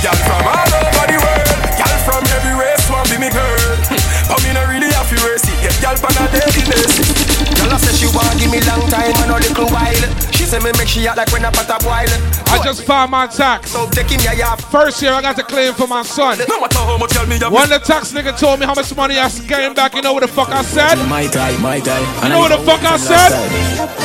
Girl 0.00 0.16
from 0.24 0.48
all 0.48 0.72
over 0.80 1.06
the 1.12 1.18
world, 1.20 1.48
girl 1.76 1.96
from 2.08 2.24
every 2.40 2.56
race 2.56 2.84
want 2.88 3.04
be 3.12 3.20
me 3.20 3.28
girl. 3.28 3.76
But 4.24 4.40
me 4.42 4.56
no 4.56 4.64
really 4.66 4.88
have 4.96 5.06
to 5.12 5.16
race 5.28 5.44
it. 5.44 5.52
Get 5.60 5.76
girl 5.84 5.96
from 6.00 6.16
a 6.16 6.24
daily 6.32 6.64
basis. 6.64 7.23
Girl 7.64 7.72
a 7.72 7.78
say 7.80 7.96
she 7.96 8.06
want 8.12 8.28
give 8.36 8.52
me 8.52 8.60
long 8.68 8.84
time 8.92 9.08
and 9.24 9.32
a 9.32 9.40
little 9.40 9.68
while. 9.72 10.04
She 10.36 10.44
say 10.44 10.60
me 10.60 10.68
make 10.76 10.88
she 10.88 11.08
act 11.08 11.16
like 11.16 11.32
when 11.32 11.44
I 11.44 11.50
pot 11.50 11.72
a 11.72 11.80
boil. 11.80 12.12
I 12.52 12.60
just 12.60 12.84
filed 12.84 13.10
my 13.10 13.26
tax. 13.26 13.72
So 13.72 13.88
take 13.88 14.12
him 14.12 14.20
yeah 14.20 14.36
yeah. 14.36 14.54
First 14.68 15.00
year 15.00 15.12
I 15.12 15.22
got 15.22 15.36
to 15.36 15.44
claim 15.44 15.72
for 15.72 15.88
my 15.88 16.02
son. 16.02 16.36
No 16.44 16.60
matter 16.60 16.84
how 16.84 16.98
much 16.98 17.16
girl 17.16 17.24
me. 17.24 17.40
When 17.40 17.68
the 17.72 17.80
tax 17.80 18.12
nigga 18.12 18.36
told 18.36 18.60
me 18.60 18.66
how 18.66 18.74
much 18.74 18.94
money 18.94 19.16
I 19.16 19.24
was 19.24 19.40
getting 19.40 19.72
back, 19.72 19.94
you 19.94 20.02
know 20.02 20.12
what 20.12 20.20
the 20.20 20.28
fuck 20.28 20.50
I 20.50 20.60
said? 20.60 21.00
My 21.08 21.26
die, 21.26 21.56
my 21.64 21.80
die. 21.80 22.04
You 22.22 22.28
know 22.28 22.44
what 22.44 22.52
the 22.52 22.60
fuck 22.68 22.84
I 22.84 23.00
said? 23.00 23.32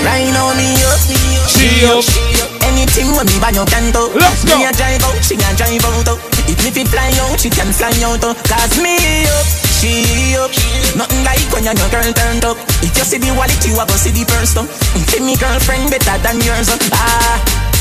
Right 0.07 0.31
now 0.31 0.55
me 0.55 0.71
up, 0.87 1.03
me 1.11 1.19
up, 1.35 1.51
She 1.51 1.83
up. 1.83 2.59
Anything 2.63 3.11
when 3.11 3.27
me 3.27 3.35
buy 3.43 3.51
your 3.51 3.67
canto. 3.67 4.07
Let's 4.15 4.47
go. 4.47 4.55
Me 4.55 4.65
a 4.65 4.71
drive 4.71 5.03
out, 5.03 5.19
she 5.19 5.35
can 5.35 5.51
drive 5.59 5.83
out. 5.83 6.07
If 6.47 6.63
me 6.63 6.71
fi 6.71 6.83
fly 6.87 7.11
out, 7.27 7.35
she 7.35 7.49
can 7.49 7.67
fly 7.75 7.91
out. 8.07 8.23
Cause 8.23 8.79
me 8.79 9.27
up, 9.27 9.45
she 9.75 10.37
up. 10.39 10.51
Nothing 10.95 11.23
like 11.27 11.43
when 11.51 11.67
your 11.67 11.75
girl 11.91 12.07
turned 12.15 12.45
up. 12.45 12.57
You 12.99 13.05
see 13.07 13.17
the 13.17 13.31
wallet, 13.31 13.63
you 13.63 13.79
a 13.79 13.87
go 13.87 13.95
see 13.95 14.11
the 14.11 14.27
purse. 14.27 14.59
oh. 14.59 14.67
Say 15.07 15.23
me 15.23 15.39
girlfriend 15.39 15.87
better 15.87 16.19
than 16.19 16.43
yours. 16.43 16.67
oh. 16.67 16.77
Ah. 16.91 17.39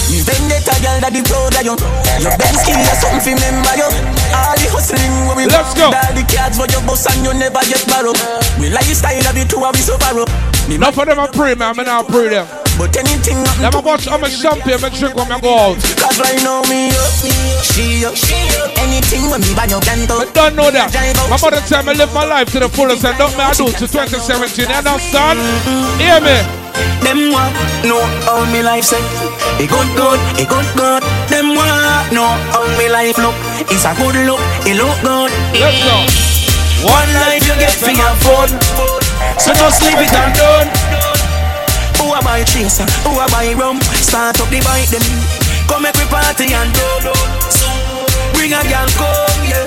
You 0.08 0.24
vendetta 0.24 0.72
girl 0.80 0.96
that 1.04 1.12
the 1.12 1.20
proud 1.20 1.52
of 1.52 1.68
you 1.68 1.76
Your 2.24 2.32
Benz 2.40 2.64
kill 2.64 2.80
you 2.80 2.96
something 2.96 3.20
fi 3.20 3.36
remember 3.36 3.76
you 3.76 3.84
All 4.32 4.56
the 4.56 4.64
hustling 4.72 5.12
when 5.28 5.36
we 5.36 5.44
Let's 5.44 5.76
go. 5.76 5.92
All 5.92 6.12
the 6.16 6.24
cards 6.24 6.56
for 6.56 6.64
your 6.72 6.80
boss 6.88 7.04
and 7.12 7.20
you 7.28 7.36
never 7.36 7.60
get 7.68 7.84
borrow 7.84 8.16
We 8.56 8.72
lifestyle 8.72 9.20
of 9.20 9.36
the 9.36 9.44
two 9.44 9.60
of 9.60 9.76
we 9.76 9.84
so 9.84 10.00
borrow 10.00 10.24
Enough 10.68 10.98
of 10.98 11.06
them 11.06 11.18
I 11.18 11.26
pray, 11.28 11.54
man. 11.54 11.78
I'm 11.78 11.84
not 11.84 12.08
pray 12.08 12.28
them. 12.28 12.46
But 12.78 12.94
anything 12.94 13.42
Let 13.58 13.74
me 13.74 13.80
watch 13.82 14.06
I'm 14.06 14.22
a 14.22 14.30
champagne, 14.30 14.78
I 14.78 14.88
drink 14.94 15.16
when 15.18 15.26
I 15.26 15.40
go 15.40 15.74
out. 15.74 15.80
Cause 15.98 16.14
right 16.22 16.38
now 16.46 16.62
me 16.70 16.94
up, 16.94 17.10
she 17.64 18.06
up, 18.06 18.14
anything 18.78 19.26
when 19.32 19.42
me 19.42 19.50
buy 19.58 19.66
your 19.66 19.82
canto. 19.82 20.22
But 20.22 20.30
don't 20.30 20.54
know 20.54 20.70
that. 20.70 20.94
My 21.26 21.34
mother 21.40 21.58
tell 21.66 21.82
me 21.82 21.98
live 21.98 22.14
my 22.14 22.22
life 22.22 22.52
to 22.54 22.60
the 22.60 22.68
fullest 22.70 23.02
and 23.02 23.18
don't 23.18 23.34
me 23.34 23.42
I 23.42 23.50
do 23.58 23.66
to 23.66 23.86
2017. 23.90 24.70
You 24.70 24.78
understand? 24.78 25.42
Hear 25.98 26.22
me? 26.22 26.38
Them 27.02 27.34
want 27.34 27.50
know 27.82 27.98
how 28.28 28.46
me 28.52 28.62
life 28.62 28.86
set. 28.86 29.02
A 29.58 29.66
good 29.66 29.90
good, 29.98 30.20
a 30.38 30.44
good 30.46 30.68
good. 30.78 31.02
Them 31.32 31.58
want 31.58 32.14
know 32.14 32.30
how 32.54 32.62
me 32.78 32.86
life 32.86 33.18
look. 33.18 33.34
It's 33.72 33.82
a 33.82 33.90
good 33.98 34.14
look, 34.22 34.38
it 34.62 34.78
look 34.78 34.94
good. 35.02 35.34
Let's 35.58 35.82
go. 35.82 35.98
One 36.86 37.10
life 37.26 37.42
you 37.42 37.58
get 37.58 37.74
for 37.74 37.90
your 37.90 38.14
phone, 38.22 38.54
so 39.38 39.54
just 39.54 39.82
leave 39.82 39.98
it 39.98 40.12
and 40.12 40.34
done. 40.34 40.68
Who 41.98 42.12
a 42.14 42.20
buy 42.22 42.44
chaser? 42.44 42.86
Who 43.06 43.16
a 43.18 43.26
buy 43.30 43.54
rum? 43.54 43.80
Start 44.02 44.40
up 44.40 44.50
the 44.50 44.60
bike 44.60 44.90
them. 44.90 45.02
Come 45.66 45.82
make 45.82 45.96
we 45.96 46.04
party 46.06 46.52
and 46.52 46.72
do 46.74 46.88
bring 48.38 48.52
a 48.52 48.62
girl 48.70 48.88
come, 48.96 49.44
yeah. 49.50 49.66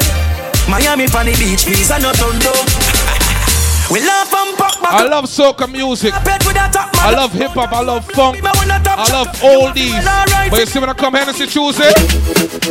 Miami 0.69 1.07
for 1.07 1.23
the 1.23 1.35
beach, 1.37 1.65
please, 1.65 1.91
and 1.91 2.03
not 2.03 2.19
on 2.21 2.39
We 3.91 3.99
laugh 3.99 4.33
and 4.33 4.57
pop. 4.57 4.70
I 4.83 5.07
love 5.07 5.25
soca 5.25 5.67
music. 5.71 6.13
I 6.13 7.11
love 7.15 7.31
hip 7.33 7.51
hop. 7.51 7.71
I 7.71 7.81
love 7.81 8.05
funk. 8.11 8.39
I 8.43 9.11
love 9.11 9.27
oldies. 9.41 10.03
But 10.49 10.59
you 10.59 10.65
see 10.65 10.79
when 10.79 10.89
I 10.89 10.93
come 10.93 11.15
here 11.15 11.23
and 11.27 11.35
see 11.35 11.47
Tuesday? 11.47 11.93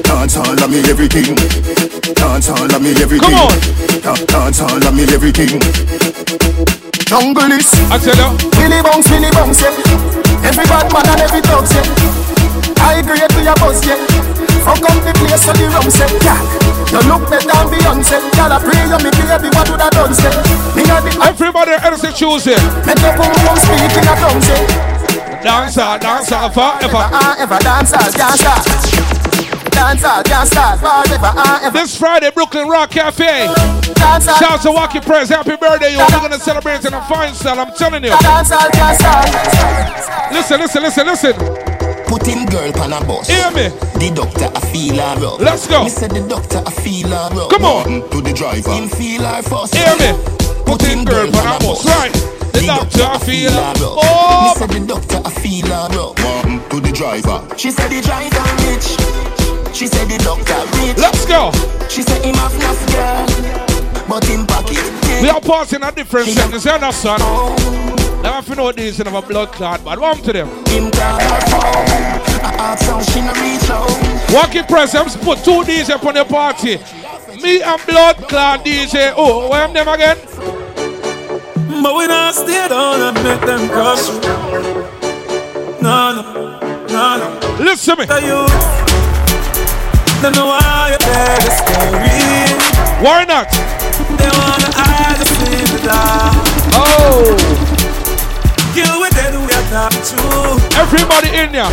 Dance 0.03 0.37
all 0.37 0.53
of 0.53 0.71
me 0.71 0.81
everything. 0.91 1.35
Dance 2.15 2.51
all 2.51 2.65
of 2.65 2.83
me 2.83 2.91
everything. 3.01 3.21
Come 3.21 3.35
on. 3.35 4.27
Dance 4.27 4.61
all 4.61 4.77
of 4.77 4.95
me 4.95 5.05
everything. 5.05 5.61
Jungle 7.07 7.53
is. 7.53 7.73
I 7.91 7.99
tell 7.99 8.15
you. 8.15 8.39
Billy 8.55 8.83
bounce, 8.83 9.09
Billy 9.09 9.31
bounce, 9.33 9.63
yeah. 9.63 9.75
Every 10.47 10.65
bad 10.67 10.93
man 10.93 11.07
and 11.11 11.21
every 11.21 11.41
dog, 11.43 11.67
yeah. 11.71 11.83
I 12.83 13.01
agree 13.01 13.19
to 13.19 13.43
your 13.43 13.55
boss, 13.57 13.85
yeah. 13.85 13.99
Fuck 14.65 14.83
up 14.85 14.99
the 15.05 15.13
place 15.17 15.43
so 15.45 15.53
the 15.53 15.67
rum 15.71 15.89
say, 15.91 16.11
yeah. 16.27 16.71
You 16.91 17.01
look 17.07 17.23
better 17.31 17.47
than 17.47 17.67
Beyonce. 17.71 18.19
Y'all 18.35 18.51
a 18.51 18.59
pray 18.59 18.83
you 18.83 18.99
me 18.99 19.11
baby, 19.15 19.49
what 19.55 19.71
would 19.71 19.81
I 19.81 19.91
done 19.91 20.15
say? 20.15 20.35
Me 20.75 20.83
a 20.83 20.99
the 20.99 21.13
Everybody 21.23 21.79
Hennessy 21.79 22.11
Tuesday. 22.13 22.59
Make 22.83 22.99
your 22.99 23.15
boom 23.15 23.31
boom 23.31 23.57
speak 23.63 23.95
in 23.95 24.11
a 24.11 24.15
tongue, 24.19 24.43
say. 24.43 24.91
Dancer, 25.43 25.99
dancer, 26.03 26.51
forever. 26.51 27.05
Ever 27.39 27.59
dance, 27.63 27.93
ah, 27.95 28.11
dance, 28.11 28.45
ah. 28.45 28.61
Dance, 29.71 30.05
ah, 30.05 30.23
dance, 30.23 30.57
ah, 30.57 30.77
forever, 30.77 31.33
ah, 31.33 31.61
ever. 31.63 31.79
This 31.79 31.97
Friday, 31.97 32.31
Brooklyn 32.31 32.69
Rock 32.69 32.91
Cafe. 32.91 33.47
Ah. 33.49 34.19
Shout 34.19 34.43
out 34.43 34.61
to 34.63 34.69
Wacky 34.69 35.01
Press. 35.01 35.29
Happy 35.29 35.57
birthday, 35.57 35.93
you 35.93 35.99
We're 35.99 36.21
going 36.21 36.33
to 36.33 36.39
celebrate 36.39 36.85
in 36.85 36.93
a 36.93 37.01
fine 37.07 37.35
style. 37.35 37.61
I'm 37.61 37.73
telling 37.73 38.05
you. 38.05 38.11
Ah, 38.13 38.45
ah. 38.51 40.29
Listen, 40.33 40.61
listen, 40.61 40.83
listen, 40.83 41.07
listen. 41.07 41.80
Put 42.11 42.27
him 42.27 42.45
girl 42.47 42.73
pan 42.73 42.93
a 42.93 42.99
bus. 43.07 43.29
Hear 43.31 43.51
me. 43.55 43.71
The 44.03 44.11
doctor 44.13 44.51
I 44.51 44.61
feel 44.75 44.99
her 44.99 45.15
rough. 45.23 45.39
Let's 45.39 45.69
go. 45.69 45.85
Me 45.85 45.91
said 45.91 46.11
the 46.11 46.27
doctor 46.27 46.59
I 46.67 46.71
feel 46.83 47.07
her 47.07 47.31
rough. 47.31 47.51
Come 47.55 47.65
on. 47.65 48.11
To 48.11 48.21
the 48.21 48.33
driver. 48.35 48.73
Him 48.73 48.89
feel 48.89 49.23
her 49.23 49.41
first. 49.43 49.77
Hear 49.77 49.95
me. 49.95 50.19
Put 50.67 50.83
him 50.83 51.05
girl 51.05 51.31
on 51.31 51.47
a 51.47 51.59
bus. 51.63 51.87
Right. 51.87 52.13
The 52.51 52.67
doctor 52.67 53.07
I 53.07 53.19
feel 53.23 53.53
her. 53.53 53.75
Oh. 53.79 54.43
Me 54.43 54.59
said 54.59 54.71
the 54.75 54.87
doctor 54.91 55.23
I 55.25 55.31
feel 55.39 55.67
her 55.71 55.87
rough. 55.95 56.19
To 56.71 56.81
the 56.81 56.91
driver. 56.91 57.47
She 57.57 57.71
said 57.71 57.89
the 57.89 58.03
driver 58.03 58.43
rich. 58.67 58.99
She 59.73 59.87
said 59.87 60.11
the 60.11 60.19
doctor 60.19 60.59
rich. 60.83 60.99
Let's 60.99 61.25
go. 61.27 61.53
She 61.89 62.03
said 62.03 62.25
him 62.25 62.35
have 62.35 62.55
enough 62.55 62.83
girl, 62.91 63.27
but 64.09 64.25
him 64.25 64.47
pocket. 64.47 64.83
We 65.23 65.31
are 65.31 65.41
passing 65.41 65.83
a 65.83 65.93
different 65.93 66.29
seconds, 66.29 66.65
you 66.65 66.71
understand? 66.73 67.23
If 68.23 68.49
you 68.49 68.55
know 68.55 68.73
this, 68.73 68.99
you 68.99 69.05
have 69.05 69.15
a 69.15 69.27
blood 69.27 69.53
clot, 69.53 69.85
but 69.85 69.99
warm 69.99 70.19
to 70.23 70.33
them. 70.33 70.49
Him 70.67 70.91
call 70.91 71.21
her 71.21 71.41
phone. 71.51 71.87
I 72.43 72.55
ask 72.59 72.87
how 72.87 73.03
she 73.03 73.21
no 73.21 73.33
reach 73.35 73.69
out. 73.69 74.33
Walking 74.33 74.65
presents, 74.65 75.17
put 75.17 75.45
two 75.45 75.63
DJ 75.63 75.91
up 75.91 76.05
on 76.05 76.15
your 76.15 76.25
party. 76.25 76.79
Me 77.43 77.63
and 77.63 77.87
blood 77.87 78.17
clot 78.29 78.65
DJ. 78.65 79.13
Oh, 79.17 79.51
where 79.51 79.63
am 79.63 79.75
them 79.75 79.89
again? 79.89 80.17
But 81.83 81.97
we 81.97 82.07
don't 82.07 82.33
stay 82.33 82.69
down 82.69 83.01
and 83.01 83.15
make 83.23 83.41
them 83.43 83.69
cross. 83.69 84.09
No, 85.83 86.15
no, 86.15 86.59
no, 86.89 87.19
no. 87.19 87.57
Listen 87.63 87.97
to 87.97 88.01
me. 88.03 88.07
The 88.07 88.81
they 90.21 90.31
know 90.33 90.47
why 90.47 90.91
you 90.93 90.99
tell 90.99 91.41
the 91.41 91.51
story. 91.51 92.11
Why 93.03 93.25
not? 93.25 93.51
They 94.19 94.29
wanna 94.29 94.71
hide 94.77 95.17
the. 95.17 95.31
Oh. 96.75 97.70
Kill 98.75 99.01
with 99.01 99.15
them, 99.19 99.35
we 99.47 99.53
are 99.53 99.67
top 99.71 99.93
two. 100.07 100.19
Everybody 100.79 101.29
in 101.35 101.51
here. 101.51 101.67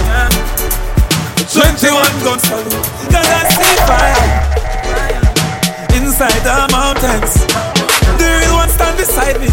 21 1.53 2.01
gun 2.23 2.39
salute. 2.39 2.73
Cause 3.13 3.29
I 3.29 3.43
see 3.53 3.75
fire 3.85 4.17
inside 5.95 6.41
the 6.41 6.67
mountains. 6.71 7.45
The 8.17 8.27
real 8.41 8.55
one 8.55 8.69
stand 8.69 8.97
beside 8.97 9.39
me. 9.39 9.49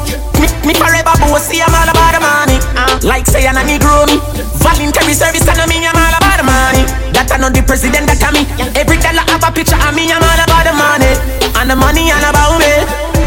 Me, 0.62 0.68
me 0.68 0.74
forever 0.78 1.14
bossy. 1.20 1.62
I'm 1.62 1.74
all 1.74 1.90
about 1.90 2.14
the 2.14 2.22
money. 2.22 2.58
Uh, 2.78 3.00
like 3.04 3.26
say 3.26 3.48
I'm 3.48 3.58
a 3.58 3.64
Negro 3.66 4.06
me. 4.06 4.18
Voluntary 4.62 5.14
service 5.14 5.48
and 5.48 5.62
me. 5.70 5.82
I'm 5.86 5.98
all 5.98 6.16
about 6.18 6.38
the 6.38 6.46
money. 6.46 6.84
That 7.14 7.30
I 7.34 7.38
know 7.38 7.50
the 7.50 7.62
president 7.66 8.08
that 8.08 8.22
I 8.22 8.30
me. 8.32 8.46
Every 8.78 8.98
dollar 9.02 9.26
have 9.30 9.44
a 9.44 9.50
picture 9.52 9.80
of 9.80 9.94
me. 9.94 10.10
I'm 10.14 10.22
all 10.22 10.42
about 10.42 10.66
the 10.66 10.74
money. 10.78 11.12
And 11.58 11.70
the 11.70 11.76
money 11.76 12.10
all 12.14 12.26
about 12.26 12.58
me. 12.62 12.74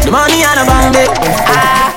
The 0.03 0.11
money 0.11 0.45
all 0.45 0.59
about 0.59 0.91
me. 0.93 1.05
Ah, 1.49 1.91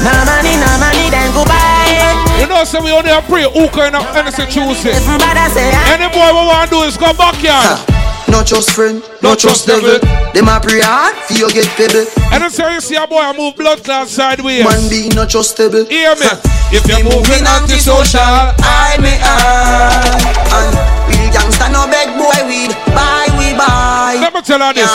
no 0.00 0.12
money, 0.24 0.56
no 0.56 0.70
money, 0.80 1.10
then 1.12 1.28
goodbye. 1.36 2.40
You 2.40 2.46
know, 2.46 2.64
so 2.64 2.82
we 2.82 2.92
only 2.92 3.10
have 3.10 3.24
pray 3.28 3.44
who 3.44 3.68
can 3.68 3.92
have 3.92 4.16
anything 4.16 4.48
choose 4.48 4.84
it. 4.84 4.96
Any 5.04 6.08
boy 6.12 6.32
we 6.32 6.42
want 6.48 6.70
to 6.70 6.76
do 6.76 6.82
is 6.84 6.96
go 6.96 7.12
backyard. 7.12 7.80
No 8.28 8.42
trust 8.42 8.70
friend, 8.72 9.02
no 9.22 9.34
trust 9.34 9.66
devil. 9.66 9.98
Them 10.34 10.48
a 10.48 10.60
pray 10.60 10.82
hard, 10.82 11.16
for 11.26 11.34
you 11.34 11.48
get 11.50 11.66
pebble. 11.78 12.04
And 12.34 12.42
then 12.42 12.50
say 12.50 12.74
you 12.74 12.80
see 12.80 12.96
a 12.96 13.06
boy 13.06 13.22
I 13.22 13.32
move 13.36 13.56
blood 13.56 13.82
clot 13.82 14.08
sideways. 14.08 14.64
Man 14.64 14.90
be 14.90 15.08
no 15.14 15.24
trustable. 15.24 15.88
Hear 15.88 16.14
me? 16.16 16.26
If 16.74 16.84
you're 16.90 17.06
moving 17.06 17.46
antisocial, 17.46 18.20
I 18.20 18.98
me 18.98 19.14
I. 19.22 20.10
And 20.52 20.74
real 21.08 21.30
gangsta 21.32 21.70
no 21.70 21.86
beg 21.86 22.12
boy 22.18 22.34
weed, 22.50 22.74
buy 22.92 23.30
we 23.38 23.54
buy. 23.56 24.18
Let 24.20 24.34
me 24.34 24.42
tell 24.42 24.60
you 24.60 24.74
this. 24.74 24.90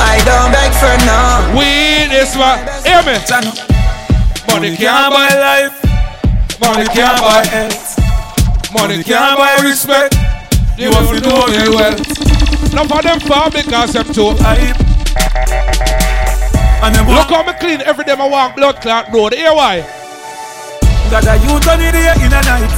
I 0.00 0.18
don't 0.24 0.50
beg 0.50 0.72
for 0.80 0.96
now. 1.06 1.44
Weed 1.54 2.10
is 2.10 2.34
what. 2.34 2.58
Hear 2.82 3.04
me? 3.06 3.20
Money 4.50 4.76
can't 4.76 5.12
buy 5.12 5.30
life. 5.36 5.76
Money 6.60 6.86
can't 6.90 7.20
buy 7.20 7.44
health. 7.46 8.00
Money 8.72 9.04
can't 9.04 9.38
buy 9.38 9.56
respect. 9.62 10.16
You 10.76 10.90
have 10.90 11.06
to 11.06 11.20
know 11.20 11.46
very 11.46 11.70
well. 11.70 12.33
None 12.74 12.90
of 12.90 13.02
them 13.02 13.20
fall 13.20 13.50
because 13.50 13.92
them 13.92 14.12
too 14.12 14.34
hype. 14.42 14.74
Look 17.06 17.30
how 17.30 17.46
me 17.46 17.52
clean 17.60 17.80
every 17.82 18.04
day 18.04 18.12
I 18.18 18.28
walk 18.28 18.56
blood 18.56 18.82
clot 18.82 19.06
road. 19.14 19.32
Hear 19.32 19.54
why? 19.54 19.86
Got 21.08 21.24
a 21.30 21.38
youth 21.46 21.62
on 21.70 21.78
the 21.78 21.94
day 21.94 22.10
in 22.18 22.28
the 22.28 22.42
night. 22.42 22.74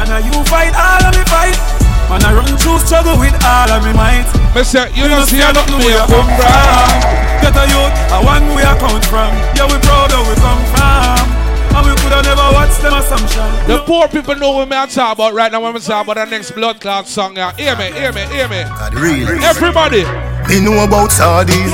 And 0.00 0.08
a 0.08 0.18
you 0.24 0.32
fight 0.48 0.72
all 0.72 1.04
of 1.04 1.12
me 1.12 1.22
fight. 1.28 1.60
Man, 2.08 2.24
I 2.24 2.32
run 2.32 2.56
through 2.56 2.80
struggle 2.80 3.20
with 3.20 3.36
all 3.44 3.70
of 3.70 3.84
me 3.84 3.92
might. 3.92 4.24
Me 4.56 4.64
say, 4.64 4.88
you 4.96 5.06
don't 5.06 5.26
see 5.28 5.44
a 5.44 5.52
nothing 5.52 5.76
where 5.76 5.92
you 5.92 6.06
come 6.08 6.28
from. 6.40 6.96
Get 7.44 7.52
a 7.52 7.64
youth, 7.68 7.94
a 8.16 8.18
one 8.24 8.48
we 8.56 8.64
a 8.64 8.72
come 8.80 9.00
from. 9.04 9.30
Yeah, 9.52 9.68
we 9.68 9.76
proud 9.84 10.12
of 10.12 10.24
we 10.26 10.34
come 10.40 10.64
from. 10.72 11.43
And 11.74 11.86
we 11.86 11.94
coulda 11.96 12.22
never 12.22 12.48
watched 12.54 12.80
them 12.82 12.94
assumption. 12.94 13.42
The 13.66 13.82
poor 13.86 14.08
people 14.08 14.36
know 14.36 14.52
what 14.52 14.68
me 14.68 14.76
I 14.76 14.86
talk 14.86 15.14
about 15.16 15.34
right 15.34 15.50
now 15.50 15.60
when 15.60 15.74
we 15.74 15.80
talk 15.80 16.06
about 16.06 16.16
the 16.16 16.24
next 16.26 16.52
blood 16.52 16.80
clot 16.80 17.06
song. 17.06 17.36
Yeah. 17.36 17.52
Hear 17.56 17.76
me, 17.76 17.90
hear 17.92 18.12
me, 18.12 18.22
hear 18.26 18.48
me. 18.48 18.62
Real. 18.94 19.42
Everybody. 19.42 20.04
Me 20.48 20.60
know 20.60 20.84
about 20.84 21.10
sardine, 21.10 21.70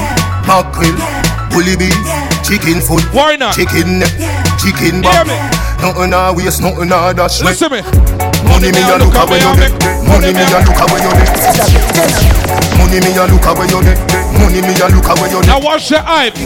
mackerel, 0.47 0.97
bully 1.51 1.77
beef, 1.77 1.93
chicken 2.47 2.81
foot. 2.81 3.05
Why 3.13 3.37
not? 3.37 3.55
Chicken 3.55 3.99
neck, 3.99 4.15
chicken 4.59 5.03
back. 5.03 5.60
Nothing 5.81 6.13
a 6.13 6.33
waste, 6.37 6.61
nothing 6.61 6.93
a 6.93 7.15
dash. 7.17 7.41
Listen 7.41 7.73
me. 7.73 7.81
Money 8.45 8.69
me 8.69 8.85
a 8.85 9.01
look 9.01 9.17
at 9.17 9.25
where 9.33 9.41
you 9.41 9.53
make. 9.57 9.73
Money 10.05 10.37
me 10.37 10.45
a 10.45 10.61
look 10.61 10.77
at 10.77 10.89
where 10.93 11.01
you 11.01 11.13
make. 11.17 11.33
Money 12.77 13.01
me 13.01 13.17
a 13.17 13.25
look 13.25 13.47
at 13.49 13.57
where 13.57 13.65
you 13.65 13.81
make. 13.81 14.01
Money 14.37 14.61
me 14.61 14.77
a 14.77 14.87
look 14.93 15.09
at 15.09 15.17
where 15.17 15.33
you 15.33 15.41
Now 15.49 15.61
watch 15.61 15.91
your 15.91 16.05
hype. 16.05 16.37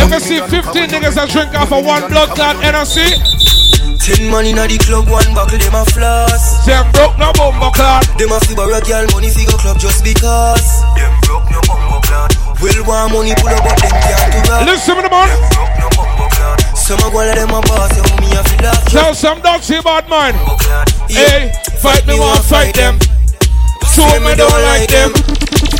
Ever 0.00 0.20
see 0.20 0.40
15 0.40 0.88
niggas 0.88 1.20
that 1.20 1.28
drink 1.28 1.52
off 1.52 1.72
of 1.72 1.84
one 1.84 2.08
blood 2.08 2.30
clot 2.32 2.56
NRC? 2.64 3.12
Ten 4.00 4.30
money 4.30 4.52
na 4.52 4.66
the 4.66 4.78
club, 4.82 5.06
one 5.06 5.30
buckle 5.36 5.58
them 5.58 5.76
a 5.76 5.84
floss. 5.92 6.64
Them 6.66 6.88
broke 6.96 7.18
no 7.20 7.30
bumbo 7.36 7.70
clot. 7.70 8.08
Them 8.16 8.32
a 8.32 8.40
fi 8.40 8.56
borrow 8.56 8.80
girl 8.80 9.06
money 9.12 9.28
fi 9.28 9.44
go 9.44 9.60
club 9.60 9.78
just 9.78 10.02
because. 10.02 10.80
Them 10.96 11.12
broke 11.28 11.44
no 11.52 11.60
bumbo 11.68 12.00
clot. 12.08 12.32
Well, 12.58 12.82
want 12.88 13.12
money 13.12 13.36
pull 13.36 13.52
up 13.52 13.62
but 13.62 13.76
them 13.78 13.92
can't 14.00 14.32
do 14.32 14.40
that. 14.48 14.64
Listen 14.64 14.96
to 14.96 15.02
the 15.02 15.10
man. 15.12 16.01
Some 16.92 17.08
a 17.08 17.10
go 17.10 17.24
let 17.24 17.36
them 17.36 17.48
a 17.48 17.60
boss, 17.62 17.96
you 17.96 18.04
me 18.20 18.28
a. 18.36 18.44
Tell 18.92 19.14
some 19.14 19.40
dirty 19.40 19.80
bad 19.80 20.10
man. 20.10 20.36
Oh, 20.44 20.60
hey, 21.08 21.50
fight 21.80 22.06
me, 22.06 22.20
want 22.20 22.44
fight 22.44 22.74
them. 22.74 23.00
Show 23.96 24.04
me 24.20 24.36
don't 24.36 24.52
like 24.68 24.92
them. 24.92 25.08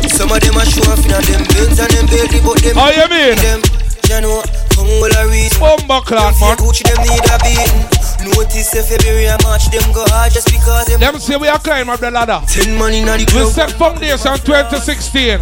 Some 0.08 0.32
of 0.32 0.40
them 0.40 0.56
a 0.56 0.64
show 0.64 0.80
off 0.88 1.04
in 1.04 1.12
them 1.12 1.44
Benz 1.52 1.76
and 1.84 1.92
them 1.92 2.06
Bentley, 2.08 2.40
but 2.40 2.56
them 2.64 2.76
How 2.76 2.88
you 2.88 3.04
mean? 3.12 3.36
Them, 3.44 3.60
you 4.08 4.20
know, 4.24 4.40
tongue 4.72 4.88
will 5.04 5.12
a 5.12 5.28
read. 5.28 5.52
Bomba 5.60 6.00
clock, 6.00 6.32
man. 6.40 6.56
Them 6.56 7.04
need 7.04 7.28
a 7.28 7.36
beating. 7.44 8.01
Notice 8.22 8.74
if 8.74 8.86
February 8.88 9.26
and 9.26 9.42
March 9.42 9.66
them 9.70 9.82
go 9.92 10.04
hard 10.08 10.32
just 10.32 10.46
because 10.46 10.86
them. 10.86 11.00
Them 11.00 11.18
say 11.18 11.36
we 11.36 11.48
are 11.48 11.58
climb 11.58 11.90
up 11.90 12.00
the 12.00 12.10
ladder. 12.10 12.40
Ten 12.46 12.78
money 12.78 13.00
in 13.00 13.06
the 13.06 13.18
We 13.18 13.26
club. 13.26 13.50
set 13.52 13.72
foundation 13.74 14.38
2016. 14.38 15.40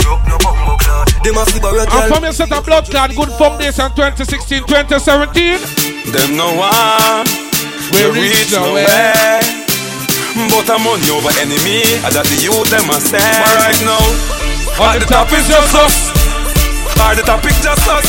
Them 1.21 1.37
a 1.37 1.45
flip 1.45 1.65
a 1.65 1.71
rock, 1.77 1.89
And 1.93 2.09
from 2.15 2.25
you 2.25 2.33
set 2.33 2.51
a 2.51 2.61
blood 2.63 2.87
clot, 2.89 3.13
good 3.15 3.29
foundation 3.37 3.89
2016, 3.93 4.65
2017. 4.65 5.61
Them 6.13 6.37
no 6.41 6.57
one 6.57 7.29
We 7.93 8.09
we 8.09 8.33
reach 8.33 8.49
reach 8.49 8.53
nowhere. 8.57 8.89
nowhere. 8.89 9.45
But 10.49 10.71
I'm 10.73 10.87
on 10.89 11.03
over 11.13 11.35
enemy, 11.43 11.85
I 12.01 12.09
that 12.17 12.25
the 12.25 12.39
youth 12.41 12.71
them 12.73 12.89
a 12.89 12.97
stand. 13.03 13.21
But 13.21 13.57
right 13.61 13.83
now, 13.85 14.01
On 14.81 14.95
at 14.97 15.03
the 15.03 15.05
the 15.05 15.13
top 15.13 15.29
is 15.37 15.45
just 15.45 15.75
us. 15.77 15.95
At 16.97 17.17
the 17.19 17.23
top 17.27 17.45
is 17.45 17.59
just 17.61 17.85
us. 17.91 18.07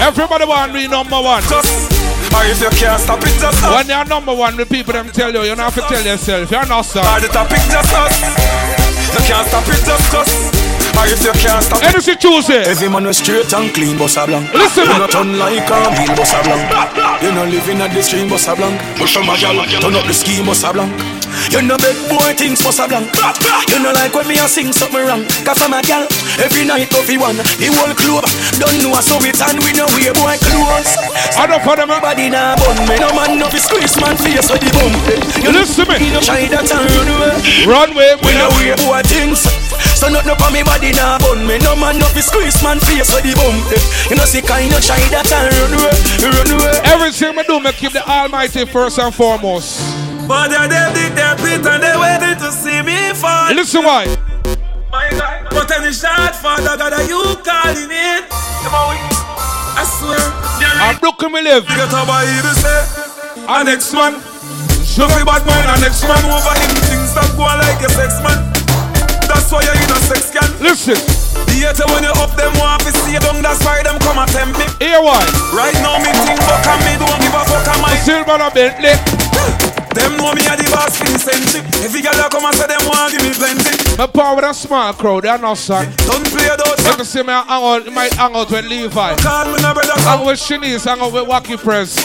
Everybody 0.00 0.44
want 0.46 0.72
to 0.72 0.78
be 0.78 0.88
number 0.88 1.20
one. 1.20 1.42
Just, 1.44 1.90
or 2.32 2.44
if 2.46 2.60
you 2.60 2.70
can't 2.78 3.00
stop 3.00 3.20
it, 3.20 3.34
just 3.40 3.62
us. 3.62 3.72
When 3.74 3.86
you're 3.86 4.04
number 4.04 4.34
one, 4.34 4.56
the 4.56 4.66
people 4.66 4.92
them 4.92 5.10
tell 5.10 5.32
you, 5.32 5.42
you 5.42 5.54
don't 5.54 5.68
have 5.68 5.74
to 5.74 5.82
tell 5.82 6.04
yourself. 6.04 6.50
You're 6.50 6.66
not 6.66 6.82
sir. 6.82 7.02
At 7.02 7.20
the 7.20 7.28
top 7.28 7.50
is 7.52 7.64
just 7.68 7.92
us. 7.92 8.14
You 9.14 9.22
can't 9.26 9.46
stop 9.46 9.66
it, 9.68 9.82
just 9.84 10.14
us. 10.14 10.30
Or 10.94 11.06
if 11.10 11.22
you 11.26 11.34
can't 11.42 11.62
stop 11.62 11.82
it. 11.82 11.90
Anything 11.90 12.18
choose 12.18 12.48
it. 12.50 12.66
Every 12.66 12.88
man 12.88 13.04
was 13.04 13.18
straight 13.18 13.52
and 13.52 13.72
clean, 13.74 13.98
boss 13.98 14.16
a 14.16 14.26
blanc. 14.26 14.52
Listen. 14.54 14.86
You 14.86 14.98
not 14.98 15.10
turn 15.10 15.38
like 15.38 15.66
a 15.66 15.78
wheel, 15.98 16.14
boss 16.14 16.32
a 16.34 16.40
blanc. 16.42 17.22
You 17.22 17.32
not 17.34 17.48
living 17.48 17.80
at 17.80 17.92
the 17.92 18.02
stream, 18.02 18.28
boss 18.28 18.46
a 18.46 18.54
blanc. 18.54 18.78
But 18.98 19.08
from 19.10 19.28
a 19.28 19.36
gal, 19.38 19.58
turn 19.80 19.94
up 19.94 20.06
the 20.06 20.14
scheme, 20.14 20.46
boss 20.46 20.62
a 20.62 20.72
blanc. 20.72 20.92
You 21.50 21.62
know 21.62 21.78
big 21.78 21.96
boy 22.10 22.34
things, 22.36 22.62
a 22.62 22.84
blanc. 22.88 23.08
You 23.70 23.78
know 23.82 23.92
like 23.92 24.14
when 24.14 24.26
me 24.28 24.38
a 24.38 24.46
sing 24.46 24.72
something 24.72 25.02
wrong. 25.04 25.24
Cause 25.46 25.58
from 25.58 25.74
a 25.74 25.82
gal, 25.82 26.06
every 26.42 26.64
night 26.64 26.90
coffee 26.90 27.18
one. 27.18 27.36
The 27.60 27.70
whole 27.74 27.94
club 27.94 28.26
don't 28.58 28.78
know 28.82 28.98
so 29.00 29.18
it 29.22 29.38
and 29.40 29.58
we 29.62 29.72
know 29.74 29.88
we 29.94 30.10
boy 30.14 30.36
close. 30.40 30.90
I 31.38 31.46
don't 31.46 31.62
for 31.62 31.76
them. 31.76 31.88
Nobody 31.94 32.30
nah 32.30 32.56
bun 32.56 32.78
me, 32.88 32.96
no 32.98 33.12
man 33.14 33.38
no 33.38 33.46
fi 33.48 33.58
squeeze 33.58 33.94
man 34.00 34.16
face 34.16 34.46
so 34.48 34.56
the 34.56 34.70
bump. 34.74 34.98
You 35.44 35.52
Listen 35.54 35.86
me. 35.86 36.06
You 36.06 36.12
know 36.12 36.20
shy 36.20 36.48
that 36.50 36.66
and 36.66 36.86
run 36.90 37.08
away. 37.08 37.34
Runway, 37.68 38.18
We 38.24 38.32
know 38.34 38.50
we 38.58 38.74
boy 38.82 39.02
things. 39.06 39.46
So 39.94 40.08
not 40.10 40.26
no 40.26 40.34
for 40.34 40.50
me 40.50 40.62
body 40.64 40.90
nah 40.90 41.18
bun 41.18 41.46
me 41.46 41.56
No 41.58 41.76
man 41.76 41.98
no 42.00 42.06
fi 42.06 42.20
squeeze 42.20 42.60
man 42.64 42.80
face 42.80 43.14
for 43.14 43.22
the 43.22 43.30
bump 43.38 43.62
You 44.10 44.16
know 44.16 44.24
see 44.24 44.42
kind 44.42 44.72
of 44.74 44.82
shy 44.82 44.98
that 45.14 45.30
and 45.30 45.54
run 45.54 45.70
away 45.70 45.94
Run 46.34 46.50
away 46.50 46.80
Everything 46.82 47.36
we 47.36 47.44
do, 47.44 47.60
me 47.60 47.70
keep 47.72 47.92
the 47.92 48.02
Almighty 48.02 48.64
first 48.66 48.98
and 48.98 49.14
foremost. 49.14 49.80
But 50.26 50.48
they 50.48 50.88
dig 50.96 51.12
their 51.14 51.36
pit 51.36 51.66
and 51.66 51.82
they 51.82 51.96
waiting 52.00 52.38
to 52.40 52.48
see 52.52 52.80
me 52.80 53.12
fall. 53.12 53.52
Listen 53.52 53.84
why. 53.84 54.08
My 54.90 55.10
God, 55.10 55.50
but 55.50 55.70
any 55.76 55.92
shot, 55.92 56.34
Father 56.36 56.76
God, 56.78 56.92
are 56.92 57.04
you 57.04 57.36
calling 57.44 57.90
it? 57.90 58.24
I 59.76 59.82
swear, 59.84 60.16
I'm 60.80 60.96
looking 61.02 61.32
me 61.34 61.42
live. 61.42 61.68
You 61.68 61.76
get 61.76 61.92
a 61.92 62.00
boy 62.06 62.24
even 62.24 62.56
say, 62.56 62.80
a 63.44 63.64
next 63.64 63.92
man. 63.92 64.16
Show 64.86 65.10
me 65.12 65.26
bad 65.26 65.42
man, 65.44 65.66
a 65.66 65.76
next 65.82 66.06
man 66.06 66.22
over 66.24 66.54
him. 66.56 66.72
Things 66.88 67.12
that 67.18 67.28
go 67.36 67.44
like 67.44 67.82
a 67.82 67.90
sex 67.90 68.22
man. 68.22 68.38
That's 69.26 69.50
why 69.50 69.66
you're 69.66 69.76
in 69.76 69.90
a 69.90 69.98
sex 70.06 70.30
can. 70.30 70.46
Listen. 70.62 70.96
The 71.50 71.66
hater 71.66 71.84
when 71.90 72.06
you 72.06 72.14
up 72.14 72.32
them 72.38 72.54
want 72.56 72.86
to 72.86 72.94
see 73.02 73.12
you 73.12 73.20
down, 73.20 73.42
that's 73.42 73.60
why 73.66 73.82
them 73.82 73.98
come 73.98 74.22
and 74.22 74.30
tempt 74.30 74.56
me. 74.56 74.66
Here 74.78 75.02
why? 75.02 75.20
Right 75.50 75.74
now 75.82 75.98
me 75.98 76.14
think 76.22 76.38
fuck 76.46 76.64
and 76.70 76.80
me 76.86 76.94
don't 77.02 77.18
give 77.18 77.34
a 77.34 77.42
fuck 77.44 77.66
and 77.66 77.82
my 77.82 77.94
Silver 78.00 78.38
and 78.38 78.54
Bentley. 78.54 78.94
Them 79.94 80.16
know 80.18 80.34
me 80.34 80.42
a 80.46 80.54
the 80.58 80.66
boss 80.70 80.98
for 80.98 81.06
century. 81.18 81.62
Every 81.86 82.02
girl 82.02 82.14
that 82.18 82.28
come 82.30 82.44
and 82.44 82.54
say 82.56 82.66
them 82.66 82.82
want 82.90 83.12
give 83.14 83.22
me 83.22 83.32
plenty. 83.32 83.74
My 83.96 84.06
power 84.06 84.34
with 84.36 84.44
a 84.44 84.52
small 84.54 84.92
crowd, 84.92 85.24
they're 85.24 85.38
not 85.38 85.54
son. 85.58 85.86
Don't 86.06 86.26
play 86.28 86.50
those. 86.58 86.78
You 86.84 86.94
can 86.98 87.04
see 87.04 87.22
me 87.22 87.30
hang 87.32 87.46
out, 87.48 87.86
might 87.92 88.12
hang 88.14 88.34
out 88.34 88.50
with 88.50 88.64
Levi. 88.66 89.14
Call 89.22 89.46
me 89.54 89.62
no 89.62 89.72
brother. 89.72 89.94
Hang 90.02 90.26
with 90.26 90.38
Shanice, 90.38 90.84
hang 90.84 91.00
out 91.00 91.12
with 91.12 91.24
Wacky 91.28 91.56
Press. 91.56 91.96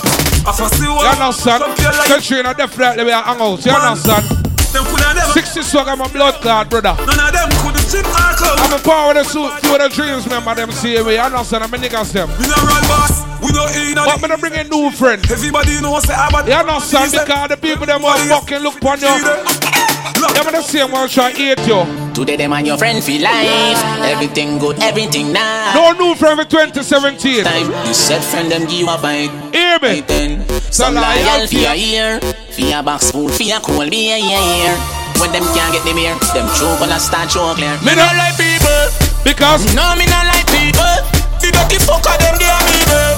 I 0.45 0.51
for 0.53 0.69
see 0.75 0.83
You 0.85 0.93
what. 0.93 1.17
understand? 1.19 1.63
Like 1.63 2.07
Katrina 2.07 2.53
definitely 2.53 3.11
a 3.11 3.21
hang 3.21 3.41
out. 3.41 3.65
You 3.65 3.71
understand? 3.71 4.48
Them 4.71 4.85
coulda 4.85 5.13
never. 5.13 5.33
60 5.33 5.61
swag, 5.63 5.87
I'm 5.87 6.01
a 6.01 6.09
blood 6.09 6.35
clot, 6.41 6.69
brother. 6.69 6.95
None 7.05 7.19
of 7.19 7.31
them 7.33 7.49
could 7.61 7.77
chip 7.89 8.05
or 8.05 8.33
club. 8.37 8.57
I'm 8.59 8.73
a 8.73 8.79
power 8.83 9.13
with 9.13 9.21
a 9.21 9.29
suit, 9.29 9.51
few 9.61 9.75
of 9.75 9.81
the 9.81 9.89
dreams, 9.89 10.25
remember 10.25 10.55
them 10.55 10.71
see 10.71 11.01
me. 11.01 11.15
You 11.15 11.25
understand? 11.25 11.63
I'm 11.63 11.73
a 11.73 11.77
niggas 11.77 12.11
them. 12.13 12.29
We 12.39 12.47
not 12.47 12.61
run 12.61 12.83
boss. 12.87 13.25
We 13.41 13.51
don't 13.51 13.71
in 13.75 13.97
a 13.97 14.03
But 14.03 14.21
me 14.21 14.27
not 14.27 14.39
bring 14.39 14.53
a 14.53 14.63
new 14.63 14.91
friend. 14.91 15.23
Everybody 15.31 15.81
knows 15.81 16.03
say 16.03 16.13
about. 16.13 16.47
You 16.47 16.53
understand? 16.53 17.11
Because 17.11 17.49
the 17.49 17.57
people 17.57 17.85
them 17.85 18.01
want 18.01 18.19
fucking 18.27 18.59
look 18.59 18.77
upon 18.77 18.99
you. 18.99 19.78
Them 20.17 20.51
the 20.53 20.61
same 20.61 20.91
one 20.91 21.07
try 21.09 21.31
hate 21.31 21.59
you. 21.67 21.85
Today 22.13 22.35
them 22.35 22.53
and 22.53 22.65
your 22.65 22.77
friend 22.77 23.03
feel 23.03 23.21
life. 23.21 23.77
Everything 24.03 24.57
good, 24.57 24.81
everything 24.81 25.31
nice. 25.31 25.75
No 25.75 25.91
new 25.93 26.15
friend 26.15 26.39
for 26.39 26.45
2017. 26.45 27.43
Time 27.43 27.71
you 27.85 27.93
said 27.93 28.21
friend 28.23 28.51
them 28.51 28.61
give 28.63 28.79
you 28.79 28.89
a 28.89 28.97
fight. 28.97 29.29
Hear 29.53 29.79
me? 29.79 30.01
Then 30.01 30.47
some 30.71 30.95
loyal 30.95 31.47
for 31.47 31.55
your 31.55 31.75
ear, 31.75 32.19
for 32.51 32.61
your 32.61 32.83
box 32.83 33.11
food, 33.11 33.31
for 33.31 33.43
your 33.43 33.59
cool 33.59 33.89
beer, 33.89 34.17
yeah, 34.17 34.41
yeah. 34.41 34.75
When 35.19 35.31
them 35.31 35.43
can't 35.53 35.73
get 35.75 35.83
the 35.83 35.93
beer, 35.93 36.15
them 36.33 36.47
choke 36.55 36.81
on 36.81 36.89
a 36.91 36.99
start 36.99 37.29
choke 37.29 37.57
clear. 37.57 37.75
Me 37.83 37.95
not 37.95 38.15
like 38.15 38.35
people 38.39 38.87
because 39.23 39.63
no 39.75 39.95
me 39.95 40.05
not 40.07 40.25
like 40.31 40.47
people. 40.47 40.95
The 41.39 41.51
dirty 41.51 41.77
fucker 41.83 42.15
them 42.19 42.35
they 42.39 42.47
are 42.47 42.65
evil, 42.71 43.11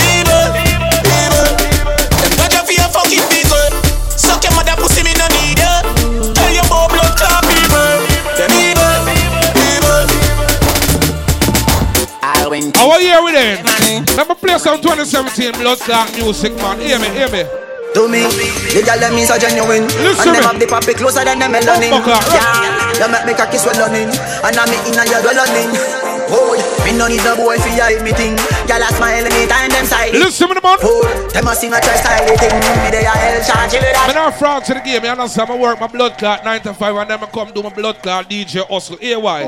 evil, 0.00 0.48
evil. 0.64 1.48
Them 2.36 2.50
you 2.52 2.62
for 2.64 2.74
your 2.76 2.88
fucking 2.88 3.26
people. 3.32 3.68
Suck 4.16 4.42
your 4.44 4.52
mother 4.56 4.76
pussy 4.76 5.04
me 5.04 5.12
no 5.16 5.28
need 5.28 5.60
you. 5.60 6.01
How 12.82 12.90
are 12.90 13.00
you 13.00 13.14
with 13.22 13.38
them? 13.38 13.62
Let 14.18 14.26
me 14.26 14.34
play 14.34 14.58
some 14.58 14.82
2017 14.82 15.54
Blood 15.54 15.78
Clot 15.86 16.10
music, 16.18 16.50
man. 16.58 16.82
Hear 16.82 16.98
me, 16.98 17.06
hear 17.14 17.30
me. 17.30 17.46
To 17.94 18.10
me, 18.10 18.26
the 18.74 18.82
girl 18.82 18.98
them 18.98 19.14
is 19.22 19.30
so 19.30 19.38
genuine 19.38 19.86
Listen 20.02 20.34
And 20.34 20.42
them 20.42 20.44
have 20.50 20.58
the 20.58 20.66
puppy 20.66 20.98
closer 20.98 21.22
than 21.22 21.38
them 21.38 21.54
oh, 21.54 21.62
melanin 21.62 21.94
Bumper 21.94 22.10
clap. 22.10 22.26
Yeah, 22.34 22.98
you 22.98 23.06
make 23.06 23.22
me 23.22 23.32
cocky 23.38 23.60
swell 23.60 23.78
running 23.78 24.10
And 24.42 24.56
I'm 24.58 24.66
in 24.66 24.98
a 24.98 25.04
your 25.06 25.22
dwelling 25.22 25.70
Oh, 26.26 26.58
me 26.82 26.96
no 26.98 27.06
need 27.06 27.22
no 27.22 27.38
boy 27.38 27.54
for 27.62 27.70
hide 27.70 28.02
me 28.02 28.10
thing 28.16 28.34
Girl 28.66 28.82
a 28.82 28.88
smile 28.96 29.30
anytime 29.30 29.70
them 29.70 29.86
side 29.86 30.16
Listen 30.18 30.50
me, 30.50 30.58
man. 30.58 30.82
Oh, 30.82 31.06
them 31.30 31.46
a 31.46 31.54
sing 31.54 31.70
a 31.70 31.78
try 31.78 31.94
style 32.02 32.34
thing 32.34 32.56
Me 32.82 32.90
they 32.90 33.06
a 33.06 33.14
hell 33.14 33.38
charge 33.46 33.78
you 33.78 33.84
I'm 33.94 34.10
not 34.10 34.34
fraud 34.34 34.64
to 34.66 34.74
the 34.74 34.80
game, 34.82 35.04
you 35.06 35.12
understand? 35.12 35.52
I 35.52 35.54
work 35.54 35.78
my 35.78 35.86
blood 35.86 36.18
clot 36.18 36.42
9 36.42 36.62
to 36.66 36.74
5 36.74 36.96
and 36.96 37.10
then 37.14 37.22
I 37.22 37.26
come 37.30 37.52
do 37.54 37.62
my 37.62 37.70
blood 37.70 38.02
clot 38.02 38.26
DJ 38.26 38.66
hustle. 38.66 38.96
Here 38.96 39.20
why? 39.20 39.46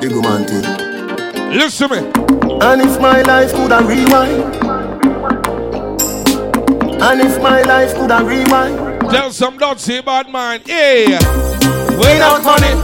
Big 0.00 0.12
man 0.22 0.44
thing. 0.44 0.62
Listen 1.56 1.90
me. 1.90 1.98
And 2.60 2.82
if 2.82 3.00
my 3.00 3.22
life 3.22 3.52
could 3.52 3.70
have 3.72 3.88
rewind. 3.88 4.54
And 7.02 7.20
if 7.20 7.40
my 7.40 7.62
life 7.62 7.94
could 7.94 8.10
have 8.10 8.26
rewind. 8.26 9.00
Tell 9.10 9.30
some 9.32 9.56
don't 9.56 9.80
say 9.80 10.00
bad 10.02 10.28
man. 10.28 10.60
Hey. 10.66 11.06
Without 11.96 12.44
money 12.44 12.74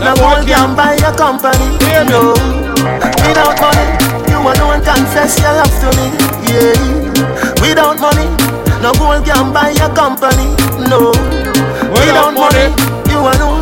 No 0.00 0.14
one 0.22 0.46
can 0.46 0.74
buy 0.74 0.96
your 0.96 1.12
company. 1.14 1.76
No. 2.08 2.32
Without 3.20 3.60
money 3.60 3.86
You 4.30 4.38
alone 4.40 4.80
confess 4.80 5.38
your 5.40 5.52
love 5.52 5.74
to 5.82 5.88
me. 5.98 6.08
Yeah. 6.48 7.52
Without 7.60 8.00
money 8.00 8.24
No 8.80 8.92
gold 8.94 9.26
can 9.26 9.52
buy 9.52 9.70
your 9.76 9.92
company. 9.94 10.48
No. 10.88 11.10
Without 11.92 12.32
money. 12.32 12.72
You 13.10 13.18
alone 13.18 13.61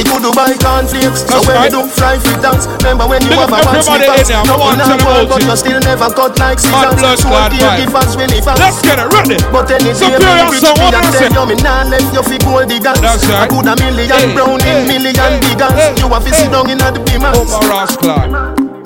we 0.00 0.08
could 0.08 0.24
do 0.24 0.32
buy 0.32 0.56
cornflakes 0.56 1.28
So 1.28 1.44
when 1.44 1.60
right. 1.60 1.68
we 1.68 1.76
do 1.76 1.80
fry 1.84 2.16
fritters 2.16 2.64
Remember 2.80 3.04
when 3.04 3.20
you 3.20 3.36
have 3.36 3.52
a 3.52 3.60
man 3.60 3.84
slippers. 3.84 4.32
No 4.48 4.56
Come 4.56 4.64
on, 4.64 4.74
in 4.74 4.80
a 4.80 4.84
tell 4.88 4.96
them 4.96 5.04
world 5.04 5.28
about 5.28 5.44
But 5.44 5.44
you 5.44 5.56
still 5.60 5.80
never 5.84 6.08
cut 6.08 6.32
like 6.40 6.56
scissors 6.56 7.20
So 7.20 7.28
clot 7.28 7.52
dear 7.52 7.68
vibe. 7.68 7.84
give 7.84 7.92
us 7.92 8.16
really 8.16 8.40
fast 8.40 8.56
Let's 8.64 8.80
get 8.80 8.96
it 8.96 9.08
ready. 9.12 9.36
But 9.52 9.68
any 9.68 9.92
day 9.92 10.16
when 10.16 10.24
you 10.24 10.48
reach 10.56 10.64
me 10.64 10.72
what 10.80 10.96
and 10.96 11.12
say? 11.12 11.28
you 11.28 11.44
me 11.44 11.56
nah 11.60 11.84
left 11.84 12.08
you 12.16 12.24
fi 12.24 12.36
gold 12.40 12.68
diggers 12.72 13.00
That's 13.04 13.28
right. 13.28 13.44
I 13.44 13.46
could 13.52 13.68
a 13.68 13.74
million 13.76 14.24
brown 14.32 14.60
in 14.64 14.88
million 14.88 15.32
diggers 15.44 15.76
You 16.00 16.08
have 16.08 16.24
to 16.24 16.32
sit 16.32 16.48
down 16.48 16.72
in 16.72 16.80
the 16.80 16.96
beamers 17.04 17.36
Over 17.36 17.60
Ross 17.68 17.92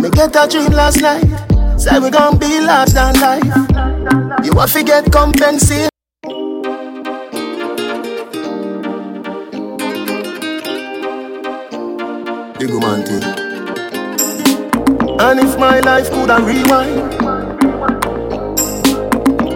Me 0.02 0.10
get 0.10 0.34
a 0.34 0.42
dream 0.50 0.74
last 0.74 0.98
night 0.98 1.22
Say 1.78 1.94
we 2.02 2.10
gon' 2.10 2.38
be 2.42 2.58
large 2.58 2.90
than 2.90 3.14
life 3.22 3.46
You 4.42 4.50
have 4.58 4.72
to 4.74 4.82
get 4.82 5.06
compensated 5.14 5.93
Man 12.66 13.04
thing. 13.04 13.22
And 15.20 15.38
if 15.38 15.58
my 15.58 15.80
life 15.80 16.08
could 16.10 16.30
have 16.30 16.46
rewind 16.46 17.12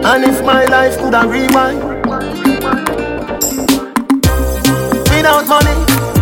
And 0.05 0.23
if 0.23 0.43
my 0.45 0.65
life 0.65 0.95
could 0.97 1.13
have 1.15 1.29
rewind 1.29 1.79
Without 5.09 5.47
money, 5.47 5.75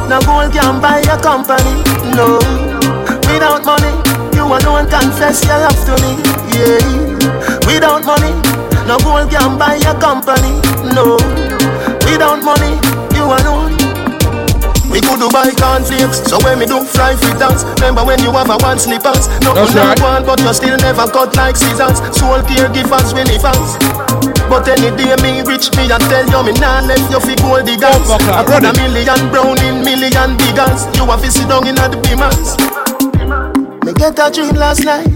no 0.08 0.20
gold 0.26 0.54
can 0.54 0.82
buy 0.82 1.02
your 1.06 1.20
company 1.22 1.84
No. 2.16 2.40
Without 3.28 3.66
money, 3.66 3.94
you 4.34 4.44
alone 4.48 4.88
confess 4.90 5.44
your 5.46 5.60
love 5.60 5.78
to 5.86 5.94
me 6.02 6.16
Yeah. 6.56 7.68
Without 7.68 8.06
money, 8.06 8.32
no 8.88 8.98
gold 9.04 9.30
can 9.30 9.58
buy 9.60 9.76
your 9.76 10.00
company 10.00 10.56
No. 10.96 11.18
Without 12.08 12.42
money, 12.44 12.80
you 13.14 13.24
alone 13.24 13.87
We 14.88 15.04
could 15.04 15.20
do 15.20 15.28
buy 15.30 15.52
cornflakes, 15.52 16.24
so 16.24 16.40
when 16.44 16.60
we 16.60 16.66
do 16.66 16.80
fry 16.84 17.16
fritters 17.16 17.68
Remember 17.78 18.08
when 18.08 18.20
you 18.24 18.32
have 18.32 18.50
a 18.50 18.58
one 18.64 18.80
slippers 18.80 19.28
Nothing 19.44 19.76
right. 19.76 20.00
one, 20.00 20.24
but 20.26 20.40
you 20.40 20.54
still 20.54 20.78
never 20.78 21.06
cut 21.12 21.36
like 21.36 21.56
scissors. 21.56 22.00
Soul 22.16 22.40
caregivers, 22.48 23.12
really 23.12 23.38
fans 23.38 23.76
But 24.48 24.68
any 24.72 24.96
day 24.96 25.12
me 25.20 25.44
rich, 25.44 25.70
me 25.76 25.92
I 25.92 26.00
tell 26.08 26.24
you 26.24 26.42
Me 26.48 26.54
nah 26.60 26.82
left 26.88 27.12
you 27.12 27.20
fi 27.20 27.36
gold 27.44 27.68
diggers 27.68 28.08
I 28.32 28.44
put 28.48 28.64
a 28.64 28.72
million 28.80 29.22
brown 29.30 29.60
in 29.60 29.84
million 29.84 30.40
biggers 30.40 30.88
You 30.96 31.06
have 31.12 31.22
to 31.22 31.30
sit 31.32 31.48
down 31.52 31.68
in 31.68 31.76
the 31.76 32.00
beamers 32.08 32.56
Me 33.86 33.94
get 33.94 34.20
a 34.20 34.32
dream 34.32 34.56
last 34.56 34.84
night. 34.84 35.08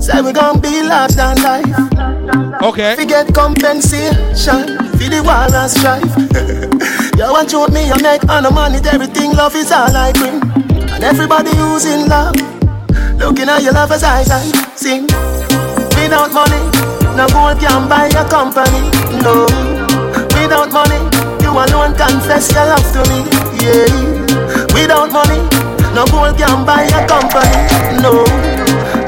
Say 0.00 0.20
we 0.22 0.32
gon' 0.32 0.60
be 0.60 0.82
large 0.82 1.14
than 1.14 1.36
life 1.42 1.85
Okay. 2.28 2.96
We 2.96 3.06
get 3.06 3.32
compensation 3.32 4.66
for 4.98 5.06
the 5.06 5.22
war 5.22 5.46
and 5.46 5.70
strife. 5.70 6.02
you 7.18 7.30
want 7.30 7.50
to 7.50 7.68
me, 7.70 7.86
you 7.86 7.94
make 8.02 8.26
on 8.28 8.42
the 8.42 8.50
money, 8.50 8.78
everything 8.90 9.32
love 9.32 9.54
is 9.54 9.70
all 9.70 9.94
I 9.94 10.10
bring. 10.12 10.42
And 10.90 11.04
everybody 11.04 11.54
who's 11.54 11.84
in 11.84 12.08
love, 12.08 12.34
looking 13.18 13.48
at 13.48 13.62
your 13.62 13.72
lover's 13.72 14.02
eyes, 14.02 14.30
I. 14.30 14.42
Sing, 14.74 15.06
without 15.94 16.32
money, 16.34 16.58
no 17.14 17.30
gold 17.30 17.60
can 17.62 17.88
buy 17.88 18.10
your 18.10 18.26
company. 18.26 18.90
No, 19.22 19.46
without 20.34 20.72
money, 20.74 20.98
you 21.46 21.50
alone 21.54 21.94
confess 21.94 22.50
your 22.50 22.66
love 22.66 22.86
to 22.90 23.02
me. 23.06 23.22
Yeah, 23.62 23.86
without 24.74 25.12
money, 25.14 25.38
no 25.94 26.02
gold 26.10 26.36
can 26.36 26.66
buy 26.66 26.90
your 26.90 27.06
company. 27.06 28.02
No. 28.02 28.55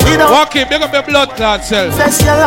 Without 0.05 0.31
Walkie, 0.31 0.65
big 0.65 0.83
up 0.83 0.93
your 0.93 1.03
blood 1.03 1.31
clot 1.37 1.65
self. 1.65 1.95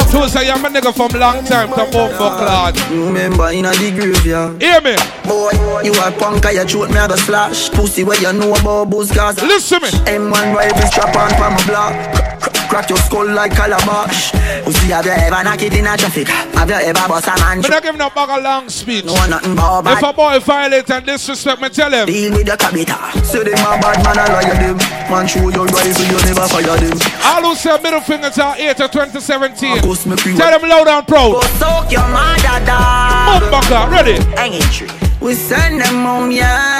So 0.09 0.27
say 0.27 0.47
you're 0.47 0.59
my 0.59 0.69
nigga 0.69 0.93
from 0.93 1.19
long 1.19 1.43
time, 1.45 1.69
come 1.69 1.91
home 1.91 2.11
for 2.11 2.31
clot. 2.39 2.75
Remember 2.89 3.49
in 3.49 3.65
a 3.65 3.71
the 3.71 3.91
graveyard. 3.91 4.61
Hear 4.61 4.81
me? 4.81 4.95
Boy, 5.23 5.51
you 5.83 5.93
a 5.93 6.11
punk, 6.11 6.45
I 6.45 6.63
throat 6.65 6.89
me 6.91 6.97
a 6.97 7.07
go 7.07 7.15
slash. 7.15 7.69
Pussy 7.69 8.03
where 8.03 8.19
you 8.19 8.33
know 8.33 8.53
about 8.53 8.89
booze 8.89 9.11
gas. 9.11 9.41
Listen 9.41 9.81
me. 9.81 9.89
M1 9.89 10.55
rifle 10.55 10.87
strap 10.87 11.15
on 11.15 11.29
for 11.31 11.49
my 11.49 11.65
block. 11.65 12.30
Crack- 12.71 12.87
your 12.89 12.97
skull 12.99 13.27
like 13.27 13.51
a 13.51 13.55
calabash. 13.55 14.31
Pussy, 14.63 14.87
have 14.95 15.05
you 15.05 15.11
ever 15.11 15.43
knocked 15.43 15.61
it 15.61 15.73
in 15.73 15.85
a 15.85 15.97
traffic? 15.97 16.27
Have 16.29 16.69
you 16.69 16.75
ever 16.75 17.07
bust 17.07 17.27
a 17.27 17.35
man? 17.41 17.59
Me 17.59 17.67
not 17.67 17.83
give 17.83 17.97
no 17.97 18.09
bag 18.09 18.29
a 18.29 18.41
long 18.41 18.69
speech. 18.69 19.03
No 19.03 19.13
nothing 19.27 19.55
but 19.55 19.85
If 19.87 20.01
a 20.03 20.13
boy 20.13 20.39
violate 20.39 20.89
and 20.89 21.05
disrespect 21.05 21.61
me, 21.61 21.67
tell 21.67 21.91
him. 21.91 22.05
Deal 22.07 22.31
with 22.31 22.45
the 22.47 22.55
cabita. 22.55 22.95
Say 23.25 23.43
them 23.43 23.59
a 23.59 23.75
bad 23.75 23.99
man, 24.03 24.17
I 24.19 24.27
lie 24.31 24.55
them. 24.55 24.77
Man, 25.11 25.27
show 25.27 25.49
your 25.49 25.65
rifle, 25.67 26.05
you 26.05 26.17
never 26.23 26.47
fire 26.47 26.77
them. 26.79 26.97
All 27.25 27.43
who 27.49 27.55
say 27.55 27.77
middle 27.83 27.99
finger 27.99 28.29
to 28.29 28.55
8 28.57 28.79
of 28.79 28.91
2017. 28.91 29.81
course 29.81 30.05
me 30.05 30.15
pre- 30.15 30.35
Tell 30.37 30.57
them 30.57 30.69
loud 30.69 30.87
and 30.87 31.07
proud. 31.07 31.33
Go 31.33 31.41
soak 31.59 31.91
your 31.91 32.07
mother. 32.07 32.55
Boom, 32.63 33.51
baka, 33.51 33.89
ready? 33.91 34.15
Hanging 34.39 34.61
tree. 34.71 34.87
We 35.19 35.35
send 35.35 35.81
them 35.81 36.05
home, 36.05 36.31
yeah. 36.31 36.79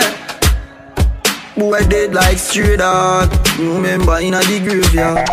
Boy 1.58 1.84
dead 1.84 2.14
like 2.16 2.38
stray 2.38 2.78
dog. 2.78 3.30
Remember 3.60 4.18
in 4.20 4.34
a 4.34 4.40
the 4.40 4.60
graveyard. 4.64 5.28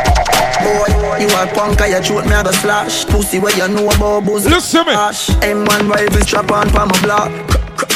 Boy, 0.68 1.18
you 1.24 1.28
a 1.32 1.46
punk, 1.54 1.80
I 1.80 2.00
throat 2.00 2.26
me 2.26 2.34
a 2.34 2.42
go 2.44 2.50
slash. 2.52 3.04
Pussy 3.06 3.38
where 3.38 3.56
you 3.56 3.68
know 3.68 3.88
about 3.88 4.24
booze. 4.24 4.44
Listen 4.46 4.84
me. 4.86 4.92
M1 4.92 5.88
rifle 5.88 6.20
strap 6.20 6.50
on 6.50 6.68
for 6.68 6.86
my 6.86 7.00
block. 7.02 7.32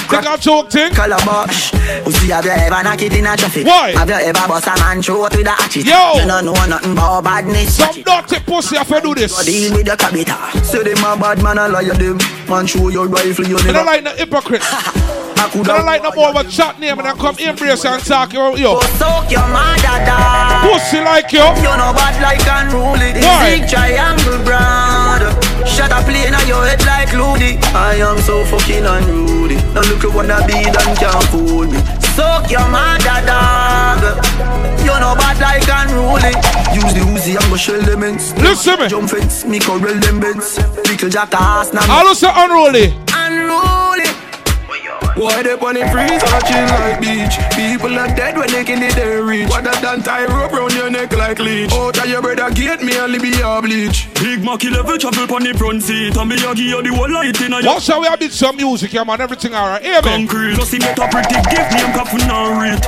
Think 0.08 0.26
I 0.26 0.36
joke 0.36 0.70
thing? 0.70 0.92
Calabash. 0.92 1.70
Pussy 2.04 2.28
have 2.28 2.44
you 2.44 2.50
ever 2.50 2.82
knocked 2.82 3.02
it 3.02 3.14
in 3.14 3.26
a 3.26 3.36
traffic? 3.36 3.66
Why? 3.66 3.92
Have 3.92 4.08
you 4.08 4.14
ever 4.14 4.48
bust 4.48 4.66
a 4.68 4.74
man 4.80 5.02
throat 5.02 5.34
with 5.36 5.46
a 5.46 5.50
hatchet? 5.50 5.84
Yo. 5.86 6.14
You 6.20 6.26
don't 6.26 6.44
know 6.44 6.52
nothing 6.66 6.92
about 6.92 7.24
badness. 7.24 7.76
Some 7.76 8.02
dirty 8.02 8.40
pussy 8.44 8.76
have 8.76 8.88
to 8.88 9.00
do 9.00 9.14
this. 9.14 9.36
Go 9.36 9.44
deal 9.44 9.72
with 9.74 9.86
the 9.86 9.92
cabita. 9.96 10.64
Say 10.64 10.82
them 10.82 10.98
a 11.04 11.16
bad 11.20 11.42
man, 11.42 11.58
I 11.58 11.66
lie 11.66 11.84
them. 11.84 12.18
Man, 12.48 12.66
show 12.66 12.88
your 12.88 13.06
rifle, 13.08 13.46
you 13.46 13.56
I 13.58 13.62
never. 13.62 13.72
don't 13.72 13.86
like 13.86 14.04
no 14.04 14.14
hypocrite. 14.14 14.62
I 15.42 15.50
don't 15.50 15.86
like 15.86 16.02
no 16.04 16.12
more 16.14 16.28
of 16.28 16.36
a 16.36 16.44
chat 16.48 16.78
name 16.78 16.98
and 16.98 17.06
then 17.06 17.16
come 17.18 17.36
embrace 17.38 17.84
and 17.84 18.00
talk 18.04 18.32
yo. 18.32 18.54
yo. 18.54 18.78
Soak 18.94 19.26
your 19.26 19.42
mother 19.50 19.98
dog. 20.06 20.62
Pussy 20.62 21.02
like 21.02 21.32
you. 21.32 21.42
You 21.58 21.74
know 21.74 21.90
bad 21.90 22.14
like 22.22 22.46
unruly. 22.46 23.10
Why? 23.18 23.58
big 23.58 23.68
triangle 23.68 24.38
brand. 24.46 25.26
Shut 25.66 25.90
up, 25.90 26.04
play 26.06 26.30
in 26.30 26.34
your 26.46 26.62
head 26.62 26.78
like 26.86 27.10
Ludi. 27.12 27.58
I 27.74 27.98
am 27.98 28.18
so 28.18 28.44
fucking 28.46 28.86
unruly. 28.86 29.56
Now 29.74 29.82
look 29.90 30.04
at 30.04 30.14
what 30.14 30.30
I 30.30 30.46
be 30.46 30.62
done 30.70 30.94
can't 30.94 31.24
fool 31.34 31.66
me. 31.66 31.82
Soak 32.14 32.46
your 32.46 32.62
mother 32.70 33.18
dog. 33.26 34.22
You 34.86 34.94
know 35.02 35.18
bad 35.18 35.42
like 35.42 35.66
unruly. 35.66 36.38
Use 36.70 36.94
the 36.94 37.02
Uzi 37.10 37.34
and 37.34 37.50
go 37.50 37.56
shell 37.56 37.82
them 37.82 38.04
ends. 38.04 38.32
Listen 38.38 38.78
me. 38.78 38.86
Jump 38.86 39.10
fence, 39.10 39.44
me 39.44 39.58
corral 39.58 39.98
them 39.98 40.20
bends. 40.20 40.58
Little 40.86 41.10
jackass 41.10 41.72
now. 41.72 41.82
I 41.82 42.04
don't 42.04 42.14
say 42.14 42.30
unruly. 42.30 42.94
Unruly. 43.10 44.11
Why 45.14 45.42
they 45.42 45.52
on 45.52 45.74
the 45.74 45.84
freeze 45.92 46.22
or 46.24 46.40
chill 46.48 46.64
like 46.80 47.00
beach? 47.00 47.36
People 47.52 47.98
are 47.98 48.08
dead 48.16 48.36
when 48.36 48.50
they 48.50 48.64
can 48.64 48.80
they 48.80 48.90
their 48.92 49.22
reach. 49.22 49.48
What 49.48 49.64
that 49.64 49.82
done 49.82 50.02
tie 50.02 50.24
rope 50.24 50.52
round 50.52 50.72
your 50.72 50.90
neck 50.90 51.12
like 51.12 51.38
leech? 51.38 51.72
Out 51.72 51.98
of 51.98 52.06
your 52.06 52.22
brother 52.22 52.50
gate, 52.50 52.80
me 52.82 52.96
only 52.98 53.18
be 53.18 53.32
a 53.40 53.60
bleach. 53.60 54.08
Big 54.14 54.42
Macky 54.42 54.70
level 54.70 54.96
travel 54.96 55.26
pon 55.26 55.42
the 55.42 55.52
front 55.52 55.82
seat 55.82 56.16
And 56.16 56.28
me 56.30 56.36
a 56.36 56.54
give 56.54 56.64
you 56.64 56.82
the 56.82 56.94
whole 56.94 57.10
light 57.12 57.40
in 57.40 57.52
a 57.52 57.60
your 57.60 57.74
Watch 57.74 57.88
how 57.88 58.00
we 58.00 58.06
have 58.06 58.18
bit 58.18 58.32
some 58.32 58.56
music, 58.56 58.92
yeah 58.92 59.04
man. 59.04 59.20
Everything 59.20 59.54
alright. 59.54 59.82
Hear 59.82 60.00
me? 60.02 60.08
concrete 60.24 60.54
Just 60.56 60.70
see 60.70 60.78
me 60.78 60.88
top 60.94 61.10
pretty 61.10 61.34
give 61.50 61.66
me 61.72 61.80
a 61.82 61.92
coffin 61.92 62.22
and 62.22 62.62
rate 62.62 62.84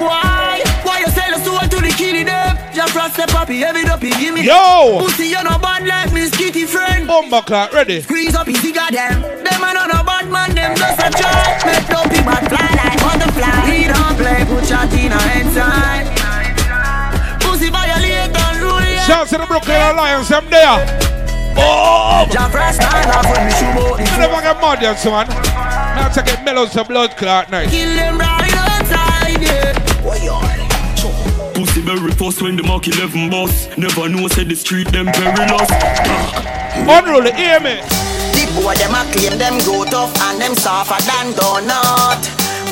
Why? 0.00 0.62
Why 0.82 0.98
you 1.00 1.06
sell 1.12 1.37
to 1.68 1.78
the 1.80 1.92
kitty 1.92 2.24
them? 2.24 2.56
Just 2.74 2.92
frost 2.92 3.16
the 3.16 3.26
puppy, 3.28 3.58
heavy 3.60 3.84
dopey, 3.84 4.10
give 4.16 4.34
me 4.34 4.44
Yo! 4.44 4.98
Pussy, 5.00 5.28
you 5.28 5.42
no 5.44 5.58
bad 5.58 5.86
like 5.86 6.12
me 6.12 6.28
skitty 6.28 6.66
friend 6.66 7.06
Bomba 7.06 7.42
clock, 7.42 7.72
ready? 7.72 8.00
Squeeze 8.00 8.34
up 8.34 8.46
his 8.46 8.60
figure 8.60 8.80
them 8.90 9.22
Them 9.22 9.62
a 9.62 9.70
no 9.74 10.00
bad 10.04 10.28
man, 10.30 10.54
them 10.54 10.76
just 10.76 10.98
a 10.98 11.08
try 11.12 11.60
Make 11.64 11.86
dopey 11.88 12.20
bad 12.24 12.44
fly 12.48 12.68
like 12.76 12.98
butterfly 13.00 13.56
We 13.68 13.88
don't 13.88 14.16
play, 14.16 14.44
put 14.48 14.64
shot 14.66 14.92
in 14.96 15.12
a 15.12 15.20
inside 15.38 16.06
Pussy 17.40 17.68
violate 17.68 18.32
and 18.32 18.58
rule 18.60 18.80
yeah 18.80 19.04
Shout 19.06 19.28
to 19.28 19.38
the 19.38 19.46
Brooklyn 19.46 19.76
Alliance, 19.76 20.28
them 20.28 20.44
there. 20.50 21.08
Boom! 21.54 22.30
Just 22.30 22.52
frost 22.52 22.76
stand 22.76 23.10
off 23.10 23.26
when 23.26 23.46
we 23.46 23.52
shoot 23.52 23.98
I 23.98 24.18
never 24.18 24.40
get 24.42 24.60
mad 24.60 24.82
yet, 24.82 25.04
man. 25.04 25.26
Now 25.96 26.08
take 26.08 26.32
it 26.32 26.44
mellows 26.44 26.72
to 26.72 26.84
blood 26.84 27.16
clot 27.16 27.50
night. 27.50 27.68
Kill 27.70 27.94
them 27.96 28.18
right 28.18 28.27
Pussy 31.88 32.00
berry 32.00 32.12
first 32.12 32.42
when 32.42 32.56
the 32.56 32.62
Mark 32.62 32.86
11 32.86 33.30
boss 33.30 33.68
Never 33.78 34.08
know 34.08 34.28
said 34.28 34.48
the 34.48 34.56
street 34.56 34.92
them 34.92 35.06
perilous 35.06 35.70
Unruly, 36.84 37.32
ah. 37.32 37.40
hear 37.40 37.60
me? 37.64 37.80
The 38.36 38.44
boy 38.60 38.76
them 38.76 38.92
a 38.92 39.08
claim 39.08 39.38
them 39.40 39.56
go 39.64 39.88
tough 39.88 40.12
and 40.28 40.36
them 40.40 40.54
softer 40.54 41.00
than 41.08 41.32
donut. 41.32 42.22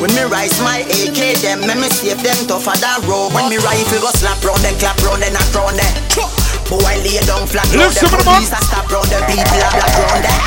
When 0.00 0.12
me 0.12 0.28
rise 0.28 0.60
my 0.60 0.84
AK, 0.84 1.40
them 1.40 1.64
make 1.64 1.80
me 1.80 1.88
save 1.88 2.22
them 2.22 2.36
tougher 2.46 2.76
than 2.76 3.00
rope. 3.08 3.32
When 3.32 3.48
me 3.48 3.56
rifle 3.56 4.04
go 4.04 4.12
slap 4.14 4.38
round 4.44 4.60
them, 4.60 4.76
clap 4.78 5.00
round 5.02 5.22
them, 5.22 5.32
knock 5.32 5.48
round 5.56 5.80
them. 5.80 5.92
Boy 6.68 6.94
lay 7.02 7.18
down 7.24 7.48
flat 7.48 7.66
round 7.72 7.88
Listen 7.88 8.12
them, 8.12 8.20
to 8.20 8.20
the 8.20 8.24
man. 8.28 8.36
police 8.36 8.52
a 8.52 8.60
stop 8.68 8.86
round 8.92 9.08
them, 9.08 9.22
people 9.26 9.58
a 9.58 9.68
black 9.74 9.94
round 9.96 10.22
them. 10.22 10.40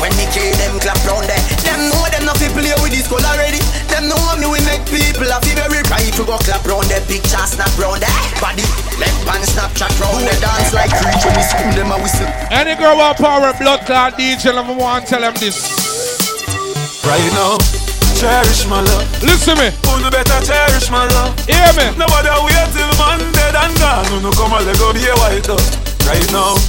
When 0.00 0.12
me 0.16 0.24
kill 0.32 0.50
them, 0.56 0.80
clap 0.80 0.98
round 1.04 1.28
them. 1.28 1.59
Them 1.80 1.88
know 1.96 2.04
them 2.12 2.24
not 2.28 2.36
fi 2.36 2.52
play 2.52 2.76
with 2.84 2.92
this 2.92 3.08
skull 3.08 3.24
already. 3.24 3.56
Them 3.88 4.12
know 4.12 4.20
me 4.36 4.44
we 4.44 4.60
make 4.68 4.84
people 4.92 5.24
a 5.24 5.40
fi 5.40 5.56
very 5.56 5.80
rifle 5.88 6.28
go 6.28 6.36
clap 6.36 6.60
round 6.68 6.92
them, 6.92 7.00
picture 7.08 7.40
snap 7.48 7.72
round 7.80 8.04
them. 8.04 8.12
Body 8.36 8.68
left 9.00 9.24
hand 9.24 9.48
Snapchat 9.48 9.88
round 9.96 10.28
them, 10.28 10.36
dance 10.44 10.76
like 10.76 10.92
creature. 10.92 11.32
Me 11.32 11.40
scream 11.40 11.72
them 11.72 11.88
a 11.88 11.96
whistle. 11.96 12.28
Any 12.52 12.76
girl 12.76 13.00
want 13.00 13.16
power 13.16 13.56
blood 13.56 13.80
clot 13.88 14.20
DJ, 14.20 14.52
let 14.52 14.68
me 14.68 14.76
want 14.76 15.08
tell 15.08 15.24
them 15.24 15.32
this. 15.40 15.56
Right 17.00 17.32
now, 17.32 17.56
cherish 18.12 18.68
my 18.68 18.84
love. 18.84 19.08
Listen 19.24 19.56
me. 19.56 19.72
Who 19.88 20.04
no 20.04 20.12
better 20.12 20.36
cherish 20.44 20.92
my 20.92 21.08
love? 21.16 21.32
Hear 21.48 21.64
me? 21.80 21.96
Nobody 21.96 22.28
wait 22.44 22.68
till 22.76 22.92
man 23.00 23.24
dead 23.32 23.56
and 23.56 23.72
gone. 23.80 24.04
No, 24.20 24.28
no, 24.28 24.30
come 24.36 24.52
on, 24.52 24.68
let 24.68 24.76
go 24.76 24.92
be 24.92 25.00
a 25.08 25.16
white 25.16 25.48
dog. 25.48 25.64
Right 26.04 26.28
now, 26.28 26.60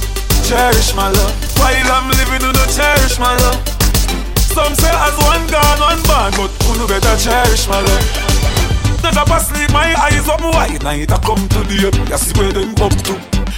cherish 0.48 0.96
my 0.96 1.12
love. 1.12 1.36
While 1.60 2.00
I'm 2.00 2.08
living, 2.16 2.48
you 2.48 2.52
know, 2.56 2.66
cherish 2.72 3.20
my 3.20 3.36
love. 3.44 3.81
Some 4.52 4.74
say 4.74 4.92
as 4.92 5.16
one 5.16 5.46
gone, 5.48 5.80
one 5.80 6.02
born, 6.04 6.32
but 6.36 6.52
who 6.64 6.78
no 6.78 6.86
better 6.86 7.16
cherish 7.16 7.66
my 7.68 7.80
love. 7.80 9.02
Not 9.02 9.16
up 9.16 9.30
asleep, 9.30 9.70
my 9.72 9.94
eyes 9.96 10.28
up 10.28 10.40
wide. 10.40 10.82
Night 10.82 11.10
I 11.10 11.18
come 11.18 11.48
to 11.48 11.60
the 11.64 11.88
up, 11.88 12.18
see 12.20 12.38
where 12.38 12.52
them 12.52 12.74
come 12.74 12.90
to. 12.90 13.14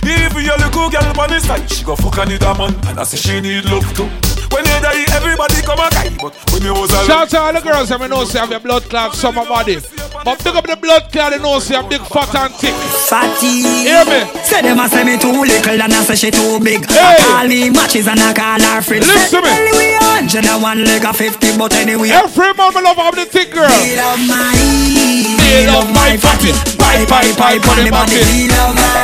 If 0.07 0.35
you 0.35 0.55
little 0.55 0.91
girl 0.91 1.21
on 1.21 1.31
the 1.31 1.41
side, 1.41 1.69
she 1.71 1.85
go 1.85 1.97
fuck 1.97 2.19
another 2.19 2.55
man, 2.57 2.75
and 2.87 3.01
I 3.01 3.05
say 3.05 3.17
she 3.17 3.41
need 3.41 3.65
love 3.65 3.93
too. 3.97 4.34
When 4.55 4.63
you 4.71 4.79
die, 4.79 5.03
everybody 5.11 5.59
come 5.67 5.83
a 5.83 5.91
guy, 5.91 6.15
but 6.15 6.31
when 6.55 6.63
you 6.63 6.71
was 6.79 6.87
alone. 6.95 7.11
Shout 7.11 7.35
out 7.35 7.43
all 7.43 7.53
the 7.59 7.61
girls 7.61 7.91
that 7.91 7.99
me 7.99 8.07
know 8.07 8.23
say 8.23 8.39
have 8.39 8.55
your 8.55 8.63
blood 8.63 8.87
clot 8.87 9.11
summer 9.19 9.43
body. 9.43 9.83
But 10.23 10.39
pick 10.39 10.55
up 10.55 10.63
the 10.63 10.79
blood 10.79 11.11
clot, 11.11 11.35
they 11.35 11.43
know 11.43 11.59
say 11.59 11.75
I'm 11.75 11.91
big 11.91 12.07
fat 12.07 12.31
and 12.39 12.55
thick. 12.55 12.71
Fatty. 13.11 13.67
Hear 13.83 14.07
me? 14.07 14.23
Say 14.47 14.63
them 14.63 14.79
a 14.79 14.87
say 14.87 15.03
me 15.03 15.19
too 15.19 15.35
little 15.35 15.75
and 15.75 15.91
I 15.91 16.07
say 16.07 16.15
she 16.15 16.31
too 16.31 16.63
big. 16.63 16.87
Hey. 16.87 17.03
I 17.03 17.19
call 17.19 17.49
me 17.51 17.67
matches 17.75 18.07
and 18.07 18.23
I 18.23 18.31
call 18.31 18.63
her 18.63 18.79
friends. 18.79 19.11
Listen 19.11 19.43
me. 19.43 19.51
Anyway, 19.51 19.99
hundred 19.99 20.47
and 20.47 20.63
one 20.63 20.87
leg 20.87 21.03
of 21.03 21.19
fifty, 21.19 21.51
but 21.59 21.75
anyway. 21.75 22.15
Every 22.15 22.55
man 22.55 22.71
me 22.71 22.81
love 22.87 23.03
have 23.03 23.19
the 23.19 23.27
thick 23.27 23.51
girl. 23.51 23.67
Me 23.83 23.99
love 23.99 24.23
my, 24.23 24.55
Me 24.55 25.67
love 25.67 25.91
my 25.91 26.15
fatty. 26.15 26.55
Pipe, 26.79 27.11
pipe, 27.11 27.35
pipe 27.35 27.67
on 27.75 27.83
the 27.83 27.91
body. 27.91 28.23
Me 28.31 28.47
love 28.55 28.79
my, 28.79 29.03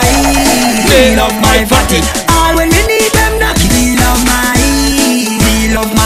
Me 0.86 1.18
love 1.18 1.34
my 1.42 1.66
fatty. 1.66 1.98
All 2.30 2.54
when 2.54 2.70
me 2.70 2.86
need 2.86 3.10
them 3.18 3.42
knock. 3.42 3.58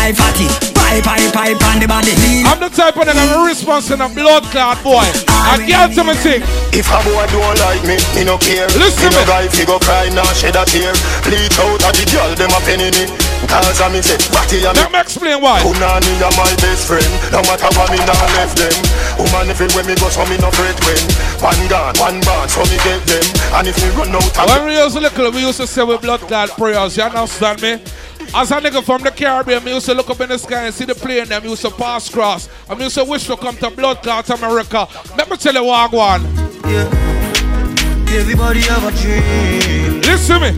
Me 0.04 0.12
love 0.12 0.20
my, 0.20 0.36
me 0.36 0.44
love 0.44 0.44
my 0.44 0.44
fatty. 0.44 0.48
Pipe, 0.76 1.00
pipe, 1.00 1.32
pipe 1.32 1.64
on 1.64 1.80
the 1.80 1.88
body. 1.88 2.12
I'm 2.44 2.60
the 2.60 2.68
type 2.68 2.96
of 3.00 3.08
nigga 3.08 3.24
I'm 3.24 3.48
responsible 3.48 4.04
a 4.04 4.08
blood 4.12 4.44
clot 4.52 4.76
boy. 4.84 5.08
I 5.32 5.64
get 5.64 5.96
to 5.96 6.04
me 6.04 6.12
thing. 6.20 6.44
If 6.76 6.92
a 6.92 6.98
boy 7.08 7.24
don't 7.32 7.56
like 7.64 7.80
me, 7.88 7.96
me 8.12 8.22
no 8.28 8.36
care. 8.36 8.68
Listen 8.76 9.08
me 9.08 9.16
no 9.16 9.24
me. 9.24 9.32
guy 9.32 9.48
fi 9.48 9.64
go 9.64 9.80
cry 9.80 10.12
now 10.12 10.28
shed 10.36 10.60
a 10.60 10.64
tear. 10.68 10.92
Bleach 11.24 11.56
out 11.56 11.80
of 11.80 11.92
the 11.96 12.04
girl 12.12 12.28
them 12.36 12.52
a 12.52 12.60
penny 12.68 12.92
me. 12.92 13.08
Cause 13.48 13.80
I 13.80 13.88
me 13.88 14.04
say, 14.04 14.20
Batty 14.28 14.68
a 14.68 14.76
me. 14.76 14.84
Let 14.84 14.92
me 14.92 15.00
explain 15.00 15.40
why. 15.40 15.64
Punani 15.64 16.20
a 16.20 16.28
my 16.36 16.52
best 16.60 16.84
friend. 16.84 17.08
No 17.32 17.40
matter 17.48 17.72
what 17.72 17.88
me 17.88 17.98
nah 18.04 18.28
left 18.36 18.60
them. 18.60 18.76
Woman 19.16 19.48
if 19.48 19.60
it 19.64 19.72
when 19.72 19.88
me 19.88 19.96
go 19.96 20.12
so 20.12 20.20
me 20.28 20.36
no 20.36 20.52
fret 20.52 20.76
when. 20.84 21.00
One 21.40 21.62
gun, 21.72 21.96
one 21.96 22.20
band 22.20 22.52
so 22.52 22.60
me 22.68 22.76
get 22.84 23.00
them. 23.08 23.24
And 23.56 23.72
if 23.72 23.80
me 23.80 23.88
run 23.96 24.12
out 24.12 24.36
of 24.36 24.44
When 24.52 24.68
we 24.68 24.76
was 24.76 25.00
little, 25.00 25.32
we 25.32 25.48
used 25.48 25.64
to 25.64 25.66
say 25.66 25.82
with 25.82 26.04
blood 26.04 26.20
clot 26.28 26.52
prayers. 26.60 26.96
You 27.00 27.08
understand 27.08 27.64
me? 27.64 27.80
As 28.36 28.50
a 28.50 28.56
nigga 28.56 28.82
from 28.82 29.00
the 29.00 29.12
Caribbean, 29.12 29.62
we 29.64 29.72
used 29.72 29.86
to 29.86 29.94
look 29.94 30.10
up 30.10 30.20
in 30.20 30.28
the 30.28 30.36
sky 30.36 30.64
and 30.64 30.74
see 30.74 30.84
the 30.84 30.94
plane 30.94 31.28
them 31.28 31.44
we 31.44 31.50
used 31.50 31.62
to 31.62 31.70
pass 31.70 32.08
cross. 32.08 32.48
We 32.68 32.82
used 32.82 32.96
to 32.96 33.04
wish 33.04 33.28
to 33.28 33.36
come 33.36 33.56
to 33.58 33.70
blood 33.70 34.02
clot 34.02 34.28
America. 34.28 34.88
Let 35.16 35.30
me 35.30 35.36
tell 35.36 35.54
you 35.54 35.62
what 35.62 35.92
one. 35.92 36.26
Everybody 38.10 38.60
have 38.62 38.82
a 38.82 38.90
dream. 39.00 40.00
Listen 40.00 40.42
me. 40.42 40.48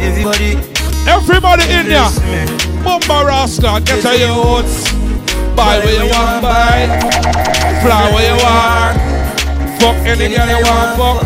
Everybody. 0.00 0.56
Everybody 1.06 1.64
in 1.64 1.86
there. 1.86 2.08
Mumba 2.80 3.26
Rasta, 3.26 3.82
get 3.84 4.02
a 4.02 4.16
youths. 4.16 4.90
Buy 5.54 5.80
where 5.84 6.02
you 6.02 6.10
want, 6.10 6.40
buy. 6.40 6.86
Fly 7.82 8.10
where 8.14 8.24
you 8.32 8.42
want. 8.42 8.96
Fuck 9.78 9.96
any 10.06 10.34
girl 10.34 10.48
you 10.48 10.64
want, 10.64 10.96
fuck. 10.96 11.20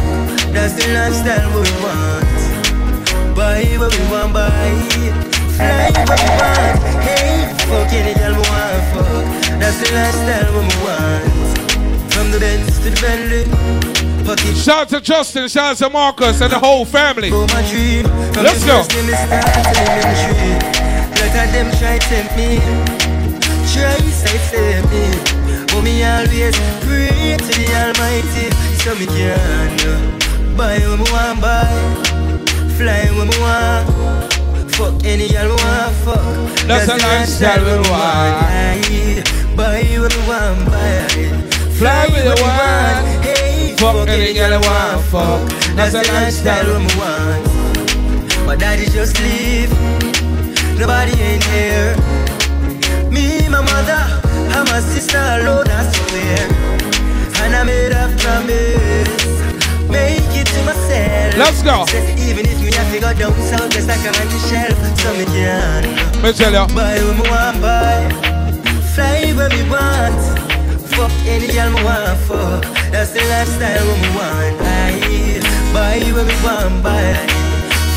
That's 0.53 0.75
the 0.75 0.93
lifestyle 0.95 1.49
we 1.55 1.63
want. 1.81 3.37
Buy 3.37 3.63
what 3.79 3.97
we 3.97 4.05
want, 4.11 4.33
buy. 4.35 5.24
Fly 5.57 5.91
what 5.95 6.21
we 6.21 6.31
want. 6.41 6.79
Hey, 7.07 7.47
fuck 7.69 7.93
any 7.93 8.15
girl 8.15 8.35
we 8.35 8.45
want, 8.51 8.83
fuck. 8.93 9.25
That's 9.61 9.79
the 9.83 9.89
lifestyle 9.95 10.51
we 10.53 10.63
want. 10.83 12.13
From 12.13 12.31
the 12.31 12.39
Benz 12.41 12.79
to 12.83 12.91
the 12.91 13.01
Bentley. 13.01 13.45
Pocket 14.25 14.57
Shout 14.57 14.81
out 14.81 14.89
to 14.89 15.01
Justin, 15.01 15.49
shout 15.49 15.73
out 15.73 15.77
to 15.77 15.91
Marcus 15.91 16.41
and 16.41 16.51
the 16.51 16.59
whole 16.59 16.85
family. 16.85 17.31
for 17.31 17.47
my 17.49 17.63
dream. 17.71 18.05
Let's 18.35 18.65
go. 18.65 18.83
first 18.83 18.91
day 18.91 19.03
me 19.07 19.13
start 19.13 19.45
elementary. 19.77 20.85
Lot 21.21 21.37
of 21.37 21.53
them 21.53 21.69
try 21.79 21.99
tempt 21.99 22.35
me. 22.37 22.59
Try 23.73 23.95
sidestep 24.11 24.85
me. 24.91 25.05
But 25.69 25.83
me 25.83 26.05
always 26.05 26.57
pray 26.83 27.37
to 27.37 27.53
the 27.59 27.67
Almighty. 27.85 28.51
So 28.83 28.95
me 28.95 29.07
can 29.07 29.39
uh, 29.87 30.57
buy 30.57 30.79
what 30.89 30.99
me 30.99 31.07
want 31.13 31.41
buy. 31.41 31.69
Fly 32.79 33.11
what 33.17 33.29
me 33.29 33.37
want. 33.41 34.24
Fuck 34.77 35.05
any 35.05 35.29
girl 35.29 35.45
me 35.45 35.63
want 35.63 35.95
fuck. 36.05 36.67
That's 36.67 36.89
a 36.89 36.97
lifestyle 36.97 37.63
we 37.65 37.77
want. 37.89 39.57
Buy 39.57 39.83
what 40.01 40.13
me 40.17 40.23
want 40.27 40.67
buy. 40.67 41.07
Fly 41.79 42.07
with 42.11 42.25
you 42.25 42.43
want. 42.43 43.25
Hey, 43.25 43.77
Fuck 43.79 44.09
any 44.09 44.35
girl 44.35 44.51
you 44.51 44.61
want, 44.67 45.05
fuck. 45.07 45.49
That's 45.77 45.93
the 45.93 46.01
a 46.01 46.13
lifestyle 46.13 46.67
lifestyle. 46.67 46.79
we 46.79 46.87
want. 46.99 48.47
My 48.47 48.57
daddy 48.57 48.87
just 48.87 49.21
leave. 49.21 49.71
Nobody 50.79 51.13
ain't 51.23 51.45
here. 51.45 51.95
Me, 53.13 53.49
my 53.49 53.61
mother, 53.63 54.03
and 54.55 54.69
my 54.71 54.81
sister 54.81 55.19
alone, 55.19 55.69
I 55.69 55.83
swear. 55.93 56.49
And 57.45 57.55
I 57.55 57.63
made 57.63 57.93
a 57.93 58.11
promise. 58.19 59.54
Make 59.95 60.35
it 60.35 60.51
to 60.51 60.61
myself. 60.67 61.39
Let's 61.39 61.63
go. 61.63 61.87
Said 61.87 62.19
even 62.19 62.45
if 62.51 62.59
me 62.59 62.75
have 62.75 62.91
to 62.91 62.99
go 62.99 63.15
down 63.15 63.71
just 63.71 63.87
like 63.87 64.03
I'm 64.03 64.15
on 64.19 64.27
the 64.27 64.41
shelf, 64.51 64.75
so 64.99 65.15
me 65.15 65.25
can. 65.31 65.87
Me 66.19 66.33
tell. 66.35 66.67
Buy 66.75 66.99
what 66.99 67.15
me 67.15 67.25
want, 67.31 67.63
buy. 67.63 68.11
Fly 68.95 69.31
where 69.39 69.49
me 69.55 69.63
want. 69.71 70.19
Fuck 70.95 71.15
any 71.27 71.47
girl 71.47 71.71
me 71.71 71.83
want, 71.83 72.19
fuck. 72.27 72.63
That's 72.91 73.11
the 73.11 73.23
lifestyle 73.31 73.87
me 74.03 74.11
want. 74.19 74.59
Aye. 74.63 75.43
Buy 75.73 76.03
where 76.15 76.27
me 76.27 76.37
want, 76.43 76.83
buy. 76.83 77.15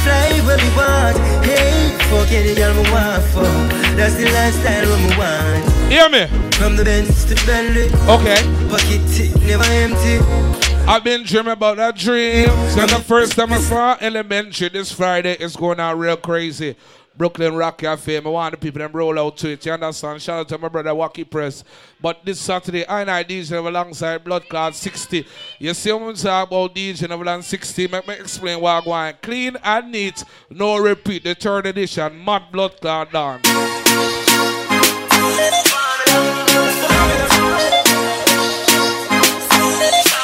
Fly 0.05 0.41
where 0.45 0.57
me 0.57 0.69
want. 0.77 1.17
Hey, 1.45 1.97
fuck 2.09 2.31
any 2.31 2.53
girl 2.55 2.73
me 2.73 2.89
want, 2.89 3.23
fuck. 3.33 3.69
That's 3.97 4.15
the 4.15 4.25
lifestyle 4.25 4.97
me 5.01 5.17
want. 5.17 5.91
Hear 5.91 6.09
me? 6.09 6.25
From 6.57 6.75
the 6.75 6.83
Benz 6.83 7.25
to 7.25 7.35
Bentley. 7.45 7.89
Okay. 8.09 8.41
Pocket 8.69 9.05
never 9.45 9.63
empty. 9.65 10.56
I've 10.89 11.03
been 11.03 11.23
dreaming 11.23 11.51
about 11.51 11.75
that 11.77 11.97
dream. 11.97 12.47
So 12.69 12.85
the 12.85 13.03
first 13.05 13.33
time 13.33 13.51
I 13.51 13.59
saw 13.59 13.97
Elementary 13.99 14.69
this 14.69 14.89
Friday, 14.89 15.35
it's 15.37 15.57
going 15.57 15.81
out 15.81 15.97
real 15.97 16.15
crazy. 16.15 16.77
Brooklyn 17.17 17.55
Rock 17.55 17.79
Cafe. 17.79 18.15
I 18.15 18.19
want 18.21 18.51
the 18.53 18.57
people 18.57 18.79
them 18.79 18.93
roll 18.93 19.19
out 19.19 19.35
to 19.37 19.49
it. 19.49 19.65
You 19.65 19.73
understand? 19.73 20.21
Shout 20.21 20.39
out 20.39 20.47
to 20.49 20.57
my 20.57 20.69
brother 20.69 20.91
Wacky 20.91 21.29
Press. 21.29 21.63
But 21.99 22.23
this 22.23 22.39
Saturday, 22.39 22.85
I 22.85 23.01
and 23.01 23.11
I 23.11 23.23
DJ 23.23 23.57
alongside 23.57 24.23
Blood 24.23 24.47
Clot 24.47 24.75
60. 24.75 25.25
You 25.59 25.73
see 25.73 25.91
what 25.91 26.03
I'm 26.03 26.15
talk 26.15 26.47
about 26.47 26.73
DJ 26.73 27.09
Neverland 27.09 27.43
60, 27.43 27.87
make 27.87 28.07
me 28.07 28.13
explain 28.13 28.61
what 28.61 28.85
I 28.85 28.87
want. 28.87 29.21
Clean 29.21 29.57
and 29.61 29.91
neat, 29.91 30.23
no 30.49 30.77
repeat. 30.77 31.25
The 31.25 31.35
third 31.35 31.65
edition, 31.65 32.23
Mad 32.23 32.43
Blood 32.51 32.79
Clot 32.79 33.11
Dance. 33.11 33.45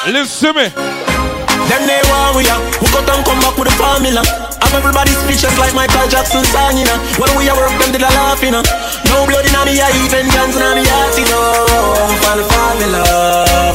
Listen 0.06 0.52
me. 0.52 0.68
Them 0.68 1.82
they 1.88 2.00
want 2.12 2.36
we 2.36 2.44
are. 2.52 2.60
Who 2.76 2.86
got 2.92 3.08
and 3.08 3.24
come 3.24 3.40
back 3.40 3.56
with 3.56 3.72
the 3.72 3.74
formula? 3.80 4.20
Have 4.60 4.74
everybody 4.76 5.16
speechless 5.16 5.56
like 5.56 5.72
Michael 5.72 6.04
Jackson 6.12 6.44
song, 6.52 6.76
you 6.76 6.84
know. 6.84 7.00
When 7.16 7.32
we 7.40 7.48
are 7.48 7.56
work, 7.56 7.72
them 7.80 7.88
did 7.88 8.04
a 8.04 8.12
laugh, 8.12 8.42
you 8.44 8.52
know. 8.52 8.60
No 9.08 9.24
blood 9.24 9.48
in 9.48 9.56
me, 9.64 9.80
I 9.80 9.88
even 10.04 10.28
guns 10.28 10.60
in 10.60 10.76
me 10.76 10.84
heart, 10.84 11.16
you 11.16 11.24
know. 11.24 12.20
For 12.20 12.36
the 12.36 12.44
formula, 12.44 13.00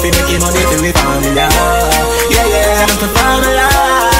we 0.05 0.13
making 0.13 0.41
money 0.45 0.61
to 0.69 0.77
we 0.77 0.93
formula. 0.93 1.49
Yeah, 2.29 2.45
yeah, 2.45 2.85
that's 2.85 3.01
the 3.01 3.09
formula. 3.09 4.18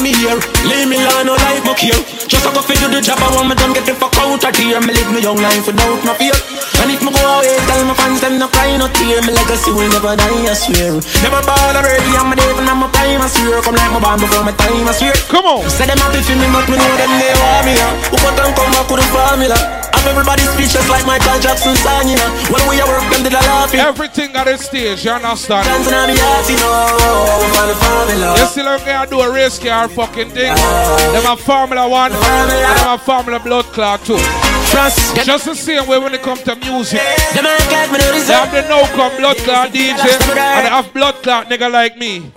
Want 0.00 0.16
me 0.16 0.16
here, 0.16 0.40
leave 0.64 0.88
me 0.88 0.96
alone, 0.96 1.28
no 1.28 1.34
life 1.36 1.60
no 1.60 1.76
care. 1.76 1.92
Just 2.24 2.48
a 2.48 2.50
go 2.56 2.64
fi 2.64 2.72
do 2.80 2.88
the 2.88 3.04
job, 3.04 3.20
I 3.20 3.36
want 3.36 3.52
me 3.52 3.54
done 3.54 3.76
get 3.76 3.84
the 3.84 3.92
fuck 3.92 4.16
out 4.16 4.40
of 4.40 4.56
here. 4.56 4.80
Me 4.80 4.96
live 4.96 5.12
me 5.12 5.20
young 5.20 5.36
life 5.36 5.68
without 5.68 6.00
no 6.08 6.16
fear. 6.16 6.32
And 6.80 6.88
if 6.88 7.04
me 7.04 7.12
go 7.12 7.20
away, 7.20 7.52
tell 7.68 7.84
my 7.84 7.92
fans 7.92 8.24
them 8.24 8.40
no 8.40 8.48
cry 8.48 8.80
no 8.80 8.88
tear. 8.96 9.20
Me 9.28 9.36
legacy 9.36 9.68
will 9.76 9.92
never 9.92 10.16
die, 10.16 10.48
I 10.48 10.56
swear. 10.56 10.96
Never 11.20 11.44
ball 11.44 11.76
already, 11.76 12.16
I'm 12.16 12.32
a 12.32 12.44
when 12.56 12.64
I'm 12.64 12.80
a 12.80 12.88
prime, 13.00 13.20
I 13.20 13.28
swear. 13.28 13.62
Come 13.62 13.76
like 13.76 13.92
my 13.92 14.00
band 14.00 14.20
before 14.20 14.44
my 14.44 14.52
time, 14.52 14.84
I 14.84 14.92
swear. 14.92 15.16
Come 15.32 15.46
on. 15.48 15.64
Say 15.70 15.86
them 15.88 15.98
happy 15.98 16.20
for 16.20 16.36
me, 16.36 16.46
but 16.52 16.68
me 16.68 16.76
know 16.76 16.92
them 17.00 17.12
they 17.16 17.32
want 17.40 17.64
me. 17.64 17.74
Yeah. 17.80 18.12
Who 18.12 18.16
got 18.20 18.36
them 18.36 18.52
come 18.52 18.70
back 18.72 18.88
with 18.88 19.00
the 19.00 19.08
formula? 19.08 19.56
Have 19.96 20.06
everybody 20.06 20.44
speechless 20.44 20.88
like 20.88 21.04
Michael 21.04 21.40
Jackson 21.40 21.76
song, 21.76 22.08
you 22.08 22.16
know. 22.16 22.30
When 22.52 22.62
we 22.68 22.80
are 22.80 22.88
work, 22.88 23.04
them 23.12 23.24
did 23.24 23.32
a 23.32 23.42
laughing. 23.44 23.80
Everything 23.80 24.32
at 24.36 24.44
the 24.44 24.56
stage, 24.56 25.04
you 25.04 25.12
understand? 25.12 25.66
Guns 25.66 25.88
in 25.88 26.04
me 26.08 26.16
heart, 26.20 26.48
you 26.48 26.56
know. 26.60 26.76
The. 28.08 28.40
You 28.40 28.46
still 28.46 28.64
don't 28.64 28.84
get 28.84 29.04
to 29.04 29.10
do 29.10 29.20
a 29.20 29.32
race 29.32 29.58
car 29.58 29.88
fucking 29.88 30.30
thing. 30.30 30.54
Them 31.12 31.26
a 31.26 31.36
Formula 31.36 31.88
One 31.88 32.12
and 32.12 32.50
them 32.50 32.94
a 32.94 32.98
Formula 32.98 33.38
Blood 33.40 33.66
Clot 33.72 34.04
too. 34.04 34.49
Trust. 34.70 35.16
Just 35.26 35.44
the 35.46 35.54
same 35.54 35.86
way 35.88 35.98
when 35.98 36.14
it 36.14 36.22
comes 36.22 36.42
to 36.42 36.54
music. 36.56 37.00
Them 37.34 37.46
act 37.46 37.70
like 37.72 37.90
me 37.90 37.98
know 37.98 38.12
this. 38.14 38.28
They 38.28 38.34
have 38.34 38.52
the 38.52 38.62
no 38.68 38.86
come 38.94 39.16
blood 39.18 39.36
clot 39.38 39.70
DJ 39.70 39.98
and 39.98 40.38
they 40.38 40.70
have 40.70 40.92
blood 40.94 41.14
clot 41.22 41.48
nigga 41.48 41.70
like 41.70 41.96
me. 41.98 42.30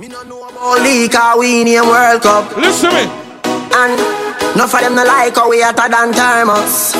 Only 0.59 1.07
car 1.09 1.37
we 1.37 1.61
in 1.61 1.85
World 1.85 2.21
Cup. 2.23 2.57
Listen 2.57 2.89
to 2.89 2.95
me. 2.95 3.03
And 3.75 3.97
no 4.57 4.67
for 4.67 4.81
them 4.81 4.95
no 4.95 5.03
like 5.03 5.35
how 5.35 5.49
we 5.49 5.61
hotter 5.61 5.89
than 5.89 6.13
thermos. 6.13 6.95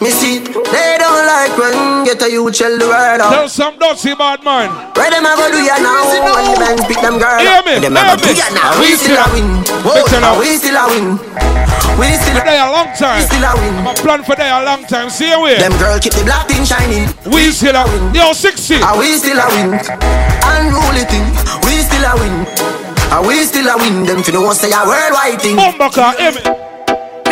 Me 0.00 0.08
see, 0.08 0.38
they 0.38 0.96
don't 0.98 1.26
like 1.26 1.52
when 1.58 2.04
get 2.04 2.22
a 2.22 2.30
you 2.30 2.50
chill 2.52 2.78
the 2.78 2.86
word 2.86 3.20
up. 3.20 3.34
Tell 3.34 3.48
some 3.48 3.76
dirty 3.78 4.14
bad 4.14 4.42
man. 4.44 4.70
Where 4.96 5.10
them 5.10 5.26
a 5.26 5.34
go 5.36 5.50
do 5.50 5.60
ya 5.60 5.76
now? 5.76 6.08
When 6.08 6.46
the 6.46 6.56
men 6.58 6.78
pick 6.88 7.00
them 7.02 7.18
girl 7.18 7.38
Hear 7.38 7.58
up. 7.58 7.66
me, 7.66 7.72
a 7.76 7.80
hear 7.80 7.90
do 8.16 8.26
me. 8.32 8.38
ya 8.38 8.48
now. 8.54 8.80
We 8.80 8.96
still 8.96 9.18
a 9.18 9.26
win. 9.34 9.60
We 9.60 10.00
still 10.08 10.24
a- 10.24 10.32
Whoa, 10.32 10.40
we 10.40 10.56
still 10.56 10.76
a 10.78 10.84
win. 10.88 11.69
We 12.00 12.08
still 12.16 12.40
there 12.40 12.64
a 12.64 12.72
long 12.72 12.88
time. 12.96 13.20
still 13.28 13.44
a 13.44 13.52
win. 13.60 13.76
I'm 13.84 13.92
a 13.92 13.94
plan 13.94 14.24
for 14.24 14.34
there 14.34 14.48
a 14.48 14.64
long 14.64 14.88
time. 14.88 15.10
See 15.12 15.28
you 15.28 15.36
Them 15.60 15.76
girl 15.76 16.00
keep 16.00 16.16
the 16.16 16.24
black 16.24 16.48
thing 16.48 16.64
shining. 16.64 17.12
We 17.28 17.52
still 17.52 17.76
a 17.76 17.84
win. 17.84 18.14
Yo, 18.16 18.32
60. 18.32 18.80
Are 18.80 18.96
we 18.96 19.20
still 19.20 19.36
a 19.36 19.44
win? 19.52 19.76
Unruly 19.76 21.04
thing. 21.04 21.28
We 21.68 21.76
still 21.84 22.08
a 22.08 22.16
win. 22.16 22.48
Are 23.12 23.20
we 23.20 23.44
still 23.44 23.68
a 23.68 23.76
win? 23.76 24.08
Them 24.08 24.24
to 24.24 24.32
know 24.32 24.48
say 24.56 24.72
a 24.72 24.80
worldwide 24.88 25.44
thing. 25.44 25.60
Bumbaka, 25.60 26.16
hear 26.16 26.32
me. 26.32 26.60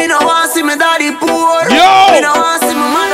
No 0.08 0.24
want 0.24 0.50
see 0.50 0.62
me 0.62 0.74
daddy 0.76 1.12
poor. 1.20 1.68
Yo! 1.68 1.84
Me 2.12 2.20
no 2.24 2.32
want 2.32 2.60
see 2.64 2.72
me 2.72 2.80
mother 2.80 3.07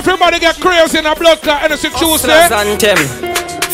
everybody 0.00 0.40
get 0.40 0.56
crazy 0.56 0.96
in 0.98 1.04
a 1.04 1.14
blood 1.14 1.40
clout 1.44 1.60
and 1.62 1.72
it's 1.76 1.84
a 1.84 1.90
Tuesday. 1.92 2.48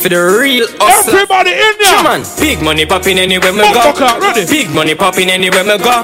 For 0.02 0.10
the 0.10 0.18
real 0.18 0.66
hustler. 0.82 1.22
Everybody 1.22 1.54
in 1.54 1.74
there. 1.78 2.02
On, 2.02 2.22
big 2.42 2.58
money 2.62 2.84
popping 2.84 3.18
anywhere 3.18 3.54
me 3.54 3.62
go. 3.70 3.94
ready. 4.18 4.42
Big 4.46 4.68
money 4.74 4.94
popping 4.98 5.30
anywhere 5.30 5.62
me 5.62 5.78
go. 5.78 6.02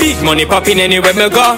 Big 0.00 0.16
money 0.24 0.48
popping 0.48 0.80
anywhere 0.80 1.12
me 1.12 1.28
go. 1.28 1.52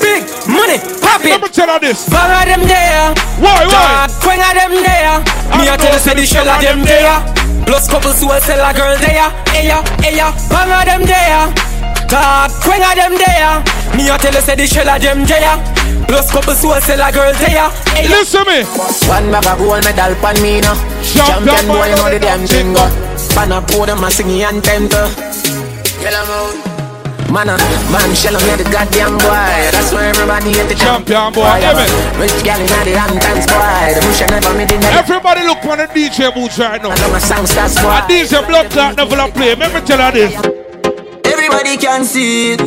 Big 0.00 0.24
money 0.48 0.80
popping. 1.04 1.36
Let 1.36 1.44
me 1.44 1.48
tell 1.52 1.68
you 1.68 1.80
this. 1.84 2.08
Bang 2.08 2.32
of 2.32 2.44
them 2.48 2.62
there. 2.64 3.12
Why, 3.44 3.68
why? 3.68 4.08
Quang 4.24 4.40
of 4.40 4.52
them 4.56 4.72
there. 4.80 5.20
Me 5.60 5.68
a 5.68 5.76
tell 5.76 5.92
you 5.92 6.00
say 6.00 6.16
the 6.16 6.24
shell 6.24 6.48
of 6.48 6.64
them 6.64 6.80
there. 6.80 7.20
Plus 7.68 7.84
couple 7.92 8.16
soul 8.16 8.40
sell 8.40 8.64
a 8.64 8.72
girl 8.72 8.96
there. 9.04 9.28
Hey 9.52 9.68
ya, 9.68 9.84
hey 10.00 10.16
ya, 10.16 10.32
bang 10.48 10.72
of 10.72 10.82
them 10.88 11.02
there. 11.04 11.44
Dog, 12.08 12.50
Quang 12.64 12.80
of 12.80 12.96
them 12.96 13.14
there. 13.20 13.60
Me 13.94 14.08
a 14.08 14.16
tell 14.16 14.32
you 14.32 14.40
say 14.40 14.56
the 14.56 14.66
shell 14.66 14.88
of 14.88 14.96
them 15.00 15.28
there. 15.28 15.79
Plus 16.06 16.30
couple 16.30 16.54
soul 16.54 16.80
sell 16.80 17.00
a 17.00 17.12
girl 17.12 17.32
there. 17.34 17.68
Hey 17.94 18.06
ya. 18.06 18.14
Listen 18.14 18.46
me. 18.46 18.64
One 19.08 19.30
bag 19.30 19.46
of 19.46 19.58
gold 19.58 19.84
medal 19.84 20.14
pan 20.22 20.36
me 20.42 20.60
no. 20.60 20.72
Champion 21.02 21.66
boy, 21.66 21.88
you 21.88 21.96
know 21.96 22.10
the 22.10 22.18
damn 22.20 22.46
thing 22.46 22.72
go. 22.72 22.84
Pan 23.34 23.52
a 23.52 23.60
podium, 23.60 24.04
a 24.04 24.10
singing 24.10 24.42
anthem 24.42 24.88
to. 24.88 25.02
Yellow 26.02 26.24
moon. 26.26 26.70
Man, 27.30 27.48
uh, 27.48 27.56
man, 27.94 28.10
shell 28.16 28.34
on 28.34 28.42
the 28.58 28.66
goddamn 28.74 29.14
boy. 29.14 29.70
That's 29.70 29.92
why 29.92 30.06
everybody 30.10 30.50
hate 30.50 30.66
the 30.66 30.74
Champion 30.74 31.32
boy, 31.32 31.42
Why, 31.42 31.60
yeah, 31.60 31.78
man? 31.78 32.18
Rich 32.18 32.42
gal 32.42 32.58
in 32.58 32.66
the 32.66 32.98
Hamptons 32.98 33.46
boy. 33.46 33.94
The 33.94 34.00
bush 34.02 34.20
never 34.26 34.52
made 34.58 34.72
in 34.72 34.80
the 34.80 34.90
Everybody 34.98 35.46
look 35.46 35.62
on 35.64 35.78
the 35.78 35.86
DJ 35.86 36.34
boots 36.34 36.58
right 36.58 36.82
now. 36.82 36.90
I'm 36.90 37.14
a 37.14 37.20
songsters 37.20 37.78
boy. 37.78 37.94
A 37.94 38.02
DJ 38.10 38.44
blood 38.44 38.68
clot 38.72 38.96
never 38.96 39.30
play. 39.30 39.54
Let 39.54 39.72
me 39.72 39.80
tell 39.86 40.02
you 40.10 40.26
this. 40.26 40.34
Everybody 41.24 41.76
can 41.76 42.04
see 42.04 42.54
it. 42.54 42.60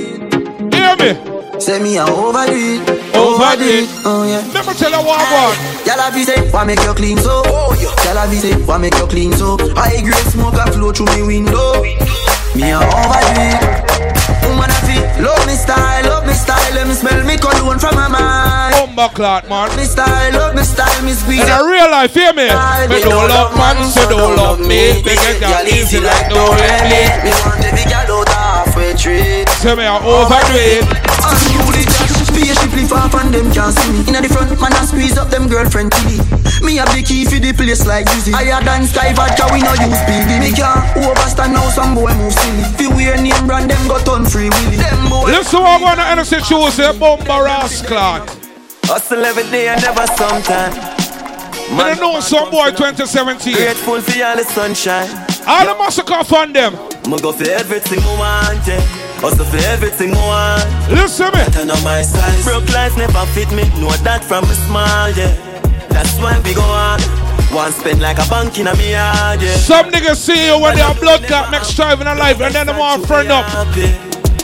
Hear 0.72 0.96
me? 0.96 1.33
Say 1.60 1.78
me 1.78 1.98
a 1.98 2.04
overdo 2.04 2.58
it. 2.58 2.82
Overdo 3.14 3.62
it. 3.62 3.90
Oh 4.04 4.26
yeah. 4.26 4.42
Let 4.58 4.66
me 4.66 4.74
tell 4.74 4.90
you 4.90 5.06
what 5.06 5.22
I 5.22 5.26
want. 5.30 5.86
Y'all 5.86 6.02
have 6.02 6.18
say, 6.18 6.50
why 6.50 6.66
make 6.66 6.82
you 6.82 6.94
clean 6.94 7.18
so? 7.18 7.44
Oh 7.46 7.78
yeah. 7.78 7.94
Y'all 8.10 8.18
have 8.26 8.34
say, 8.34 8.58
why 8.66 8.78
make 8.82 8.98
you 8.98 9.06
clean 9.06 9.32
so? 9.34 9.58
High 9.78 10.02
grade 10.02 10.28
smoke 10.34 10.58
a 10.58 10.66
flow 10.74 10.92
through 10.92 11.14
me 11.14 11.22
window. 11.22 11.86
Me 12.58 12.74
a 12.74 12.82
overdo 12.82 13.38
it. 13.38 13.62
Woman 14.50 14.66
a 14.66 14.78
feel, 14.82 15.06
love 15.22 15.46
me 15.46 15.54
style, 15.54 16.04
love 16.10 16.26
me 16.26 16.34
style. 16.34 16.74
Let 16.74 16.90
me 16.90 16.98
smell 16.98 17.22
me 17.22 17.38
cologne 17.38 17.78
from 17.78 17.96
my 18.02 18.10
mind. 18.10 18.74
Bumper 18.74 19.14
clot, 19.14 19.48
man. 19.48 19.70
Me 19.78 19.86
style, 19.86 20.34
love 20.34 20.58
me 20.58 20.66
style, 20.66 21.06
me 21.06 21.14
squeeze. 21.14 21.46
In 21.46 21.54
a 21.54 21.62
real 21.64 21.86
life, 21.94 22.18
hear 22.18 22.34
me? 22.34 22.50
Me 22.90 22.98
don't 23.06 23.30
love 23.30 23.54
man, 23.54 23.78
so 23.94 24.10
don't 24.10 24.36
love 24.36 24.60
me. 24.60 25.06
Make 25.06 25.22
it 25.22 25.38
girl 25.38 25.70
easy 25.70 26.02
like 26.02 26.34
don't 26.34 26.58
let 26.58 26.90
me. 26.90 27.30
Me 27.30 27.32
want 27.46 27.62
every 27.62 27.86
girl 27.86 28.26
out 28.26 28.30
halfway 28.34 28.98
tree. 28.98 29.46
Tell 29.62 29.78
me 29.78 29.86
I 29.86 30.02
overdo 30.02 30.58
it. 30.58 31.13
Unruly 31.34 31.84
jack, 31.90 32.10
spaceship 32.30 32.74
far 32.94 33.10
from 33.10 33.32
them 33.32 33.50
can't 33.52 33.74
see 33.74 33.92
me. 33.92 34.00
Inna 34.08 34.22
the 34.22 34.30
front, 34.30 34.54
man, 34.62 34.74
I 34.74 34.86
squeeze 34.86 35.18
up 35.18 35.30
them 35.30 35.50
girlfriend 35.50 35.92
TV. 35.92 36.22
Me 36.62 36.78
have 36.78 36.94
the 36.94 37.02
key 37.02 37.26
for 37.26 37.42
the 37.42 37.52
place 37.54 37.86
like 37.86 38.06
Uzi. 38.14 38.32
Higher 38.32 38.62
than 38.64 38.86
Sky 38.86 39.14
Vodka, 39.14 39.50
we 39.52 39.66
no 39.66 39.74
use 39.82 40.02
PD. 40.06 40.40
Me 40.40 40.52
can't 40.54 40.86
overstand 41.02 41.54
now, 41.54 41.68
some 41.74 41.96
boy 41.96 42.14
move 42.16 42.34
silly. 42.34 42.64
Fi 42.78 42.88
wear 42.94 43.18
name 43.18 43.46
brand, 43.48 43.70
them 43.70 43.84
got 43.88 44.08
on 44.10 44.26
free 44.26 44.50
willy. 44.50 44.78
Them 44.78 45.10
boy. 45.10 45.26
Listen 45.34 45.62
what 45.62 45.82
I'm 45.82 45.98
gonna 45.98 46.12
innocent 46.14 46.46
shows 46.46 46.74
say 46.76 46.94
Bumper 46.98 47.42
Rasclot. 47.50 48.30
Hustle 48.86 49.26
every 49.26 49.44
day 49.50 49.70
and 49.70 49.82
never 49.82 50.06
sometime. 50.14 50.74
Man, 51.74 51.98
I 51.98 52.00
know 52.00 52.20
some 52.20 52.52
boy 52.52 52.70
2017. 52.72 53.56
Grateful 53.56 54.02
for 54.02 54.24
all 54.24 54.36
the 54.36 54.44
sunshine. 54.44 55.10
All 55.48 55.66
the 55.66 55.76
massacre 55.80 56.24
fund 56.24 56.56
them. 56.56 56.76
I'ma 57.06 57.18
go 57.18 57.32
for 57.32 57.50
everything 57.50 58.00
I 58.00 58.20
want, 58.20 58.68
yeah. 58.68 59.03
Hustle 59.24 59.46
for 59.46 59.56
everything 59.72 60.12
I 60.14 60.20
want. 60.28 60.92
Listen 60.92 61.32
me. 61.32 61.46
Turn 61.56 61.72
on 61.72 61.82
my 61.82 62.02
size. 62.02 62.44
Broke 62.44 62.68
life 62.74 62.98
never 62.98 63.26
fit 63.32 63.50
me. 63.56 63.64
Know 63.80 63.88
that 64.04 64.22
from 64.22 64.44
a 64.44 64.56
small, 64.68 65.10
yeah. 65.16 65.32
That's 65.88 66.20
why 66.20 66.38
we 66.44 66.54
go 66.54 66.62
on. 66.62 67.00
One 67.56 67.72
spend 67.72 68.02
like 68.02 68.18
a 68.20 68.28
bank 68.28 68.60
in 68.60 68.68
a 68.68 68.76
me 68.76 68.92
yard, 68.92 69.42
yeah. 69.42 69.56
Some 69.56 69.92
niggas 69.92 70.18
see 70.18 70.48
you 70.48 70.60
when 70.60 70.76
they 70.76 70.82
are 70.82 70.94
blood 70.96 71.24
clot 71.24 71.52
next 71.52 71.70
striving 71.70 72.08
a 72.08 72.16
life 72.16 72.42
and 72.42 72.54
then 72.54 72.68
they 72.68 72.78
want 72.78 73.08
friend 73.08 73.32
up. 73.32 73.48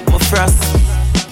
My 0.07 0.17
frost. 0.31 0.68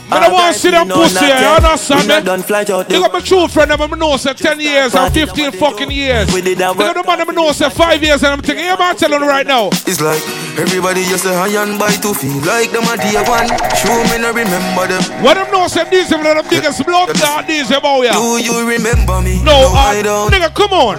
But 0.10 0.24
I 0.24 0.32
want 0.32 0.54
to 0.54 0.60
see 0.60 0.72
them 0.72 0.88
pussy, 0.88 1.16
not 1.16 1.22
you 1.22 1.28
yet. 1.28 1.64
understand 1.64 2.00
We 2.02 2.08
me? 2.08 2.14
not 2.16 2.24
done 2.26 2.42
flight 2.44 2.70
out 2.70 2.90
You 2.90 3.02
got 3.02 3.12
my 3.12 3.20
true 3.20 3.48
friend, 3.48 3.72
them 3.72 3.82
I 3.82 3.88
know 3.88 4.16
say 4.16 4.34
10 4.34 4.60
years 4.60 4.96
and 4.96 5.14
15 5.14 5.52
fucking 5.52 5.92
years. 5.92 6.34
You 6.34 6.56
got 6.56 6.96
the 6.96 7.04
man 7.04 7.20
them 7.20 7.30
I 7.30 7.34
know 7.34 7.52
say 7.52 7.70
5 7.70 8.02
years 8.04 8.24
and 8.24 8.34
I'm 8.34 8.42
thinking, 8.42 8.66
yeah 8.66 8.76
man, 8.80 8.96
tell 8.96 9.12
you 9.12 9.20
right 9.20 9.46
now. 9.46 9.68
It's 9.84 10.00
like 10.00 10.24
everybody 10.58 11.04
just 11.06 11.24
say 11.24 11.36
high 11.36 11.52
and 11.62 11.78
buy 11.78 11.92
to 11.92 12.14
feel 12.14 12.40
like 12.48 12.72
them 12.72 12.88
a 12.88 12.96
day 12.96 13.20
one. 13.28 13.52
Sure 13.76 14.00
me 14.08 14.18
no 14.24 14.32
remember 14.32 14.88
them. 14.88 15.04
What 15.24 15.36
them 15.36 15.52
know 15.52 15.68
say 15.68 15.84
these 15.90 16.12
are 16.14 16.24
the 16.24 16.48
biggest 16.50 16.86
blood 16.86 17.10
clot 17.16 17.46
these 17.48 17.70
about 17.72 18.02
ya. 18.02 18.14
Do 18.14 18.40
you 18.42 18.64
remember 18.68 19.22
me? 19.22 19.44
No, 19.44 19.74
I 19.76 20.00
uh, 20.00 20.04
don't. 20.04 20.32
nigga, 20.32 20.54
come 20.56 20.72
on. 20.72 20.98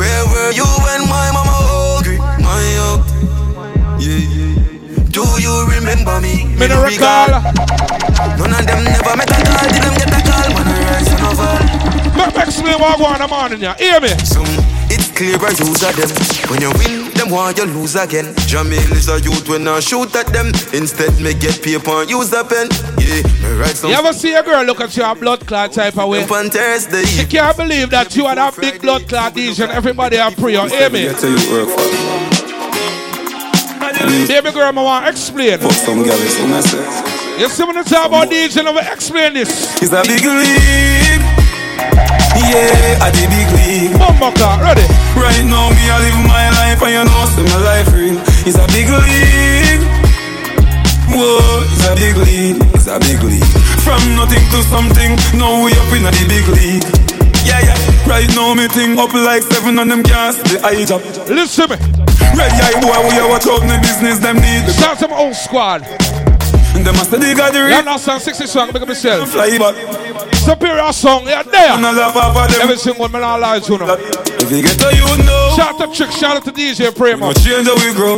Where 0.00 0.24
were 0.32 0.52
you 0.56 0.64
when 0.88 1.04
my 1.12 1.28
mama 1.28 1.52
hungry? 1.60 2.16
My 2.16 2.64
up. 2.88 3.04
Yeah, 4.00 4.16
yeah. 4.16 5.04
Do 5.12 5.28
you 5.36 5.52
remember 5.76 6.20
me? 6.20 6.46
Me 6.56 6.68
no 6.68 6.82
recall. 6.82 7.42
None 8.38 8.54
of 8.54 8.64
them 8.66 8.84
never 8.84 9.16
met 9.16 9.30
a 9.30 9.38
call. 9.44 9.66
Did 9.68 9.82
them 9.82 9.94
get 9.94 10.12
a 10.12 10.20
call? 10.24 10.48
Man, 10.56 10.66
I 10.66 10.78
rise 10.88 11.10
and 11.12 11.22
over. 11.28 11.52
Make 12.16 12.34
me 12.36 12.42
explain 12.42 12.78
what 12.80 12.94
I 12.94 12.98
go 12.98 13.04
on 13.06 13.18
the 13.20 13.28
morning, 13.28 13.60
yeah. 13.60 13.76
Hear 13.76 14.00
me? 14.00 14.08
Some 14.24 14.46
it's 14.92 15.06
clear 15.12 15.38
I 15.38 15.50
use 15.50 15.82
of 15.86 15.94
them. 15.94 16.10
When 16.50 16.60
you 16.60 16.72
win, 16.74 17.14
them 17.14 17.30
want 17.30 17.56
you 17.58 17.64
lose 17.64 17.94
again. 17.94 18.34
Jamil 18.50 18.90
is 18.90 19.08
a 19.08 19.20
youth 19.20 19.48
when 19.48 19.68
I 19.68 19.78
shoot 19.78 20.14
at 20.16 20.26
them. 20.26 20.48
Instead, 20.74 21.14
me 21.20 21.32
get 21.32 21.62
paper 21.62 22.02
and 22.02 22.10
use 22.10 22.32
a 22.32 22.42
pen. 22.42 22.66
Yeah, 22.98 23.22
me 23.38 23.56
write 23.56 23.76
some. 23.76 23.90
You 23.90 23.96
ever 23.96 24.12
see 24.12 24.34
a 24.34 24.42
girl 24.42 24.64
look 24.64 24.80
at 24.80 24.96
you 24.96 25.04
a 25.04 25.14
blood 25.14 25.46
clot 25.46 25.72
type 25.72 25.96
of 25.96 26.08
way? 26.08 26.24
on 26.24 26.50
Thursday. 26.50 27.04
She 27.04 27.24
can't 27.24 27.56
believe 27.56 27.90
that 27.90 28.16
you 28.16 28.26
are 28.26 28.34
that 28.34 28.56
big 28.56 28.82
blood 28.82 29.08
clot 29.08 29.36
and 29.36 29.70
everybody 29.70 30.18
are 30.18 30.32
pray. 30.32 30.52
You 30.52 30.68
hear 30.68 30.90
me? 30.90 31.06
That's 31.06 31.22
how 31.22 31.28
you 31.28 31.52
work 31.52 31.68
for. 31.68 32.40
Baby 34.26 34.50
girl, 34.50 34.62
I 34.64 34.70
want 34.82 35.04
to 35.04 35.10
explain. 35.10 35.58
Fuck 35.58 35.72
some 35.72 36.02
girl, 36.02 36.18
is 36.18 36.36
what 36.40 36.52
I 36.52 36.60
say. 36.62 37.09
You 37.40 37.48
see 37.48 37.64
when 37.64 37.72
I 37.72 37.80
talk 37.80 38.12
about 38.12 38.28
these 38.28 38.52
and 38.60 38.68
I 38.68 38.92
explain 38.92 39.32
this. 39.32 39.48
It's 39.80 39.96
a 39.96 40.04
big 40.04 40.20
league. 40.20 41.24
Yeah, 42.36 43.00
I 43.00 43.08
the 43.16 43.24
big 43.32 43.48
league. 43.56 43.96
Bumper 43.96 44.28
clot, 44.36 44.60
ready? 44.60 44.84
Right 45.16 45.40
now, 45.48 45.72
me 45.72 45.88
I 45.88 46.04
live 46.04 46.20
my 46.28 46.52
life 46.60 46.84
and 46.84 46.92
you 46.92 47.00
know, 47.00 47.24
say 47.32 47.40
my 47.48 47.56
life 47.64 47.88
real. 47.96 48.20
It's 48.44 48.60
a 48.60 48.66
big 48.76 48.92
league. 48.92 49.80
Whoa, 51.08 51.64
it's 51.64 51.88
a 51.88 51.96
big 51.96 52.20
league. 52.20 52.60
It's 52.76 52.92
a 52.92 53.00
big 53.00 53.24
league. 53.24 53.52
From 53.88 54.04
nothing 54.20 54.44
to 54.52 54.60
something, 54.68 55.16
now 55.32 55.64
we 55.64 55.72
up 55.80 55.88
in 55.96 56.04
the 56.04 56.12
big 56.28 56.44
league. 56.52 56.84
Yeah, 57.48 57.64
yeah. 57.64 58.04
Right 58.04 58.28
now, 58.36 58.52
me 58.52 58.68
thing 58.68 59.00
up 59.00 59.16
like 59.16 59.48
seven 59.48 59.80
on 59.80 59.88
them 59.88 60.04
cars. 60.04 60.36
The 60.44 60.60
eye 60.60 60.84
job. 60.84 61.00
Listen 61.24 61.72
me. 61.72 61.80
Red 62.36 62.52
eye 62.52 62.76
boy, 62.84 63.00
we 63.08 63.16
are 63.16 63.32
watch 63.32 63.48
out 63.48 63.64
the 63.64 63.80
business 63.80 64.20
them 64.20 64.36
need. 64.44 64.68
Shout 64.76 65.00
to 65.00 65.08
my 65.08 65.16
old 65.16 65.32
squad. 65.32 65.88
And 66.80 66.86
them 66.86 66.96
must 66.96 67.10
dig 67.10 67.38
at 67.38 67.52
the 67.52 67.68
Yeah, 67.68 67.82
now 67.82 67.98
song 67.98 68.18
60 68.18 68.46
song, 68.46 68.72
make 68.72 68.80
up 68.80 68.88
yourself. 68.88 69.28
Fly 69.28 69.58
back. 69.58 69.76
Superior 70.32 70.90
Sound, 70.94 71.26
yeah, 71.26 71.42
there. 71.42 71.76
And 71.76 71.84
I 71.84 71.92
love 71.92 72.14
half 72.14 72.34
of. 72.34 72.56
Every 72.56 72.78
single 72.78 73.02
one, 73.02 73.12
man, 73.12 73.22
I 73.22 73.36
lie 73.36 73.56
you 73.56 73.76
know. 73.76 74.00
If 74.40 74.50
you 74.50 74.62
get 74.62 74.80
to 74.80 74.88
you 74.96 75.04
know. 75.28 75.52
Shout 75.60 75.78
out 75.78 75.92
to 75.92 75.94
Trick, 75.94 76.10
shout 76.10 76.36
out 76.36 76.44
to 76.44 76.52
DJ 76.52 76.96
Primo. 76.96 77.26
No 77.26 77.32
change 77.34 77.68
how 77.68 77.76
we 77.76 77.92
grow. 77.92 78.16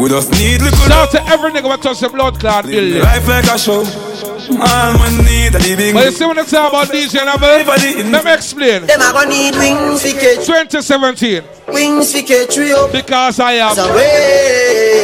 We 0.00 0.08
just 0.08 0.30
need 0.30 0.62
little 0.62 0.78
Shout 0.86 0.92
out 0.92 1.10
to 1.10 1.26
every 1.26 1.50
nigga 1.50 1.74
that 1.74 1.82
touch 1.82 1.98
the 1.98 2.08
blood 2.08 2.38
clot 2.38 2.66
building. 2.66 3.02
Life 3.02 3.26
like 3.26 3.50
a 3.50 3.58
show. 3.58 3.82
All 3.82 4.94
we 5.02 5.10
need 5.26 5.54
a 5.56 5.58
big 5.58 5.94
But 5.94 6.04
you 6.04 6.10
see 6.12 6.24
when 6.24 6.36
they 6.36 6.44
talk 6.44 6.70
about 6.70 6.86
DJ 6.94 7.18
and 7.18 7.34
eh? 7.42 8.10
let 8.12 8.24
me 8.24 8.32
explain. 8.32 8.86
Them 8.86 9.00
a 9.00 9.10
gonna 9.10 9.28
need 9.28 9.56
wings 9.58 10.02
2017. 10.02 11.42
Wings 11.66 12.12
for 12.12 12.22
catch 12.22 12.58
up 12.58 12.92
Because 12.92 13.40
I 13.40 13.54
am. 13.54 13.74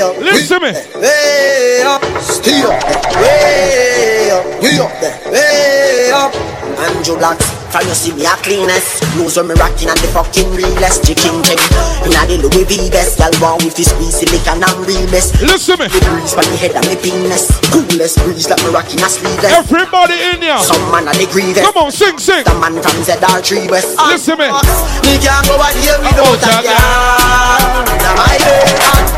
So 0.01 0.12
way 0.12 0.16
up 0.16 0.22
Listen 0.22 0.62
me. 0.62 0.72
Way 0.98 1.82
up 1.85 2.02
Still 2.22 2.70
up 2.70 3.16
Way 3.16 4.31
up 4.31 4.62
We 4.62 4.78
up 4.78 4.98
there 4.98 5.31
Way 5.31 6.10
up 6.10 6.35
Andrew 6.78 7.18
Blacks 7.18 7.60
from 7.70 7.86
you 7.86 7.94
see 7.94 8.12
me 8.12 8.26
a 8.26 8.34
cleanest. 8.42 9.02
Clothes 9.14 9.36
when 9.38 9.48
me 9.48 9.55
rocking 9.55 9.90
and 9.90 9.98
the 9.98 10.09
fucking 10.14 10.51
realest 10.55 11.02
Chicken 11.06 11.42
king 11.42 11.59
Inna 12.06 12.22
the 12.30 12.38
Louis 12.38 12.62
V 12.66 12.90
best 12.90 13.18
Y'all 13.18 13.34
want 13.42 13.62
with 13.66 13.74
the 13.74 13.82
squeeze 13.82 14.22
silicon 14.22 14.62
and 14.62 14.78
real 14.86 15.02
best 15.10 15.34
Listen 15.42 15.78
me. 15.82 15.90
The 15.90 15.98
breeze 16.06 16.34
from 16.34 16.47
the 16.47 16.56
head 16.59 16.78
of 16.78 16.86
me 16.86 16.94
penis. 16.94 17.51
Coolest 17.74 18.22
breeze 18.22 18.47
like 18.47 18.62
me 18.62 18.70
rocking 18.70 19.02
a 19.02 19.09
sleeveless 19.10 19.51
Everybody 19.51 20.14
in 20.34 20.42
here. 20.42 20.62
Some 20.62 20.82
man 20.94 21.10
a 21.10 21.12
the 21.14 21.26
grievous 21.30 21.66
Come 21.66 21.90
on, 21.90 21.90
sing, 21.90 22.18
sing. 22.18 22.47
The 22.47 22.55
man 22.59 22.78
from 22.78 22.98
ZR3 23.02 23.70
West 23.70 23.98
Listen 23.98 24.38
me. 24.38 24.47
Me 25.06 25.14
can't 25.18 25.42
go 25.47 25.59
a 25.59 25.68
day 25.74 25.94
without 25.98 26.38
a 26.38 26.55
girl. 26.62 27.82
Now 27.98 28.14
my 28.14 28.34
head. 28.38 28.70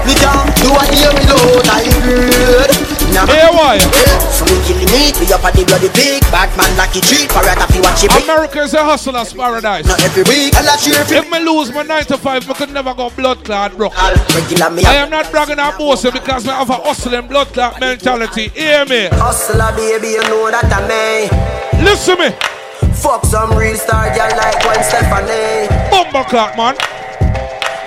Me 0.08 0.14
can't 0.16 0.48
do 0.56 0.68
a 0.72 0.84
day 0.88 1.08
without 1.12 1.68
a 1.68 1.76
girl 1.84 2.71
Now 3.12 3.26
Hey, 3.26 3.44
why? 3.52 3.78
So 4.32 4.44
we 4.48 4.56
killing 4.64 4.88
meat 4.88 5.20
We 5.20 5.28
up 5.32 5.44
at 5.44 5.52
the 5.52 5.64
bloody 5.64 5.92
pig 5.92 6.24
Bad 6.32 6.48
man 6.56 6.72
lucky 6.76 7.00
treat 7.04 7.28
Parrot 7.28 7.60
if 7.60 7.76
you 7.76 7.82
watch 7.84 8.04
it 8.04 8.10
America 8.24 8.60
is 8.62 8.74
a 8.74 8.82
hustler's 8.82 9.32
paradise. 9.32 9.86
Not 9.86 10.00
every 10.02 10.24
week 10.24 10.54
I 10.56 10.62
let 10.62 10.86
you 10.86 10.94
If 10.96 11.30
me 11.30 11.38
lose 11.40 11.72
my 11.72 11.82
9 11.82 12.04
to 12.04 12.18
5, 12.18 12.50
I 12.50 12.54
could 12.54 12.72
never 12.72 12.94
go 12.94 13.10
blood 13.10 13.44
clot, 13.44 13.76
bro. 13.76 13.90
I 13.92 14.96
am 14.96 15.10
not 15.10 15.30
bragging 15.30 15.60
or 15.60 15.76
boasting 15.76 16.12
because 16.12 16.48
I 16.48 16.56
have 16.56 16.70
a 16.70 16.74
hustling 16.74 17.28
blood 17.28 17.48
clot 17.48 17.80
mentality. 17.80 18.48
Hear 18.48 18.84
me. 18.86 19.08
Hustler 19.12 19.72
baby 19.76 20.16
you 20.16 20.22
know 20.24 20.50
that 20.50 20.72
I 20.72 20.80
may 20.88 21.28
Listen 21.84 22.18
me. 22.18 22.30
Fuck 22.96 23.24
some 23.26 23.56
real 23.56 23.76
star 23.76 24.14
girl 24.14 24.30
like 24.36 24.62
Gwen 24.62 24.82
Stefani 24.84 25.68
Bumper 25.90 26.28
clock, 26.28 26.56
man. 26.56 26.76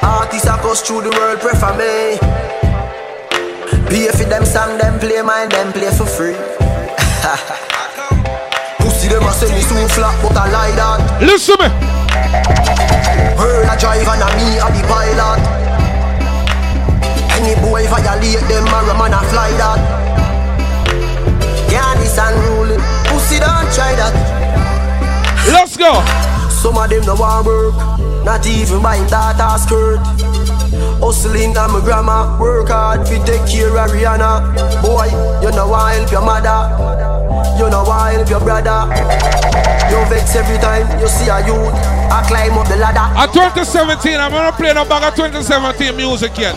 Artists 0.01 0.47
a 0.47 0.57
bust 0.57 0.85
through 0.85 1.01
the 1.01 1.09
world, 1.09 1.39
prefer 1.39 1.73
me. 1.77 2.44
Pay 3.89 4.07
for 4.11 4.25
them 4.25 4.45
song, 4.45 4.77
them 4.77 4.99
play 4.99 5.21
mine, 5.21 5.47
them 5.49 5.71
play 5.71 5.89
for 5.91 6.05
free. 6.05 6.33
Pussy 8.79 9.07
them 9.07 9.23
a 9.23 9.31
say 9.31 9.49
me 9.53 9.61
soon 9.61 9.87
flat, 9.89 10.15
but 10.21 10.35
I 10.35 10.49
lie 10.49 10.71
that. 10.75 11.21
Listen 11.21 11.55
me. 11.61 11.67
Her 13.37 13.63
a 13.63 13.75
drive 13.77 14.07
and 14.07 14.23
a 14.25 14.27
me 14.37 14.57
a 14.57 14.67
the 14.73 14.81
pilot. 14.89 15.39
Any 17.37 17.53
boy 17.61 17.85
violate 17.87 18.41
them, 18.49 18.65
a 18.65 18.67
man 18.97 19.13
a 19.13 19.21
fly 19.29 19.51
that. 19.61 19.79
Yeah, 21.69 21.93
this 21.95 22.17
unruly. 22.17 22.77
Pussy 23.05 23.37
don't 23.39 23.69
try 23.73 23.93
that. 23.95 24.13
Let's 25.51 25.77
go. 25.77 26.01
Some 26.49 26.77
of 26.77 26.89
them 26.89 27.05
no 27.05 27.15
want 27.15 27.45
work, 27.45 27.75
not 28.25 28.45
even 28.47 28.81
buying 28.81 29.05
Tata 29.07 29.57
skirt. 29.61 29.99
Hustling 30.99 31.55
and 31.55 31.71
my 31.73 31.81
grandma 31.81 32.37
work 32.39 32.69
hard 32.69 33.07
fi 33.07 33.17
take 33.25 33.45
care 33.47 33.69
of 33.77 33.91
Rihanna. 33.91 34.81
Boy, 34.81 35.07
you 35.43 35.51
know 35.51 35.67
why 35.67 35.93
help 35.95 36.11
your 36.11 36.21
mother, 36.21 36.59
you 37.59 37.69
know 37.69 37.83
why 37.83 38.13
help 38.13 38.29
your 38.29 38.39
brother. 38.39 38.89
You 39.91 40.03
vex 40.09 40.35
every 40.35 40.57
time 40.57 40.87
you 40.99 41.07
see 41.07 41.29
a 41.29 41.45
youth. 41.45 41.73
I 42.09 42.23
climb 42.27 42.57
up 42.57 42.67
the 42.67 42.75
ladder. 42.77 43.05
At 43.17 43.33
2017, 43.33 44.19
I'm 44.19 44.31
gonna 44.31 44.51
play 44.51 44.73
no 44.73 44.83
bag 44.85 45.03
of 45.03 45.15
2017 45.15 45.95
music 45.95 46.37
yet. 46.37 46.55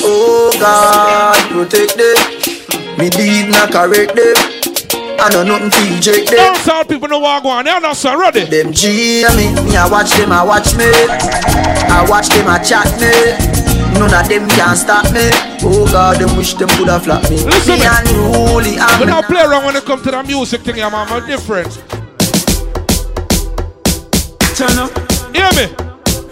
Oh 0.00 0.50
God, 0.58 1.50
protect 1.50 1.96
them. 1.98 2.98
Me 2.98 3.10
deed 3.10 3.50
not 3.50 3.70
correct 3.72 4.16
them. 4.16 4.57
I 5.20 5.30
know 5.30 5.42
nothing 5.42 5.70
to 5.70 5.96
eject 5.98 6.30
them. 6.30 6.54
Don't 6.54 6.64
tell 6.64 6.84
people 6.84 7.08
no 7.08 7.18
walk 7.18 7.44
on. 7.44 7.64
They're 7.64 7.80
not 7.80 7.96
so 7.96 8.18
ready. 8.18 8.44
Them 8.44 8.72
G 8.72 9.24
me, 9.34 9.50
me 9.66 9.76
I 9.76 9.88
watch 9.90 10.12
them, 10.12 10.30
I 10.30 10.44
watch 10.44 10.76
me. 10.76 10.86
I 10.86 12.06
watch 12.08 12.28
them, 12.28 12.46
I 12.46 12.58
chat 12.62 12.86
me. 13.02 13.58
None 13.98 14.14
of 14.14 14.28
them 14.28 14.48
can 14.48 14.76
stop 14.76 15.10
me. 15.12 15.30
Oh 15.66 15.88
God, 15.90 16.20
them 16.20 16.36
wish 16.36 16.54
them 16.54 16.68
could 16.68 16.88
have 16.88 17.02
flat 17.02 17.28
me. 17.28 17.42
Listen 17.44 17.74
me 17.74 17.80
me. 17.80 17.86
unruly, 17.90 18.78
I'm 18.78 19.00
We 19.00 19.06
don't 19.06 19.26
play 19.26 19.42
around 19.42 19.64
when 19.64 19.74
it 19.74 19.84
comes 19.84 20.02
to 20.02 20.12
the 20.12 20.22
music 20.22 20.60
thing, 20.60 20.76
yeah, 20.76 20.88
man. 20.88 21.08
I'm 21.10 21.26
different. 21.26 21.74
Turn 24.54 24.78
up. 24.78 24.94
Hear 25.34 25.50
me? 25.58 25.74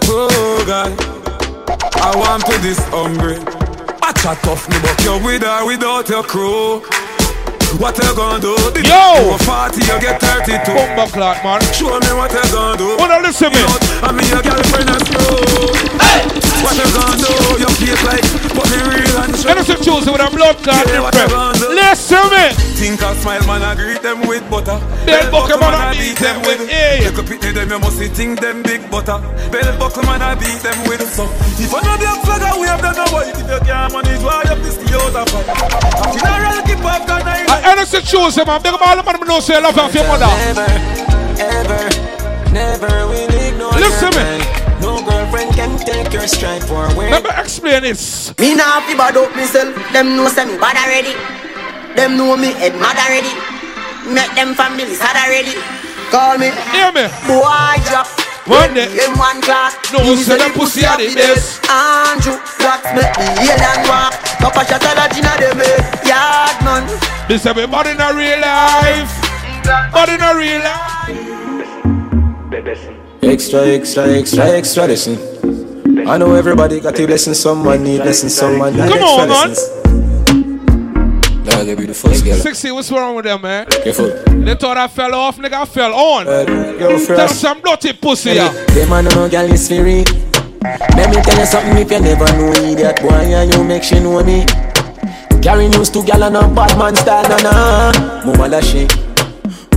Oh 0.08 0.62
God, 0.64 0.94
I 1.98 2.14
want 2.14 2.46
to 2.46 2.58
this 2.62 2.78
hungry. 2.94 3.38
I 4.00 4.12
chat 4.12 4.38
tough 4.42 4.68
me, 4.70 4.76
but 4.80 5.02
you 5.02 5.18
with 5.24 5.42
or 5.42 5.66
without 5.66 6.08
your 6.08 6.22
crew. 6.22 6.82
What 7.78 7.98
you 8.00 8.08
gonna 8.16 8.40
do? 8.40 8.56
Yo! 8.88 9.04
You 9.20 9.36
a 9.36 9.38
40, 9.38 9.84
you 9.84 10.00
get 10.00 10.16
32. 10.16 10.72
Bumba 10.72 11.12
clock, 11.12 11.44
man. 11.44 11.60
Show 11.76 11.92
me 11.92 12.08
what 12.16 12.32
you 12.32 12.40
gonna 12.48 12.76
do. 12.76 12.96
Wanna 12.96 13.20
listen 13.20 13.52
me? 13.52 13.60
I 14.00 14.12
mean 14.16 14.24
your 14.32 14.40
girlfriend 14.40 14.88
and 14.88 15.02
screw. 15.04 15.76
Hey! 16.00 16.24
What 16.64 16.72
you 16.72 16.88
gonna 16.88 17.20
do? 17.20 17.28
You 17.60 17.68
feel 17.76 18.00
like 18.08 18.24
put 18.56 18.64
me 18.72 18.80
real 18.80 19.16
and 19.20 19.36
true. 19.36 19.52
Innocent 19.52 19.84
choosing 19.84 20.12
with 20.16 20.24
a 20.24 20.28
blood 20.32 20.56
clot 20.64 20.88
Yeah, 20.88 21.04
different. 21.12 21.60
Listen 21.68 22.24
me. 22.32 22.56
Think 22.80 23.02
I 23.04 23.12
smile, 23.20 23.44
man, 23.44 23.62
I 23.62 23.76
greet 23.76 24.00
them 24.00 24.24
with 24.24 24.48
butter. 24.48 24.80
Bell 25.04 25.30
buckle, 25.30 25.60
man, 25.60 25.76
I 25.76 25.92
beat 25.92 26.16
them 26.16 26.40
with 26.48 26.64
A. 26.72 27.04
Take 27.04 27.18
a 27.18 27.22
pity 27.28 27.52
them, 27.52 27.70
you 27.70 27.78
must 27.78 27.98
see 27.98 28.08
think 28.08 28.40
them 28.40 28.62
big 28.64 28.88
butter. 28.90 29.20
Bell 29.52 29.68
buckle, 29.76 30.02
man, 30.08 30.22
I 30.24 30.34
beat 30.34 30.64
them 30.64 30.76
with 30.88 31.04
so. 31.12 31.28
If 31.60 31.72
I 31.72 31.80
know 31.84 31.96
the 32.00 32.08
flag, 32.24 32.40
I 32.40 32.56
wave 32.56 32.80
them, 32.80 32.94
no 32.96 33.04
boy. 33.12 33.28
If 33.28 33.36
you 33.36 33.60
can't 33.68 33.92
manage, 33.92 34.24
why 34.24 34.44
you 34.48 34.56
this 34.64 34.76
the 34.80 34.96
other 34.96 35.24
fight? 35.28 35.48
I 35.48 36.08
feel 36.12 36.24
I 36.24 36.40
rather 36.40 36.64
keep 36.64 36.84
up, 36.84 37.04
can 37.04 37.20
I? 37.28 37.65
Innocent 37.66 38.04
choosing, 38.06 38.46
man. 38.46 38.62
Big 38.62 38.72
up 38.72 38.80
all 38.86 38.96
the 38.96 39.02
man 39.02 39.16
who 39.18 39.24
know 39.26 39.40
say 39.40 39.60
love 39.60 39.76
of 39.78 39.94
your 39.94 40.06
mother. 40.06 40.26
Never, 40.26 40.66
ever, 41.42 41.82
never 42.52 42.94
will 43.08 43.34
ignore 43.34 43.72
Listen 43.72 44.10
me. 44.10 44.22
mind. 44.22 44.80
No 44.80 45.02
girlfriend 45.02 45.52
can 45.54 45.76
take 45.78 46.12
your 46.12 46.26
stride 46.28 46.62
forward. 46.62 47.10
Let 47.10 47.24
me 47.24 47.30
explain 47.36 47.82
this. 47.82 48.32
Me 48.38 48.54
nah 48.54 48.80
fi 48.86 48.94
bad 48.96 49.16
up 49.16 49.34
myself. 49.34 49.74
Them 49.92 50.16
know 50.16 50.28
say 50.28 50.44
me 50.44 50.56
bad 50.58 50.76
already. 50.76 51.14
Them 51.96 52.16
know 52.16 52.36
me 52.36 52.52
head 52.52 52.74
mad 52.78 52.96
already. 52.96 53.32
Make 54.14 54.32
them 54.36 54.54
family 54.54 54.94
sad 54.94 55.16
already. 55.16 55.56
Call 56.10 56.38
me. 56.38 56.52
Hear 56.70 56.92
me? 56.92 57.08
Boy 57.26 57.74
drop. 57.90 58.25
One 58.46 58.74
day. 58.74 58.86
In 58.86 59.18
one 59.18 59.42
class. 59.42 59.74
No, 59.92 59.98
Me 60.06 60.16
say 60.22 60.38
the 60.38 60.50
pussy 60.54 60.86
are 60.86 60.96
the 60.96 61.10
best. 61.14 61.58
Andrew, 61.66 62.38
what 62.62 62.78
make 62.94 63.10
me 63.18 63.26
heal 63.42 63.58
and 63.58 63.82
walk. 63.90 64.14
Papa 64.38 64.62
shot 64.64 64.86
a 64.86 64.94
lot 64.94 65.10
inna 65.18 65.34
them 65.34 65.58
head. 65.58 65.82
Yard 66.06 66.62
man. 66.62 66.86
This 67.26 67.44
is 67.44 67.54
me 67.56 67.66
body 67.66 67.90
in 67.90 68.00
a 68.00 68.14
real 68.14 68.38
life. 68.38 69.10
Body 69.90 70.14
in 70.14 70.22
a 70.22 70.34
real 70.38 70.62
life. 70.62 71.36
Extra, 73.22 73.66
extra, 73.66 74.06
extra, 74.14 74.44
extra 74.44 74.86
lesson. 74.86 75.18
I 76.06 76.16
know 76.16 76.34
everybody 76.34 76.78
got 76.78 76.98
a 77.00 77.06
blessing, 77.06 77.34
someone 77.34 77.82
need 77.82 78.00
blessing, 78.02 78.28
someone 78.28 78.74
need 78.74 78.88
Come 78.88 78.98
extra 79.02 79.22
on, 79.22 79.28
man. 79.28 79.75
Now 81.46 81.62
they 81.62 81.74
be 81.76 81.86
the 81.86 81.94
first 81.94 82.24
girl. 82.24 82.36
60, 82.36 82.72
what's 82.72 82.90
wrong 82.90 83.14
with 83.14 83.24
them, 83.24 83.40
man? 83.42 83.66
Careful. 83.66 84.08
They 84.42 84.54
thought 84.56 84.76
I 84.76 84.88
fell 84.88 85.14
off, 85.14 85.38
nigga, 85.38 85.52
I 85.52 85.64
fell 85.64 85.94
on. 85.94 86.26
Yo, 86.80 86.98
Tell 87.06 87.28
some 87.28 87.60
dirty 87.60 87.92
pussy, 87.92 88.32
yeah. 88.32 88.50
Them 88.74 88.88
man 88.88 89.04
no 89.04 89.28
girl 89.28 89.50
is 89.52 89.68
free. 89.68 90.04
Let 90.96 91.10
me 91.14 91.22
tell 91.22 91.38
you 91.38 91.46
something 91.46 91.78
if 91.78 91.90
you 91.90 92.00
never 92.00 92.26
know 92.36 92.50
idiot 92.52 93.00
boy 93.00 93.10
and 93.10 93.54
you 93.54 93.62
make 93.62 93.84
she 93.84 94.00
know 94.00 94.22
me. 94.24 94.44
Carry 95.40 95.68
news 95.68 95.90
to 95.90 96.02
gal 96.02 96.24
and 96.24 96.36
a 96.36 96.40
bad 96.52 96.76
man 96.76 96.96
style, 96.96 97.22
na 97.28 97.36
na. 97.38 98.24
Mama 98.26 98.48
la 98.48 98.60
she. 98.60 98.88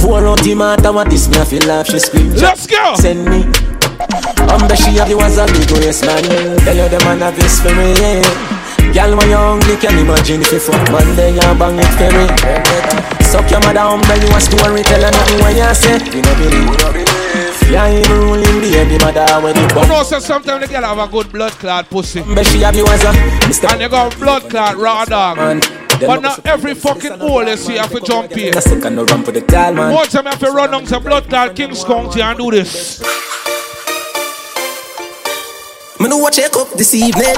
Pour 0.01 0.25
out 0.25 0.41
the 0.41 0.55
matter 0.55 0.91
what 0.91 1.09
this 1.09 1.29
me 1.29 1.37
I 1.37 1.45
feel 1.45 1.63
laugh 1.67 1.85
she 1.87 1.99
scream. 1.99 2.33
Let's 2.33 2.65
go. 2.65 2.95
Send 2.95 3.25
me. 3.25 3.43
Um, 4.49 4.65
but 4.67 4.75
she 4.77 4.97
have 4.97 5.09
you 5.09 5.19
as 5.21 5.37
a 5.37 5.45
big 5.45 5.69
waist 5.77 6.03
man. 6.05 6.23
Tell 6.65 6.75
you 6.75 6.89
the 6.89 6.99
man 7.05 7.19
have 7.19 7.35
this 7.35 7.61
for 7.61 7.69
me. 7.75 7.93
Yeah. 8.01 8.58
Girl, 8.93 9.15
when 9.17 9.29
you're 9.29 9.37
hungry, 9.39 9.75
can 9.77 9.97
imagine 9.99 10.41
if 10.41 10.51
you 10.51 10.59
fuck 10.59 10.81
man, 10.91 11.15
then 11.15 11.35
you 11.35 11.41
bang 11.59 11.79
it 11.79 11.93
me. 12.13 12.25
Suck 13.25 13.49
your 13.51 13.59
mother 13.61 13.81
home, 13.81 14.01
then 14.09 14.21
you 14.21 14.35
a 14.35 14.39
story, 14.41 14.81
tell 14.83 15.01
her 15.01 15.11
nothing 15.11 15.39
when 15.43 15.55
you 15.55 15.73
say. 15.75 15.97
You 16.15 16.21
know 16.21 16.35
believe. 16.35 17.05
Yeah, 17.69 17.87
you 17.87 18.01
ruling 18.11 18.61
the 18.61 18.69
heavy 18.73 18.97
mother 18.97 19.27
when 19.43 19.55
you 19.55 19.61
You 19.61 19.67
bum. 19.75 19.87
know, 19.87 20.01
so 20.03 20.17
sometimes 20.17 20.65
the 20.65 20.73
girl 20.73 20.81
have 20.83 20.97
a 20.97 21.07
good 21.11 21.31
blood 21.31 21.51
clot 21.51 21.87
pussy. 21.89 22.23
But 22.23 22.47
she 22.47 22.61
have 22.61 22.75
you 22.75 22.85
as 22.87 23.03
a 23.03 23.11
Mr. 23.45 23.71
And 23.71 23.81
you 23.81 23.89
got 23.89 24.17
blood 24.17 24.49
clot 24.49 24.75
raw 24.77 25.05
dog. 25.05 25.37
Man, 25.37 25.59
But 25.99 26.21
not 26.23 26.43
every 26.47 26.73
fucking 26.73 27.19
hole 27.19 27.45
you 27.47 27.57
see 27.57 27.75
have 27.75 27.91
to 27.91 27.99
jump 28.01 28.31
in. 28.35 28.57
I 28.57 28.59
still 28.61 28.81
can 28.81 28.95
no 28.95 29.05
run 29.05 29.23
for 29.23 29.31
the 29.31 29.41
girl, 29.41 29.73
man. 29.75 29.93
One 29.93 30.07
time 30.07 30.25
I 30.25 30.31
have 30.31 30.39
to 30.39 30.49
run 30.51 30.71
down 30.71 30.85
to 30.85 30.99
blood 30.99 31.29
clot 31.29 31.55
Kings 31.55 31.83
County 31.83 32.21
and 32.21 32.39
do 32.39 32.49
this. 32.49 33.03
Me 35.99 36.07
know 36.07 36.17
what 36.17 36.31
check 36.31 36.55
up 36.55 36.71
this 36.79 36.95
evening. 36.95 37.35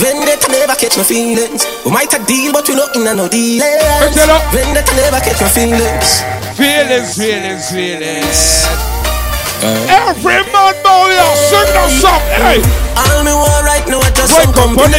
Vendetta 0.00 0.48
never 0.48 0.72
catch 0.74 0.96
my 0.96 1.04
feelings. 1.04 1.68
We 1.84 1.92
might 1.92 2.08
a 2.16 2.24
deal, 2.24 2.52
but 2.52 2.66
we 2.66 2.74
not 2.74 2.96
in 2.96 3.06
a 3.06 3.12
no 3.12 3.28
dealings. 3.28 4.16
Vendetta 4.48 4.92
never 4.96 5.20
catch 5.20 5.44
my 5.44 5.48
feelings. 5.52 6.24
Feelings, 6.56 7.20
feelings, 7.20 7.68
feelings. 7.68 8.64
Every 9.92 10.40
man 10.50 10.74
bow 10.82 11.06
here, 11.06 11.36
sing 11.36 11.68
that 11.70 11.86
song, 12.02 12.18
hey. 12.34 12.58
All 12.98 13.22
me 13.22 13.30
want 13.30 13.62
right 13.62 13.86
now, 13.86 14.02
I 14.02 14.10
just 14.10 14.34
Right 14.34 14.48
some 14.48 14.56
company. 14.56 14.98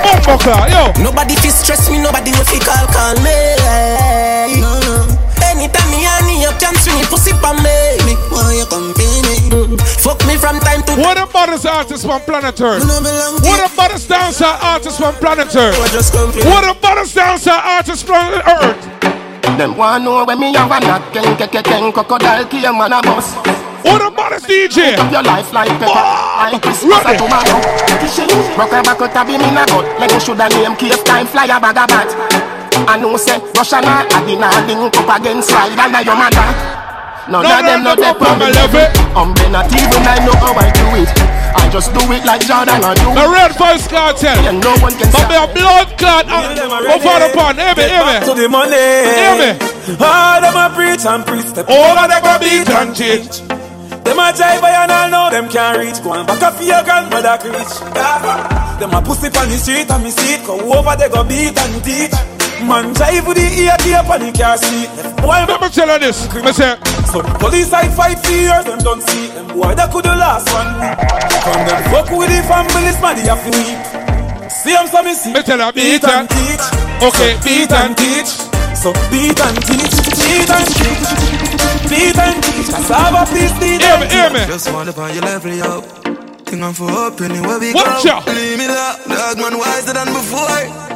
Bumbo 0.00 0.40
clock, 0.40 0.70
yo. 0.72 0.88
Nobody 1.02 1.36
fi 1.36 1.50
stress 1.50 1.90
me, 1.90 1.98
nobody 2.00 2.30
will 2.32 2.48
fi 2.48 2.62
call 2.62 2.86
call 2.94 3.12
me. 3.20 3.36
No, 4.56 4.80
no. 4.86 5.04
Anytime 5.44 5.90
me 5.92 6.00
honey 6.06 6.46
up, 6.48 6.56
can 6.56 6.72
swing 6.80 7.02
it 7.02 7.10
pussy 7.12 7.34
pa 7.44 7.52
me. 7.60 7.76
Me 8.08 8.14
why 8.32 8.56
you 8.56 8.64
come 8.72 8.94
pay 8.96 9.04
me? 9.04 9.11
Fuck 9.78 10.26
me 10.26 10.36
from 10.36 10.60
time 10.60 10.82
to 10.84 10.92
What 11.00 11.16
about 11.16 11.48
this 11.48 11.64
artist 11.64 12.04
from 12.04 12.20
planet 12.22 12.60
Earth? 12.60 12.84
What 13.42 13.72
about 13.72 13.90
this 13.92 14.06
dancer 14.06 14.44
artist 14.44 14.98
from 14.98 15.14
planet 15.14 15.54
Earth? 15.54 15.78
What 16.44 16.76
about 16.76 16.96
this 16.96 17.14
dancer 17.14 17.50
artist 17.50 18.06
from 18.06 18.34
Earth? 18.34 19.02
Them 19.56 19.76
want 19.76 20.04
know 20.04 20.24
when 20.24 20.40
me 20.40 20.52
have 20.54 20.70
a 20.70 20.80
knock, 20.80 21.12
ken 21.12 21.36
ken 21.36 21.48
ken 21.48 21.62
ken 21.62 21.92
crocodile 21.92 22.44
came 22.46 22.76
man 22.76 22.92
a 22.92 23.02
bus. 23.02 23.34
What 23.84 24.00
about 24.00 24.30
this 24.30 24.44
DJ? 24.46 24.96
Up 24.96 25.12
your 25.12 25.22
life 25.22 25.52
like 25.52 25.68
pepper, 25.78 25.92
ah, 25.92 26.48
like 26.52 26.62
Christmas 26.62 27.04
a 27.04 27.16
tomato. 27.16 27.58
Rock 28.56 28.72
a 28.72 28.82
back 28.82 29.00
out 29.00 29.16
a 29.16 29.24
beam 29.24 29.40
in 29.40 29.56
a 29.56 29.66
gut, 29.66 30.00
like 30.00 30.12
you 30.12 30.20
shoulda 30.20 30.48
name 30.48 30.76
cave 30.76 31.04
time 31.04 31.26
fly 31.26 31.44
a 31.44 31.60
bag 31.60 31.76
a 31.76 31.86
bat. 31.86 32.08
I 32.88 32.98
know 32.98 33.16
say 33.16 33.38
Russia 33.56 33.80
na 33.80 34.04
a 34.04 34.26
dinner 34.26 34.48
link 34.66 34.96
up 34.96 35.20
against 35.20 35.52
ride 35.52 35.78
and 35.78 36.06
your 36.06 36.16
mother. 36.16 36.81
None 37.30 37.42
No, 37.46 37.54
of 37.54 37.62
them 37.62 37.82
no, 37.86 37.94
no 37.94 37.94
no, 37.94 38.02
dey 38.02 38.12
no, 38.12 38.18
from 38.18 38.38
no, 38.38 38.46
me 38.46 38.50
no, 38.50 38.58
level. 38.66 38.86
Um, 39.14 39.30
they 39.38 39.48
not 39.50 39.70
even 39.70 40.02
I 40.02 40.18
know 40.26 40.34
how 40.42 40.54
I 40.58 40.68
do 40.74 40.86
it. 40.98 41.10
I 41.54 41.68
just 41.70 41.92
do 41.94 42.02
it 42.10 42.24
like 42.26 42.42
Jordan 42.42 42.82
I 42.82 42.94
do. 42.98 43.08
The 43.14 43.26
Red 43.30 43.52
Voice 43.54 43.86
Cartel. 43.86 44.34
And 44.48 44.58
no 44.58 44.74
one 44.82 44.96
can 44.98 45.06
But 45.12 45.28
me 45.30 45.36
a 45.38 45.46
blood 45.54 45.88
clot 46.00 46.26
over 46.26 47.16
the 47.22 47.30
pond. 47.36 47.60
Hear 47.62 47.74
me, 47.78 47.84
hear 47.86 48.02
me. 48.02 48.16
to 48.26 48.32
the 48.34 48.48
money. 48.48 48.74
Hear 48.74 49.34
me. 49.38 49.50
All 50.02 50.40
them 50.42 50.56
a 50.58 50.66
preach 50.74 51.04
and 51.06 51.22
preach. 51.22 51.46
Step 51.52 51.68
Over 51.70 52.04
the 52.10 52.18
go 52.24 52.34
beat 52.42 52.68
and 52.74 52.90
cheat. 52.96 53.30
Them 54.02 54.18
a 54.18 54.34
jive 54.34 54.64
and 54.66 54.90
all 54.90 55.08
know 55.08 55.30
them 55.30 55.46
can't 55.48 55.78
reach. 55.78 56.02
Go 56.02 56.12
and 56.18 56.26
back 56.26 56.42
up 56.42 56.54
for 56.58 56.64
your 56.66 56.82
grandmother 56.82 57.38
preach. 57.38 57.72
Them 58.82 58.90
a 58.90 59.00
pussy 59.04 59.28
on 59.38 59.46
the 59.46 59.56
street 59.62 59.86
and 59.90 60.02
me 60.02 60.10
see 60.10 60.34
it. 60.34 60.42
Go 60.44 60.58
over 60.58 60.96
they 60.98 61.08
go 61.08 61.22
beat 61.22 61.54
and 61.54 61.84
teach. 61.84 62.10
Man 62.62 62.94
jive 62.94 63.26
with 63.26 63.36
the 63.36 63.46
ear 63.62 63.76
tape 63.78 64.06
and 64.10 64.22
the 64.22 64.30
car 64.38 64.56
seat. 64.56 64.88
Why 65.24 65.44
Let 65.44 65.60
me 65.60 65.68
tell 65.68 65.88
you 65.90 65.98
this. 65.98 66.18
Me 66.34 66.52
say, 66.52 66.76
So 67.10 67.22
police 67.42 67.72
I 67.72 67.88
fight 67.88 68.18
for 68.24 68.32
years, 68.32 68.64
them 68.64 68.78
don't 68.78 69.02
see 69.02 69.26
them. 69.28 69.48
Boy, 69.48 69.74
that 69.74 69.90
could 69.92 70.04
the 70.04 70.14
last 70.14 70.46
one 70.54 70.70
week. 70.78 70.98
From 71.42 71.60
them 71.66 71.80
fuck 71.90 72.08
with 72.14 72.30
the 72.30 72.40
families, 72.46 72.98
man, 73.02 73.16
they 73.18 73.26
have 73.26 73.42
to 73.42 73.50
weep. 73.50 74.50
See 74.50 74.72
them, 74.72 74.86
so 74.86 75.02
me 75.02 75.14
see. 75.14 75.32
Me 75.32 75.42
tell 75.42 75.58
her, 75.58 75.72
beat 75.72 76.00
beat 76.00 76.04
and 76.04 76.24
and- 76.24 76.30
teach. 76.30 76.64
Okay, 77.02 77.34
So 77.34 77.42
beat 77.42 77.72
and 77.72 77.96
teach. 77.98 78.30
So 78.78 78.90
beat 79.10 79.38
and 79.42 79.58
teach, 79.66 79.94
beat 80.22 80.50
and 80.50 80.66
teach, 80.70 81.10
beat 81.90 82.18
and 82.18 82.38
teach. 82.42 82.68
Cassava, 82.70 83.26
please 83.30 83.52
beat 83.58 83.82
and 83.82 84.06
teach. 84.10 84.46
Just 84.48 84.72
want 84.72 84.86
to 84.88 84.92
find 84.94 85.14
your 85.14 85.24
level, 85.24 85.52
yo. 85.52 85.80
Think 86.46 86.62
I'm 86.62 86.72
for 86.74 86.90
up 86.90 87.20
anywhere 87.20 87.58
we 87.58 87.74
Watch 87.74 88.04
go. 88.04 88.10
out. 88.10 88.26
Leave 88.26 88.58
me 88.58 88.68
low, 88.68 88.94
dog 89.08 89.36
man 89.38 89.58
wiser 89.58 89.92
than 89.94 90.06
before. 90.12 90.91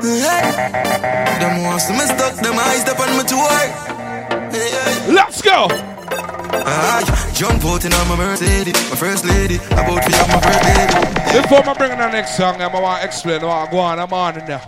Them 0.00 1.62
wants 1.64 1.86
to 1.86 1.92
me 1.92 2.06
stuck, 2.06 2.34
them 2.36 2.58
eyes 2.58 2.88
up 2.88 3.00
on 3.00 3.16
my 3.16 3.22
tour. 3.24 3.48
Hey. 3.48 5.12
Let's 5.12 5.42
go. 5.42 5.68
Ah, 5.70 7.32
jump 7.34 7.64
out 7.64 7.84
in 7.84 7.90
my 7.90 8.16
Mercedes, 8.16 8.74
my 8.90 8.96
first 8.96 9.24
lady. 9.24 9.56
About 9.56 10.02
to 10.02 10.16
have 10.16 10.28
my 10.28 10.40
birthday. 10.40 11.42
Before 11.42 11.68
I 11.68 11.74
bring 11.74 11.92
in 11.92 11.98
the 11.98 12.10
next 12.10 12.36
song, 12.36 12.60
I'm 12.60 12.72
want 12.72 13.00
to 13.00 13.06
explain 13.06 13.42
what 13.42 13.68
I 13.68 13.70
go 13.70 13.78
on. 13.78 13.98
I'm 13.98 14.12
on 14.12 14.38
in 14.38 14.46
there. 14.46 14.62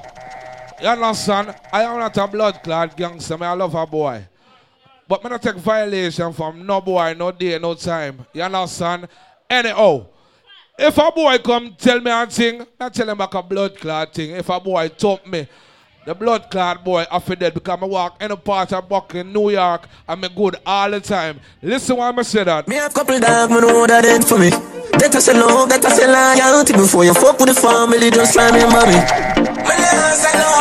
You 0.80 0.88
understand? 0.88 1.54
I 1.72 1.82
am 1.82 1.98
not 1.98 2.16
a 2.16 2.26
blood 2.26 2.62
clot 2.62 2.96
gangster. 2.96 3.38
Me, 3.38 3.46
I 3.46 3.52
love 3.52 3.74
a 3.74 3.86
boy. 3.86 4.26
But 5.06 5.22
me 5.24 5.30
not 5.30 5.42
take 5.42 5.56
violation 5.56 6.32
from 6.32 6.64
no 6.64 6.80
boy, 6.80 7.14
no 7.18 7.32
day, 7.32 7.58
no 7.58 7.74
time. 7.74 8.26
You 8.32 8.42
understand? 8.42 9.08
Anyhow, 9.48 10.06
if 10.80 10.96
a 10.96 11.12
boy 11.12 11.38
come 11.38 11.74
tell 11.78 12.00
me 12.00 12.10
a 12.10 12.26
thing, 12.26 12.66
I 12.80 12.88
tell 12.88 13.08
him 13.08 13.18
like 13.18 13.34
a 13.34 13.42
blood 13.42 13.76
clot 13.78 14.14
thing. 14.14 14.30
If 14.30 14.48
a 14.48 14.58
boy 14.58 14.88
top 14.88 15.26
me, 15.26 15.46
the 16.06 16.14
blood 16.14 16.50
clot 16.50 16.82
boy 16.82 17.04
I 17.10 17.18
feel 17.18 17.36
dead 17.36 17.52
because 17.52 17.78
I 17.80 17.84
walk 17.84 18.16
any 18.20 18.34
part 18.34 18.72
of 18.72 18.88
Brooklyn, 18.88 19.30
New 19.32 19.50
York, 19.50 19.86
and 20.08 20.20
me 20.20 20.28
good 20.34 20.56
all 20.64 20.90
the 20.90 21.00
time. 21.00 21.38
Listen 21.60 21.98
why 21.98 22.10
I 22.10 22.22
say 22.22 22.44
that. 22.44 22.66
Me 22.66 22.76
have 22.76 22.94
couple 22.94 23.20
dog, 23.20 23.50
me 23.50 23.60
know 23.60 23.86
that 23.86 24.06
ain't 24.06 24.24
for 24.24 24.38
me. 24.38 24.48
That 24.48 25.14
I 25.14 25.20
say 25.20 25.34
love, 25.34 25.68
that 25.68 25.84
I 25.84 25.90
say 25.90 26.08
loyalty 26.08 26.72
before 26.72 27.04
you 27.04 27.12
fuck 27.12 27.38
with 27.38 27.48
the 27.48 27.54
family, 27.54 28.10
just 28.10 28.34
remember 28.34 28.80
me. 28.88 28.96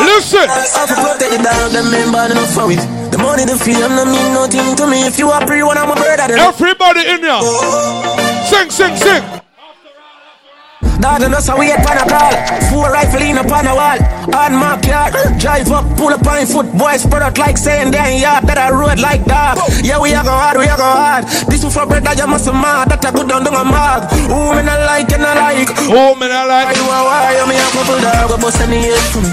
Listen. 0.04 0.48
I 0.52 0.84
protect 0.84 1.32
the 1.32 1.40
dog, 1.40 1.72
them 1.72 1.92
men 1.92 2.12
bad 2.12 2.32
enough 2.32 2.52
for 2.52 2.68
it. 2.68 2.84
The 3.12 3.18
money, 3.18 3.46
the 3.46 3.56
fame, 3.56 3.80
no 3.96 4.04
mean 4.04 4.34
nothing 4.36 4.76
to 4.76 4.86
me. 4.86 5.08
If 5.08 5.18
you 5.18 5.30
are 5.30 5.46
pre 5.48 5.64
one, 5.64 5.78
I'm 5.78 5.90
a 5.90 5.96
brother. 5.96 6.36
Everybody 6.36 7.08
in 7.08 7.22
here. 7.24 7.40
Oh. 7.40 8.46
Sing, 8.52 8.70
sing, 8.70 8.96
sing. 8.98 9.39
Dog 11.00 11.24
and 11.24 11.34
us 11.34 11.48
we 11.56 11.72
get 11.72 11.80
pan 11.80 11.96
a 11.96 12.04
call. 12.04 12.36
Four 12.68 12.92
rifle 12.92 13.24
in 13.24 13.40
upon 13.40 13.68
a 13.68 13.74
wall. 13.74 14.00
On 14.36 14.52
my 14.52 14.76
car 14.84 15.10
Drive 15.40 15.72
up, 15.72 15.88
pull 15.96 16.12
up 16.12 16.28
on 16.28 16.46
foot. 16.46 16.68
Boys 16.76 17.08
spread 17.08 17.24
out 17.24 17.38
like 17.38 17.58
saying 17.58 17.92
they 17.92 18.20
ain't 18.20 18.22
yard. 18.22 18.44
That 18.44 18.60
I 18.60 18.68
road 18.76 19.00
like 19.00 19.24
dog. 19.24 19.64
Yeah, 19.80 20.00
we 20.00 20.12
a 20.12 20.20
go 20.28 20.36
hard, 20.36 20.60
we 20.60 20.68
a 20.68 20.76
go 20.76 20.84
hard. 20.84 21.24
This 21.48 21.64
one 21.64 21.72
for 21.72 21.88
bread 21.88 22.04
that 22.04 22.20
you 22.20 22.28
must 22.28 22.52
mad 22.52 22.92
That 22.92 23.00
a 23.08 23.16
good 23.16 23.32
down 23.32 23.48
down 23.48 23.56
a 23.56 23.64
mag 23.64 24.12
Who 24.28 24.60
me 24.60 24.62
not 24.68 24.84
like 24.92 25.08
and 25.16 25.24
I 25.24 25.56
like. 25.56 25.72
Who 25.88 26.20
me 26.20 26.28
not 26.28 26.52
like. 26.52 26.76
You 26.76 26.84
a 26.84 27.00
why, 27.08 27.32
you 27.40 27.48
me 27.48 27.56
a 27.56 27.66
couple 27.72 28.00
dog. 28.04 28.28
But 28.36 28.44
bust 28.44 28.60
any 28.60 28.84
head 28.84 29.00
for 29.16 29.24
me. 29.24 29.32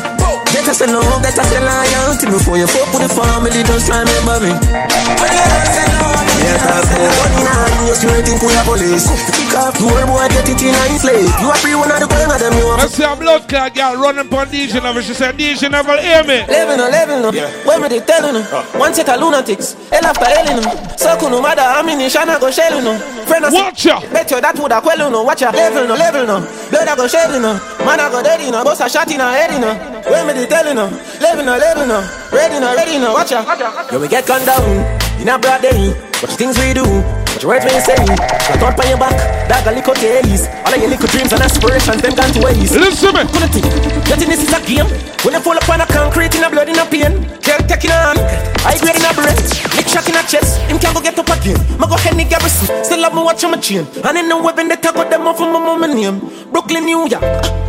Get 0.55 0.70
us 0.70 0.80
a 0.80 0.86
love, 0.86 1.18
get 1.22 1.34
us 1.34 1.51
a 1.51 1.59
loyalty. 1.66 2.26
Before 2.30 2.56
you 2.56 2.70
fuck 2.70 2.94
with 2.94 3.02
the 3.02 3.10
family 3.10 3.51
Just 3.66 3.90
remember 3.90 4.38
me. 4.38 4.55
Yes, 4.55 5.82
I 5.82 6.05
said 6.55 7.02
One 7.18 7.35
in 7.35 7.47
a 7.47 7.52
hand, 7.52 7.86
you 7.86 7.94
straight 7.94 8.28
in 8.28 8.39
pull 8.39 8.55
a 8.55 8.62
police 8.62 9.06
Kick 9.35 9.55
off 9.59 9.74
door, 9.78 10.01
boy, 10.06 10.27
get 10.31 10.48
it 10.48 10.62
in 10.62 10.74
a 10.74 10.85
slave 10.98 11.32
You 11.40 11.51
a 11.51 11.55
free 11.59 11.74
one 11.74 11.90
of 11.90 11.98
the 12.01 12.06
gang 12.06 12.31
of 12.31 12.39
them, 12.39 12.55
you 12.55 12.66
a 12.70 12.77
I 12.77 12.86
see 12.86 13.05
a 13.05 13.16
blood 13.16 13.48
clot 13.48 13.74
girl 13.74 13.97
running 13.97 14.27
upon 14.27 14.47
DJ 14.48 14.82
Never. 14.82 15.02
She 15.02 15.14
said 15.14 15.36
DJ 15.36 15.70
never 15.70 15.97
hear 16.01 16.23
me. 16.23 16.44
Living 16.47 16.78
no, 16.78 16.86
living 16.89 17.23
no. 17.23 17.31
When 17.64 17.82
me 17.82 17.89
they 17.89 18.01
telling 18.01 18.35
no. 18.35 18.43
One 18.78 18.94
set 18.94 19.09
of 19.09 19.20
lunatics. 19.20 19.74
Hell 19.90 20.06
after 20.06 20.24
hell 20.24 20.60
no. 20.60 20.97
Circle 20.97 21.31
no 21.31 21.43
matter 21.43 21.62
how 21.62 21.82
many 21.82 22.06
shana 22.06 22.39
go 22.39 22.51
shell 22.51 22.81
no. 22.82 22.98
Friend 23.27 23.44
Watch 23.51 23.86
ya. 23.86 24.01
Bet 24.12 24.31
you 24.31 24.40
that 24.40 24.55
woulda 24.56 24.81
quell 24.81 25.10
no. 25.10 25.23
Watch 25.23 25.43
ya. 25.43 25.51
Level 25.51 25.86
no, 25.89 25.94
level 25.94 26.27
no. 26.27 26.40
Blood 26.70 26.89
a 26.89 26.97
go 26.97 27.09
shed 27.09 27.31
no. 27.40 27.59
Man 27.85 28.01
a 28.01 28.10
go 28.10 28.23
dead 28.23 28.40
no. 28.52 28.62
Boss 28.62 28.81
a 28.81 28.89
shot 28.89 29.10
in 29.10 29.20
a 29.20 29.32
head 29.32 29.60
no. 29.60 29.74
When 30.10 30.27
me 30.27 30.32
they 30.35 30.47
telling 30.47 30.77
no. 30.77 30.86
Living 31.20 31.47
no, 31.47 31.56
living 31.59 31.89
no. 31.89 31.98
Ready 32.32 32.60
no, 32.60 32.74
ready 32.74 32.98
no. 32.98 33.12
Watch 33.14 33.32
ya. 33.32 33.43
Yo 33.90 34.01
we 34.01 34.09
get 34.09 34.27
gunned 34.27 34.47
down. 34.47 35.05
In 35.20 35.28
a 35.28 35.38
broad 35.38 35.62
day. 35.62 35.93
The 36.20 36.28
things 36.28 36.59
we 36.59 36.72
do. 36.72 36.84
The 37.40 37.47
words 37.48 37.64
we 37.64 37.76
say. 37.80 37.97
Shut 38.44 38.62
up 38.62 38.78
on 38.78 38.88
your 38.88 39.01
back. 39.01 39.16
Dog 39.48 39.66
a 39.68 39.72
little 39.72 39.94
taste. 39.94 40.48
All 40.64 40.72
of 40.72 40.80
your 40.80 40.90
little 40.93 41.09
dreams 41.09 41.32
and 41.32 41.43
aspirations 41.43 42.01
them 42.01 42.14
gone 42.14 42.32
to 42.32 42.40
waste. 42.44 42.76
Listen 42.76 43.12
me. 43.16 43.24
Couldn't 43.28 43.52
think. 43.52 43.68
Getting 44.05 44.28
this 44.28 44.44
is 44.44 44.52
a 44.52 44.60
game. 44.64 44.88
When 45.24 45.34
you 45.34 45.40
fall 45.40 45.56
upon 45.56 45.80
a 45.80 45.86
concrete 45.86 46.34
in 46.36 46.44
a 46.44 46.51
blood 46.51 46.68
in 46.68 46.78
a 46.78 46.84
pain. 46.84 47.12
Girl 47.40 47.60
taking 47.64 47.93
on. 47.93 48.16
I 48.64 48.76
grade 48.80 48.97
in 48.97 49.05
a 49.09 49.12
brain. 49.16 49.36
Nick 49.76 49.88
shot 49.88 50.09
in 50.09 50.16
a 50.16 50.22
chest. 50.24 50.60
Him 50.68 50.78
can't 50.78 50.94
go 50.97 51.01
get 51.01 51.18
up 51.18 51.28
again. 51.28 51.60
Ma 51.80 51.88
go 51.88 51.97
Henny 52.27 52.28
Garrison. 52.28 52.85
Still 52.85 53.03
have 53.03 53.15
me 53.15 53.23
watch 53.23 53.44
on 53.44 53.53
my 53.53 53.59
chain. 53.59 53.86
And 54.05 54.19
in 54.19 54.28
the 54.28 54.36
web 54.36 54.59
in 54.59 54.69
the 54.69 54.77
tag 54.77 54.94
got 54.94 55.11
them 55.11 55.27
off 55.27 55.40
of 55.40 55.53
my 55.53 55.59
mama 55.59 55.89
name. 55.89 56.20
Brooklyn, 56.51 56.85
New 56.85 57.09
York. 57.09 57.23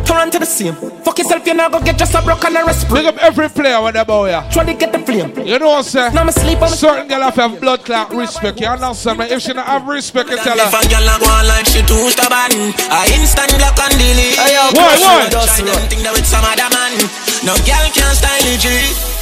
Toronto 0.04 0.38
the 0.38 0.46
same. 0.46 0.74
Fuck 1.04 1.18
yourself, 1.18 1.46
you 1.46 1.54
now 1.54 1.68
go 1.68 1.80
get 1.80 1.98
just 1.98 2.14
a 2.14 2.22
broken 2.22 2.56
and 2.56 2.64
a 2.64 2.66
rest. 2.66 2.88
Big 2.88 3.06
up 3.06 3.18
every 3.18 3.48
player 3.48 3.80
with 3.82 3.94
the 3.94 4.04
boy. 4.04 4.28
Yeah. 4.28 4.48
Try 4.50 4.64
to 4.64 4.74
get 4.74 4.92
the 4.92 4.98
flame. 5.00 5.36
You 5.46 5.58
know 5.58 5.68
what 5.68 5.78
I'm 5.78 5.82
saying? 5.84 6.14
Now 6.14 6.22
I'm 6.22 6.28
asleep 6.28 6.62
on 6.62 6.68
Certain 6.68 7.08
girl 7.08 7.22
have 7.22 7.34
to 7.34 7.48
have 7.48 7.60
blood 7.60 7.84
clot 7.84 8.12
respect. 8.14 8.60
You 8.60 8.68
understand 8.68 9.18
me? 9.18 9.26
If 9.26 9.42
she 9.42 9.52
not 9.52 9.66
have 9.66 9.86
respect, 9.86 10.30
you 10.30 10.38
tell 10.38 10.56
If 10.58 10.72
a 10.72 10.80
girl 10.88 11.04
a 11.04 11.14
go 11.20 11.26
on 11.28 11.46
like 11.46 11.66
she 11.66 11.82
too 11.82 12.08
stubborn 12.10 12.72
I 12.90 13.08
instant 13.14 13.52
block 13.58 13.78
and 13.78 13.94
delete 13.98 14.38
Why, 14.38 14.96
why? 14.96 15.28
Try 15.28 15.44
them 15.46 15.88
think 15.88 16.02
that 16.02 16.12
with 16.16 16.26
some 16.26 16.44
other 16.44 16.68
man 16.72 16.96
No 17.44 17.54
girl 17.66 17.86
can 17.92 18.14
style 18.14 18.48
it 18.48 18.60
G 18.60 19.17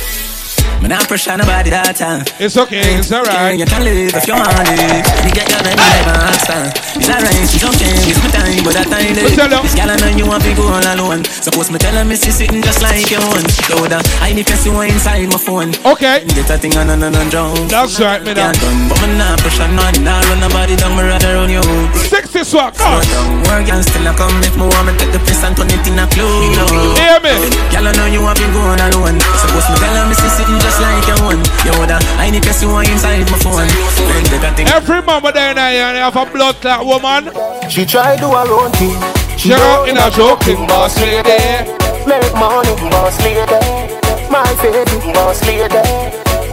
Me 0.83 0.89
not 0.93 1.09
pressure 1.09 1.37
nobody 1.37 1.71
that 1.71 1.97
time 1.97 2.23
It's 2.39 2.57
okay, 2.57 3.01
it's 3.01 3.11
alright. 3.11 3.59
You 3.59 3.65
can 3.67 3.83
live 3.83 4.13
if 4.13 4.29
you 4.29 4.37
want 4.37 4.53
live 4.55 5.03
You 5.25 5.33
get 5.33 5.49
your 5.51 5.63
name 5.65 5.75
never 5.81 6.15
answer 6.31 6.69
It's 6.95 7.09
alright, 7.09 7.33
it's 7.49 7.65
okay 7.65 7.97
It's 8.07 8.21
my 8.21 8.29
time, 8.31 8.61
but 8.63 8.77
that 8.77 8.87
time 8.93 9.09
you. 9.09 9.17
This 9.17 9.35
girl 9.35 9.91
I 9.91 9.97
know 9.97 10.13
you 10.13 10.29
want 10.29 10.45
to 10.45 10.53
go 10.55 10.69
all 10.69 10.85
alone. 10.85 11.25
Suppose 11.25 11.73
me 11.73 11.81
tell 11.81 11.97
her 11.97 12.05
me 12.05 12.15
see 12.15 12.31
sitting 12.31 12.61
just 12.61 12.85
like 12.85 13.09
you 13.09 13.19
want 13.19 13.49
Louder, 13.73 13.99
I 14.21 14.31
need 14.37 14.47
to 14.53 14.57
see 14.57 14.71
what 14.71 14.87
inside 14.93 15.27
my 15.33 15.41
phone. 15.41 15.73
Okay. 15.83 16.23
Get 16.37 16.51
a 16.53 16.57
thing 16.61 16.77
on 16.77 16.93
and 16.93 17.03
on 17.03 17.17
and 17.17 17.31
drown 17.33 17.57
That's 17.67 17.99
right, 17.99 18.21
now. 18.23 18.53
Can't 18.53 18.61
done, 18.61 18.87
but 18.93 19.01
me 19.01 19.17
not 19.17 19.41
pressure 19.41 19.67
none. 19.73 19.97
Nah 20.05 20.21
run 20.29 20.39
nobody 20.45 20.77
down, 20.77 20.93
me 20.95 21.03
rather 21.09 21.35
run 21.41 21.51
you. 21.51 21.65
60 22.13 22.45
swag, 22.45 22.77
Slow 22.77 23.01
down, 23.01 23.43
work 23.49 23.67
and 23.67 23.83
still 23.83 24.07
I 24.07 24.13
come. 24.15 24.39
If 24.45 24.55
me 24.55 24.69
want 24.69 24.87
me 24.87 24.93
take 25.01 25.11
the 25.11 25.19
piss 25.25 25.41
and 25.43 25.57
turn 25.57 25.73
it 25.73 25.83
in 25.89 25.99
a 25.99 26.05
clue. 26.13 26.53
Hear 27.01 27.19
me? 27.25 27.33
Girl, 27.73 27.89
I 27.89 27.93
know 27.97 28.07
you 28.13 28.21
have 28.29 28.37
been 28.37 28.53
going 28.53 28.79
alone. 28.79 29.17
Suppose 29.41 29.67
me 29.73 29.77
tell 29.81 29.97
her 29.97 30.05
me 30.07 30.15
see 30.15 30.31
sitting 30.37 30.61
just 30.67 30.83
like 30.83 31.07
you 31.07 31.17
want 31.23 31.47
You 31.63 31.73
woulda, 31.79 31.99
I 32.19 32.31
need 32.31 32.43
to 32.43 32.53
see 32.53 32.67
what 32.67 32.91
inside 32.91 33.23
my 33.31 33.39
phone 33.39 33.71
Then 33.95 34.25
take 34.27 34.43
a 34.43 34.51
thing 34.55 34.67
Every 34.67 35.03
mama 35.03 35.31
there 35.31 35.51
in 35.55 35.57
here 35.57 35.95
and 35.95 35.99
have 35.99 36.17
a 36.17 36.27
blood 36.27 36.57
clot 36.57 36.85
woman. 36.85 37.31
She 37.71 37.87
try 37.87 38.17
do 38.17 38.29
her 38.35 38.49
own 38.51 38.73
thing. 38.73 38.99
She 39.39 39.53
out 39.53 39.89
in 39.89 39.97
a 39.97 40.11
joking 40.11 40.67
boss 40.67 40.99
lady. 40.99 41.39
Make 42.07 42.33
money, 42.35 42.75
boss 42.91 43.19
lady. 43.23 43.61
My 44.31 44.47
baby, 44.63 45.13
boss 45.13 45.43
lady. 45.47 45.83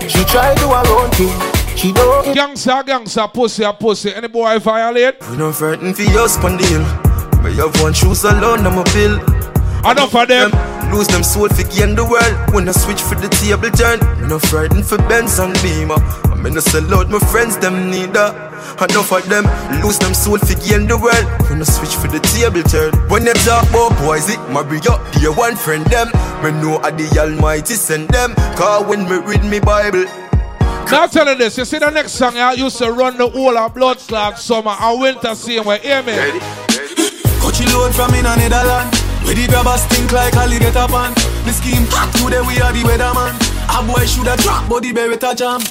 She 0.08 0.24
try 0.26 0.54
do 0.56 0.68
her 0.70 0.86
own 0.94 1.10
thing. 1.12 1.34
She 1.78 1.92
don't. 1.92 2.34
Gangster, 2.34 2.84
gangster, 2.86 3.28
pussy, 3.28 3.64
a 3.64 3.74
pussy. 3.74 4.14
Any 4.14 4.28
boy 4.28 4.60
violate? 4.60 5.16
We 5.30 5.38
no 5.38 5.52
frightened 5.52 5.96
for 5.96 6.04
your 6.04 6.28
on 6.44 6.58
the 6.58 6.66
hill. 6.66 7.42
But 7.42 7.54
you 7.54 7.68
have 7.68 7.82
one 7.82 7.94
shoes 7.94 8.24
alone, 8.24 8.66
I'm 8.66 8.78
a 8.78 8.84
bill. 8.86 9.53
Enough 9.84 10.12
for 10.12 10.26
them. 10.26 10.50
Lose 10.94 11.08
them 11.08 11.24
soul 11.24 11.50
for 11.50 11.64
gain 11.76 11.94
the 11.96 12.06
world. 12.08 12.54
When 12.54 12.70
I 12.70 12.72
switch 12.72 13.02
for 13.02 13.16
the 13.16 13.28
table 13.28 13.70
turn, 13.70 14.00
we 14.22 14.28
no 14.28 14.40
frightened 14.40 14.86
for 14.86 14.98
Benz 15.10 15.40
and 15.40 15.54
Beamer. 15.62 16.00
I'm 16.32 16.46
in 16.46 16.56
a 16.56 16.62
sell 16.62 16.88
out 16.94 17.10
my 17.10 17.20
friends, 17.20 17.58
them 17.58 17.92
neither. 17.92 18.32
Enough 18.80 19.12
of 19.12 19.28
them, 19.28 19.44
lose 19.84 20.00
them 20.00 20.14
soul 20.14 20.38
for 20.38 20.56
gain 20.64 20.88
the 20.88 20.96
world. 20.96 21.28
When 21.50 21.60
I 21.60 21.68
switch 21.68 21.96
for 22.00 22.08
the 22.08 22.24
table 22.32 22.64
turn. 22.64 22.96
When 23.10 23.26
they 23.26 23.34
talk 23.44 23.68
about 23.70 23.92
boys, 24.00 24.30
it 24.30 24.40
marry 24.56 24.80
up, 24.88 25.04
dear 25.20 25.34
one 25.34 25.58
friend 25.58 25.84
them. 25.88 26.08
Me 26.40 26.52
know 26.64 26.80
I 26.80 26.92
the 26.92 27.12
Almighty 27.20 27.76
send 27.76 28.08
them. 28.10 28.36
Cause 28.56 28.88
when 28.88 29.04
me 29.04 29.18
read 29.20 29.44
me 29.44 29.60
Bible, 29.60 30.06
Now 30.88 31.08
tell 31.08 31.28
you 31.28 31.36
this, 31.36 31.58
you 31.58 31.66
see 31.66 31.80
the 31.80 31.90
next 31.90 32.14
song 32.14 32.38
I 32.38 32.54
used 32.54 32.78
to 32.78 32.92
run 32.92 33.18
the 33.18 33.28
whole 33.28 33.58
of 33.58 33.74
blood 33.74 33.98
clot 34.00 34.40
summer 34.40 34.76
and 34.80 35.02
winter 35.02 35.36
same 35.36 35.66
way. 35.66 35.80
Hear 35.80 36.04
me? 36.04 36.14
Coachy 37.44 37.66
load 37.74 37.94
from 37.94 38.14
in 38.16 38.26
a 38.26 38.36
Netherland. 38.38 39.13
Where 39.26 39.36
the 39.36 39.48
grabbers 39.48 39.84
think 39.88 40.12
like 40.12 40.36
alligator 40.36 40.88
pan. 40.88 41.14
The 41.46 41.52
scheme 41.52 41.88
hot 41.90 42.12
today 42.16 42.42
we 42.44 42.60
are 42.62 42.72
the 42.72 42.84
weatherman. 42.84 43.34
A 43.72 43.80
boy 43.86 44.06
shoulda 44.06 44.36
drop, 44.38 44.70
but 44.70 44.84
the 44.84 44.94
beretta 44.94 45.36
jam. 45.36 45.62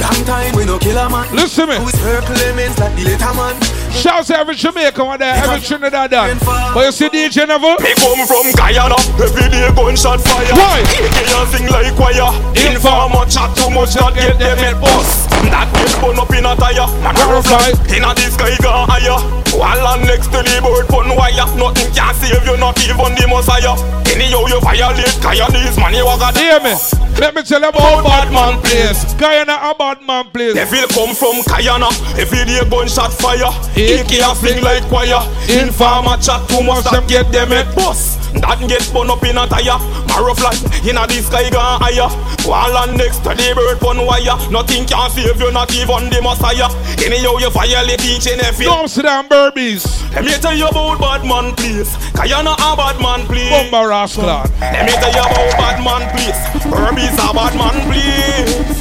Long 0.00 0.24
time 0.24 0.56
we 0.56 0.64
no 0.64 0.78
kill 0.78 0.96
a 0.96 1.08
man. 1.10 1.28
Listen 1.36 1.68
me. 1.68 1.76
Who 1.76 1.88
is 1.88 2.00
her 2.00 2.20
claimants 2.22 2.78
like 2.80 2.96
the 2.96 3.04
later 3.04 3.34
man. 3.36 3.54
Shouts 3.92 4.28
to 4.28 4.38
every 4.38 4.54
Jamaican 4.56 5.04
one 5.04 5.18
there, 5.20 5.36
every 5.36 5.60
Trinidad 5.60 6.10
done. 6.10 6.38
But 6.72 6.86
you 6.86 6.92
see 6.92 7.08
DJ 7.08 7.46
Neville? 7.46 7.76
Me 7.76 7.92
come 8.00 8.24
from 8.26 8.48
Guyana, 8.56 8.96
every 9.20 9.52
day 9.52 9.68
gunshot 9.76 10.20
fire. 10.24 10.48
Why? 10.56 10.80
AK 10.80 11.28
a 11.28 11.44
sing 11.52 11.68
like 11.68 11.94
choir. 11.94 12.32
Informer 12.56 13.28
chat 13.28 13.54
too 13.54 13.68
much, 13.68 13.94
not 13.96 14.14
get 14.14 14.38
them 14.38 14.58
at 14.58 14.80
bust. 14.80 15.31
That 15.50 15.68
gets 15.74 15.96
burn 15.98 16.18
up 16.18 16.30
in 16.30 16.46
a 16.46 16.54
tire. 16.54 16.86
Marrow 17.02 17.42
fly 17.42 17.74
in 17.90 18.04
a 18.04 18.14
the 18.14 18.26
sky 18.30 18.54
gone 18.62 18.88
higher. 18.88 19.18
While 19.56 19.86
on 19.86 20.02
next 20.02 20.32
to 20.32 20.40
the 20.42 20.60
bird 20.62 20.88
pun 20.88 21.14
wire. 21.16 21.46
Nothing 21.56 21.92
can 21.92 22.14
save 22.14 22.44
you, 22.44 22.56
not 22.56 22.78
even 22.84 23.12
the 23.16 23.26
messiah. 23.28 23.76
Anyhow 24.12 24.44
you 24.46 24.60
violate, 24.60 25.16
Guyanese 25.24 25.78
man 25.80 25.94
you 25.94 26.04
a 26.04 26.14
got. 26.18 26.36
Hear 26.36 26.60
me. 26.60 26.74
Let 27.20 27.34
me 27.34 27.42
tell 27.42 27.60
you 27.60 27.68
about 27.68 28.04
bad 28.04 28.32
man 28.32 28.60
place. 28.60 29.04
Guyana 29.14 29.56
a 29.60 29.74
bad 29.74 30.02
man 30.02 30.30
place. 30.30 30.54
Devil 30.54 30.88
come 30.92 31.14
from 31.14 31.40
Guyana. 31.44 31.88
Every 32.16 32.44
day 32.44 32.60
gunshot 32.68 33.12
fire. 33.12 33.52
AK 33.76 34.12
a 34.20 34.34
fling 34.34 34.62
like 34.64 34.84
choir. 34.88 35.20
Informer 35.48 36.16
chat 36.16 36.40
too 36.48 36.62
much 36.62 36.84
them 36.90 37.06
get 37.06 37.30
them 37.32 37.48
head 37.48 37.68
bust. 37.76 38.20
That 38.40 38.56
get 38.68 38.80
spun 38.82 39.10
up 39.10 39.22
in 39.24 39.36
a 39.36 39.46
tire. 39.46 39.76
Marrow 40.08 40.34
fly 40.34 40.56
in 40.88 40.96
a 40.96 41.04
the 41.06 41.20
sky 41.20 41.48
gone 41.50 41.80
higher. 41.80 42.08
While 42.48 42.76
on 42.76 42.96
next 42.96 43.20
to 43.24 43.36
the 43.36 43.52
bird 43.54 43.80
pun 43.80 44.04
wire. 44.04 44.36
Nothing 44.50 44.84
can 44.84 45.10
save 45.12 45.31
you, 45.40 45.50
not 45.52 45.72
even 45.74 46.10
the 46.10 46.20
messiah. 46.22 46.68
Anyhow 47.04 47.38
you 47.38 47.50
violate 47.50 48.04
each 48.04 48.26
and 48.28 48.40
every. 48.42 48.66
Come 48.66 48.88
sit 48.88 49.02
down, 49.04 49.28
Berbice. 49.28 49.86
Let 50.14 50.24
me 50.24 50.32
tell 50.32 50.54
you 50.56 50.66
about 50.68 50.98
bad 51.00 51.24
man 51.24 51.54
place. 51.54 51.96
Guyana 52.12 52.52
a 52.52 52.76
bad 52.76 53.00
man 53.00 53.26
place. 53.26 53.50
Bumba 53.50 53.88
rascal. 53.88 54.26
Let 54.60 54.86
me 54.86 54.92
tell 54.92 55.12
you 55.12 55.20
about 55.20 55.56
bad 55.58 55.78
man 55.82 56.02
place. 56.12 56.38
Berbice 56.68 57.18
a 57.18 57.32
bad 57.32 57.54
man 57.56 57.76
place. 57.86 58.72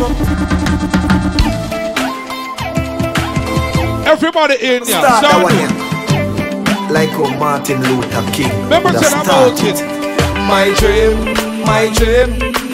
Everybody 4.07 4.56
in 4.56 4.84
here. 4.84 4.99
Start 4.99 5.22
that 5.23 5.40
one 5.44 5.53
here. 5.56 5.69
Like 6.91 7.10
how 7.11 7.30
Martin 7.38 7.82
Luther 7.84 8.23
King. 8.34 8.52
Remember 8.64 8.91
would 8.91 9.02
have 9.02 9.26
tell 9.26 9.56
it. 9.56 9.80
My 10.52 10.73
dream, 10.76 11.15
my 11.64 11.88
dream, 11.95 12.30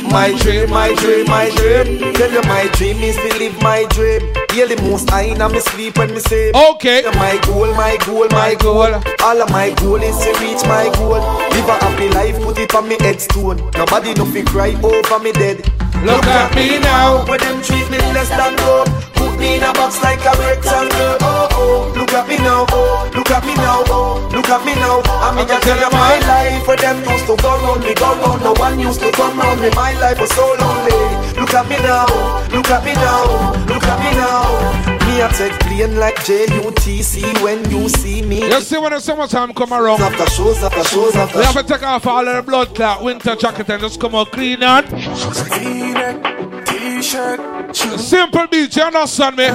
my 0.09 0.34
dream, 0.39 0.69
my 0.69 0.93
dream, 0.95 1.25
my 1.27 1.49
dream. 1.55 2.13
Tell 2.13 2.31
you 2.31 2.41
my 2.43 2.67
dream 2.73 2.97
is 2.97 3.15
to 3.15 3.38
live 3.38 3.61
my 3.61 3.85
dream. 3.89 4.21
Hear 4.51 4.67
the 4.67 4.81
most 4.84 5.11
I 5.11 5.23
in 5.23 5.51
me 5.51 5.59
sleep 5.59 5.97
when 5.97 6.11
me 6.13 6.19
say. 6.19 6.51
Okay. 6.51 7.03
My 7.15 7.39
goal, 7.45 7.73
my 7.75 7.97
goal, 8.05 8.27
my 8.31 8.55
goal. 8.55 8.93
All 9.23 9.41
of 9.41 9.49
my 9.51 9.71
goal 9.81 10.01
is 10.01 10.17
to 10.19 10.31
reach 10.41 10.63
my 10.65 10.89
goal. 10.95 11.19
Live 11.51 11.69
a 11.69 11.77
happy 11.84 12.09
life, 12.09 12.41
put 12.41 12.57
it 12.57 12.73
on 12.73 12.88
me 12.88 12.97
headstone. 12.99 13.57
Nobody 13.75 14.13
no 14.13 14.25
fi 14.25 14.43
cry 14.43 14.73
over 14.81 15.19
me 15.19 15.31
dead. 15.31 15.61
Look 16.06 16.26
at 16.26 16.56
me 16.56 16.80
now. 16.80 17.26
When 17.26 17.40
them 17.40 17.61
treat 17.61 17.90
me 17.90 17.98
less 18.14 18.30
than 18.30 18.56
gold. 18.57 18.88
Put 19.15 19.40
me 19.40 19.57
in 19.57 19.64
a 19.64 19.74
box 19.74 20.02
like 20.03 20.22
a 20.26 20.34
rectangle. 20.38 21.18
Oh 21.22 21.48
oh, 21.52 21.94
look 21.95 22.14
at 22.14 22.28
me 22.28 22.38
now. 22.38 22.65
Oh, 22.69 23.10
look 23.15 23.32
at 23.32 23.45
me 23.45 23.53
now. 23.56 23.84
Oh, 23.88 24.30
look 24.32 24.49
at 24.49 24.65
me 24.65 24.74
now. 24.76 25.02
I 25.06 25.36
mean, 25.36 25.49
I 25.49 25.60
tell 25.60 25.80
you 25.80 25.91
my 25.91 26.19
life. 26.28 26.68
Where 26.68 26.78
them 26.78 26.98
used 27.10 27.26
to 27.28 27.36
go 27.38 27.52
round 27.64 27.84
me, 27.84 27.94
go 27.94 28.14
round. 28.22 28.41
No 28.44 28.53
one 28.53 28.80
used 28.80 28.99
to 29.02 29.11
come 29.11 29.38
round 29.40 29.61
me. 29.61 29.69
My 29.72 29.94
life 29.99 30.19
was 30.19 30.32
so 30.32 30.45
lonely. 30.60 31.40
Look 31.40 31.53
at 31.53 31.68
me 31.69 31.78
now. 31.82 32.06
Look 32.53 32.69
at 32.69 32.84
me 32.86 32.94
now. 32.94 33.53
Look 33.65 33.84
at 33.84 33.99
me 34.03 34.11
now. 34.18 34.97
Me 35.07 35.21
a 35.21 35.29
take 35.29 35.57
plane 35.61 35.97
like 35.97 36.15
JUTC 36.17 37.41
when 37.41 37.69
you 37.71 37.88
see 37.88 38.21
me. 38.21 38.41
You 38.41 38.59
see 38.59 38.77
when 38.77 38.91
the 38.91 38.99
summertime 38.99 39.53
come 39.53 39.71
around. 39.71 40.01
After 40.01 40.29
shows, 40.29 40.61
after 40.61 40.84
shows, 40.84 41.15
after 41.15 41.38
We 41.39 41.45
have 41.45 41.55
to 41.55 41.63
take 41.63 41.84
off 41.84 42.05
all 42.05 42.25
the 42.25 42.43
blood 42.43 42.75
clot 42.75 43.01
winter 43.01 43.35
jacket 43.35 43.69
and 43.69 43.81
just 43.81 44.01
come 44.01 44.15
out 44.15 44.31
clean 44.31 44.61
and 44.61 44.85
eh? 44.85 46.63
T-shirt, 46.65 47.75
simple 47.75 48.47
beach, 48.47 48.75
you 48.75 48.84
understand 48.84 49.38
me? 49.38 49.47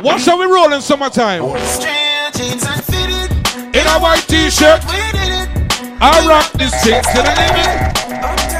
What 0.00 0.20
shall 0.20 0.38
we 0.38 0.46
roll 0.46 0.72
in 0.72 0.80
summertime. 0.80 1.42
jeans 1.42 2.64
and 2.64 2.84
fitted. 2.84 3.76
In 3.76 3.86
a 3.86 3.98
white 3.98 4.24
t-shirt, 4.28 4.80
I 6.00 6.24
rock 6.28 6.52
this 6.52 6.72
thing 6.84 7.02
to 7.02 7.22
the 7.22 7.34
limit. 7.36 8.57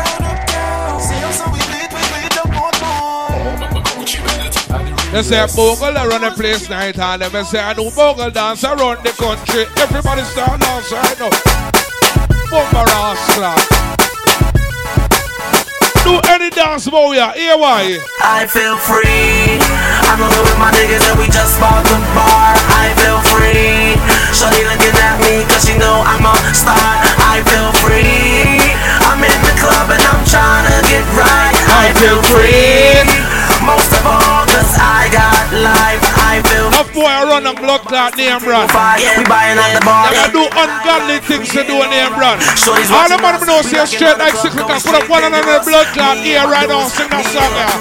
They 5.12 5.22
say 5.22 5.46
Bogle 5.56 5.94
run 5.94 6.20
the 6.20 6.30
place 6.36 6.68
night 6.68 6.98
and 6.98 7.22
them 7.22 7.44
say 7.44 7.58
I 7.58 7.72
know 7.72 7.88
Bogle 7.90 8.30
dance 8.30 8.62
around 8.62 9.00
the 9.00 9.12
country. 9.16 9.64
Everybody 9.80 10.20
start 10.28 10.60
dance 10.60 10.92
right 10.92 11.16
now. 11.16 11.32
Bumba 12.52 12.84
rascal. 12.84 13.56
Do 16.04 16.20
any 16.28 16.50
dance 16.50 16.86
about 16.88 17.16
ya, 17.16 17.32
here 17.32 17.56
why? 17.56 17.96
I 18.20 18.44
feel 18.52 18.76
free. 18.76 19.56
I'm 20.12 20.20
over 20.20 20.44
with 20.44 20.60
my 20.60 20.68
niggas 20.76 21.00
and 21.08 21.16
we 21.16 21.24
just 21.32 21.56
bought 21.56 21.84
the 21.88 21.96
bar. 22.12 22.52
I 22.76 22.92
feel 23.00 23.20
free. 23.32 23.96
Shorty 24.36 24.60
looking 24.68 24.92
at 24.92 25.16
me 25.24 25.48
cause 25.48 25.64
she 25.64 25.72
know 25.80 26.04
I'm 26.04 26.20
a 26.20 26.36
star. 26.52 26.76
I 27.32 27.40
feel 27.48 27.72
free. 27.80 28.60
I'm 29.08 29.24
in 29.24 29.40
the 29.40 29.56
club 29.56 29.88
and 29.88 30.04
I'm 30.04 30.20
trying 30.28 30.68
to 30.68 30.78
get 30.84 31.04
right. 31.16 31.56
I 31.80 31.96
feel 31.96 32.20
free. 32.28 33.08
Most 33.64 33.92
of 33.96 34.04
all 34.04 34.47
cause 34.68 34.76
I 34.76 35.08
got 35.08 35.48
life. 35.64 36.02
I 36.28 36.44
feel 36.44 36.68
Of 36.76 36.92
boy 36.92 37.08
I 37.08 37.24
run 37.24 37.48
a 37.48 37.54
blood 37.56 37.82
clot 37.88 38.16
name 38.20 38.36
brand. 38.44 38.68
We 38.68 39.24
buying 39.24 39.56
at 39.56 39.72
the 39.72 39.82
bar. 39.84 40.12
They 40.12 40.28
do 40.28 40.44
ungodly 40.44 41.18
things 41.24 41.48
to 41.56 41.64
do 41.64 41.80
a 41.80 41.88
name 41.88 42.12
brand. 42.12 42.44
All 42.92 43.08
the 43.08 43.16
watching 43.16 43.22
man 43.24 43.40
know 43.48 43.64
say 43.64 43.80
straight 43.88 44.20
like 44.20 44.36
six 44.36 44.52
o'clock. 44.52 44.84
Put 44.84 44.94
up 44.94 45.08
one 45.08 45.24
another 45.24 45.64
blood 45.64 45.88
clot 45.96 46.20
here 46.20 46.44
right 46.44 46.68
now. 46.68 46.84
Sing 46.88 47.08
that 47.08 47.24
song 47.32 47.48
here. 47.56 47.72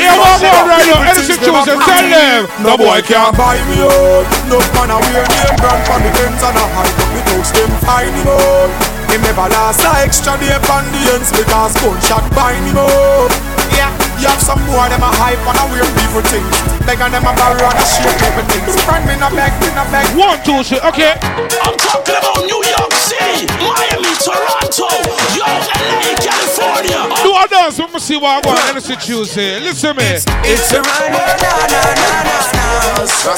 Here 0.00 0.16
we 0.16 0.30
go 0.40 0.52
right 0.64 0.86
now. 0.88 1.04
Edison 1.12 1.38
Chosen, 1.44 1.76
tell 1.76 2.06
them. 2.08 2.48
No 2.64 2.74
boy 2.80 3.04
can't 3.04 3.36
buy 3.36 3.60
me 3.68 3.84
out. 3.84 4.24
No 4.48 4.58
man 4.74 4.90
a 4.90 4.96
wear 4.96 5.24
name 5.28 5.56
brand 5.60 5.82
for 5.84 5.98
the 6.00 6.10
ends 6.24 6.40
and 6.40 6.56
a 6.56 6.64
hide 6.72 6.96
up 6.96 7.08
me 7.12 7.20
touch 7.28 7.52
them 7.52 7.72
find 7.84 8.14
him 8.16 8.32
out. 8.32 8.70
Him 9.12 9.20
never 9.22 9.48
last 9.48 9.84
a 9.84 10.04
extra 10.04 10.36
day 10.40 10.56
on 10.56 10.84
the 10.92 11.00
ends 11.14 11.30
because 11.32 11.76
gunshot 11.80 12.24
bind 12.34 12.64
him 12.64 12.80
up. 12.80 13.30
Yeah, 13.76 13.92
you 14.20 14.28
have 14.28 14.42
some 14.42 14.58
more 14.66 14.86
them 14.90 15.02
a 15.02 15.10
hype 15.18 15.38
and 15.38 15.58
a 15.58 15.64
weird 15.70 15.90
people 15.98 16.22
things. 16.26 16.50
Beg 16.82 16.98
and 16.98 17.14
them 17.14 17.26
a 17.26 17.32
borrow 17.34 17.62
and 17.62 17.78
a 17.78 17.84
share 17.86 18.10
people 18.18 18.44
things. 18.50 18.74
Friend 18.82 19.02
me 19.06 19.14
no 19.18 19.30
beg, 19.30 19.54
me 19.62 19.70
no 19.74 19.84
beg. 19.94 20.06
One, 20.18 20.38
two, 20.42 20.62
three, 20.66 20.82
okay. 20.82 21.14
I'm 21.62 21.76
talking 21.78 22.18
about 22.18 22.42
New 22.42 22.58
York 22.58 22.92
City, 22.98 23.46
Miami, 23.62 24.12
Toronto, 24.18 24.90
yo, 25.38 25.46
LA, 25.46 26.12
California. 26.18 27.00
Do 27.22 27.30
a 27.34 27.44
dance. 27.46 27.78
Let 27.78 27.94
me 27.94 28.00
see 28.00 28.18
what 28.18 28.42
I 28.42 28.46
want. 28.46 28.58
Edison 28.74 28.98
Chosen. 28.98 29.62
Listen 29.62 29.94
me. 29.94 30.18
It's 30.42 30.72
a 30.74 30.82
rhyme. 30.82 31.14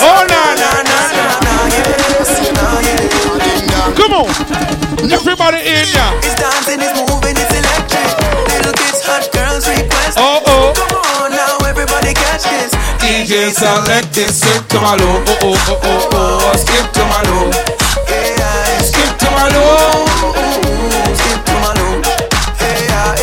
Oh, 0.00 0.24
na, 0.28 0.54
na, 0.56 0.70
na, 0.82 0.98
na. 1.12 1.50
Come 3.96 4.14
on. 4.14 4.28
Everybody 5.12 5.58
in 5.58 5.86
ya. 5.92 6.14
It's 6.22 6.34
dancing, 6.36 6.80
it's 6.80 6.94
moving, 6.96 7.36
it's 7.36 7.50
electric. 7.50 7.69
Little 9.10 9.26
hot 9.26 9.32
girls 9.32 9.66
request. 9.66 10.18
Oh, 10.18 10.40
oh. 10.46 10.72
Come 10.76 10.94
on 11.18 11.30
now, 11.32 11.58
everybody 11.66 12.14
catch 12.14 12.44
this. 12.44 12.70
DJ 13.02 13.50
select 13.50 14.14
this. 14.14 14.40
Skip 14.40 14.68
to 14.68 14.80
my 14.80 14.94
low. 14.94 15.24
Oh, 15.26 15.42
oh, 15.42 15.80
oh, 15.82 16.08
oh, 16.12 16.52
oh. 16.52 16.56
Skip 16.56 16.92
to 16.94 17.02
my 17.10 17.22
low. 17.26 17.50
Skip 18.86 19.18
to 19.18 19.28
my 19.34 19.48
low. 19.50 20.06
Skip 21.18 21.42
to 21.42 21.54
my 21.58 21.74
low. 21.74 22.02
Hey, 22.62 22.86
yeah. 22.86 23.18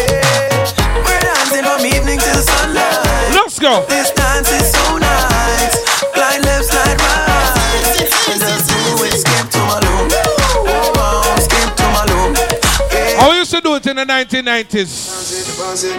We're 1.08 1.22
dancing 1.24 1.64
from 1.64 1.86
evening 1.86 2.20
till 2.20 2.42
sunlight. 2.42 3.32
Let's 3.32 3.58
go. 3.60 3.86
This 3.88 4.12
dance 4.12 4.52
is 4.52 4.72
so 4.72 4.98
nice. 4.98 5.76
Glide 6.14 6.44
left, 6.44 6.66
slide 6.66 7.00
right. 7.00 8.77
Used 13.48 13.56
to 13.56 13.62
do 13.64 13.76
it 13.80 13.88
in 13.88 13.96
the 13.96 14.04
1990s. 14.04 14.92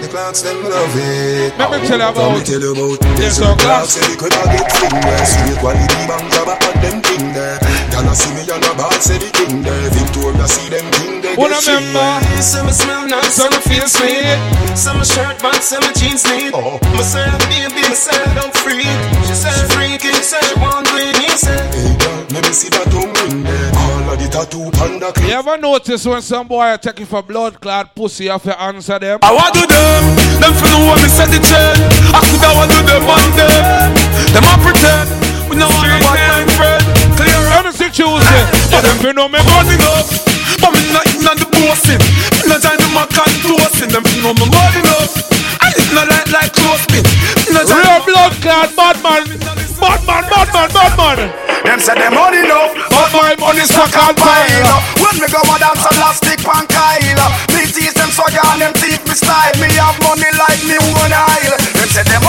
The 0.04 0.08
clocks, 0.08 0.42
them 0.42 0.60
love 0.68 0.92
it. 1.00 1.56
Let 1.56 1.70
me 1.72 1.88
tell 1.88 1.96
you 1.96 2.04
about 2.04 2.28
Let 2.28 2.38
me 2.38 2.44
tell 2.44 2.60
you 2.60 2.72
about 2.76 3.00
Yes, 3.16 3.20
Yes, 3.20 3.36
so 3.40 3.44
so 3.48 3.56
class. 3.56 3.64
class 3.64 3.88
Say 3.96 4.04
they 4.04 4.16
could 4.20 4.32
have 4.36 4.52
get 4.52 4.68
fling 4.68 5.00
there 5.00 5.24
Straight 5.24 5.58
quality 5.64 5.98
bang 6.04 6.26
grab 6.28 6.50
at 6.60 6.76
them 6.84 6.96
thing 7.00 7.24
there 7.32 7.56
Y'all 7.88 8.12
see 8.12 8.32
me 8.36 8.42
on 8.52 8.60
the 8.60 8.72
bar 8.76 8.92
say 9.00 9.16
the 9.16 9.28
king 9.32 9.64
there 9.64 9.88
Victoria 9.96 10.44
see 10.44 10.68
them 10.68 10.86
king 11.00 11.20
there 11.24 11.36
Wanna 11.40 11.56
get 11.64 11.80
remember? 11.80 12.20
Some 12.44 12.68
smell 12.68 13.08
nice, 13.08 13.32
Some 13.32 13.56
feel 13.64 13.86
sweet. 13.88 14.36
Some 14.76 15.00
shirt 15.04 15.40
back, 15.40 15.62
some 15.62 15.84
jeans 15.96 16.24
neat. 16.28 16.52
Oh. 16.54 16.76
Myself, 16.94 17.38
baby, 17.48 17.80
myself, 17.88 18.28
don't 18.36 18.54
freak. 18.60 18.84
She 19.26 19.34
said 19.34 19.56
freaky, 19.72 20.12
said 20.20 20.42
she 20.44 20.54
want 20.60 20.86
green, 20.92 21.14
he 21.16 21.30
said. 21.32 21.64
Hey 21.74 21.96
girl, 21.96 22.26
let 22.34 22.42
me 22.44 22.52
see 22.52 22.68
that 22.70 22.86
tongue 22.92 23.12
ring 23.24 23.42
there 23.42 23.67
All 24.08 24.14
of 24.16 24.24
the 24.24 24.28
tattoo 24.32 24.72
panda 24.72 25.12
You 25.20 25.36
ever 25.36 25.60
notice 25.60 26.00
when 26.08 26.24
some 26.24 26.48
boy 26.48 26.72
are 26.72 26.80
taking 26.80 27.04
for 27.04 27.20
blood 27.20 27.60
clot 27.60 27.92
pussy, 27.92 28.24
you 28.24 28.32
have 28.32 28.42
to 28.48 28.56
answer 28.56 28.96
them? 28.96 29.20
I 29.20 29.36
want 29.36 29.52
to 29.52 29.68
them, 29.68 30.02
them 30.40 30.52
for 30.56 30.64
the 30.64 30.80
one 30.80 30.96
me 30.96 31.12
set 31.12 31.28
the 31.28 31.36
chain. 31.36 31.76
I 32.16 32.24
could 32.24 32.40
have 32.40 32.56
want 32.56 32.72
to 32.72 32.80
do 32.80 32.88
them 32.88 33.04
on 33.04 33.28
them. 33.36 33.92
Them 34.32 34.48
I 34.48 34.56
pretend, 34.64 35.12
we 35.52 35.60
know 35.60 35.68
I'm 35.68 36.00
a 36.00 36.08
bad 36.08 36.48
friend. 36.56 36.80
Clear 37.20 37.52
up, 37.52 37.68
Edison 37.68 37.92
Chosen. 37.92 38.44
But 38.72 38.80
them 38.88 38.96
fi 38.96 39.12
know 39.12 39.28
me 39.28 39.44
money 39.44 39.76
enough. 39.76 40.08
But 40.56 40.72
me 40.72 40.80
not 40.88 41.04
in 41.12 41.28
on 41.28 41.36
the 41.36 41.44
bossing. 41.52 42.00
Me 42.00 42.48
not 42.48 42.64
them 42.64 42.96
a 42.96 43.04
can 43.12 43.28
toasting. 43.44 43.92
Them 43.92 44.08
fi 44.08 44.24
know 44.24 44.32
me 44.32 44.48
money 44.48 44.88
enough. 44.88 45.20
I 45.60 45.68
did 45.76 45.84
not 45.92 46.08
like 46.08 46.32
like 46.32 46.52
close 46.56 46.80
me. 46.96 47.04
Me 47.44 47.60
not 47.60 47.68
join 47.68 47.84
Real 47.84 48.00
blood 48.08 48.32
clot, 48.40 48.72
bad 48.72 48.96
man. 49.04 49.67
Bad 49.80 50.04
man, 50.06 50.24
bad 50.28 50.48
man, 50.52 50.68
bad 50.74 50.92
man. 50.98 51.18
Them 51.64 51.80
say 51.80 51.94
them 51.94 52.14
money 52.14 52.38
enough, 52.38 52.74
But 52.90 53.12
my 53.12 53.36
money 53.38 53.60
suck 53.60 53.94
and 53.94 54.16
pile. 54.16 54.97
When 55.08 55.24
me 55.24 55.28
go 55.32 55.40
a 55.40 55.56
dance 55.56 55.88
a 55.88 55.90
elastic 55.96 56.44
pan 56.44 56.68
Kyle 56.68 57.28
Me 57.56 57.64
tease 57.64 57.96
them 57.96 58.12
so 58.12 58.28
and 58.28 58.60
them 58.60 58.72
teeth 58.76 59.00
me 59.08 59.16
style 59.16 59.56
Me 59.56 59.72
have 59.80 59.96
money 60.04 60.28
like 60.36 60.60
me 60.68 60.76
one 60.92 61.16
aisle 61.16 61.56
Them 61.80 61.88
say 61.88 62.04
them 62.04 62.28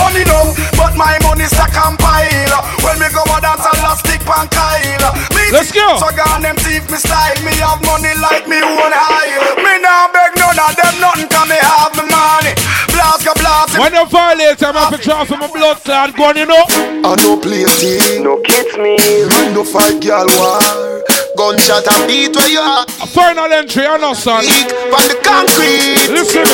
But 0.80 0.96
my 0.96 1.20
money 1.20 1.44
stack 1.44 1.76
and 1.76 1.98
pile. 1.98 2.56
When 2.80 2.96
me 3.00 3.08
go 3.12 3.22
a 3.24 3.36
dance, 3.40 3.64
I'll 3.64 3.96
stick 3.96 4.20
pan 4.24 4.48
Kyle. 4.48 5.12
Me 5.36 5.52
Let's 5.52 5.72
go. 5.72 5.96
So 6.00 6.08
gone 6.12 6.42
them 6.42 6.56
thief 6.60 6.88
me 6.90 6.96
style. 6.96 7.36
Me 7.44 7.52
have 7.60 7.80
money 7.84 8.12
like 8.16 8.48
me 8.48 8.60
own 8.60 8.92
high. 8.92 9.32
Me 9.60 9.80
now 9.80 10.08
beg 10.12 10.36
none 10.40 10.56
of 10.56 10.72
them 10.76 10.94
nothing, 11.00 11.28
cause 11.28 11.48
me 11.48 11.58
have 11.60 11.92
the 11.96 12.04
money. 12.08 12.52
Blast 12.92 13.24
go 13.24 13.32
blast. 13.36 13.78
When 13.78 13.92
you 13.92 14.06
violate, 14.08 14.62
I'm 14.62 14.74
have 14.74 14.96
to 14.96 14.98
draw 15.00 15.24
from 15.24 15.42
a 15.42 15.48
blood 15.48 15.78
clot 15.84 16.16
gun, 16.16 16.36
you 16.36 16.46
know. 16.46 16.64
I 17.04 17.16
no 17.20 17.36
play 17.36 17.64
team, 17.80 18.24
no 18.24 18.40
kids 18.40 18.76
me. 18.76 18.96
Man 19.28 19.54
no 19.54 19.64
fight 19.64 20.00
girl 20.00 20.28
war. 20.36 21.04
Gunshot 21.36 21.86
and 21.88 22.06
beat 22.06 22.36
where 22.36 22.48
you 22.48 22.60
are. 22.60 22.69
A 22.70 23.06
final 23.06 23.50
entry, 23.50 23.82
I 23.82 23.98
know, 23.98 24.14
son. 24.14 24.46
From 24.46 25.02
the 25.10 25.18
concrete. 25.26 26.06
Listen. 26.06 26.46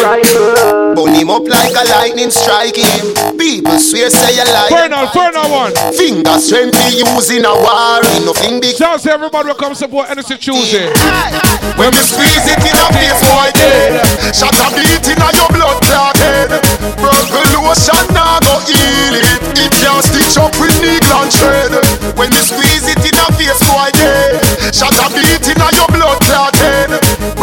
Burn 0.97 1.13
him 1.13 1.29
up 1.29 1.45
like 1.45 1.77
a 1.77 1.85
lightning 1.93 2.33
striking. 2.33 2.89
People 3.37 3.77
swear 3.77 4.09
say 4.09 4.33
you 4.33 4.49
like. 4.49 4.73
Final, 4.73 5.05
final 5.13 5.45
one. 5.53 5.77
Finger 5.93 6.41
strength 6.41 6.73
be 6.89 7.05
using 7.05 7.45
a 7.45 7.53
war. 7.53 8.01
Nothing 8.25 8.65
big. 8.65 8.81
Shout 8.81 8.97
out 8.97 9.01
to 9.05 9.13
everybody 9.13 9.53
who 9.53 9.55
come 9.61 9.77
support 9.77 10.09
Hennessy 10.09 10.41
Tuesday. 10.41 10.89
When 11.77 11.93
we 11.93 12.01
squeeze 12.01 12.49
it 12.49 12.65
in 12.65 12.73
a 12.73 12.87
face 12.97 13.21
boy 13.21 13.53
dead. 13.53 14.01
Shot 14.33 14.57
a 14.57 14.73
beat 14.73 15.05
in 15.05 15.21
a 15.21 15.29
your 15.37 15.53
blood 15.53 15.77
clotted. 15.85 16.49
Eh. 16.49 16.97
Broken 16.97 17.45
lotion 17.61 18.05
now 18.17 18.41
go 18.41 18.57
heal 18.65 19.13
it. 19.21 19.29
It 19.61 19.73
can't 19.85 20.01
stitch 20.01 20.41
up 20.41 20.57
with 20.57 20.73
needle 20.81 21.13
and 21.21 21.29
thread. 21.29 21.77
When 22.17 22.33
we 22.33 22.41
squeeze 22.41 22.89
it 22.89 23.05
in 23.05 23.21
a 23.21 23.29
face 23.37 23.61
boy 23.69 23.93
dead. 23.93 24.41
Shot 24.73 24.97
a 24.97 25.13
beat 25.13 25.45
in 25.45 25.61
a 25.61 25.69
your 25.77 25.85
blood. 25.93 26.06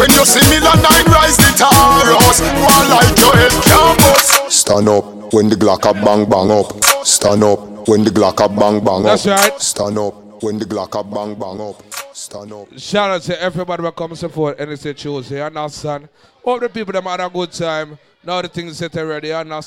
When 0.04 0.12
you 0.12 0.26
see 0.26 0.44
me 0.50 0.60
la 0.60 0.74
nine 0.74 1.06
rise 1.16 1.38
the 1.38 1.50
taros. 1.56 2.40
One 2.44 2.90
like 2.90 3.16
your 3.16 3.34
head 3.40 3.52
can't 3.64 3.98
bust. 4.00 4.52
Stand 4.52 4.86
up 4.86 5.32
when 5.32 5.48
the 5.48 5.56
Glock 5.56 5.88
a 5.88 5.94
bang 5.94 6.28
bang 6.28 6.50
up. 6.50 6.84
Stand 7.06 7.42
up 7.42 7.88
when 7.88 8.04
the 8.04 8.10
Glock 8.10 8.44
a 8.44 8.48
bang 8.50 8.84
bang 8.84 8.96
up. 8.96 9.02
That's 9.04 9.26
right. 9.26 9.58
Stand 9.58 9.96
up 9.98 10.42
when 10.42 10.58
the 10.58 10.66
Glock 10.66 11.00
a 11.00 11.02
bang 11.02 11.34
bang 11.36 11.58
up. 11.58 11.82
Stand 12.14 12.52
up. 12.52 12.78
Shout 12.78 13.12
out 13.12 13.22
to 13.22 13.40
everybody 13.40 13.82
who 13.82 13.90
come 13.92 14.14
support 14.14 14.58
Hennessy 14.58 14.92
Tuesday. 14.92 15.40
And 15.40 15.54
now, 15.54 15.68
son, 15.68 16.06
all 16.42 16.60
the 16.60 16.68
people 16.68 16.92
that 16.92 17.02
had 17.02 17.20
a 17.20 17.30
good 17.30 17.52
time. 17.52 17.98
Now 18.22 18.42
the 18.42 18.48
things 18.48 18.76
set 18.76 18.94
already. 18.98 19.30
And 19.30 19.48
now, 19.48 19.62